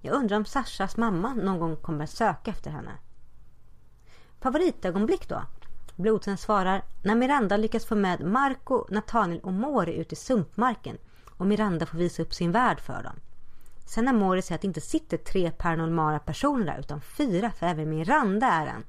Jag 0.00 0.14
undrar 0.14 0.36
om 0.36 0.44
Sashas 0.44 0.96
mamma 0.96 1.34
någon 1.34 1.58
gång 1.58 1.76
kommer 1.76 2.04
att 2.04 2.10
söka 2.10 2.50
efter 2.50 2.70
henne. 2.70 2.92
Favoritögonblick 4.40 5.28
då? 5.28 5.42
Blodsen 5.96 6.38
svarar 6.38 6.82
när 7.02 7.14
Miranda 7.14 7.56
lyckas 7.56 7.84
få 7.84 7.94
med 7.94 8.20
Marco, 8.20 8.86
Nathaniel 8.90 9.40
och 9.40 9.52
Mori 9.52 9.94
ut 9.94 10.12
i 10.12 10.16
sumpmarken 10.16 10.98
och 11.36 11.46
Miranda 11.46 11.86
får 11.86 11.98
visa 11.98 12.22
upp 12.22 12.34
sin 12.34 12.52
värld 12.52 12.80
för 12.80 13.02
dem. 13.02 13.16
Sen 13.86 14.04
när 14.04 14.12
Mori 14.12 14.42
säger 14.42 14.54
att 14.54 14.62
det 14.62 14.66
inte 14.66 14.80
sitter 14.80 15.16
tre 15.16 15.50
paranormala 15.50 16.18
personer 16.18 16.66
där 16.66 16.78
utan 16.78 17.00
fyra 17.00 17.50
för 17.50 17.66
även 17.66 17.90
Miranda 17.90 18.46
är 18.46 18.66
en. 18.66 18.84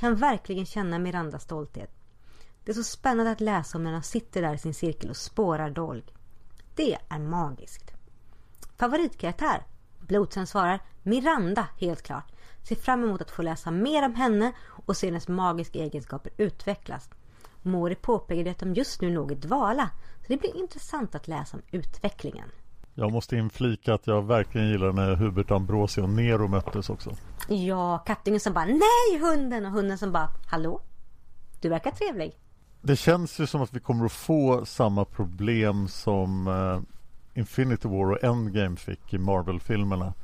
Kan 0.00 0.16
verkligen 0.16 0.66
känna 0.66 0.98
Mirandas 0.98 1.42
stolthet. 1.42 1.90
Det 2.64 2.72
är 2.72 2.74
så 2.74 2.82
spännande 2.82 3.32
att 3.32 3.40
läsa 3.40 3.78
om 3.78 3.84
när 3.84 3.92
han 3.92 4.02
sitter 4.02 4.42
där 4.42 4.54
i 4.54 4.58
sin 4.58 4.74
cirkel 4.74 5.10
och 5.10 5.16
spårar 5.16 5.70
Dolg. 5.70 6.04
Det 6.74 6.98
är 7.08 7.18
magiskt. 7.18 7.90
Favoritkaraktär? 8.76 9.66
Blodsen 9.98 10.46
svarar 10.46 10.80
Miranda 11.02 11.68
helt 11.80 12.02
klart. 12.02 12.32
Ser 12.68 12.76
fram 12.76 13.04
emot 13.04 13.20
att 13.20 13.30
få 13.30 13.42
läsa 13.42 13.70
mer 13.70 14.04
om 14.04 14.14
henne 14.14 14.52
och 14.86 14.96
se 14.96 15.06
hennes 15.06 15.28
magiska 15.28 15.78
egenskaper 15.78 16.32
utvecklas. 16.36 17.10
Mori 17.62 17.94
påpekade 17.94 18.50
att 18.50 18.58
de 18.58 18.74
just 18.74 19.00
nu 19.00 19.10
låg 19.10 19.32
i 19.32 19.34
dvala. 19.34 19.90
Så 20.20 20.26
det 20.28 20.36
blir 20.36 20.56
intressant 20.56 21.14
att 21.14 21.28
läsa 21.28 21.56
om 21.56 21.62
utvecklingen. 21.70 22.48
Jag 23.00 23.12
måste 23.12 23.36
inflika 23.36 23.94
att 23.94 24.06
jag 24.06 24.22
verkligen 24.22 24.68
gillar 24.68 24.92
när 24.92 25.14
Hubert 25.14 25.50
Ambrosi 25.50 26.00
och 26.00 26.08
Nero 26.08 26.48
möttes 26.48 26.90
också. 26.90 27.16
Ja, 27.48 27.98
kattungen 27.98 28.40
som 28.40 28.52
bara 28.52 28.64
nej 28.64 29.20
hunden 29.20 29.66
och 29.66 29.72
hunden 29.72 29.98
som 29.98 30.12
bara 30.12 30.28
hallå? 30.46 30.80
Du 31.60 31.68
verkar 31.68 31.90
trevlig. 31.90 32.32
Det 32.82 32.96
känns 32.96 33.40
ju 33.40 33.46
som 33.46 33.62
att 33.62 33.72
vi 33.72 33.80
kommer 33.80 34.04
att 34.06 34.12
få 34.12 34.64
samma 34.66 35.04
problem 35.04 35.88
som 35.88 36.46
uh, 36.46 36.80
Infinity 37.34 37.88
War 37.88 38.10
och 38.10 38.24
Endgame 38.24 38.76
fick 38.76 39.14
i 39.14 39.18
Marvel-filmerna. 39.18 40.14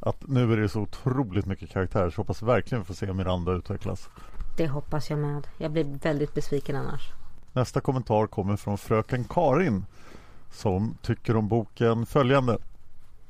Att 0.00 0.28
nu 0.28 0.52
är 0.52 0.56
det 0.56 0.68
så 0.68 0.80
otroligt 0.80 1.46
mycket 1.46 1.70
karaktärer 1.70 2.10
så 2.10 2.20
hoppas 2.20 2.42
verkligen 2.42 2.84
få 2.84 2.94
se 2.94 3.12
Miranda 3.12 3.52
utvecklas. 3.52 4.08
Det 4.56 4.66
hoppas 4.68 5.10
jag 5.10 5.18
med. 5.18 5.46
Jag 5.58 5.72
blir 5.72 5.84
väldigt 5.84 6.34
besviken 6.34 6.76
annars. 6.76 7.12
Nästa 7.52 7.80
kommentar 7.80 8.26
kommer 8.26 8.56
från 8.56 8.78
fröken 8.78 9.24
Karin 9.24 9.84
som 10.50 10.96
tycker 11.02 11.36
om 11.36 11.48
boken 11.48 12.06
följande. 12.06 12.58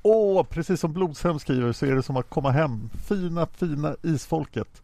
Åh, 0.03 0.45
precis 0.45 0.81
som 0.81 0.93
Blodshem 0.93 1.39
skriver 1.39 1.73
så 1.73 1.87
är 1.87 1.95
det 1.95 2.03
som 2.03 2.17
att 2.17 2.31
komma 2.31 2.51
hem. 2.51 2.91
Fina, 3.09 3.47
fina 3.47 3.97
isfolket. 4.03 4.83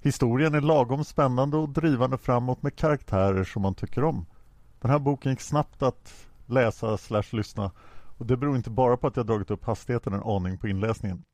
Historien 0.00 0.54
är 0.54 0.60
lagom 0.60 1.04
spännande 1.04 1.56
och 1.56 1.68
drivande 1.68 2.18
framåt 2.18 2.62
med 2.62 2.76
karaktärer 2.76 3.44
som 3.44 3.62
man 3.62 3.74
tycker 3.74 4.04
om. 4.04 4.26
Den 4.80 4.90
här 4.90 4.98
boken 4.98 5.32
gick 5.32 5.40
snabbt 5.40 5.82
att 5.82 6.26
läsa 6.46 6.98
slash 6.98 7.22
lyssna 7.32 7.70
och 8.18 8.26
det 8.26 8.36
beror 8.36 8.56
inte 8.56 8.70
bara 8.70 8.96
på 8.96 9.06
att 9.06 9.16
jag 9.16 9.26
dragit 9.26 9.50
upp 9.50 9.64
hastigheten 9.64 10.12
en 10.12 10.22
aning 10.22 10.58
på 10.58 10.68
inläsningen. 10.68 11.24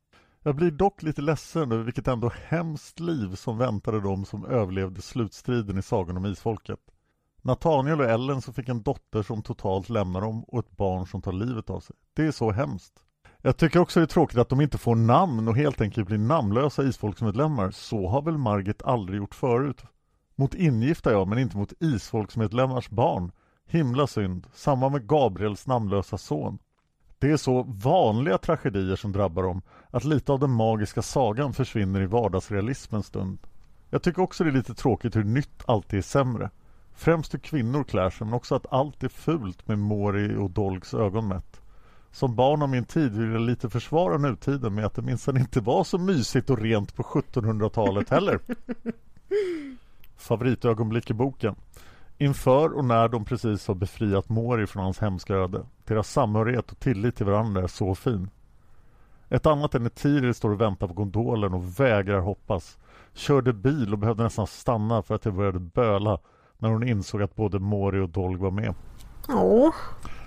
Jag 0.42 0.54
blir 0.54 0.70
dock 0.70 1.02
lite 1.02 1.22
ledsen 1.22 1.72
över 1.72 1.84
vilket 1.84 2.08
ändå 2.08 2.32
hemskt 2.48 3.00
liv 3.00 3.34
som 3.34 3.58
väntade 3.58 4.00
dem 4.00 4.24
som 4.24 4.46
överlevde 4.46 5.02
slutstriden 5.02 5.78
i 5.78 5.82
Sagan 5.82 6.16
om 6.16 6.26
Isfolket. 6.26 6.80
Nathaniel 7.46 8.00
och 8.00 8.10
Ellen 8.10 8.42
som 8.42 8.54
fick 8.54 8.68
en 8.68 8.82
dotter 8.82 9.22
som 9.22 9.42
totalt 9.42 9.88
lämnar 9.88 10.20
dem 10.20 10.44
och 10.44 10.58
ett 10.58 10.76
barn 10.76 11.06
som 11.06 11.22
tar 11.22 11.32
livet 11.32 11.70
av 11.70 11.80
sig. 11.80 11.96
Det 12.14 12.26
är 12.26 12.30
så 12.30 12.50
hemskt. 12.50 12.92
Jag 13.42 13.56
tycker 13.56 13.80
också 13.80 14.00
det 14.00 14.04
är 14.04 14.06
tråkigt 14.06 14.38
att 14.38 14.48
de 14.48 14.60
inte 14.60 14.78
får 14.78 14.94
namn 14.94 15.48
och 15.48 15.56
helt 15.56 15.80
enkelt 15.80 16.06
blir 16.06 16.18
namnlösa 16.18 16.82
isfolksmedlemmar. 16.82 17.70
Så 17.70 18.08
har 18.08 18.22
väl 18.22 18.38
Margit 18.38 18.82
aldrig 18.82 19.18
gjort 19.18 19.34
förut. 19.34 19.84
Mot 20.36 20.54
ingifta 20.54 21.12
ja, 21.12 21.24
men 21.24 21.38
inte 21.38 21.56
mot 21.56 21.72
isfolksmedlemmars 21.80 22.90
barn. 22.90 23.32
Himla 23.66 24.06
synd. 24.06 24.46
Samma 24.54 24.88
med 24.88 25.06
Gabriels 25.06 25.66
namnlösa 25.66 26.18
son. 26.18 26.58
Det 27.18 27.30
är 27.30 27.36
så 27.36 27.62
vanliga 27.62 28.38
tragedier 28.38 28.96
som 28.96 29.12
drabbar 29.12 29.42
dem 29.42 29.62
att 29.90 30.04
lite 30.04 30.32
av 30.32 30.40
den 30.40 30.50
magiska 30.50 31.02
sagan 31.02 31.52
försvinner 31.52 32.00
i 32.00 32.06
vardagsrealismens 32.06 33.06
stund. 33.06 33.38
Jag 33.90 34.02
tycker 34.02 34.22
också 34.22 34.44
det 34.44 34.50
är 34.50 34.54
lite 34.54 34.74
tråkigt 34.74 35.16
hur 35.16 35.24
nytt 35.24 35.62
alltid 35.66 35.98
är 35.98 36.02
sämre. 36.02 36.50
Främst 36.94 37.34
hur 37.34 37.38
kvinnor 37.38 37.84
klär 37.84 38.10
sig 38.10 38.24
men 38.24 38.34
också 38.34 38.54
att 38.54 38.72
allt 38.72 39.02
är 39.02 39.08
fult 39.08 39.68
med 39.68 39.78
Mori 39.78 40.36
och 40.36 40.50
Dolgs 40.50 40.94
ögon 40.94 41.28
mätt. 41.28 41.60
Som 42.10 42.36
barn 42.36 42.62
av 42.62 42.68
min 42.68 42.84
tid 42.84 43.12
vill 43.12 43.32
jag 43.32 43.40
lite 43.40 43.70
försvara 43.70 44.18
nutiden 44.18 44.74
med 44.74 44.86
att 44.86 44.94
det 44.94 45.02
minsann 45.02 45.36
inte 45.36 45.60
var 45.60 45.84
så 45.84 45.98
mysigt 45.98 46.50
och 46.50 46.58
rent 46.58 46.94
på 46.94 47.02
1700-talet 47.02 48.10
heller. 48.10 48.40
Favoritögonblick 50.16 51.10
i 51.10 51.14
boken. 51.14 51.54
Inför 52.18 52.72
och 52.72 52.84
när 52.84 53.08
de 53.08 53.24
precis 53.24 53.68
har 53.68 53.74
befriat 53.74 54.28
Mori 54.28 54.66
från 54.66 54.84
hans 54.84 54.98
hemska 54.98 55.34
öde. 55.34 55.66
Deras 55.84 56.10
samhörighet 56.12 56.72
och 56.72 56.78
tillit 56.78 57.16
till 57.16 57.26
varandra 57.26 57.62
är 57.62 57.66
så 57.66 57.94
fin. 57.94 58.30
Ett 59.28 59.46
annat 59.46 59.74
är 59.74 59.78
när 59.78 59.88
Tiril 59.88 60.34
står 60.34 60.50
och 60.50 60.60
väntar 60.60 60.88
på 60.88 60.94
gondolen 60.94 61.54
och 61.54 61.80
vägrar 61.80 62.20
hoppas. 62.20 62.78
Körde 63.14 63.52
bil 63.52 63.92
och 63.92 63.98
behövde 63.98 64.22
nästan 64.22 64.46
stanna 64.46 65.02
för 65.02 65.14
att 65.14 65.24
jag 65.24 65.34
började 65.34 65.58
böla 65.58 66.18
när 66.64 66.70
hon 66.70 66.88
insåg 66.88 67.22
att 67.22 67.36
både 67.36 67.58
Mori 67.58 68.00
och 68.00 68.08
Dolg 68.08 68.36
var 68.36 68.50
med. 68.50 68.74
Åh. 69.28 69.74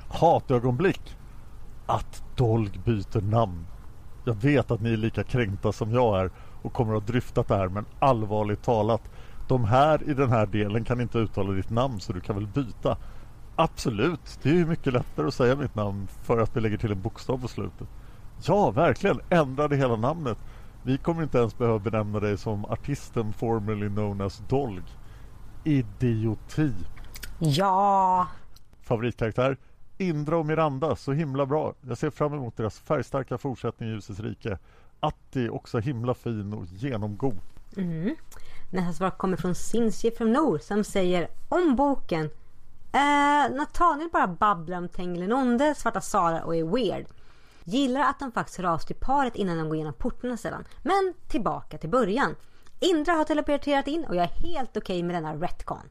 Hatögonblick. 0.09 1.15
Att 1.85 2.23
Dolg 2.35 2.79
byter 2.85 3.21
namn. 3.21 3.65
Jag 4.25 4.33
vet 4.33 4.71
att 4.71 4.81
ni 4.81 4.93
är 4.93 4.97
lika 4.97 5.23
kränkta 5.23 5.71
som 5.71 5.91
jag 5.91 6.19
är 6.19 6.31
och 6.61 6.73
kommer 6.73 6.95
att 6.95 7.03
ha 7.03 7.07
dryftat 7.07 7.47
det 7.47 7.55
här 7.55 7.67
men 7.67 7.85
allvarligt 7.99 8.63
talat 8.63 9.01
de 9.47 9.65
här 9.65 10.09
i 10.09 10.13
den 10.13 10.29
här 10.29 10.45
delen 10.45 10.83
kan 10.83 11.01
inte 11.01 11.17
uttala 11.17 11.51
ditt 11.51 11.69
namn 11.69 11.99
så 11.99 12.13
du 12.13 12.19
kan 12.19 12.35
väl 12.35 12.47
byta. 12.47 12.97
Absolut, 13.55 14.39
det 14.43 14.49
är 14.49 14.53
ju 14.53 14.65
mycket 14.65 14.93
lättare 14.93 15.27
att 15.27 15.33
säga 15.33 15.55
mitt 15.55 15.75
namn 15.75 16.07
för 16.23 16.37
att 16.37 16.57
vi 16.57 16.61
lägger 16.61 16.77
till 16.77 16.91
en 16.91 17.01
bokstav 17.01 17.41
på 17.41 17.47
slutet. 17.47 17.87
Ja, 18.43 18.71
verkligen, 18.71 19.19
ändra 19.29 19.67
det 19.67 19.75
hela 19.75 19.95
namnet. 19.95 20.37
Vi 20.83 20.97
kommer 20.97 21.23
inte 21.23 21.37
ens 21.37 21.57
behöva 21.57 21.79
benämna 21.79 22.19
dig 22.19 22.37
som 22.37 22.65
artisten 22.65 23.33
formerly 23.33 23.89
known 23.89 24.21
as 24.21 24.43
Dolg. 24.49 24.83
Idioti. 25.67 26.73
Ja. 27.39 28.27
Favoritkaraktär? 28.81 29.57
Indra 29.97 30.37
och 30.37 30.45
Miranda, 30.45 30.95
så 30.95 31.11
himla 31.13 31.45
bra. 31.45 31.73
Jag 31.81 31.97
ser 31.97 32.09
fram 32.09 32.33
emot 32.33 32.57
deras 32.57 32.79
färgstarka 32.79 33.37
fortsättning 33.37 33.89
i 33.89 33.91
Ljusets 33.91 34.19
rike. 34.19 34.57
Atti 34.99 35.49
också 35.49 35.79
himla 35.79 36.13
fin 36.13 36.53
och 36.53 36.65
genomgod. 36.65 37.39
Mm. 37.77 38.15
Nästa 38.71 38.93
svar 38.93 39.09
kommer 39.09 39.37
från 39.37 39.55
Sinsi 39.55 40.11
från 40.11 40.33
Nor 40.33 40.57
som 40.57 40.83
säger 40.83 41.27
om 41.49 41.75
boken. 41.75 42.25
Eh, 42.91 43.55
Nathaniel 43.55 44.09
bara 44.13 44.27
babblar 44.27 44.77
om 44.77 44.89
Tenglenonde, 44.89 45.75
Svarta 45.75 46.01
Sara 46.01 46.43
och 46.43 46.55
är 46.55 46.63
weird. 46.63 47.05
Gillar 47.63 48.01
att 48.01 48.19
de 48.19 48.31
faktiskt 48.31 48.57
hör 48.57 48.65
av 48.65 48.77
sig 48.77 48.87
till 48.87 48.95
paret 48.95 49.35
innan 49.35 49.57
de 49.57 49.67
går 49.67 49.75
igenom 49.75 49.93
portarna 49.93 50.37
sedan. 50.37 50.65
Men 50.83 51.13
tillbaka 51.27 51.77
till 51.77 51.89
början. 51.89 52.35
Indra 52.79 53.13
har 53.13 53.23
teleporterat 53.23 53.87
in 53.87 54.05
och 54.05 54.15
jag 54.15 54.23
är 54.23 54.47
helt 54.47 54.77
okej 54.77 54.99
okay 54.99 55.03
med 55.03 55.15
denna 55.15 55.35
retcon. 55.35 55.89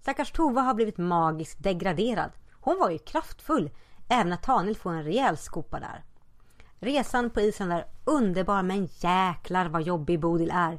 Stackars 0.00 0.32
Tova 0.32 0.60
har 0.60 0.74
blivit 0.74 0.98
magiskt 0.98 1.62
degraderad. 1.62 2.30
Hon 2.52 2.78
var 2.78 2.90
ju 2.90 2.98
kraftfull. 2.98 3.70
Även 4.08 4.32
att 4.32 4.42
Tanil 4.42 4.76
får 4.76 4.92
en 4.92 5.04
rejäl 5.04 5.36
skopa 5.36 5.80
där. 5.80 6.04
Resan 6.78 7.30
på 7.30 7.40
isen 7.40 7.72
är 7.72 7.86
underbar 8.04 8.62
men 8.62 8.88
jäklar 8.98 9.68
vad 9.68 9.82
jobbig 9.82 10.20
Bodil 10.20 10.50
är. 10.54 10.78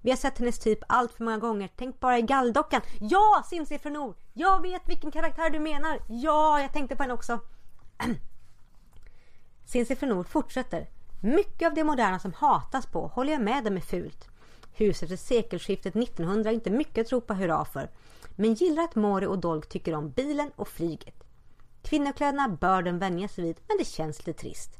Vi 0.00 0.10
har 0.10 0.16
sett 0.16 0.38
hennes 0.38 0.58
typ 0.58 0.78
allt 0.88 1.12
för 1.12 1.24
många 1.24 1.38
gånger. 1.38 1.70
Tänk 1.76 2.00
bara 2.00 2.18
i 2.18 2.22
galldockan. 2.22 2.80
Ja, 3.00 3.44
Simsi 3.50 3.78
från 3.78 3.92
Nord. 3.92 4.16
Jag 4.32 4.62
vet 4.62 4.88
vilken 4.88 5.10
karaktär 5.10 5.50
du 5.50 5.58
menar. 5.58 6.00
Ja, 6.08 6.60
jag 6.60 6.72
tänkte 6.72 6.96
på 6.96 7.02
henne 7.02 7.14
också. 7.14 7.40
Simsi 9.64 9.96
från 9.96 10.08
Nord 10.08 10.28
fortsätter. 10.28 10.86
Mycket 11.20 11.68
av 11.68 11.74
det 11.74 11.84
moderna 11.84 12.18
som 12.18 12.32
hatas 12.32 12.86
på 12.86 13.06
håller 13.06 13.32
jag 13.32 13.42
med 13.42 13.66
om 13.66 13.76
är 13.76 13.80
fult. 13.80 14.28
Huset 14.78 15.02
efter 15.02 15.16
sekelskiftet 15.16 15.96
1900 15.96 16.50
är 16.50 16.54
inte 16.54 16.70
mycket 16.70 17.06
att 17.06 17.12
ropa 17.12 17.34
hurra 17.34 17.64
för. 17.64 17.90
Men 18.36 18.54
gillar 18.54 18.84
att 18.84 18.94
Mori 18.94 19.26
och 19.26 19.38
Dolg 19.38 19.62
tycker 19.62 19.94
om 19.94 20.10
bilen 20.10 20.50
och 20.56 20.68
flyget. 20.68 21.24
Kvinnokläderna 21.82 22.48
bör 22.48 22.82
den 22.82 22.98
vänja 22.98 23.28
sig 23.28 23.44
vid, 23.44 23.56
men 23.68 23.78
det 23.78 23.84
känns 23.84 24.26
lite 24.26 24.40
trist. 24.40 24.78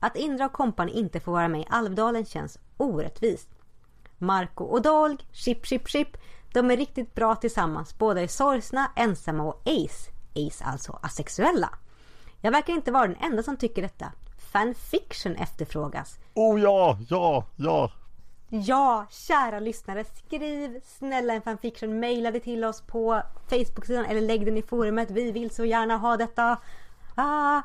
Att 0.00 0.16
Indra 0.16 0.46
och 0.46 0.52
kompani 0.52 0.92
inte 0.92 1.20
får 1.20 1.32
vara 1.32 1.48
med 1.48 1.60
i 1.60 1.66
Alvdalen 1.68 2.24
känns 2.24 2.58
orättvist. 2.76 3.48
Marco 4.18 4.64
och 4.64 4.82
Dolg, 4.82 5.16
chip 5.32 5.66
chip 5.66 5.88
chip. 5.88 6.16
De 6.52 6.70
är 6.70 6.76
riktigt 6.76 7.14
bra 7.14 7.34
tillsammans. 7.34 7.98
Båda 7.98 8.20
är 8.20 8.28
sorgsna, 8.28 8.92
ensamma 8.96 9.44
och 9.44 9.62
ace. 9.64 10.10
Ace 10.34 10.64
alltså 10.64 10.98
asexuella. 11.02 11.70
Jag 12.40 12.52
verkar 12.52 12.72
inte 12.72 12.92
vara 12.92 13.06
den 13.06 13.16
enda 13.20 13.42
som 13.42 13.56
tycker 13.56 13.82
detta. 13.82 14.12
Fanfiction 14.52 15.36
efterfrågas. 15.36 16.18
Oh 16.34 16.60
ja, 16.60 16.98
ja, 17.08 17.46
ja. 17.56 17.90
Ja, 18.54 19.06
kära 19.10 19.60
lyssnare. 19.60 20.04
Skriv 20.04 20.80
snälla 20.84 21.34
en 21.34 21.42
fanfiction. 21.42 22.00
Maila 22.00 22.30
det 22.30 22.40
till 22.40 22.64
oss 22.64 22.82
på 22.82 23.22
Facebook-sidan 23.50 24.04
eller 24.04 24.20
lägg 24.20 24.46
den 24.46 24.56
i 24.56 24.62
forumet. 24.62 25.10
Vi 25.10 25.32
vill 25.32 25.50
så 25.50 25.64
gärna 25.64 25.96
ha 25.96 26.16
detta. 26.16 26.58
Ah. 27.14 27.62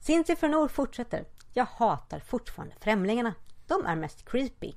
Cincy 0.00 0.36
från 0.36 0.68
fortsätter. 0.68 1.24
Jag 1.52 1.64
hatar 1.64 2.18
fortfarande 2.20 2.74
främlingarna. 2.80 3.34
De 3.66 3.86
är 3.86 3.96
mest 3.96 4.30
creepy. 4.30 4.72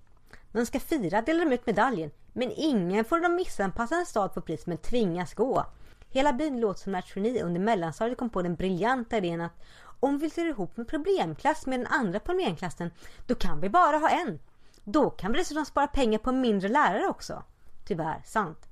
När 0.51 0.61
de 0.61 0.65
ska 0.65 0.79
fira 0.79 1.21
delar 1.21 1.45
de 1.45 1.53
ut 1.53 1.65
medaljen. 1.65 2.11
Men 2.33 2.51
ingen 2.55 3.05
får 3.05 3.19
de 3.19 3.35
missanpassa 3.35 3.95
en 3.95 4.05
stad 4.05 4.33
på 4.33 4.41
pris 4.41 4.65
men 4.65 4.77
tvingas 4.77 5.33
gå. 5.33 5.65
Hela 6.09 6.33
byn 6.33 6.59
låter 6.59 6.81
som 6.81 6.91
när 6.91 7.05
geni 7.15 7.41
under 7.41 7.61
mellanstadiet 7.61 8.17
kom 8.17 8.29
på 8.29 8.41
den 8.41 8.55
briljanta 8.55 9.17
idén 9.17 9.41
att 9.41 9.63
om 9.99 10.17
vi 10.17 10.29
slår 10.29 10.47
ihop 10.47 10.77
en 10.77 10.85
problemklass 10.85 11.65
med 11.65 11.79
den 11.79 11.87
andra 11.87 12.19
problemklassen 12.19 12.91
då 13.27 13.35
kan 13.35 13.61
vi 13.61 13.69
bara 13.69 13.97
ha 13.97 14.09
en. 14.09 14.39
Då 14.83 15.09
kan 15.09 15.31
vi 15.31 15.37
dessutom 15.37 15.65
spara 15.65 15.87
pengar 15.87 16.19
på 16.19 16.31
mindre 16.31 16.69
lärare 16.69 17.07
också. 17.07 17.43
Tyvärr 17.85 18.21
sant. 18.25 18.67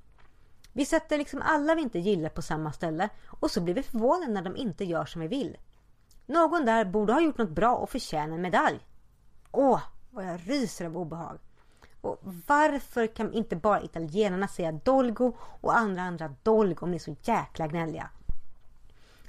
Vi 0.74 0.86
sätter 0.86 1.17
liksom 1.17 1.41
alla 1.41 1.76
vi 1.76 1.82
inte 1.82 1.99
gillar 1.99 2.30
på 2.30 2.41
samma 2.41 2.71
ställe 2.71 3.09
och 3.28 3.51
så 3.51 3.61
blir 3.61 3.74
vi 3.74 3.84
förvånade 3.84 4.32
när 4.32 4.41
de 4.41 4.55
inte 4.55 4.86
gör 4.86 5.05
som 5.05 5.21
vi 5.21 5.28
vill. 5.28 5.57
Någon 6.26 6.65
där 6.65 6.86
borde 6.86 7.13
ha 7.13 7.21
gjort 7.21 7.38
något 7.38 7.49
bra 7.49 7.76
och 7.76 7.89
förtjäna 7.89 8.36
en 8.36 8.41
medalj. 8.41 8.80
Åh, 9.51 9.82
vad 10.11 10.26
jag 10.26 10.39
ryser 10.45 10.86
av 10.86 10.97
obehag. 10.97 11.39
Och 12.01 12.19
varför 12.47 13.07
kan 13.07 13.34
inte 13.34 13.55
bara 13.55 13.84
italienarna 13.84 14.47
säga 14.47 14.71
Dolgo 14.71 15.38
och 15.39 15.78
andra 15.78 16.01
andra 16.01 16.36
Dolgo 16.43 16.84
om 16.84 16.91
ni 16.91 16.95
är 16.95 16.99
så 16.99 17.15
jäkla 17.21 17.67
gnälliga? 17.67 18.09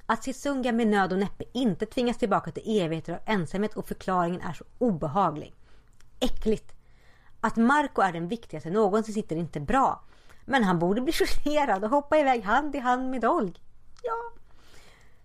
Att 0.07 0.25
Sisunga 0.25 0.73
med 0.73 0.87
nöd 0.87 1.13
och 1.13 1.19
näppe 1.19 1.45
inte 1.53 1.87
tvingas 1.87 2.19
tillbaka 2.19 2.51
till 2.51 2.81
evigheter 2.81 3.13
av 3.13 3.19
ensamhet 3.27 3.77
och 3.77 3.89
förklaringen 3.89 4.41
är 4.41 4.53
så 4.53 4.65
obehaglig. 4.79 5.55
Äckligt. 6.21 6.73
Att 7.41 7.57
Marco 7.57 8.03
är 8.03 8.13
den 8.13 8.29
viktigaste 8.29 8.71
någonsin 8.71 9.15
sitter 9.15 9.37
inte 9.37 9.61
bra. 9.61 10.05
Men 10.45 10.65
han 10.65 10.79
borde 10.79 11.01
bli 11.01 11.13
justerad 11.21 11.85
och 11.85 11.91
hoppa 11.91 12.19
iväg 12.19 12.43
hand 12.43 12.77
i 12.77 12.79
hand 12.79 13.11
med 13.11 13.21
Dolg. 13.21 13.53
Ja. 14.03 14.33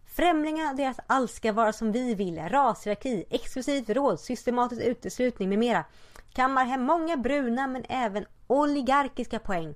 Främlingarna 0.06 0.70
och 0.70 0.76
deras 0.76 1.00
allt 1.08 1.32
ska 1.32 1.54
vara 1.54 1.74
som 1.74 1.92
vi 1.92 2.16
vill. 2.16 2.40
Rashierarki, 2.40 3.26
exklusivt 3.30 3.90
råd, 3.90 4.20
systematisk 4.20 4.82
uteslutning 4.82 5.50
med 5.50 5.60
mera. 5.60 5.86
Kammar 6.34 6.66
hem 6.66 6.84
många 6.84 7.18
bruna 7.18 7.68
men 7.68 7.86
även 7.90 8.26
oligarkiska 8.48 9.40
poäng. 9.40 9.76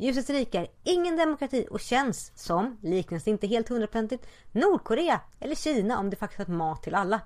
Ljusets 0.00 0.30
rike 0.30 0.58
är 0.58 0.68
ingen 0.82 1.16
demokrati 1.16 1.66
och 1.70 1.80
känns 1.80 2.32
som, 2.34 2.76
liknas 2.82 3.28
inte 3.28 3.46
helt 3.46 3.68
hundraprocentigt, 3.68 4.26
Nordkorea 4.52 5.20
eller 5.40 5.54
Kina 5.54 5.98
om 5.98 6.10
det 6.10 6.16
faktiskt 6.16 6.48
har 6.48 6.54
mat 6.54 6.82
till 6.82 6.94
alla. 6.94 7.20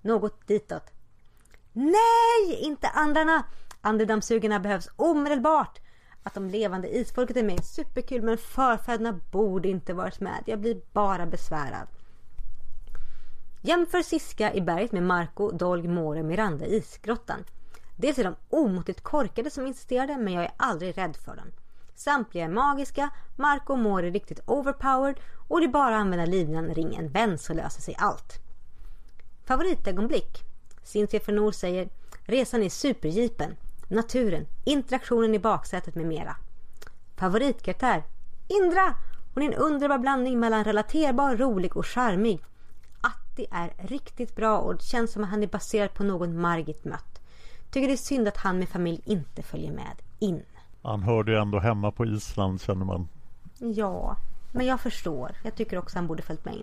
Något 0.00 0.46
ditåt. 0.46 0.92
Nej, 1.72 2.58
inte 2.60 2.88
andarna! 2.88 3.44
Andedammsugarna 3.80 4.60
behövs 4.60 4.88
omedelbart. 4.96 5.78
Att 6.22 6.34
de 6.34 6.48
levande 6.48 6.96
isfolket 6.96 7.36
är 7.36 7.42
med 7.42 7.58
är 7.58 7.62
superkul 7.62 8.22
men 8.22 8.38
förfäderna 8.38 9.20
borde 9.32 9.68
inte 9.68 9.94
varit 9.94 10.20
med. 10.20 10.42
Jag 10.46 10.60
blir 10.60 10.80
bara 10.92 11.26
besvärad. 11.26 11.88
Jämför 13.62 14.02
Siska 14.02 14.54
i 14.54 14.60
berget 14.60 14.92
med 14.92 15.02
Marco, 15.02 15.50
Dolg, 15.50 15.88
More, 15.88 16.22
Miranda 16.22 16.66
i 16.66 16.76
isgrottan. 16.76 17.44
Dels 17.96 18.18
är 18.18 18.24
de 18.24 18.36
omåttligt 18.48 19.00
korkade 19.00 19.50
som 19.50 19.66
insisterade 19.66 20.16
men 20.16 20.32
jag 20.32 20.44
är 20.44 20.52
aldrig 20.56 20.98
rädd 20.98 21.16
för 21.16 21.36
dem. 21.36 21.52
Samtliga 21.98 22.44
är 22.44 22.48
magiska, 22.48 23.10
Marco 23.36 23.72
och 23.72 23.78
More 23.78 24.06
är 24.06 24.10
riktigt 24.10 24.40
overpowered 24.46 25.20
och 25.48 25.60
det 25.60 25.66
är 25.66 25.68
bara 25.68 25.96
att 25.96 26.00
använda 26.00 26.24
linan 26.24 26.74
ring 26.74 26.94
en 26.94 27.08
vän 27.08 27.38
så 27.38 27.54
löser 27.54 27.82
sig 27.82 27.94
allt. 27.98 28.38
Favoritögonblick? 29.44 30.44
Cynthia 30.82 31.20
Fenor 31.20 31.52
säger 31.52 31.88
Resan 32.24 32.62
i 32.62 32.70
superjeepen, 32.70 33.56
naturen, 33.88 34.46
interaktionen 34.64 35.34
i 35.34 35.38
baksätet 35.38 35.94
med 35.94 36.06
mera. 36.06 36.36
Favoritkaraktär? 37.16 38.02
Indra! 38.48 38.94
Hon 39.34 39.42
är 39.42 39.46
en 39.46 39.54
underbar 39.54 39.98
blandning 39.98 40.40
mellan 40.40 40.64
relaterbar, 40.64 41.36
rolig 41.36 41.76
och 41.76 41.86
charmig. 41.86 42.40
Atti 43.00 43.46
är 43.50 43.74
riktigt 43.78 44.36
bra 44.36 44.58
och 44.58 44.74
det 44.76 44.82
känns 44.82 45.12
som 45.12 45.24
att 45.24 45.30
han 45.30 45.42
är 45.42 45.46
baserad 45.46 45.94
på 45.94 46.04
någon 46.04 46.40
Margit 46.40 46.84
mött. 46.84 47.20
Tycker 47.70 47.88
det 47.88 47.94
är 47.94 47.96
synd 47.96 48.28
att 48.28 48.36
han 48.36 48.58
med 48.58 48.68
familj 48.68 49.02
inte 49.04 49.42
följer 49.42 49.72
med 49.72 50.02
in. 50.18 50.42
Han 50.88 51.02
hörde 51.02 51.32
ju 51.32 51.38
ändå 51.38 51.58
hemma 51.58 51.90
på 51.90 52.06
Island 52.06 52.60
känner 52.60 52.84
man. 52.84 53.08
Ja, 53.58 54.16
men 54.52 54.66
jag 54.66 54.80
förstår. 54.80 55.32
Jag 55.44 55.54
tycker 55.54 55.78
också 55.78 55.98
han 55.98 56.06
borde 56.06 56.22
följt 56.22 56.44
med 56.44 56.54
in. 56.54 56.62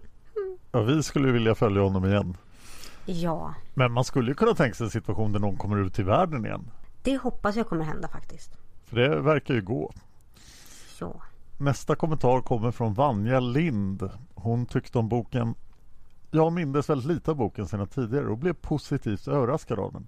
Ja, 0.71 0.81
vi 0.81 1.03
skulle 1.03 1.31
vilja 1.31 1.55
följa 1.55 1.81
honom 1.81 2.05
igen. 2.05 2.37
Ja, 3.05 3.53
Men 3.73 3.91
man 3.91 4.03
skulle 4.03 4.31
ju 4.31 4.35
kunna 4.35 4.53
tänka 4.53 4.75
sig 4.75 4.85
en 4.85 4.91
situation 4.91 5.31
där 5.31 5.39
någon 5.39 5.57
kommer 5.57 5.77
ut 5.77 5.99
i 5.99 6.03
världen 6.03 6.45
igen. 6.45 6.71
det 7.03 7.17
hoppas 7.17 7.55
jag 7.55 7.67
kommer 7.67 7.85
hända 7.85 8.07
faktiskt. 8.07 8.57
För 8.85 8.95
det 8.95 9.21
verkar 9.21 9.53
ju 9.53 9.61
gå. 9.61 9.91
Ja. 10.99 11.13
Nästa 11.57 11.95
kommentar 11.95 12.41
kommer 12.41 12.71
från 12.71 12.93
Vanja 12.93 13.39
Lind. 13.39 14.09
Hon 14.35 14.65
tyckte 14.65 14.97
om 14.97 15.09
boken. 15.09 15.55
Jag 16.31 16.53
mindes 16.53 16.89
väldigt 16.89 17.07
lite 17.07 17.31
av 17.31 17.37
boken 17.37 17.67
sedan 17.67 17.87
tidigare 17.87 18.27
och 18.27 18.37
blev 18.37 18.53
positivt 18.53 19.27
överraskad 19.27 19.79
av 19.79 19.93
den. 19.93 20.07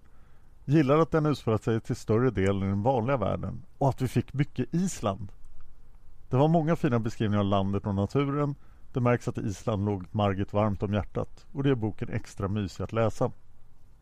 Gillar 0.70 0.98
att 0.98 1.12
den 1.12 1.26
utspelat 1.26 1.64
sig 1.64 1.82
till 1.82 1.96
större 1.96 2.32
del 2.32 2.64
i 2.64 2.68
den 2.68 2.84
vanliga 2.84 3.18
världen 3.18 3.62
och 3.78 3.90
att 3.90 4.02
vi 4.02 4.08
fick 4.08 4.34
mycket 4.34 4.74
Island. 4.74 5.32
Det 6.30 6.38
var 6.38 6.48
många 6.48 6.76
fina 6.76 7.00
beskrivningar 7.00 7.40
av 7.40 7.46
landet 7.46 7.86
och 7.86 7.96
naturen. 7.96 8.56
Det 8.94 9.00
märks 9.00 9.28
att 9.28 9.38
Island 9.38 9.86
låg 9.86 10.06
Margit 10.12 10.54
varmt 10.54 10.84
om 10.84 10.94
hjärtat 10.94 11.46
och 11.54 11.64
det 11.64 11.70
är 11.70 11.76
boken 11.76 12.10
extra 12.10 12.48
mysig 12.48 12.84
att 12.84 12.94
läsa. 12.94 13.32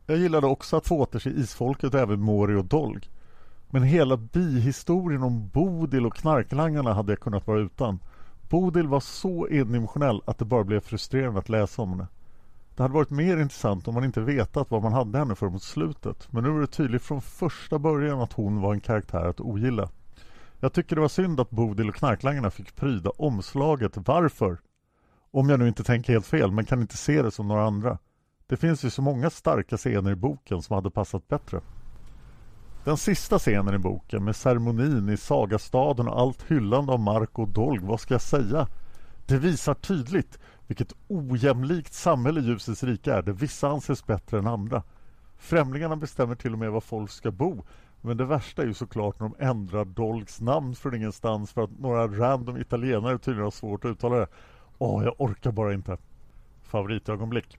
Jag 0.06 0.18
gillade 0.18 0.48
också 0.48 0.78
att 0.78 0.88
få 0.88 1.00
återse 1.00 1.30
isfolket 1.30 1.94
och 1.94 2.00
även 2.00 2.22
Mori 2.22 2.56
och 2.56 2.66
Dolg. 2.66 3.10
Men 3.70 3.84
hela 3.84 4.18
bihistorien 4.18 5.24
om 5.24 5.48
Bodil 5.48 6.06
och 6.06 6.16
knarklangarna 6.16 6.94
hade 6.94 7.12
jag 7.12 7.20
kunnat 7.20 7.48
vara 7.48 7.60
utan. 7.60 8.00
Bodil 8.50 8.88
var 8.88 9.00
så 9.00 9.48
endimensionell 9.52 10.22
att 10.26 10.38
det 10.38 10.46
bara 10.46 10.64
blev 10.64 10.80
frustrerande 10.80 11.40
att 11.40 11.50
läsa 11.50 11.82
om 11.82 11.90
henne. 11.90 12.08
Det 12.76 12.84
hade 12.84 12.94
varit 12.94 13.10
mer 13.10 13.38
intressant 13.38 13.88
om 13.88 13.94
man 13.94 14.04
inte 14.04 14.22
vetat 14.22 14.72
vad 14.72 14.84
man 14.84 14.94
hade 14.94 15.18
henne 15.18 15.36
för 15.36 15.50
mot 15.50 15.64
slutet. 15.64 16.28
Men 16.32 16.44
nu 16.44 16.50
var 16.50 16.62
det 16.62 16.68
tydligt 16.68 17.02
från 17.02 17.22
första 17.22 17.80
början 17.80 18.22
att 18.22 18.34
hon 18.34 18.62
var 18.62 18.74
en 18.74 18.80
karaktär 18.80 19.26
att 19.26 19.40
ogilla. 19.40 19.90
Jag 20.60 20.74
tycker 20.74 20.96
det 20.96 21.02
var 21.02 21.08
synd 21.08 21.40
att 21.40 21.50
Bodil 21.50 21.90
och 21.90 21.96
knarklangarna 21.96 22.52
fick 22.52 22.76
pryda 22.76 23.10
omslaget. 23.10 23.92
Varför? 23.96 24.58
Om 25.32 25.50
jag 25.50 25.60
nu 25.60 25.68
inte 25.68 25.84
tänker 25.84 26.14
helt 26.14 26.28
fel, 26.28 26.52
men 26.52 26.66
kan 26.66 26.82
inte 26.82 26.98
se 26.98 27.22
det 27.22 27.32
som 27.32 27.48
några 27.48 27.66
andra. 27.66 27.98
Det 28.48 28.58
finns 28.58 28.86
ju 28.86 28.90
så 28.90 29.02
många 29.02 29.30
starka 29.30 29.78
scener 29.78 30.12
i 30.12 30.16
boken 30.16 30.62
som 30.62 30.76
hade 30.76 30.92
passat 30.92 31.28
bättre. 31.28 31.62
Den 32.84 32.98
sista 32.98 33.40
scenen 33.40 33.74
i 33.76 33.78
boken 33.78 34.24
med 34.24 34.36
ceremonin 34.36 35.10
i 35.10 35.18
Sagastaden 35.18 36.08
och 36.08 36.20
allt 36.20 36.44
hyllande 36.48 36.94
av 36.94 37.00
Mark 37.00 37.40
och 37.40 37.48
Dolg, 37.48 37.80
vad 37.84 38.00
ska 38.00 38.14
jag 38.14 38.22
säga? 38.22 38.68
Det 39.26 39.38
visar 39.38 39.74
tydligt 39.74 40.40
vilket 40.68 40.94
ojämlikt 41.08 41.94
samhälle 41.94 42.42
ljusets 42.42 42.84
rike 42.84 43.14
är, 43.14 43.22
där 43.22 43.34
vissa 43.34 43.68
anses 43.68 44.06
bättre 44.06 44.40
än 44.40 44.48
andra. 44.48 44.84
Främlingarna 45.38 45.96
bestämmer 45.96 46.36
till 46.36 46.54
och 46.54 46.60
med 46.60 46.72
var 46.72 46.82
folk 46.82 47.12
ska 47.12 47.32
bo, 47.32 47.64
men 48.02 48.18
det 48.18 48.26
värsta 48.26 48.62
är 48.62 48.66
ju 48.66 48.74
såklart 48.74 49.20
när 49.20 49.30
de 49.30 49.46
ändrar 49.46 49.86
Dolgs 49.86 50.42
namn 50.42 50.76
från 50.76 50.96
ingenstans 50.96 51.52
för 51.52 51.64
att 51.64 51.80
några 51.80 52.08
random 52.08 52.58
italienare 52.58 53.18
tydligen 53.18 53.44
har 53.44 53.52
svårt 53.52 53.86
att 53.86 53.90
uttala 53.92 54.16
det. 54.16 54.28
Åh, 54.78 55.04
jag 55.04 55.16
orkar 55.18 55.52
bara 55.52 55.74
inte. 55.74 55.98
Favoritögonblick. 56.64 57.58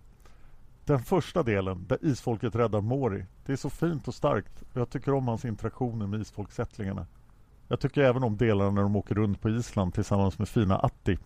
Den 0.85 0.99
första 0.99 1.43
delen, 1.43 1.85
där 1.89 1.99
isfolket 2.03 2.55
räddar 2.55 2.81
Mori, 2.81 3.25
det 3.47 3.53
är 3.53 3.57
så 3.57 3.71
fint 3.71 4.09
och 4.09 4.15
starkt 4.15 4.63
och 4.63 4.81
jag 4.81 4.91
tycker 4.91 5.15
om 5.15 5.29
hans 5.29 5.45
interaktioner 5.45 6.07
med 6.07 6.21
isfolksättlingarna. 6.21 7.07
Jag 7.69 7.81
tycker 7.81 8.03
även 8.03 8.23
om 8.23 8.37
delarna 8.37 8.71
när 8.71 8.83
de 8.83 8.97
åker 8.97 9.15
runt 9.15 9.41
på 9.41 9.51
Island 9.51 9.95
tillsammans 9.95 10.39
med 10.39 10.49
fina 10.49 10.79
Atti. 10.79 11.19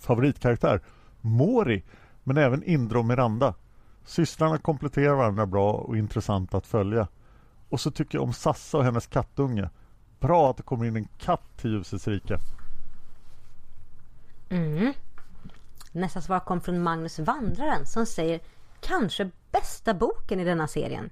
Favoritkaraktär? 0.00 0.80
Mori, 1.20 1.82
men 2.24 2.36
även 2.36 2.62
Indra 2.62 2.98
och 2.98 3.04
Miranda. 3.04 3.54
Systrarna 4.04 4.58
kompletterar 4.58 5.14
varandra 5.14 5.46
bra 5.46 5.72
och 5.72 5.96
intressant 5.96 6.54
att 6.54 6.66
följa. 6.66 7.08
Och 7.68 7.80
så 7.80 7.90
tycker 7.90 8.18
jag 8.18 8.22
om 8.22 8.32
Sassa 8.32 8.78
och 8.78 8.84
hennes 8.84 9.06
kattunge. 9.06 9.70
Bra 10.20 10.50
att 10.50 10.56
det 10.56 10.62
kommer 10.62 10.84
in 10.86 10.96
en 10.96 11.08
katt 11.18 11.56
till 11.56 11.70
ljusets 11.70 12.08
rike. 12.08 12.38
Mm. 14.50 14.92
Nästa 15.92 16.20
svar 16.20 16.40
kom 16.40 16.60
från 16.60 16.82
Magnus 16.82 17.18
Vandraren 17.18 17.86
som 17.86 18.06
säger 18.06 18.40
kanske 18.80 19.30
bästa 19.50 19.94
boken 19.94 20.40
i 20.40 20.44
denna 20.44 20.68
serien. 20.68 21.10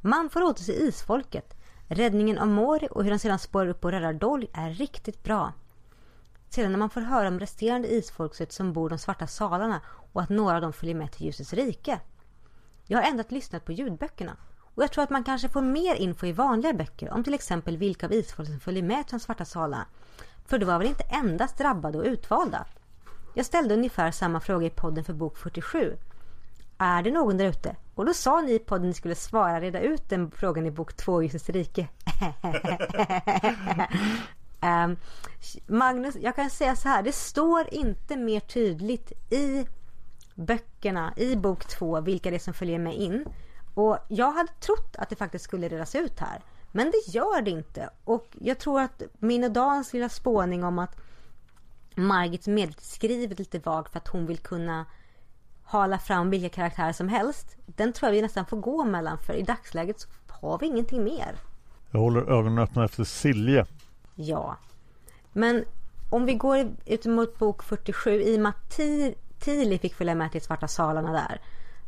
Man 0.00 0.30
får 0.30 0.42
återse 0.42 0.72
isfolket. 0.72 1.54
Räddningen 1.88 2.38
av 2.38 2.48
Mori 2.48 2.88
och 2.90 3.04
hur 3.04 3.10
han 3.10 3.18
sedan 3.18 3.38
spårar 3.38 3.66
upp 3.66 3.84
och 3.84 3.90
räddar 3.90 4.12
Dolly 4.12 4.46
är 4.52 4.70
riktigt 4.70 5.22
bra. 5.22 5.52
Sedan 6.54 6.72
när 6.72 6.78
man 6.78 6.90
får 6.90 7.00
höra 7.00 7.28
om 7.28 7.40
resterande 7.40 7.88
isfolket 7.88 8.52
som 8.52 8.72
bor 8.72 8.88
de 8.88 8.98
svarta 8.98 9.26
salarna 9.26 9.80
och 10.12 10.22
att 10.22 10.28
några 10.28 10.54
av 10.54 10.62
dem 10.62 10.72
följer 10.72 10.94
med 10.94 11.12
till 11.12 11.26
ljusets 11.26 11.52
rike. 11.52 12.00
Jag 12.86 12.98
har 12.98 13.08
ändrat 13.08 13.32
lyssnat 13.32 13.64
på 13.64 13.72
ljudböckerna 13.72 14.36
och 14.60 14.82
jag 14.82 14.92
tror 14.92 15.04
att 15.04 15.10
man 15.10 15.24
kanske 15.24 15.48
får 15.48 15.62
mer 15.62 15.94
info 15.94 16.26
i 16.26 16.32
vanliga 16.32 16.72
böcker 16.72 17.10
om 17.10 17.24
till 17.24 17.34
exempel 17.34 17.76
vilka 17.76 18.06
av 18.06 18.12
isfolken 18.12 18.54
som 18.54 18.60
följer 18.60 18.82
med 18.82 19.06
till 19.06 19.18
de 19.18 19.20
svarta 19.20 19.44
salarna. 19.44 19.86
För 20.46 20.58
det 20.58 20.66
var 20.66 20.78
väl 20.78 20.86
inte 20.88 21.04
endast 21.04 21.58
drabbade 21.58 21.98
och 21.98 22.04
utvalda? 22.04 22.66
Jag 23.34 23.46
ställde 23.46 23.74
ungefär 23.74 24.10
samma 24.10 24.40
fråga 24.40 24.66
i 24.66 24.70
podden 24.70 25.04
för 25.04 25.12
bok 25.12 25.36
47. 25.36 25.96
Är 26.78 27.02
det 27.02 27.10
någon 27.10 27.36
där 27.36 27.46
ute? 27.46 27.76
Och 27.94 28.06
då 28.06 28.14
sa 28.14 28.40
ni 28.40 28.52
i 28.52 28.58
podden 28.58 28.84
att 28.84 28.88
ni 28.88 28.94
skulle 28.94 29.14
svara 29.14 29.60
reda 29.60 29.80
ut 29.80 30.08
den 30.08 30.30
frågan 30.30 30.66
i 30.66 30.70
bok 30.70 30.96
2, 30.96 31.22
Ljusets 31.22 31.48
rike. 31.48 31.88
Ehm, 34.62 34.96
Magnus, 35.66 36.16
jag 36.20 36.36
kan 36.36 36.50
säga 36.50 36.76
så 36.76 36.88
här. 36.88 37.02
Det 37.02 37.12
står 37.12 37.74
inte 37.74 38.16
mer 38.16 38.40
tydligt 38.40 39.12
i 39.32 39.66
böckerna, 40.34 41.12
i 41.16 41.36
bok 41.36 41.64
två, 41.64 42.00
vilka 42.00 42.30
det 42.30 42.36
är 42.36 42.40
som 42.40 42.54
följer 42.54 42.78
med 42.78 42.94
in. 42.94 43.24
Och 43.74 43.98
jag 44.08 44.32
hade 44.32 44.52
trott 44.60 44.96
att 44.98 45.10
det 45.10 45.16
faktiskt 45.16 45.44
skulle 45.44 45.68
redas 45.68 45.94
ut 45.94 46.20
här. 46.20 46.42
Men 46.72 46.90
det 46.90 47.12
gör 47.12 47.42
det 47.42 47.50
inte. 47.50 47.90
Och 48.04 48.26
jag 48.40 48.58
tror 48.58 48.80
att 48.80 49.02
min 49.18 49.44
och 49.44 49.50
Dans 49.50 49.92
lilla 49.92 50.08
spåning 50.08 50.64
om 50.64 50.78
att 50.78 50.96
Margit 51.94 52.46
medvetet 52.46 52.84
skriver 52.84 53.36
lite 53.36 53.58
vagt 53.58 53.92
för 53.92 53.98
att 53.98 54.08
hon 54.08 54.26
vill 54.26 54.38
kunna 54.38 54.86
hala 55.64 55.98
fram 55.98 56.30
vilka 56.30 56.48
karaktärer 56.48 56.92
som 56.92 57.08
helst. 57.08 57.56
Den 57.66 57.92
tror 57.92 58.08
jag 58.08 58.14
vi 58.14 58.22
nästan 58.22 58.46
får 58.46 58.56
gå 58.56 58.84
mellan 58.84 59.18
för 59.18 59.34
i 59.34 59.42
dagsläget 59.42 60.00
så 60.00 60.08
har 60.28 60.58
vi 60.58 60.66
ingenting 60.66 61.04
mer. 61.04 61.36
Jag 61.90 62.00
håller 62.00 62.20
ögonen 62.20 62.58
öppna 62.58 62.84
efter 62.84 63.04
Silje. 63.04 63.66
Ja. 64.14 64.56
Men 65.32 65.64
om 66.10 66.26
vi 66.26 66.34
går 66.34 66.76
ut 66.86 67.04
mot 67.04 67.38
bok 67.38 67.62
47 67.62 68.10
i 68.10 68.36
och 68.36 68.40
med 68.40 68.50
att 68.50 68.80
Tili 69.38 69.78
fick 69.78 69.94
följa 69.94 70.14
med 70.14 70.32
till 70.32 70.40
Svarta 70.40 70.68
salarna 70.68 71.12
där 71.12 71.40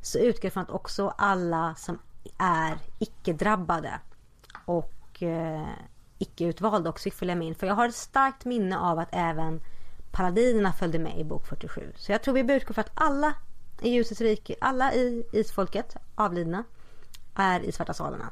så 0.02 0.18
utgår 0.18 0.50
från 0.50 0.62
att 0.62 0.70
också 0.70 1.14
alla 1.18 1.74
som 1.74 1.98
är 2.38 2.78
icke-drabbade 2.98 4.00
och 4.64 5.22
eh, 5.22 5.68
icke-utvalda 6.18 6.90
också 6.90 7.02
fick 7.02 7.14
följa 7.14 7.34
med 7.34 7.48
in. 7.48 7.54
För 7.54 7.66
jag 7.66 7.74
har 7.74 7.88
ett 7.88 7.94
starkt 7.94 8.44
minne 8.44 8.78
av 8.78 8.98
att 8.98 9.08
även 9.12 9.60
paladinerna 10.10 10.72
följde 10.72 10.98
med 10.98 11.18
i 11.18 11.24
bok 11.24 11.46
47. 11.46 11.92
Så 11.96 12.12
jag 12.12 12.22
tror 12.22 12.34
vi 12.34 12.44
bör 12.44 12.54
utgå 12.54 12.74
från 12.74 12.84
att 12.84 12.90
alla 12.94 13.34
i 13.80 13.90
ljusets 13.90 14.20
rike, 14.20 14.54
alla 14.60 14.94
i 14.94 15.24
isfolket, 15.32 15.96
avlidna, 16.14 16.64
är 17.34 17.60
i 17.60 17.72
Svarta 17.72 17.94
salarna. 17.94 18.30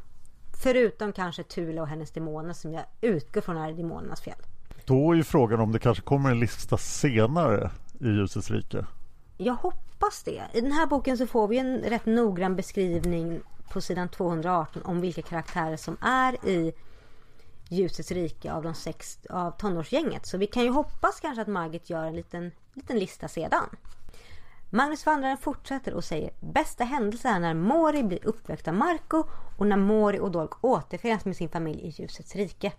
Förutom 0.56 1.12
kanske 1.12 1.42
Tula 1.42 1.82
och 1.82 1.88
hennes 1.88 2.10
demoner 2.10 2.52
som 2.52 2.72
jag 2.72 2.84
utgår 3.00 3.40
från 3.40 3.56
är 3.56 3.72
demonernas 3.72 4.20
fjäll. 4.20 4.38
Då 4.84 5.12
är 5.12 5.16
ju 5.16 5.24
frågan 5.24 5.60
om 5.60 5.72
det 5.72 5.78
kanske 5.78 6.02
kommer 6.02 6.30
en 6.30 6.40
lista 6.40 6.78
senare 6.78 7.70
i 8.00 8.06
ljusets 8.06 8.50
rike. 8.50 8.86
Jag 9.36 9.54
hoppas 9.54 10.22
det. 10.22 10.42
I 10.52 10.60
den 10.60 10.72
här 10.72 10.86
boken 10.86 11.18
så 11.18 11.26
får 11.26 11.48
vi 11.48 11.58
en 11.58 11.78
rätt 11.78 12.06
noggrann 12.06 12.56
beskrivning 12.56 13.40
på 13.72 13.80
sidan 13.80 14.08
218 14.08 14.82
om 14.82 15.00
vilka 15.00 15.22
karaktärer 15.22 15.76
som 15.76 15.96
är 16.00 16.48
i 16.48 16.72
ljusets 17.68 18.10
rike 18.10 18.52
av 18.52 18.62
de 18.62 18.74
sex 18.74 19.18
av 19.30 19.50
tonårsgänget. 19.50 20.26
Så 20.26 20.38
vi 20.38 20.46
kan 20.46 20.62
ju 20.62 20.70
hoppas 20.70 21.20
kanske 21.20 21.42
att 21.42 21.48
Margit 21.48 21.90
gör 21.90 22.04
en 22.04 22.16
liten, 22.16 22.50
liten 22.74 22.98
lista 22.98 23.28
sedan. 23.28 23.64
Magnus 24.74 25.06
Vandraren 25.06 25.36
fortsätter 25.36 25.94
och 25.94 26.04
säger 26.04 26.30
Bästa 26.40 26.84
händelse 26.84 27.28
är 27.28 27.40
när 27.40 27.54
Mori 27.54 28.02
blir 28.02 28.26
uppväckt 28.26 28.68
av 28.68 28.74
Marco 28.74 29.24
och 29.58 29.66
när 29.66 29.76
Mori 29.76 30.18
och 30.18 30.30
Dolk 30.30 30.64
återförenas 30.64 31.24
med 31.24 31.36
sin 31.36 31.48
familj 31.48 31.80
i 31.80 31.88
ljusets 31.88 32.36
rike. 32.36 32.72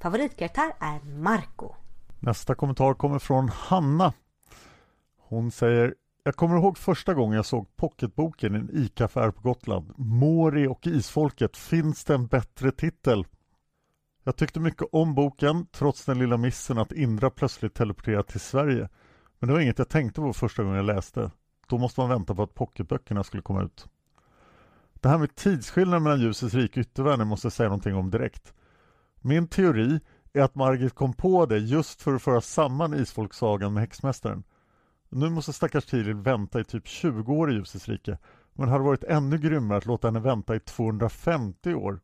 Favoritkaraktär 0.00 0.72
är 0.80 1.00
Marco. 1.04 1.74
Nästa 2.20 2.54
kommentar 2.54 2.94
kommer 2.94 3.18
från 3.18 3.48
Hanna. 3.48 4.12
Hon 5.18 5.50
säger 5.50 5.94
jag 6.24 6.36
kommer 6.36 6.56
ihåg 6.56 6.78
första 6.78 7.14
gången 7.14 7.36
jag 7.36 7.46
såg 7.46 7.76
pocketboken 7.76 8.54
i 8.54 8.58
en 8.58 8.70
ICA-affär 8.72 9.30
på 9.30 9.40
Gotland. 9.42 9.92
Mori 9.96 10.66
och 10.66 10.86
isfolket. 10.86 11.56
Finns 11.56 12.04
det 12.04 12.14
en 12.14 12.26
bättre 12.26 12.70
titel? 12.70 13.26
Jag 14.24 14.36
tyckte 14.36 14.60
mycket 14.60 14.88
om 14.92 15.14
boken 15.14 15.66
trots 15.66 16.04
den 16.04 16.18
lilla 16.18 16.36
missen 16.36 16.78
att 16.78 16.92
Indra 16.92 17.30
plötsligt 17.30 17.74
teleporterade 17.74 18.24
till 18.24 18.40
Sverige. 18.40 18.88
Men 19.42 19.46
det 19.46 19.52
var 19.52 19.60
inget 19.60 19.78
jag 19.78 19.88
tänkte 19.88 20.20
på 20.20 20.32
första 20.32 20.62
gången 20.62 20.76
jag 20.76 20.86
läste. 20.86 21.30
Då 21.66 21.78
måste 21.78 22.00
man 22.00 22.08
vänta 22.08 22.34
på 22.34 22.42
att 22.42 22.54
pocketböckerna 22.54 23.24
skulle 23.24 23.42
komma 23.42 23.62
ut. 23.62 23.86
Det 24.94 25.08
här 25.08 25.18
med 25.18 25.34
tidsskillnaden 25.34 26.02
mellan 26.02 26.20
ljusets 26.20 26.54
rike 26.54 26.80
och 26.80 26.86
yttervärlden 26.86 27.26
måste 27.26 27.46
jag 27.46 27.52
säga 27.52 27.68
någonting 27.68 27.94
om 27.94 28.10
direkt. 28.10 28.54
Min 29.20 29.48
teori 29.48 30.00
är 30.32 30.42
att 30.42 30.54
Margit 30.54 30.94
kom 30.94 31.12
på 31.12 31.46
det 31.46 31.58
just 31.58 32.02
för 32.02 32.14
att 32.14 32.22
föra 32.22 32.40
samman 32.40 32.94
Isfolksagan 32.94 33.74
med 33.74 33.80
Häxmästaren. 33.80 34.44
Nu 35.08 35.30
måste 35.30 35.52
stackars 35.52 35.86
Tiril 35.86 36.14
vänta 36.14 36.60
i 36.60 36.64
typ 36.64 36.86
20 36.86 37.32
år 37.32 37.50
i 37.52 37.54
ljusets 37.54 37.88
rike. 37.88 38.18
Men 38.52 38.66
det 38.66 38.72
hade 38.72 38.84
varit 38.84 39.04
ännu 39.04 39.38
grymmare 39.38 39.78
att 39.78 39.86
låta 39.86 40.08
henne 40.08 40.20
vänta 40.20 40.56
i 40.56 40.60
250 40.60 41.74
år. 41.74 42.00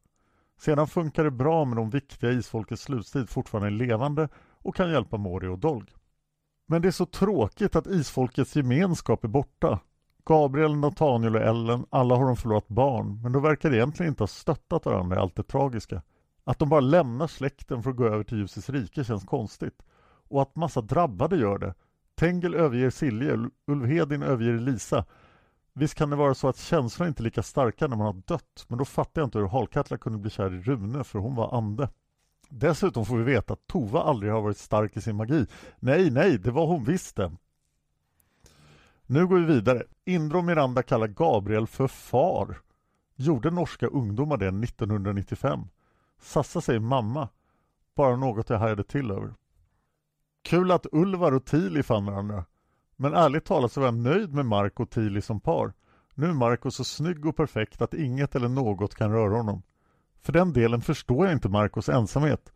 Sedan 0.60 0.89
funkar 0.89 1.24
det 1.24 1.31
bra 1.31 1.65
med 1.65 1.77
de 1.77 1.90
viktiga 1.90 2.31
isfolkets 2.31 2.82
slutstid 2.82 3.28
fortfarande 3.28 3.69
är 3.69 3.86
levande 3.86 4.28
och 4.62 4.77
kan 4.77 4.90
hjälpa 4.90 5.16
Mori 5.16 5.47
och 5.47 5.59
Dolg. 5.59 5.94
Men 6.70 6.82
det 6.82 6.89
är 6.89 6.93
så 6.93 7.07
tråkigt 7.07 7.77
att 7.77 7.86
isfolkets 7.86 8.57
gemenskap 8.57 9.24
är 9.24 9.28
borta. 9.28 9.81
Gabriel, 10.24 10.77
Nathaniel 10.77 11.36
och 11.36 11.43
Ellen, 11.43 11.86
alla 11.90 12.16
har 12.16 12.24
de 12.24 12.36
förlorat 12.36 12.69
barn, 12.69 13.23
men 13.23 13.32
de 13.32 13.43
verkar 13.43 13.74
egentligen 13.74 14.12
inte 14.12 14.23
ha 14.23 14.28
stöttat 14.28 14.86
varandra 14.86 15.16
i 15.16 15.19
allt 15.19 15.36
det 15.36 15.43
tragiska. 15.43 16.03
Att 16.45 16.59
de 16.59 16.69
bara 16.69 16.81
lämnar 16.81 17.27
släkten 17.27 17.82
för 17.82 17.90
att 17.90 17.97
gå 17.97 18.07
över 18.07 18.24
till 18.24 18.39
ljusets 18.39 18.70
rike 18.70 19.05
känns 19.05 19.24
konstigt. 19.24 19.82
Och 20.28 20.43
att 20.43 20.57
massa 20.57 20.81
drabbade 20.81 21.36
gör 21.36 21.59
det. 21.59 21.74
Tengel 22.15 22.55
överger 22.55 22.90
Silje, 22.90 23.39
Ulvhedin 23.66 24.23
överger 24.23 24.59
Lisa. 24.59 25.05
Visst 25.74 25.95
kan 25.95 26.11
det 26.11 26.16
vara 26.16 26.35
så 26.35 26.49
att 26.49 26.59
känslorna 26.59 27.09
inte 27.09 27.23
är 27.23 27.24
lika 27.24 27.43
starka 27.43 27.86
när 27.86 27.97
man 27.97 28.07
har 28.07 28.23
dött, 28.27 28.65
men 28.69 28.78
då 28.78 28.85
fattar 28.85 29.23
jag 29.23 29.27
inte 29.27 29.39
hur 29.39 29.49
Halkatla 29.49 29.99
kunde 29.99 30.19
bli 30.19 30.31
kär 30.31 30.55
i 30.55 30.61
Rune, 30.61 31.05
för 31.05 31.19
hon 31.19 31.35
var 31.35 31.57
ande. 31.57 31.89
Dessutom 32.49 33.07
får 33.07 33.16
vi 33.16 33.25
veta 33.25 33.53
att 33.53 33.66
Tova 33.66 34.03
aldrig 34.03 34.33
har 34.33 34.43
varit 34.43 34.57
stark 34.57 34.97
i 34.97 35.01
sin 35.01 35.16
magi. 35.16 35.47
Nej, 35.79 36.11
nej, 36.11 36.39
det 36.39 36.51
var 36.51 36.66
hon 36.66 36.85
visst 36.85 37.16
det. 37.16 37.33
Nu 39.07 39.27
går 39.27 39.39
vi 39.39 39.45
vidare. 39.45 39.83
Indra 40.05 40.39
och 40.39 40.45
Miranda 40.45 40.83
kallar 40.83 41.07
Gabriel 41.07 41.66
för 41.66 41.87
far. 41.87 42.59
Gjorde 43.16 43.51
norska 43.51 43.87
ungdomar 43.87 44.37
det 44.37 44.49
1995? 44.49 45.61
Sassa 46.20 46.61
säger 46.61 46.81
mamma. 46.81 47.29
Bara 47.95 48.16
något 48.16 48.51
jag 48.51 48.59
hajade 48.59 48.85
till 48.85 49.11
över. 49.11 49.35
Kul 50.43 50.70
att 50.70 50.87
Ulvar 50.93 51.33
och 51.33 51.45
Tili 51.45 51.83
fann 51.83 52.07
varandra. 52.07 52.45
Men 52.97 53.15
ärligt 53.15 53.45
talat 53.45 53.73
så 53.73 53.81
var 53.81 53.87
jag 53.87 53.95
nöjd 53.95 54.35
med 54.35 54.47
Mark 54.47 54.81
och 54.81 54.91
Tili 54.91 55.23
som 55.23 55.41
par. 55.41 55.73
Nu 56.15 56.27
är 56.27 56.33
Marco 56.33 56.70
så 56.70 56.85
snygg 56.85 57.27
och 57.27 57.37
perfekt 57.37 57.83
att 57.83 57.95
inget 57.95 58.35
eller 58.35 58.49
något 58.49 58.95
kan 58.95 59.12
röra 59.12 59.37
honom. 59.37 59.62
För 60.23 60.32
den 60.32 60.53
delen 60.53 60.81
förstår 60.81 61.27
jag 61.27 61.32
inte 61.32 61.49
Marcos 61.49 61.89
ensamhet. 61.89 62.53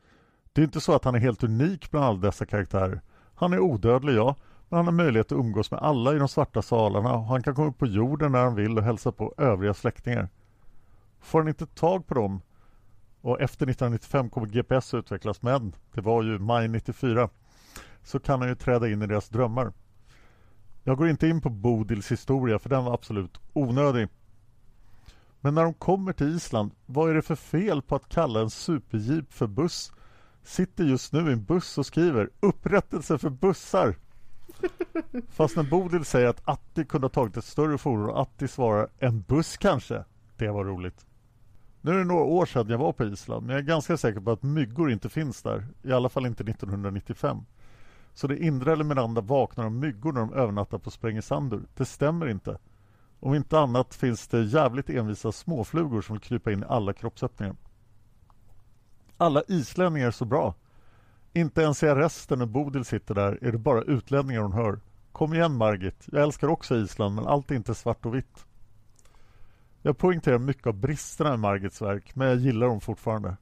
Det 0.53 0.61
är 0.61 0.65
inte 0.65 0.81
så 0.81 0.95
att 0.95 1.05
han 1.05 1.15
är 1.15 1.19
helt 1.19 1.45
unik 1.45 1.91
bland 1.91 2.07
alla 2.07 2.19
dessa 2.19 2.47
karaktärer. 2.47 3.01
Han 3.35 3.53
är 3.53 3.59
odödlig, 3.59 4.15
ja, 4.15 4.37
men 4.69 4.77
han 4.77 4.87
har 4.87 4.93
möjlighet 4.93 5.33
att 5.33 5.39
umgås 5.39 5.71
med 5.71 5.81
alla 5.81 6.15
i 6.15 6.19
de 6.19 6.29
svarta 6.29 6.63
salarna 6.63 7.15
och 7.15 7.25
han 7.25 7.43
kan 7.43 7.55
komma 7.55 7.69
upp 7.69 7.79
på 7.79 7.87
jorden 7.87 8.33
när 8.33 8.45
han 8.45 8.55
vill 8.55 8.79
och 8.79 8.85
hälsa 8.85 9.13
på 9.13 9.35
övriga 9.37 9.75
släktingar. 9.75 10.29
Får 11.21 11.39
han 11.39 11.49
inte 11.49 11.67
tag 11.67 12.07
på 12.07 12.15
dem 12.15 12.41
och 13.21 13.41
efter 13.41 13.67
1995 13.67 14.31
kommer 14.31 14.47
GPS 14.47 14.95
utvecklas, 14.95 15.43
men 15.43 15.75
det 15.95 16.01
var 16.01 16.23
ju 16.23 16.39
maj 16.39 16.69
94, 16.69 17.29
så 18.03 18.19
kan 18.19 18.41
han 18.41 18.49
ju 18.49 18.55
träda 18.55 18.89
in 18.89 19.03
i 19.03 19.07
deras 19.07 19.29
drömmar. 19.29 19.73
Jag 20.85 20.99
går 20.99 21.09
inte 21.09 21.29
in 21.29 21.41
på 21.41 21.51
Bodils 21.51 22.13
historia 22.13 22.59
för 22.59 22.69
den 22.69 22.85
var 22.85 22.95
absolut 22.95 23.41
onödig. 23.53 24.09
Men 25.45 25.55
när 25.55 25.65
de 25.65 25.75
kommer 25.75 26.13
till 26.13 26.37
Island, 26.37 26.71
vad 26.87 27.11
är 27.11 27.15
det 27.15 27.23
för 27.23 27.35
fel 27.35 27.83
på 27.83 27.97
att 27.97 28.09
kalla 28.09 28.41
en 28.41 28.51
superjeep 28.51 29.33
för 29.33 29.47
buss? 29.47 29.93
Sitter 30.43 30.85
just 30.85 31.13
nu 31.13 31.31
i 31.31 31.33
en 31.33 31.45
buss 31.45 31.79
och 31.79 31.87
skriver 31.87 32.31
upprättelse 32.41 33.19
för 33.19 33.31
bussar. 33.31 33.95
Fast 35.29 35.57
när 35.57 35.63
Bodil 35.63 36.05
säger 36.05 36.29
att 36.29 36.49
Atti 36.49 36.85
kunde 36.85 37.05
ha 37.05 37.11
tagit 37.11 37.37
ett 37.37 37.45
större 37.45 37.79
fordon 37.79 38.11
och 38.11 38.21
Atti 38.21 38.49
svarar 38.49 38.89
en 38.99 39.23
buss 39.23 39.57
kanske. 39.57 40.05
Det 40.37 40.49
var 40.49 40.65
roligt. 40.65 41.07
Nu 41.81 41.91
är 41.91 41.99
det 41.99 42.05
några 42.05 42.25
år 42.25 42.47
sedan 42.47 42.69
jag 42.69 42.79
var 42.79 42.93
på 42.93 43.05
Island, 43.05 43.47
men 43.47 43.57
jag 43.57 43.63
är 43.63 43.67
ganska 43.67 43.97
säker 43.97 44.21
på 44.21 44.31
att 44.31 44.43
myggor 44.43 44.93
inte 44.93 45.09
finns 45.09 45.43
där. 45.43 45.67
I 45.83 45.93
alla 45.93 46.09
fall 46.09 46.27
inte 46.27 46.43
1995. 46.43 47.39
Så 48.15 48.27
det 48.27 48.39
Indra 48.39 48.73
eller 48.73 48.85
Miranda 48.85 49.21
vaknar 49.21 49.65
av 49.65 49.73
myggor 49.73 50.13
när 50.13 50.21
de 50.21 50.33
övernattar 50.35 50.79
på 50.79 50.91
Sprängesandur. 50.91 51.63
Det 51.77 51.85
stämmer 51.85 52.29
inte. 52.29 52.59
Om 53.25 53.35
inte 53.35 53.59
annat 53.59 53.95
finns 53.95 54.29
det 54.29 54.43
jävligt 54.43 54.91
envisa 54.91 55.33
småflugor 55.33 56.03
som 56.03 56.15
vill 56.15 56.23
krypa 56.23 56.53
in 56.53 56.63
i 56.63 56.67
alla 56.69 56.93
kroppsöppningar. 56.93 57.57
Alla 59.17 59.43
islänningar 59.49 60.07
är 60.07 60.11
så 60.11 60.25
bra. 60.25 60.55
Inte 61.33 61.63
ens 61.63 61.83
i 61.83 61.89
arresten 61.89 62.39
när 62.39 62.47
Bodil 62.47 62.85
sitter 62.85 63.15
där 63.15 63.39
är 63.43 63.53
det 63.53 63.59
bara 63.59 63.83
utlänningar 63.83 64.41
hon 64.43 64.53
hör. 64.53 64.81
Kom 65.13 65.35
igen 65.35 65.57
Margit, 65.57 66.09
jag 66.13 66.23
älskar 66.23 66.49
också 66.49 66.77
Island 66.77 67.15
men 67.15 67.27
allt 67.27 67.51
är 67.51 67.55
inte 67.55 67.75
svart 67.75 68.07
och 68.07 68.15
vitt. 68.15 68.47
Jag 69.83 69.99
poängterar 69.99 70.39
mycket 70.39 70.67
av 70.67 70.75
bristerna 70.75 71.35
i 71.35 71.37
Margits 71.37 71.83
verk 71.83 72.15
men 72.15 72.29
jag 72.29 72.37
gillar 72.37 72.67
dem 72.67 72.81
fortfarande. 72.81 73.37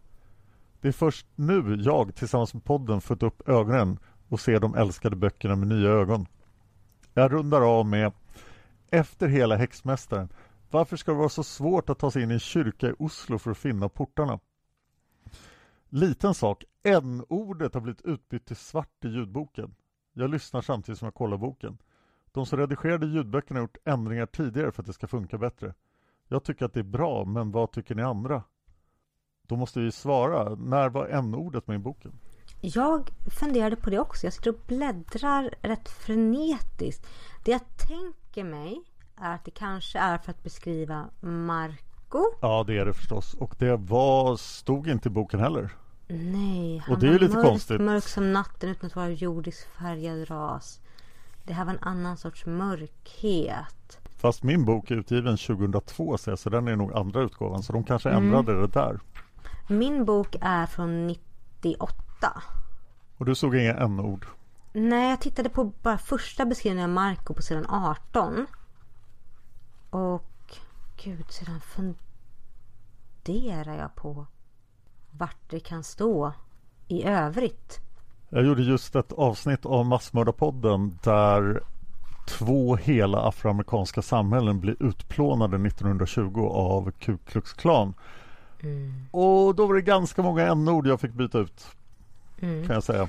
Det 0.80 0.88
är 0.88 0.92
först 0.92 1.26
nu 1.34 1.76
jag 1.78 2.14
tillsammans 2.14 2.54
med 2.54 2.64
podden 2.64 3.00
fått 3.00 3.22
upp 3.22 3.48
ögonen 3.48 3.98
och 4.28 4.40
ser 4.40 4.60
de 4.60 4.74
älskade 4.74 5.16
böckerna 5.16 5.56
med 5.56 5.68
nya 5.68 5.90
ögon. 5.90 6.26
Jag 7.14 7.32
rundar 7.32 7.60
av 7.60 7.86
med 7.86 8.12
efter 8.90 9.28
hela 9.28 9.56
Häxmästaren. 9.56 10.28
Varför 10.70 10.96
ska 10.96 11.12
det 11.12 11.18
vara 11.18 11.28
så 11.28 11.44
svårt 11.44 11.90
att 11.90 11.98
ta 11.98 12.10
sig 12.10 12.22
in 12.22 12.30
i 12.30 12.34
en 12.34 12.40
kyrka 12.40 12.88
i 12.88 12.94
Oslo 12.98 13.38
för 13.38 13.50
att 13.50 13.58
finna 13.58 13.88
portarna? 13.88 14.40
Liten 15.88 16.34
sak, 16.34 16.64
n-ordet 16.82 17.74
har 17.74 17.80
blivit 17.80 18.02
utbytt 18.02 18.46
till 18.46 18.56
svart 18.56 19.04
i 19.04 19.08
ljudboken. 19.08 19.74
Jag 20.12 20.30
lyssnar 20.30 20.60
samtidigt 20.60 20.98
som 20.98 21.06
jag 21.06 21.14
kollar 21.14 21.36
boken. 21.36 21.78
De 22.32 22.46
som 22.46 22.58
redigerade 22.58 23.06
ljudböckerna 23.06 23.60
har 23.60 23.64
gjort 23.64 23.76
ändringar 23.84 24.26
tidigare 24.26 24.72
för 24.72 24.82
att 24.82 24.86
det 24.86 24.92
ska 24.92 25.06
funka 25.06 25.38
bättre. 25.38 25.74
Jag 26.28 26.44
tycker 26.44 26.64
att 26.64 26.74
det 26.74 26.80
är 26.80 26.84
bra, 26.84 27.24
men 27.24 27.50
vad 27.50 27.72
tycker 27.72 27.94
ni 27.94 28.02
andra? 28.02 28.42
Då 29.42 29.56
måste 29.56 29.80
vi 29.80 29.92
svara. 29.92 30.54
När 30.54 30.88
var 30.88 31.06
n-ordet 31.06 31.66
med 31.66 31.74
i 31.74 31.78
boken? 31.78 32.12
Jag 32.60 33.10
funderade 33.40 33.76
på 33.76 33.90
det 33.90 33.98
också. 33.98 34.26
Jag 34.26 34.32
sitter 34.32 34.50
och 34.50 34.60
bläddrar 34.66 35.54
rätt 35.62 35.88
frenetiskt. 35.88 37.06
Det 37.44 37.50
jag 37.50 37.60
tänker 37.88 38.44
mig 38.44 38.82
är 39.16 39.34
att 39.34 39.44
det 39.44 39.50
kanske 39.50 39.98
är 39.98 40.18
för 40.18 40.30
att 40.30 40.42
beskriva 40.42 41.04
Marco. 41.20 42.22
Ja, 42.40 42.64
det 42.66 42.78
är 42.78 42.84
det 42.86 42.92
förstås. 42.94 43.34
Och 43.34 43.54
det 43.58 43.76
var, 43.76 44.36
stod 44.36 44.88
inte 44.88 45.08
i 45.08 45.12
boken 45.12 45.40
heller. 45.40 45.70
Nej, 46.08 46.78
han 46.78 46.94
Och 46.94 47.00
det 47.00 47.08
är 47.08 47.18
lite 47.18 47.34
mörk, 47.34 47.46
konstigt. 47.46 47.80
mörk 47.80 48.04
som 48.08 48.32
natten 48.32 48.70
utan 48.70 48.86
att 48.86 48.96
vara 48.96 49.08
jordisk 49.10 49.68
färgad 49.78 50.30
ras. 50.30 50.80
Det 51.44 51.52
här 51.52 51.64
var 51.64 51.72
en 51.72 51.78
annan 51.82 52.16
sorts 52.16 52.46
mörkhet. 52.46 53.98
Fast 54.16 54.42
min 54.42 54.64
bok 54.64 54.90
är 54.90 54.94
utgiven 54.96 55.36
2002 55.36 56.18
så 56.18 56.30
jag, 56.30 56.38
så 56.38 56.50
den 56.50 56.68
är 56.68 56.76
nog 56.76 56.92
andra 56.92 57.20
utgåvan. 57.22 57.62
Så 57.62 57.72
de 57.72 57.84
kanske 57.84 58.08
Mm. 58.10 58.34
ändrade 58.34 58.60
det 58.60 58.66
där. 58.66 59.00
Min 59.68 60.04
bok 60.04 60.36
är 60.40 60.66
från 60.66 61.06
98. 61.06 61.94
Och 63.16 63.26
du 63.26 63.34
såg 63.34 63.56
inga 63.56 63.74
n-ord. 63.74 64.26
Nej, 64.72 65.10
jag 65.10 65.20
tittade 65.20 65.48
på 65.48 65.64
bara 65.82 65.98
första 65.98 66.46
beskrivningen 66.46 66.90
av 66.90 66.94
Marco 66.94 67.34
på 67.34 67.42
sidan 67.42 67.66
18. 67.68 68.46
Och 69.90 70.56
gud, 71.04 71.30
sedan 71.30 71.60
funderar 73.24 73.74
jag 73.78 73.94
på 73.94 74.26
vart 75.10 75.50
det 75.50 75.60
kan 75.60 75.84
stå 75.84 76.32
i 76.88 77.04
övrigt. 77.04 77.80
Jag 78.28 78.44
gjorde 78.44 78.62
just 78.62 78.96
ett 78.96 79.12
avsnitt 79.12 79.66
av 79.66 79.86
Massmördarpodden 79.86 80.98
där 81.02 81.62
två 82.28 82.76
hela 82.76 83.22
afroamerikanska 83.22 84.02
samhällen 84.02 84.60
blir 84.60 84.82
utplånade 84.82 85.56
1920 85.56 86.40
av 86.46 86.90
Ku 86.90 87.18
Klux 87.26 87.52
Klan. 87.52 87.94
Mm. 88.62 89.06
Och 89.10 89.54
då 89.54 89.66
var 89.66 89.74
det 89.74 89.82
ganska 89.82 90.22
många 90.22 90.46
n-ord 90.46 90.86
jag 90.86 91.00
fick 91.00 91.12
byta 91.12 91.38
ut. 91.38 91.66
Mm. 92.40 92.66
Kan 92.66 92.74
jag 92.74 92.84
säga. 92.84 93.08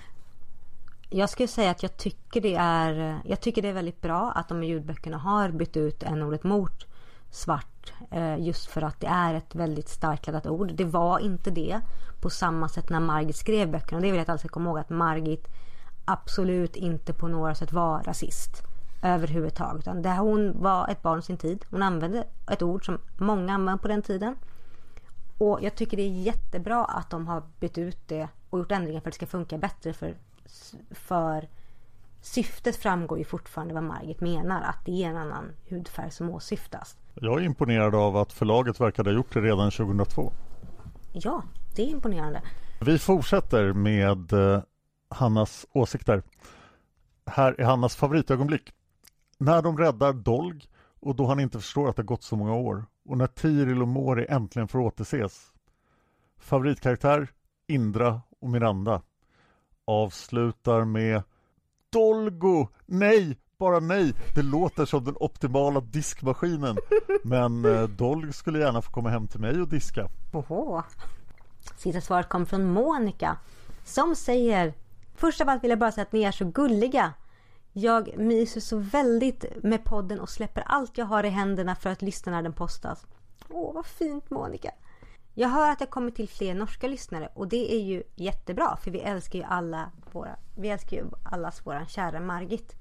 Jag 1.10 1.30
skulle 1.30 1.48
säga 1.48 1.72
att 1.72 1.84
jag 1.84 1.98
tycker 1.98 2.42
det 2.42 2.56
är 2.56 3.20
Jag 3.26 3.42
tycker 3.42 3.62
det 3.62 3.68
är 3.68 3.74
väldigt 3.74 4.02
bra 4.02 4.32
att 4.32 4.50
de 4.50 4.64
i 4.64 4.68
ljudböckerna 4.68 5.18
har 5.18 5.50
bytt 5.50 5.78
ut 5.78 6.04
n-ordet 6.04 6.44
mot 6.44 6.86
svart. 7.30 7.94
Eh, 8.12 8.40
just 8.40 8.66
för 8.66 8.82
att 8.82 9.00
det 9.00 9.08
är 9.08 9.34
ett 9.34 9.56
väldigt 9.56 9.90
starkt 9.90 10.28
laddat 10.28 10.48
ord. 10.48 10.72
Det 10.74 10.86
var 10.86 11.20
inte 11.20 11.52
det 11.52 11.82
på 12.22 12.30
samma 12.30 12.70
sätt 12.70 12.90
när 12.90 13.00
Margit 13.00 13.36
skrev 13.36 13.72
böckerna. 13.72 14.02
Det 14.02 14.08
vill 14.08 14.16
jag 14.16 14.22
att 14.22 14.30
alla 14.30 14.38
ska 14.38 14.48
komma 14.48 14.70
ihåg 14.70 14.80
att 14.80 14.90
Margit 14.90 15.48
absolut 16.06 16.76
inte 16.76 17.14
på 17.14 17.28
några 17.28 17.56
sätt 17.56 17.74
var 17.74 18.04
rasist 18.04 18.64
överhuvudtaget. 19.02 19.82
Utan 19.82 20.02
det, 20.02 20.10
hon 20.10 20.62
var 20.62 20.88
ett 20.88 21.02
barn 21.02 21.22
sin 21.22 21.38
tid. 21.38 21.66
Hon 21.70 21.84
använde 21.84 22.28
ett 22.52 22.62
ord 22.62 22.86
som 22.86 22.98
många 23.18 23.54
använde 23.54 23.82
på 23.82 23.88
den 23.88 24.02
tiden. 24.02 24.36
Och 25.38 25.60
jag 25.62 25.76
tycker 25.76 25.98
det 25.98 26.04
är 26.04 26.22
jättebra 26.22 26.86
att 26.86 27.10
de 27.10 27.28
har 27.28 27.44
bytt 27.60 27.78
ut 27.78 28.08
det 28.08 28.28
och 28.52 28.60
gjort 28.60 28.72
ändringar 28.72 29.02
för 29.02 29.10
att 29.10 29.14
det 29.14 29.16
ska 29.16 29.26
funka 29.26 29.58
bättre 29.58 29.94
för, 29.94 30.16
för 30.92 31.48
syftet 32.22 32.76
framgår 32.76 33.18
ju 33.18 33.24
fortfarande 33.24 33.74
vad 33.74 33.84
Margit 33.84 34.22
menar. 34.22 34.62
Att 34.62 34.86
det 34.86 35.04
är 35.04 35.10
en 35.10 35.18
annan 35.18 35.46
hudfärg 35.70 36.12
som 36.12 36.30
åsyftas. 36.30 36.98
Jag 37.16 37.42
är 37.42 37.46
imponerad 37.46 37.96
av 37.96 38.18
att 38.18 38.34
förlaget 38.34 38.80
verkade 38.80 39.10
ha 39.10 39.16
gjort 39.16 39.34
det 39.34 39.42
redan 39.42 39.72
2002. 39.72 40.34
Ja, 41.14 41.44
det 41.76 41.82
är 41.82 41.88
imponerande. 41.88 42.42
Vi 42.82 43.00
fortsätter 43.00 43.74
med 43.74 44.34
eh, 44.34 44.62
Hannas 45.10 45.66
åsikter. 45.74 46.24
Här 47.26 47.56
är 47.58 47.64
Hannas 47.64 47.96
favoritögonblick. 47.96 48.74
När 49.38 49.62
de 49.62 49.78
räddar 49.78 50.14
Dolg 50.14 50.66
och 51.00 51.16
då 51.16 51.26
han 51.26 51.40
inte 51.40 51.60
förstår 51.60 51.90
att 51.90 51.96
det 51.96 52.04
gått 52.04 52.24
så 52.24 52.36
många 52.36 52.54
år 52.54 52.86
och 53.06 53.18
när 53.18 53.28
Tiril 53.28 53.82
och 53.82 53.88
Mori 53.88 54.26
äntligen 54.30 54.68
får 54.68 54.80
återses. 54.80 55.52
Favoritkaraktär 56.38 57.28
Indra 57.68 58.22
och 58.42 58.50
Miranda. 58.50 59.02
Avslutar 59.86 60.86
med 60.86 61.24
Dolgo! 61.90 62.68
Nej! 62.86 63.38
Bara 63.58 63.80
nej! 63.80 64.14
Det 64.36 64.42
låter 64.42 64.86
som 64.86 65.04
den 65.04 65.16
optimala 65.20 65.80
diskmaskinen. 65.80 66.78
Men 67.24 67.66
eh, 67.66 67.84
Dolg 67.84 68.34
skulle 68.34 68.60
gärna 68.60 68.82
få 68.82 68.92
komma 68.92 69.10
hem 69.10 69.28
till 69.28 69.40
mig 69.40 69.62
och 69.62 69.68
diska. 69.68 70.10
Oho. 70.34 70.82
Sista 71.78 72.02
svaret 72.02 72.30
kom 72.30 72.46
från 72.46 72.66
Monica. 72.74 73.38
Som 73.86 74.16
säger 74.16 74.74
Först 75.16 75.42
av 75.42 75.50
allt 75.50 75.64
vill 75.64 75.70
jag 75.70 75.80
bara 75.80 75.92
säga 75.92 76.04
att 76.04 76.12
ni 76.12 76.24
är 76.24 76.32
så 76.32 76.46
gulliga. 76.46 77.14
Jag 77.74 78.18
myser 78.18 78.62
så 78.62 78.78
väldigt 78.78 79.64
med 79.64 79.84
podden 79.84 80.20
och 80.20 80.30
släpper 80.30 80.64
allt 80.66 80.98
jag 80.98 81.06
har 81.06 81.24
i 81.24 81.30
händerna 81.30 81.76
för 81.76 81.90
att 81.90 82.02
lyssna 82.02 82.32
när 82.32 82.42
den 82.42 82.54
postas. 82.54 83.06
Åh, 83.50 83.74
vad 83.74 83.86
fint 83.86 84.30
Monica. 84.30 84.72
Jag 85.34 85.50
hör 85.50 85.72
att 85.72 85.80
det 85.80 85.86
kommer 85.86 86.12
till 86.12 86.30
fler 86.30 86.54
norska 86.54 86.88
lyssnare 86.88 87.30
och 87.34 87.48
det 87.48 87.74
är 87.74 87.80
ju 87.80 88.04
jättebra 88.16 88.78
för 88.78 88.92
vi 88.92 89.00
älskar 89.00 89.40
ju 89.40 89.46
alla 89.46 89.92
våra, 90.12 90.36
vi 90.58 90.70
älskar 90.70 90.98
ju 90.98 91.06
allas 91.24 91.66
våran 91.66 91.88
kära 91.88 92.20
Margit. 92.20 92.76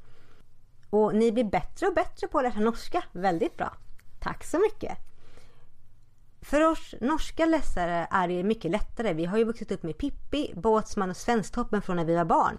Och 0.90 1.14
ni 1.14 1.32
blir 1.32 1.44
bättre 1.44 1.86
och 1.86 1.94
bättre 1.94 2.28
på 2.28 2.38
att 2.38 2.44
läsa 2.44 2.60
norska. 2.60 3.04
Väldigt 3.12 3.56
bra. 3.56 3.76
Tack 4.20 4.44
så 4.44 4.58
mycket. 4.58 4.98
För 6.42 6.60
oss 6.60 6.94
norska 7.00 7.46
läsare 7.46 8.08
är 8.10 8.28
det 8.28 8.42
mycket 8.42 8.70
lättare. 8.70 9.12
Vi 9.12 9.24
har 9.24 9.38
ju 9.38 9.44
vuxit 9.44 9.72
upp 9.72 9.82
med 9.82 9.98
Pippi, 9.98 10.52
Båtsman 10.56 11.10
och 11.10 11.16
Svensktoppen 11.16 11.82
från 11.82 11.96
när 11.96 12.04
vi 12.04 12.14
var 12.14 12.24
barn. 12.24 12.58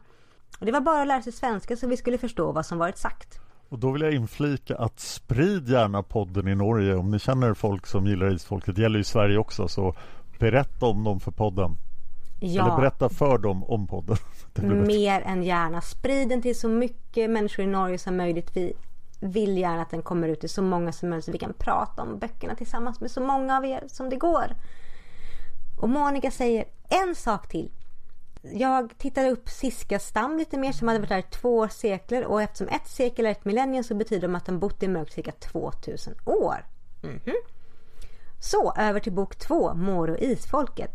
Och 0.59 0.65
det 0.65 0.71
var 0.71 0.81
bara 0.81 1.01
att 1.01 1.07
lära 1.07 1.21
sig 1.21 1.33
svenska 1.33 1.77
så 1.77 1.87
vi 1.87 1.97
skulle 1.97 2.17
förstå 2.17 2.51
vad 2.51 2.65
som 2.65 2.77
varit 2.77 2.97
sagt. 2.97 3.39
Och 3.71 3.79
då 3.79 3.91
vill 3.91 4.01
jag 4.01 4.13
inflika 4.13 4.77
att 4.77 4.99
sprid 4.99 5.69
gärna 5.69 6.03
podden 6.03 6.47
i 6.47 6.55
Norge 6.55 6.95
om 6.95 7.11
ni 7.11 7.19
känner 7.19 7.53
folk 7.53 7.87
som 7.87 8.07
gillar 8.07 8.33
isfolket. 8.33 8.75
Det 8.75 8.81
gäller 8.81 8.97
ju 8.97 9.03
Sverige 9.03 9.37
också 9.37 9.67
så 9.67 9.95
berätta 10.39 10.85
om 10.85 11.03
dem 11.03 11.19
för 11.19 11.31
podden. 11.31 11.77
Ja. 12.39 12.65
Eller 12.65 12.75
berätta 12.75 13.09
för 13.09 13.37
dem 13.37 13.63
om 13.63 13.87
podden. 13.87 14.17
Mer 14.87 15.21
än 15.21 15.43
gärna. 15.43 15.81
Sprid 15.81 16.29
den 16.29 16.41
till 16.41 16.59
så 16.59 16.69
mycket 16.69 17.29
människor 17.29 17.65
i 17.65 17.67
Norge 17.67 17.97
som 17.97 18.17
möjligt. 18.17 18.51
Vi 18.53 18.73
vill 19.19 19.57
gärna 19.57 19.81
att 19.81 19.91
den 19.91 20.01
kommer 20.01 20.27
ut 20.27 20.39
till 20.39 20.49
så 20.49 20.61
många 20.61 20.91
som 20.91 21.09
möjligt 21.09 21.25
så 21.25 21.31
vi 21.31 21.37
kan 21.37 21.53
prata 21.53 22.01
om 22.01 22.19
böckerna 22.19 22.55
tillsammans 22.55 23.01
med 23.01 23.11
så 23.11 23.21
många 23.21 23.57
av 23.57 23.65
er 23.65 23.83
som 23.87 24.09
det 24.09 24.15
går. 24.15 24.55
Och 25.81 25.89
Monica 25.89 26.31
säger 26.31 26.65
en 26.89 27.15
sak 27.15 27.47
till. 27.47 27.71
Jag 28.41 28.97
tittade 28.97 29.29
upp 29.29 29.49
Siskas 29.49 30.07
stam 30.07 30.37
lite 30.37 30.57
mer 30.57 30.71
som 30.71 30.87
hade 30.87 30.99
varit 30.99 31.09
där 31.09 31.17
i 31.17 31.23
två 31.23 31.69
sekler 31.69 32.25
och 32.25 32.41
eftersom 32.41 32.67
ett 32.67 32.87
sekel 32.87 33.25
är 33.25 33.31
ett 33.31 33.45
millennium 33.45 33.83
så 33.83 33.95
betyder 33.95 34.27
det 34.27 34.37
att 34.37 34.45
de 34.45 34.59
bott 34.59 34.83
i 34.83 34.87
mörkt 34.87 35.13
cirka 35.13 35.31
2000 35.31 36.15
år. 36.25 36.65
Mm 37.03 37.19
-hmm. 37.25 37.33
Så 38.39 38.73
över 38.77 38.99
till 38.99 39.13
bok 39.13 39.35
två, 39.35 39.73
Mår 39.73 40.09
och 40.09 40.19
isfolket. 40.19 40.91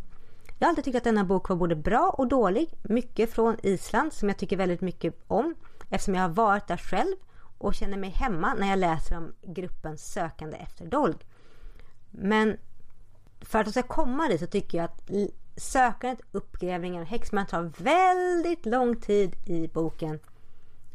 Jag 0.59 0.67
har 0.67 0.69
alltid 0.69 0.85
tyckt 0.85 0.97
att 0.97 1.05
denna 1.05 1.25
bok 1.25 1.49
var 1.49 1.57
både 1.57 1.77
bra 1.77 2.15
och 2.19 2.29
dålig. 2.29 2.71
Mycket 2.83 3.31
från 3.31 3.57
Island 3.63 4.13
som 4.13 4.29
jag 4.29 4.39
tycker 4.39 4.57
väldigt 4.57 4.81
mycket 4.81 5.15
om 5.27 5.55
eftersom 5.91 6.15
jag 6.15 6.23
har 6.23 6.29
varit 6.29 6.69
där 6.69 6.77
själv 6.77 7.17
och 7.59 7.75
känner 7.75 7.97
mig 7.97 8.11
hemma 8.11 8.55
när 8.55 8.69
jag 8.69 8.79
läser 8.79 9.17
om 9.17 9.35
gruppen 9.43 9.99
sökande 9.99 10.57
efter 10.57 10.87
dolg. 10.87 11.17
Men 12.11 12.57
för 13.41 13.59
att 13.59 13.67
de 13.67 13.73
ska 13.73 13.83
komma 13.83 14.29
dit 14.29 14.41
så 14.41 14.47
tycker 14.47 14.79
jag 14.79 14.85
att 14.85 15.11
sökandet, 15.57 16.27
uppgrävningen 16.33 17.03
och 17.03 17.09
häxman 17.09 17.47
tar 17.47 17.73
väldigt 17.77 18.67
lång 18.67 19.01
tid 19.01 19.49
i 19.49 19.69
boken. 19.69 20.21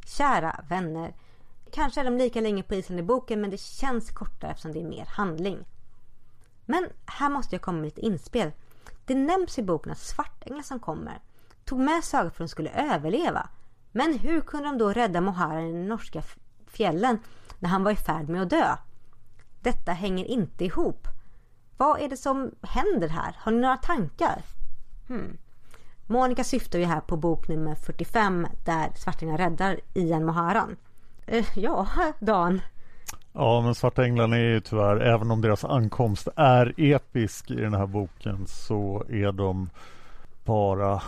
Kära 0.06 0.64
vänner. 0.70 1.14
Kanske 1.72 2.02
är 2.02 2.06
de 2.06 2.18
lika 2.18 2.42
länge 2.42 2.64
på 2.64 2.76
isen 2.76 3.00
i 3.00 3.04
boken 3.04 3.42
men 3.42 3.50
det 3.50 3.60
känns 3.60 4.12
kortare 4.12 4.52
eftersom 4.52 4.74
det 4.74 4.80
är 4.80 4.88
mer 4.88 5.06
handling. 5.06 5.66
Men 6.66 6.90
här 7.06 7.30
måste 7.30 7.56
jag 7.56 7.62
komma 7.62 7.78
med 7.78 7.86
lite 7.86 8.02
inspel. 8.02 8.52
Det 9.06 9.16
nämns 9.16 9.60
i 9.60 9.64
boken 9.64 9.92
att 9.92 10.00
svartänglar 10.00 10.64
som 10.64 10.80
kommer 10.80 11.20
tog 11.66 11.80
med 11.80 12.04
Saga 12.04 12.30
för 12.30 12.30
att 12.30 12.38
de 12.38 12.48
skulle 12.48 12.94
överleva. 12.94 13.50
Men 13.92 14.20
hur 14.20 14.42
kunde 14.42 14.70
de 14.70 14.78
då 14.78 14.94
rädda 14.94 15.22
Moharen 15.22 15.68
i 15.68 15.72
de 15.72 15.88
norska 15.88 16.24
fjällen 16.68 17.20
när 17.60 17.70
han 17.70 17.84
var 17.84 17.92
i 17.92 17.96
färd 17.96 18.30
med 18.30 18.42
att 18.42 18.50
dö? 18.50 18.78
Detta 19.62 19.92
hänger 19.92 20.26
inte 20.26 20.66
ihop. 20.66 21.08
Vad 21.82 22.02
är 22.02 22.10
det 22.10 22.18
som 22.18 22.52
händer 22.62 23.08
här? 23.08 23.36
Har 23.38 23.52
ni 23.52 23.62
några 23.62 23.78
tankar? 23.78 24.42
Hmm. 25.08 25.38
Monica 26.08 26.44
syftar 26.44 26.80
ju 26.80 26.86
här 26.86 27.00
på 27.00 27.18
bok 27.18 27.48
nummer 27.48 27.76
45 27.76 28.48
där 28.66 28.92
Svartänglar 28.96 29.38
räddar 29.38 29.80
Ian 29.94 30.26
Moharan. 30.26 30.76
Eh, 31.26 31.46
ja, 31.56 31.88
Dan. 32.20 32.62
Ja, 33.34 33.62
men 33.62 33.76
Svarta 33.76 34.04
Änglarna 34.06 34.36
är 34.36 34.42
ju 34.42 34.60
tyvärr, 34.60 35.00
även 35.00 35.32
om 35.32 35.42
deras 35.42 35.66
ankomst 35.66 36.28
är 36.36 36.74
episk 36.78 37.52
i 37.52 37.56
den 37.56 37.74
här 37.74 37.88
boken 37.88 38.48
så 38.48 39.04
är 39.10 39.32
de 39.32 39.70
bara 40.46 41.02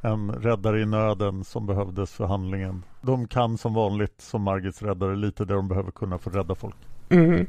en 0.00 0.32
räddare 0.32 0.80
i 0.80 0.86
nöden 0.86 1.44
som 1.44 1.66
behövdes 1.66 2.12
för 2.12 2.26
handlingen. 2.26 2.82
De 3.00 3.28
kan 3.28 3.58
som 3.58 3.74
vanligt 3.74 4.20
som 4.20 4.42
Margits 4.42 4.82
räddare 4.82 5.16
lite 5.16 5.44
det 5.44 5.54
de 5.54 5.68
behöver 5.68 5.90
kunna 5.90 6.18
för 6.18 6.30
att 6.30 6.36
rädda 6.36 6.54
folk. 6.54 6.76
Mm. 7.08 7.46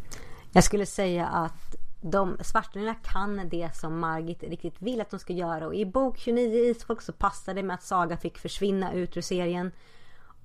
Jag 0.52 0.64
skulle 0.64 0.86
säga 0.86 1.28
att 1.28 1.85
de 2.12 2.38
svartningarna 2.42 2.96
kan 2.96 3.50
det 3.50 3.76
som 3.76 4.00
Margit 4.00 4.44
riktigt 4.44 4.82
vill 4.82 5.02
att 5.02 5.10
de 5.10 5.20
ska 5.20 5.34
göra 5.34 5.68
och 5.68 5.76
i 5.76 5.86
bok 5.86 6.18
29 6.18 6.56
Isfolk 6.56 7.02
så 7.02 7.14
passar 7.14 7.54
det 7.54 7.64
med 7.64 7.74
att 7.74 7.84
Saga 7.84 8.18
fick 8.18 8.38
försvinna 8.38 8.94
ut 8.94 9.18
ur 9.18 9.22
serien. 9.22 9.72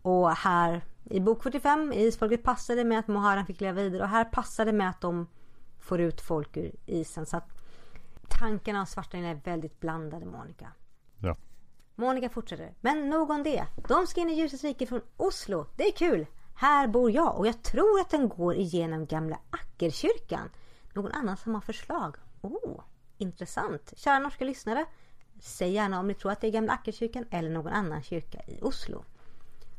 Och 0.03 0.31
här 0.31 0.85
i 1.05 1.21
bok 1.21 1.43
45 1.43 1.93
i 1.93 2.07
Isfolket 2.07 2.43
passar 2.43 2.77
det 2.77 2.85
med 2.85 2.99
att 2.99 3.09
Moharan 3.09 3.47
fick 3.47 3.61
leva 3.61 3.83
vidare 3.83 4.03
och 4.03 4.09
här 4.09 4.25
passar 4.25 4.65
det 4.65 4.73
med 4.73 4.91
att 4.91 5.01
de 5.01 5.27
får 5.79 6.01
ut 6.01 6.21
folk 6.21 6.57
ur 6.57 6.73
isen. 6.87 7.27
Så 7.27 7.37
att 7.37 7.49
tankarna 8.29 8.81
om 8.81 8.87
svartningarna 8.87 9.31
är 9.31 9.41
väldigt 9.45 9.81
blandade 9.81 10.27
Monica. 10.27 10.73
Ja. 11.19 11.37
Monica 11.95 12.29
fortsätter. 12.29 12.75
Men 12.81 13.11
nog 13.11 13.31
om 13.31 13.43
det. 13.43 13.67
De 13.89 14.07
ska 14.07 14.21
in 14.21 14.31
i 14.31 14.35
ljusets 14.35 14.65
rike 14.65 14.87
från 14.87 15.01
Oslo. 15.17 15.67
Det 15.77 15.85
är 15.85 15.93
kul. 15.93 16.27
Här 16.55 16.89
bor 16.89 17.11
jag 17.11 17.39
och 17.39 17.47
jag 17.47 17.63
tror 17.63 18.01
att 18.01 18.11
den 18.11 18.29
går 18.29 18.55
igenom 18.55 19.07
gamla 19.07 19.39
Ackerkyrkan. 19.51 20.51
Någon 20.93 21.13
annan 21.13 21.37
som 21.37 21.55
har 21.55 21.61
förslag? 21.61 22.17
Oh, 22.41 22.81
intressant. 23.19 23.93
Kära 23.97 24.19
norska 24.19 24.45
lyssnare. 24.45 24.87
Säg 25.41 25.73
gärna 25.73 26.01
om 26.01 26.09
ni 26.09 26.15
tror 26.15 26.33
att 26.33 26.41
det 26.41 26.47
är 26.47 26.51
gamla 26.51 26.73
Ackerkyrkan 26.73 27.25
eller 27.31 27.51
någon 27.51 27.73
annan 27.73 28.03
kyrka 28.03 28.39
i 28.47 28.59
Oslo. 28.63 29.05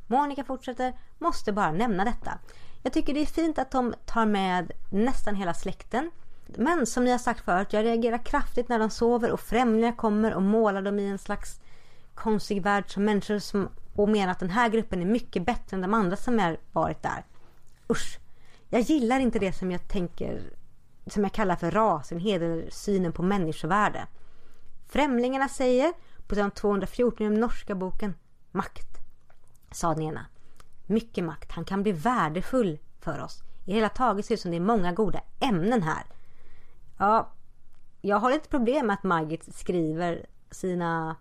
Monica 0.08 0.44
fortsätter. 0.44 0.94
Måste 1.20 1.52
bara 1.52 1.72
nämna 1.72 2.06
detta. 2.06 2.40
Jag 2.84 2.94
tycker 2.94 3.14
det 3.14 3.22
är 3.22 3.26
fint 3.26 3.60
att 3.60 3.72
de 3.72 3.94
tar 4.06 4.26
med 4.26 4.72
nästan 4.92 5.36
hela 5.36 5.54
släkten. 5.54 6.12
Men 6.46 6.86
som 6.86 7.04
ni 7.04 7.12
har 7.12 7.18
sagt 7.18 7.46
förut, 7.46 7.74
jag 7.74 7.86
reagerar 7.86 8.18
kraftigt 8.18 8.70
när 8.70 8.80
de 8.80 8.90
sover 8.90 9.32
och 9.32 9.40
främlingar 9.40 9.96
kommer 9.96 10.34
och 10.34 10.42
målar 10.42 10.82
dem 10.82 11.00
i 11.00 11.10
en 11.10 11.18
slags 11.18 11.60
konstig 12.14 12.64
värld 12.64 12.94
som 12.94 13.06
människor 13.06 13.40
som 13.40 13.70
och 13.96 14.10
menar 14.10 14.32
att 14.32 14.40
den 14.40 14.50
här 14.50 14.70
gruppen 14.70 15.02
är 15.02 15.06
mycket 15.06 15.46
bättre 15.46 15.76
än 15.76 15.82
de 15.82 15.94
andra 15.94 16.16
som 16.16 16.40
har 16.40 16.58
varit 16.72 17.04
där. 17.04 17.26
Usch! 17.90 18.20
Jag 18.70 18.82
gillar 18.82 19.20
inte 19.20 19.40
det 19.40 19.54
som 19.54 19.72
jag 19.72 19.88
tänker 19.88 20.42
som 21.08 21.24
jag 21.24 21.32
kallar 21.32 21.56
för 21.56 21.72
rasenhet 21.72 22.42
eller 22.42 22.70
synen 22.70 23.12
på 23.12 23.24
människovärde. 23.24 24.08
Främlingarna 24.88 25.50
säger 25.50 25.94
på 26.28 26.36
sidan 26.36 26.52
214 26.52 27.28
i 27.28 27.30
den 27.30 27.40
norska 27.40 27.76
boken 27.76 28.14
Makt, 28.52 28.98
sa 29.72 29.94
den 29.94 30.04
ena. 30.04 30.26
Mycket 30.86 31.24
makt. 31.24 31.52
Han 31.52 31.66
kan 31.66 31.84
bli 31.84 31.92
värdefull 31.92 32.80
för 33.00 33.24
oss. 33.24 33.44
I 33.66 33.74
hela 33.74 33.90
taget 33.90 34.26
ser 34.26 34.30
det 34.30 34.36
ut 34.36 34.42
som 34.42 34.52
det 34.52 34.58
är 34.58 34.62
många 34.62 34.92
goda 34.92 35.22
ämnen 35.40 35.84
här. 35.84 36.04
Ja, 36.98 37.32
jag 38.02 38.18
har 38.18 38.32
lite 38.32 38.50
problem 38.50 38.88
med 38.88 38.94
att 38.94 39.04
Margit 39.04 39.56
skriver 39.56 40.26
sina 40.52 41.16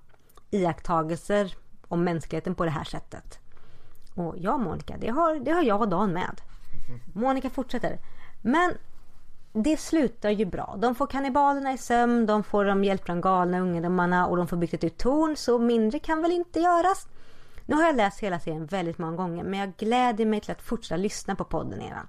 iakttagelser 0.50 1.54
om 1.88 2.04
mänskligheten 2.04 2.54
på 2.54 2.64
det 2.64 2.70
här 2.70 2.84
sättet. 2.84 3.38
Och 4.14 4.34
ja 4.38 4.56
Monica, 4.58 4.96
det 5.00 5.08
har, 5.08 5.34
det 5.34 5.50
har 5.50 5.62
jag 5.62 5.80
och 5.80 5.88
Dan 5.88 6.12
med. 6.12 6.40
Monica 7.14 7.50
fortsätter. 7.50 7.98
Men 8.42 8.74
det 9.52 9.76
slutar 9.76 10.30
ju 10.30 10.44
bra. 10.44 10.76
De 10.78 10.94
får 10.94 11.06
kannibalerna 11.06 11.72
i 11.72 11.78
sömn, 11.78 12.26
de 12.26 12.44
får 12.44 12.64
de 12.64 12.84
hjälp 12.84 13.04
från 13.04 13.20
galna 13.20 13.60
ungdomarna 13.60 14.26
och 14.26 14.36
de 14.36 14.48
får 14.48 14.56
byggt 14.56 14.74
ett 14.74 14.84
ut 14.84 14.98
torn 14.98 15.36
så 15.36 15.58
mindre 15.58 15.98
kan 15.98 16.22
väl 16.22 16.32
inte 16.32 16.60
göras. 16.60 17.06
Nu 17.66 17.76
har 17.76 17.82
jag 17.82 17.96
läst 17.96 18.20
hela 18.20 18.40
serien 18.40 18.66
väldigt 18.66 18.98
många 18.98 19.16
gånger 19.16 19.44
men 19.44 19.60
jag 19.60 19.76
gläder 19.76 20.26
mig 20.26 20.40
till 20.40 20.50
att 20.50 20.62
fortsätta 20.62 20.96
lyssna 20.96 21.34
på 21.34 21.44
podden 21.44 21.82
eran. 21.82 22.06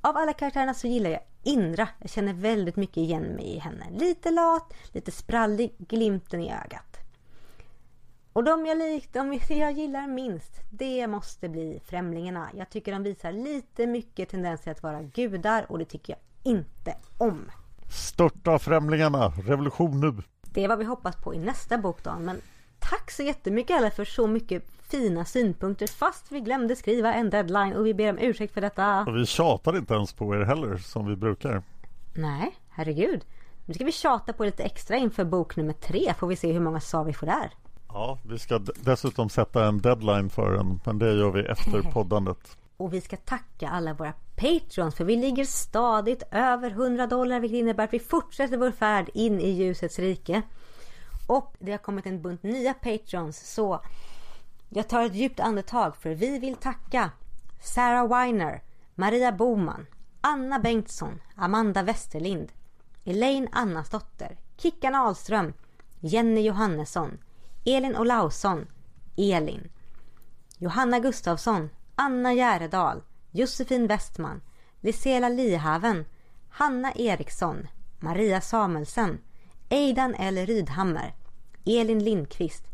Av 0.00 0.16
alla 0.16 0.32
karaktärerna 0.32 0.74
så 0.74 0.86
gillar 0.86 1.10
jag 1.10 1.20
Indra. 1.42 1.88
Jag 1.98 2.10
känner 2.10 2.32
väldigt 2.32 2.76
mycket 2.76 2.96
igen 2.96 3.22
mig 3.22 3.44
i 3.44 3.58
henne. 3.58 3.86
Lite 3.90 4.30
lat, 4.30 4.74
lite 4.92 5.10
sprallig, 5.10 5.74
glimten 5.78 6.40
i 6.40 6.52
ögat. 6.52 6.96
Och 8.32 8.44
de 8.44 8.66
jag, 8.66 8.78
lik, 8.78 9.12
de 9.12 9.40
jag 9.48 9.72
gillar 9.72 10.06
minst, 10.06 10.52
det 10.70 11.06
måste 11.06 11.48
bli 11.48 11.80
Främlingarna. 11.84 12.48
Jag 12.54 12.70
tycker 12.70 12.92
de 12.92 13.02
visar 13.02 13.32
lite 13.32 13.86
mycket 13.86 14.28
tendenser 14.28 14.70
att 14.70 14.82
vara 14.82 15.02
gudar 15.02 15.66
och 15.68 15.78
det 15.78 15.84
tycker 15.84 16.12
jag 16.12 16.20
inte 16.44 16.94
om. 17.18 17.50
Störta 17.88 18.58
Främlingarna, 18.58 19.28
revolution 19.28 20.00
nu! 20.00 20.22
Det 20.42 20.64
är 20.64 20.68
vad 20.68 20.78
vi 20.78 20.84
hoppas 20.84 21.16
på 21.16 21.34
i 21.34 21.38
nästa 21.38 21.78
bok 21.78 22.02
då. 22.02 22.14
Men 22.20 22.40
tack 22.78 23.10
så 23.10 23.22
jättemycket 23.22 23.76
alla 23.76 23.90
för 23.90 24.04
så 24.04 24.26
mycket 24.26 24.64
fina 24.88 25.24
synpunkter 25.24 25.86
fast 25.86 26.32
vi 26.32 26.40
glömde 26.40 26.76
skriva 26.76 27.14
en 27.14 27.30
deadline 27.30 27.72
och 27.72 27.86
vi 27.86 27.94
ber 27.94 28.10
om 28.10 28.18
ursäkt 28.18 28.54
för 28.54 28.60
detta. 28.60 29.00
Och 29.00 29.16
vi 29.16 29.26
tjatar 29.26 29.76
inte 29.76 29.94
ens 29.94 30.12
på 30.12 30.34
er 30.34 30.40
heller 30.40 30.76
som 30.76 31.06
vi 31.06 31.16
brukar. 31.16 31.62
Nej, 32.14 32.54
herregud. 32.68 33.24
Nu 33.66 33.74
ska 33.74 33.84
vi 33.84 33.92
tjata 33.92 34.32
på 34.32 34.44
lite 34.44 34.62
extra 34.62 34.96
inför 34.96 35.24
bok 35.24 35.56
nummer 35.56 35.72
tre. 35.72 36.14
Får 36.18 36.26
vi 36.26 36.36
se 36.36 36.52
hur 36.52 36.60
många 36.60 36.80
svar 36.80 37.04
vi 37.04 37.12
får 37.12 37.26
där. 37.26 37.50
Ja, 37.88 38.18
vi 38.22 38.38
ska 38.38 38.58
dessutom 38.58 39.28
sätta 39.28 39.66
en 39.66 39.80
deadline 39.80 40.30
för 40.30 40.52
den, 40.52 40.80
men 40.84 40.98
det 40.98 41.12
gör 41.12 41.30
vi 41.30 41.40
efter 41.40 41.82
poddandet. 41.92 42.58
Och 42.76 42.94
vi 42.94 43.00
ska 43.00 43.16
tacka 43.16 43.68
alla 43.68 43.94
våra 43.94 44.12
Patreons 44.36 44.94
för 44.94 45.04
vi 45.04 45.16
ligger 45.16 45.44
stadigt 45.44 46.22
över 46.30 46.70
100 46.70 47.06
dollar 47.06 47.40
vilket 47.40 47.58
innebär 47.58 47.84
att 47.84 47.92
vi 47.92 48.00
fortsätter 48.00 48.56
vår 48.56 48.70
färd 48.70 49.10
in 49.14 49.40
i 49.40 49.50
ljusets 49.50 49.98
rike. 49.98 50.42
Och 51.26 51.54
det 51.58 51.70
har 51.70 51.78
kommit 51.78 52.06
en 52.06 52.22
bunt 52.22 52.42
nya 52.42 52.74
Patreons 52.74 53.54
så 53.54 53.80
jag 54.68 54.88
tar 54.88 55.02
ett 55.02 55.14
djupt 55.14 55.40
andetag 55.40 55.96
för 55.96 56.14
vi 56.14 56.38
vill 56.38 56.56
tacka 56.56 57.10
Sarah 57.60 58.08
Weiner, 58.08 58.62
Maria 58.94 59.32
Boman, 59.32 59.86
Anna 60.20 60.58
Bengtsson, 60.58 61.20
Amanda 61.36 61.82
Westerlind, 61.82 62.52
Elaine 63.04 63.48
Annasdotter, 63.52 64.36
Kickan 64.56 64.94
Ahlström, 64.94 65.52
Jenny 66.00 66.40
Johannesson, 66.40 67.18
Elin 67.64 67.96
Olausson, 67.96 68.66
Elin, 69.16 69.70
Johanna 70.58 70.98
Gustafsson, 70.98 71.70
Anna 71.96 72.32
Järedal, 72.32 73.02
Josefin 73.34 73.88
Westman, 73.88 74.40
Lisela 74.80 75.28
Lihaven, 75.28 76.04
Hanna 76.48 76.92
Eriksson, 76.96 77.68
Maria 78.00 78.40
Samuelsen, 78.40 79.18
Eidan 79.70 80.14
L 80.14 80.46
Rydhammer, 80.46 81.14
Elin 81.66 81.98
Lindqvist, 81.98 82.64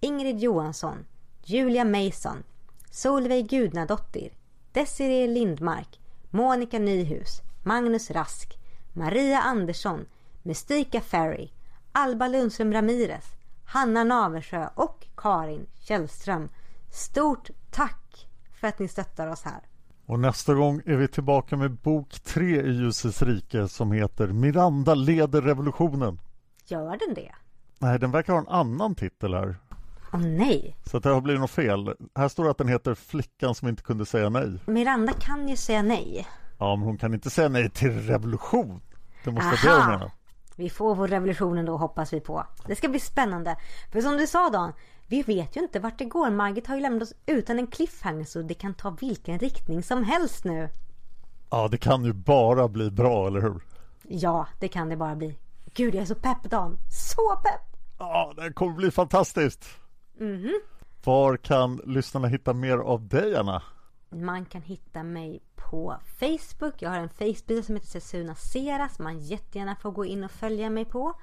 Ingrid 0.00 0.40
Johansson, 0.40 1.06
Julia 1.44 1.84
Mason, 1.84 2.42
Solveig 2.90 3.48
Gudnadottir, 3.48 4.32
Desiree 4.72 5.26
Lindmark, 5.26 5.98
Monica 6.30 6.78
Nyhus, 6.78 7.42
Magnus 7.62 8.10
Rask, 8.10 8.58
Maria 8.92 9.38
Andersson, 9.38 10.06
Mystika 10.42 11.00
Ferry, 11.00 11.50
Alba 11.92 12.28
Lundström 12.28 12.72
Ramirez, 12.72 13.24
Hanna 13.64 14.04
Naversjö 14.04 14.68
och 14.74 15.06
Karin 15.14 15.66
Källström. 15.80 16.48
Stort 16.90 17.50
tack 17.70 18.28
för 18.60 18.68
att 18.68 18.78
ni 18.78 18.88
stöttar 18.88 19.26
oss 19.26 19.42
här. 19.42 19.60
Och 20.06 20.20
nästa 20.20 20.54
gång 20.54 20.82
är 20.86 20.96
vi 20.96 21.08
tillbaka 21.08 21.56
med 21.56 21.70
bok 21.70 22.20
tre 22.20 22.62
i 22.62 22.70
Ljusets 22.70 23.22
rike 23.22 23.68
som 23.68 23.92
heter 23.92 24.26
Miranda 24.28 24.94
leder 24.94 25.42
revolutionen. 25.42 26.20
Gör 26.66 26.98
den 27.06 27.14
det? 27.14 27.32
Nej, 27.78 27.98
den 27.98 28.10
verkar 28.10 28.32
ha 28.32 28.40
en 28.40 28.48
annan 28.48 28.94
titel 28.94 29.34
här. 29.34 29.56
Åh 30.12 30.20
nej! 30.20 30.76
Så 30.84 30.98
det 30.98 31.08
har 31.08 31.20
blivit 31.20 31.40
något 31.40 31.50
fel. 31.50 31.94
Här 32.14 32.28
står 32.28 32.44
det 32.44 32.50
att 32.50 32.58
den 32.58 32.68
heter 32.68 32.94
Flickan 32.94 33.54
som 33.54 33.68
inte 33.68 33.82
kunde 33.82 34.06
säga 34.06 34.28
nej. 34.28 34.58
Miranda 34.66 35.12
kan 35.12 35.48
ju 35.48 35.56
säga 35.56 35.82
nej. 35.82 36.26
Ja, 36.58 36.76
men 36.76 36.86
hon 36.86 36.98
kan 36.98 37.14
inte 37.14 37.30
säga 37.30 37.48
nej 37.48 37.70
till 37.70 38.00
revolution. 38.00 38.80
Det 39.24 39.30
måste 39.30 39.66
vara 39.66 39.76
det 39.76 39.82
hon 39.82 39.92
menar. 39.92 40.10
Vi 40.56 40.70
får 40.70 40.94
vår 40.94 41.08
revolution 41.08 41.58
ändå 41.58 41.76
hoppas 41.76 42.12
vi 42.12 42.20
på. 42.20 42.46
Det 42.66 42.76
ska 42.76 42.88
bli 42.88 43.00
spännande. 43.00 43.56
För 43.92 44.00
som 44.00 44.16
du 44.16 44.26
sa 44.26 44.50
Dan, 44.50 44.72
vi 45.12 45.22
vet 45.22 45.56
ju 45.56 45.60
inte 45.60 45.80
vart 45.80 45.98
det 45.98 46.04
går. 46.04 46.30
Margit 46.30 46.66
har 46.66 46.74
ju 46.74 46.80
lämnat 46.80 47.02
oss 47.02 47.14
utan 47.26 47.58
en 47.58 47.66
cliffhanger 47.66 48.24
så 48.24 48.42
det 48.42 48.54
kan 48.54 48.74
ta 48.74 48.90
vilken 48.90 49.38
riktning 49.38 49.82
som 49.82 50.04
helst 50.04 50.44
nu. 50.44 50.68
Ja, 51.50 51.68
det 51.68 51.78
kan 51.78 52.04
ju 52.04 52.12
bara 52.12 52.68
bli 52.68 52.90
bra, 52.90 53.26
eller 53.26 53.40
hur? 53.40 53.62
Ja, 54.02 54.46
det 54.60 54.68
kan 54.68 54.88
det 54.88 54.96
bara 54.96 55.16
bli. 55.16 55.38
Gud, 55.74 55.94
jag 55.94 56.02
är 56.02 56.06
så 56.06 56.14
pepp 56.14 56.42
Dan. 56.42 56.78
Så 56.90 57.36
pepp! 57.36 57.76
Ja, 57.98 58.32
det 58.36 58.52
kommer 58.52 58.72
bli 58.74 58.90
fantastiskt. 58.90 59.64
Mhm. 60.14 60.60
Var 61.04 61.36
kan 61.36 61.80
lyssnarna 61.86 62.28
hitta 62.28 62.52
mer 62.52 62.78
av 62.78 63.08
dig, 63.08 63.36
Anna? 63.36 63.62
Man 64.10 64.44
kan 64.44 64.62
hitta 64.62 65.02
mig 65.02 65.42
på 65.54 65.96
Facebook. 66.20 66.74
Jag 66.82 66.90
har 66.90 66.98
en 66.98 67.08
Facebook 67.08 67.64
som 67.64 67.74
heter 67.74 67.88
Sesuna 67.88 68.34
Seras. 68.34 68.98
Man 68.98 69.18
jättegärna 69.18 69.76
får 69.76 69.90
gå 69.90 70.04
in 70.04 70.24
och 70.24 70.30
följa 70.30 70.70
mig 70.70 70.84
på. 70.84 71.14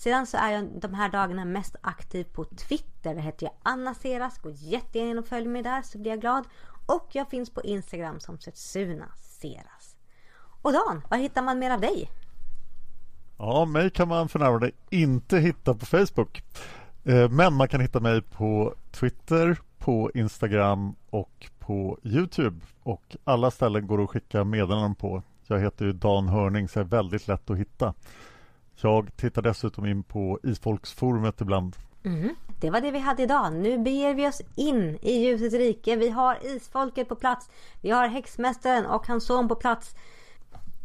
Sedan 0.00 0.26
så 0.26 0.36
är 0.36 0.52
jag 0.52 0.80
de 0.80 0.94
här 0.94 1.08
dagarna 1.08 1.44
mest 1.44 1.76
aktiv 1.80 2.24
på 2.24 2.44
Twitter. 2.44 3.14
Där 3.14 3.22
heter 3.22 3.46
jag 3.46 3.52
Anna 3.62 3.94
Seras. 3.94 4.38
Gå 4.38 4.50
jättegärna 4.50 5.10
in 5.10 5.18
och 5.18 5.26
följ 5.26 5.48
mig 5.48 5.62
där 5.62 5.82
så 5.82 5.98
blir 5.98 6.10
jag 6.10 6.20
glad. 6.20 6.44
Och 6.86 7.08
jag 7.12 7.30
finns 7.30 7.50
på 7.50 7.62
Instagram 7.62 8.20
som 8.20 8.38
Setsuna 8.38 9.08
Seras. 9.16 9.96
Och 10.62 10.72
Dan, 10.72 11.02
var 11.10 11.18
hittar 11.18 11.42
man 11.42 11.58
mer 11.58 11.70
av 11.70 11.80
dig? 11.80 12.10
Ja, 13.38 13.64
mig 13.64 13.90
kan 13.90 14.08
man 14.08 14.28
för 14.28 14.38
närvarande 14.38 14.70
inte 14.90 15.38
hitta 15.38 15.74
på 15.74 15.86
Facebook. 15.86 16.42
Eh, 17.04 17.30
men 17.30 17.54
man 17.54 17.68
kan 17.68 17.80
hitta 17.80 18.00
mig 18.00 18.22
på 18.22 18.74
Twitter, 18.90 19.58
på 19.78 20.10
Instagram 20.14 20.94
och 21.10 21.50
på 21.58 21.98
Youtube. 22.02 22.60
Och 22.82 23.16
alla 23.24 23.50
ställen 23.50 23.86
går 23.86 24.02
att 24.02 24.10
skicka 24.10 24.44
meddelanden 24.44 24.94
på. 24.94 25.22
Jag 25.46 25.60
heter 25.60 25.84
ju 25.84 25.92
Dan 25.92 26.28
Hörning 26.28 26.68
så 26.68 26.78
jag 26.78 26.86
är 26.86 26.90
väldigt 26.90 27.28
lätt 27.28 27.50
att 27.50 27.58
hitta. 27.58 27.94
Jag 28.82 29.16
tittar 29.16 29.42
dessutom 29.42 29.86
in 29.86 30.02
på 30.02 30.38
Isfolksforumet 30.42 31.40
ibland. 31.40 31.76
Mhm. 32.02 32.34
Det 32.60 32.70
var 32.70 32.80
det 32.80 32.90
vi 32.90 32.98
hade 32.98 33.22
idag. 33.22 33.52
Nu 33.52 33.78
beger 33.78 34.14
vi 34.14 34.28
oss 34.28 34.42
in 34.56 34.98
i 35.02 35.12
ljusets 35.12 35.54
rike. 35.54 35.96
Vi 35.96 36.08
har 36.10 36.38
isfolket 36.46 37.08
på 37.08 37.14
plats. 37.16 37.50
Vi 37.80 37.90
har 37.90 38.08
häxmästaren 38.08 38.86
och 38.86 39.06
hans 39.06 39.26
son 39.26 39.48
på 39.48 39.54
plats. 39.54 39.94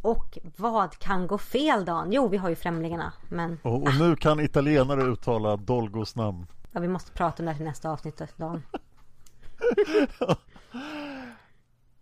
Och 0.01 0.37
vad 0.57 0.97
kan 0.99 1.27
gå 1.27 1.37
fel 1.37 1.85
Dan? 1.85 2.11
Jo, 2.11 2.27
vi 2.27 2.37
har 2.37 2.49
ju 2.49 2.55
främlingarna. 2.55 3.13
Men 3.29 3.59
Och, 3.63 3.83
och 3.83 3.95
nu 3.99 4.15
kan 4.15 4.39
italienare 4.39 5.03
uttala 5.03 5.57
Dolgos 5.57 6.15
namn. 6.15 6.47
ja, 6.71 6.79
vi 6.79 6.87
måste 6.87 7.11
prata 7.11 7.41
om 7.43 7.45
det 7.45 7.51
här 7.51 7.57
till 7.57 7.65
nästa 7.65 7.89
avsnitt 7.91 8.21
Dan. 8.37 8.63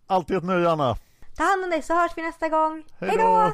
Alltid 0.08 0.38
ett 0.38 0.44
nöje 0.44 0.70
Anna. 0.72 0.96
Ta 1.38 1.44
hand 1.44 1.64
om 1.64 1.70
dig 1.70 1.82
så 1.82 1.94
hörs 1.94 2.12
vi 2.16 2.22
nästa 2.22 2.50
gång. 2.50 2.84
Hej 3.00 3.18
då! 3.18 3.54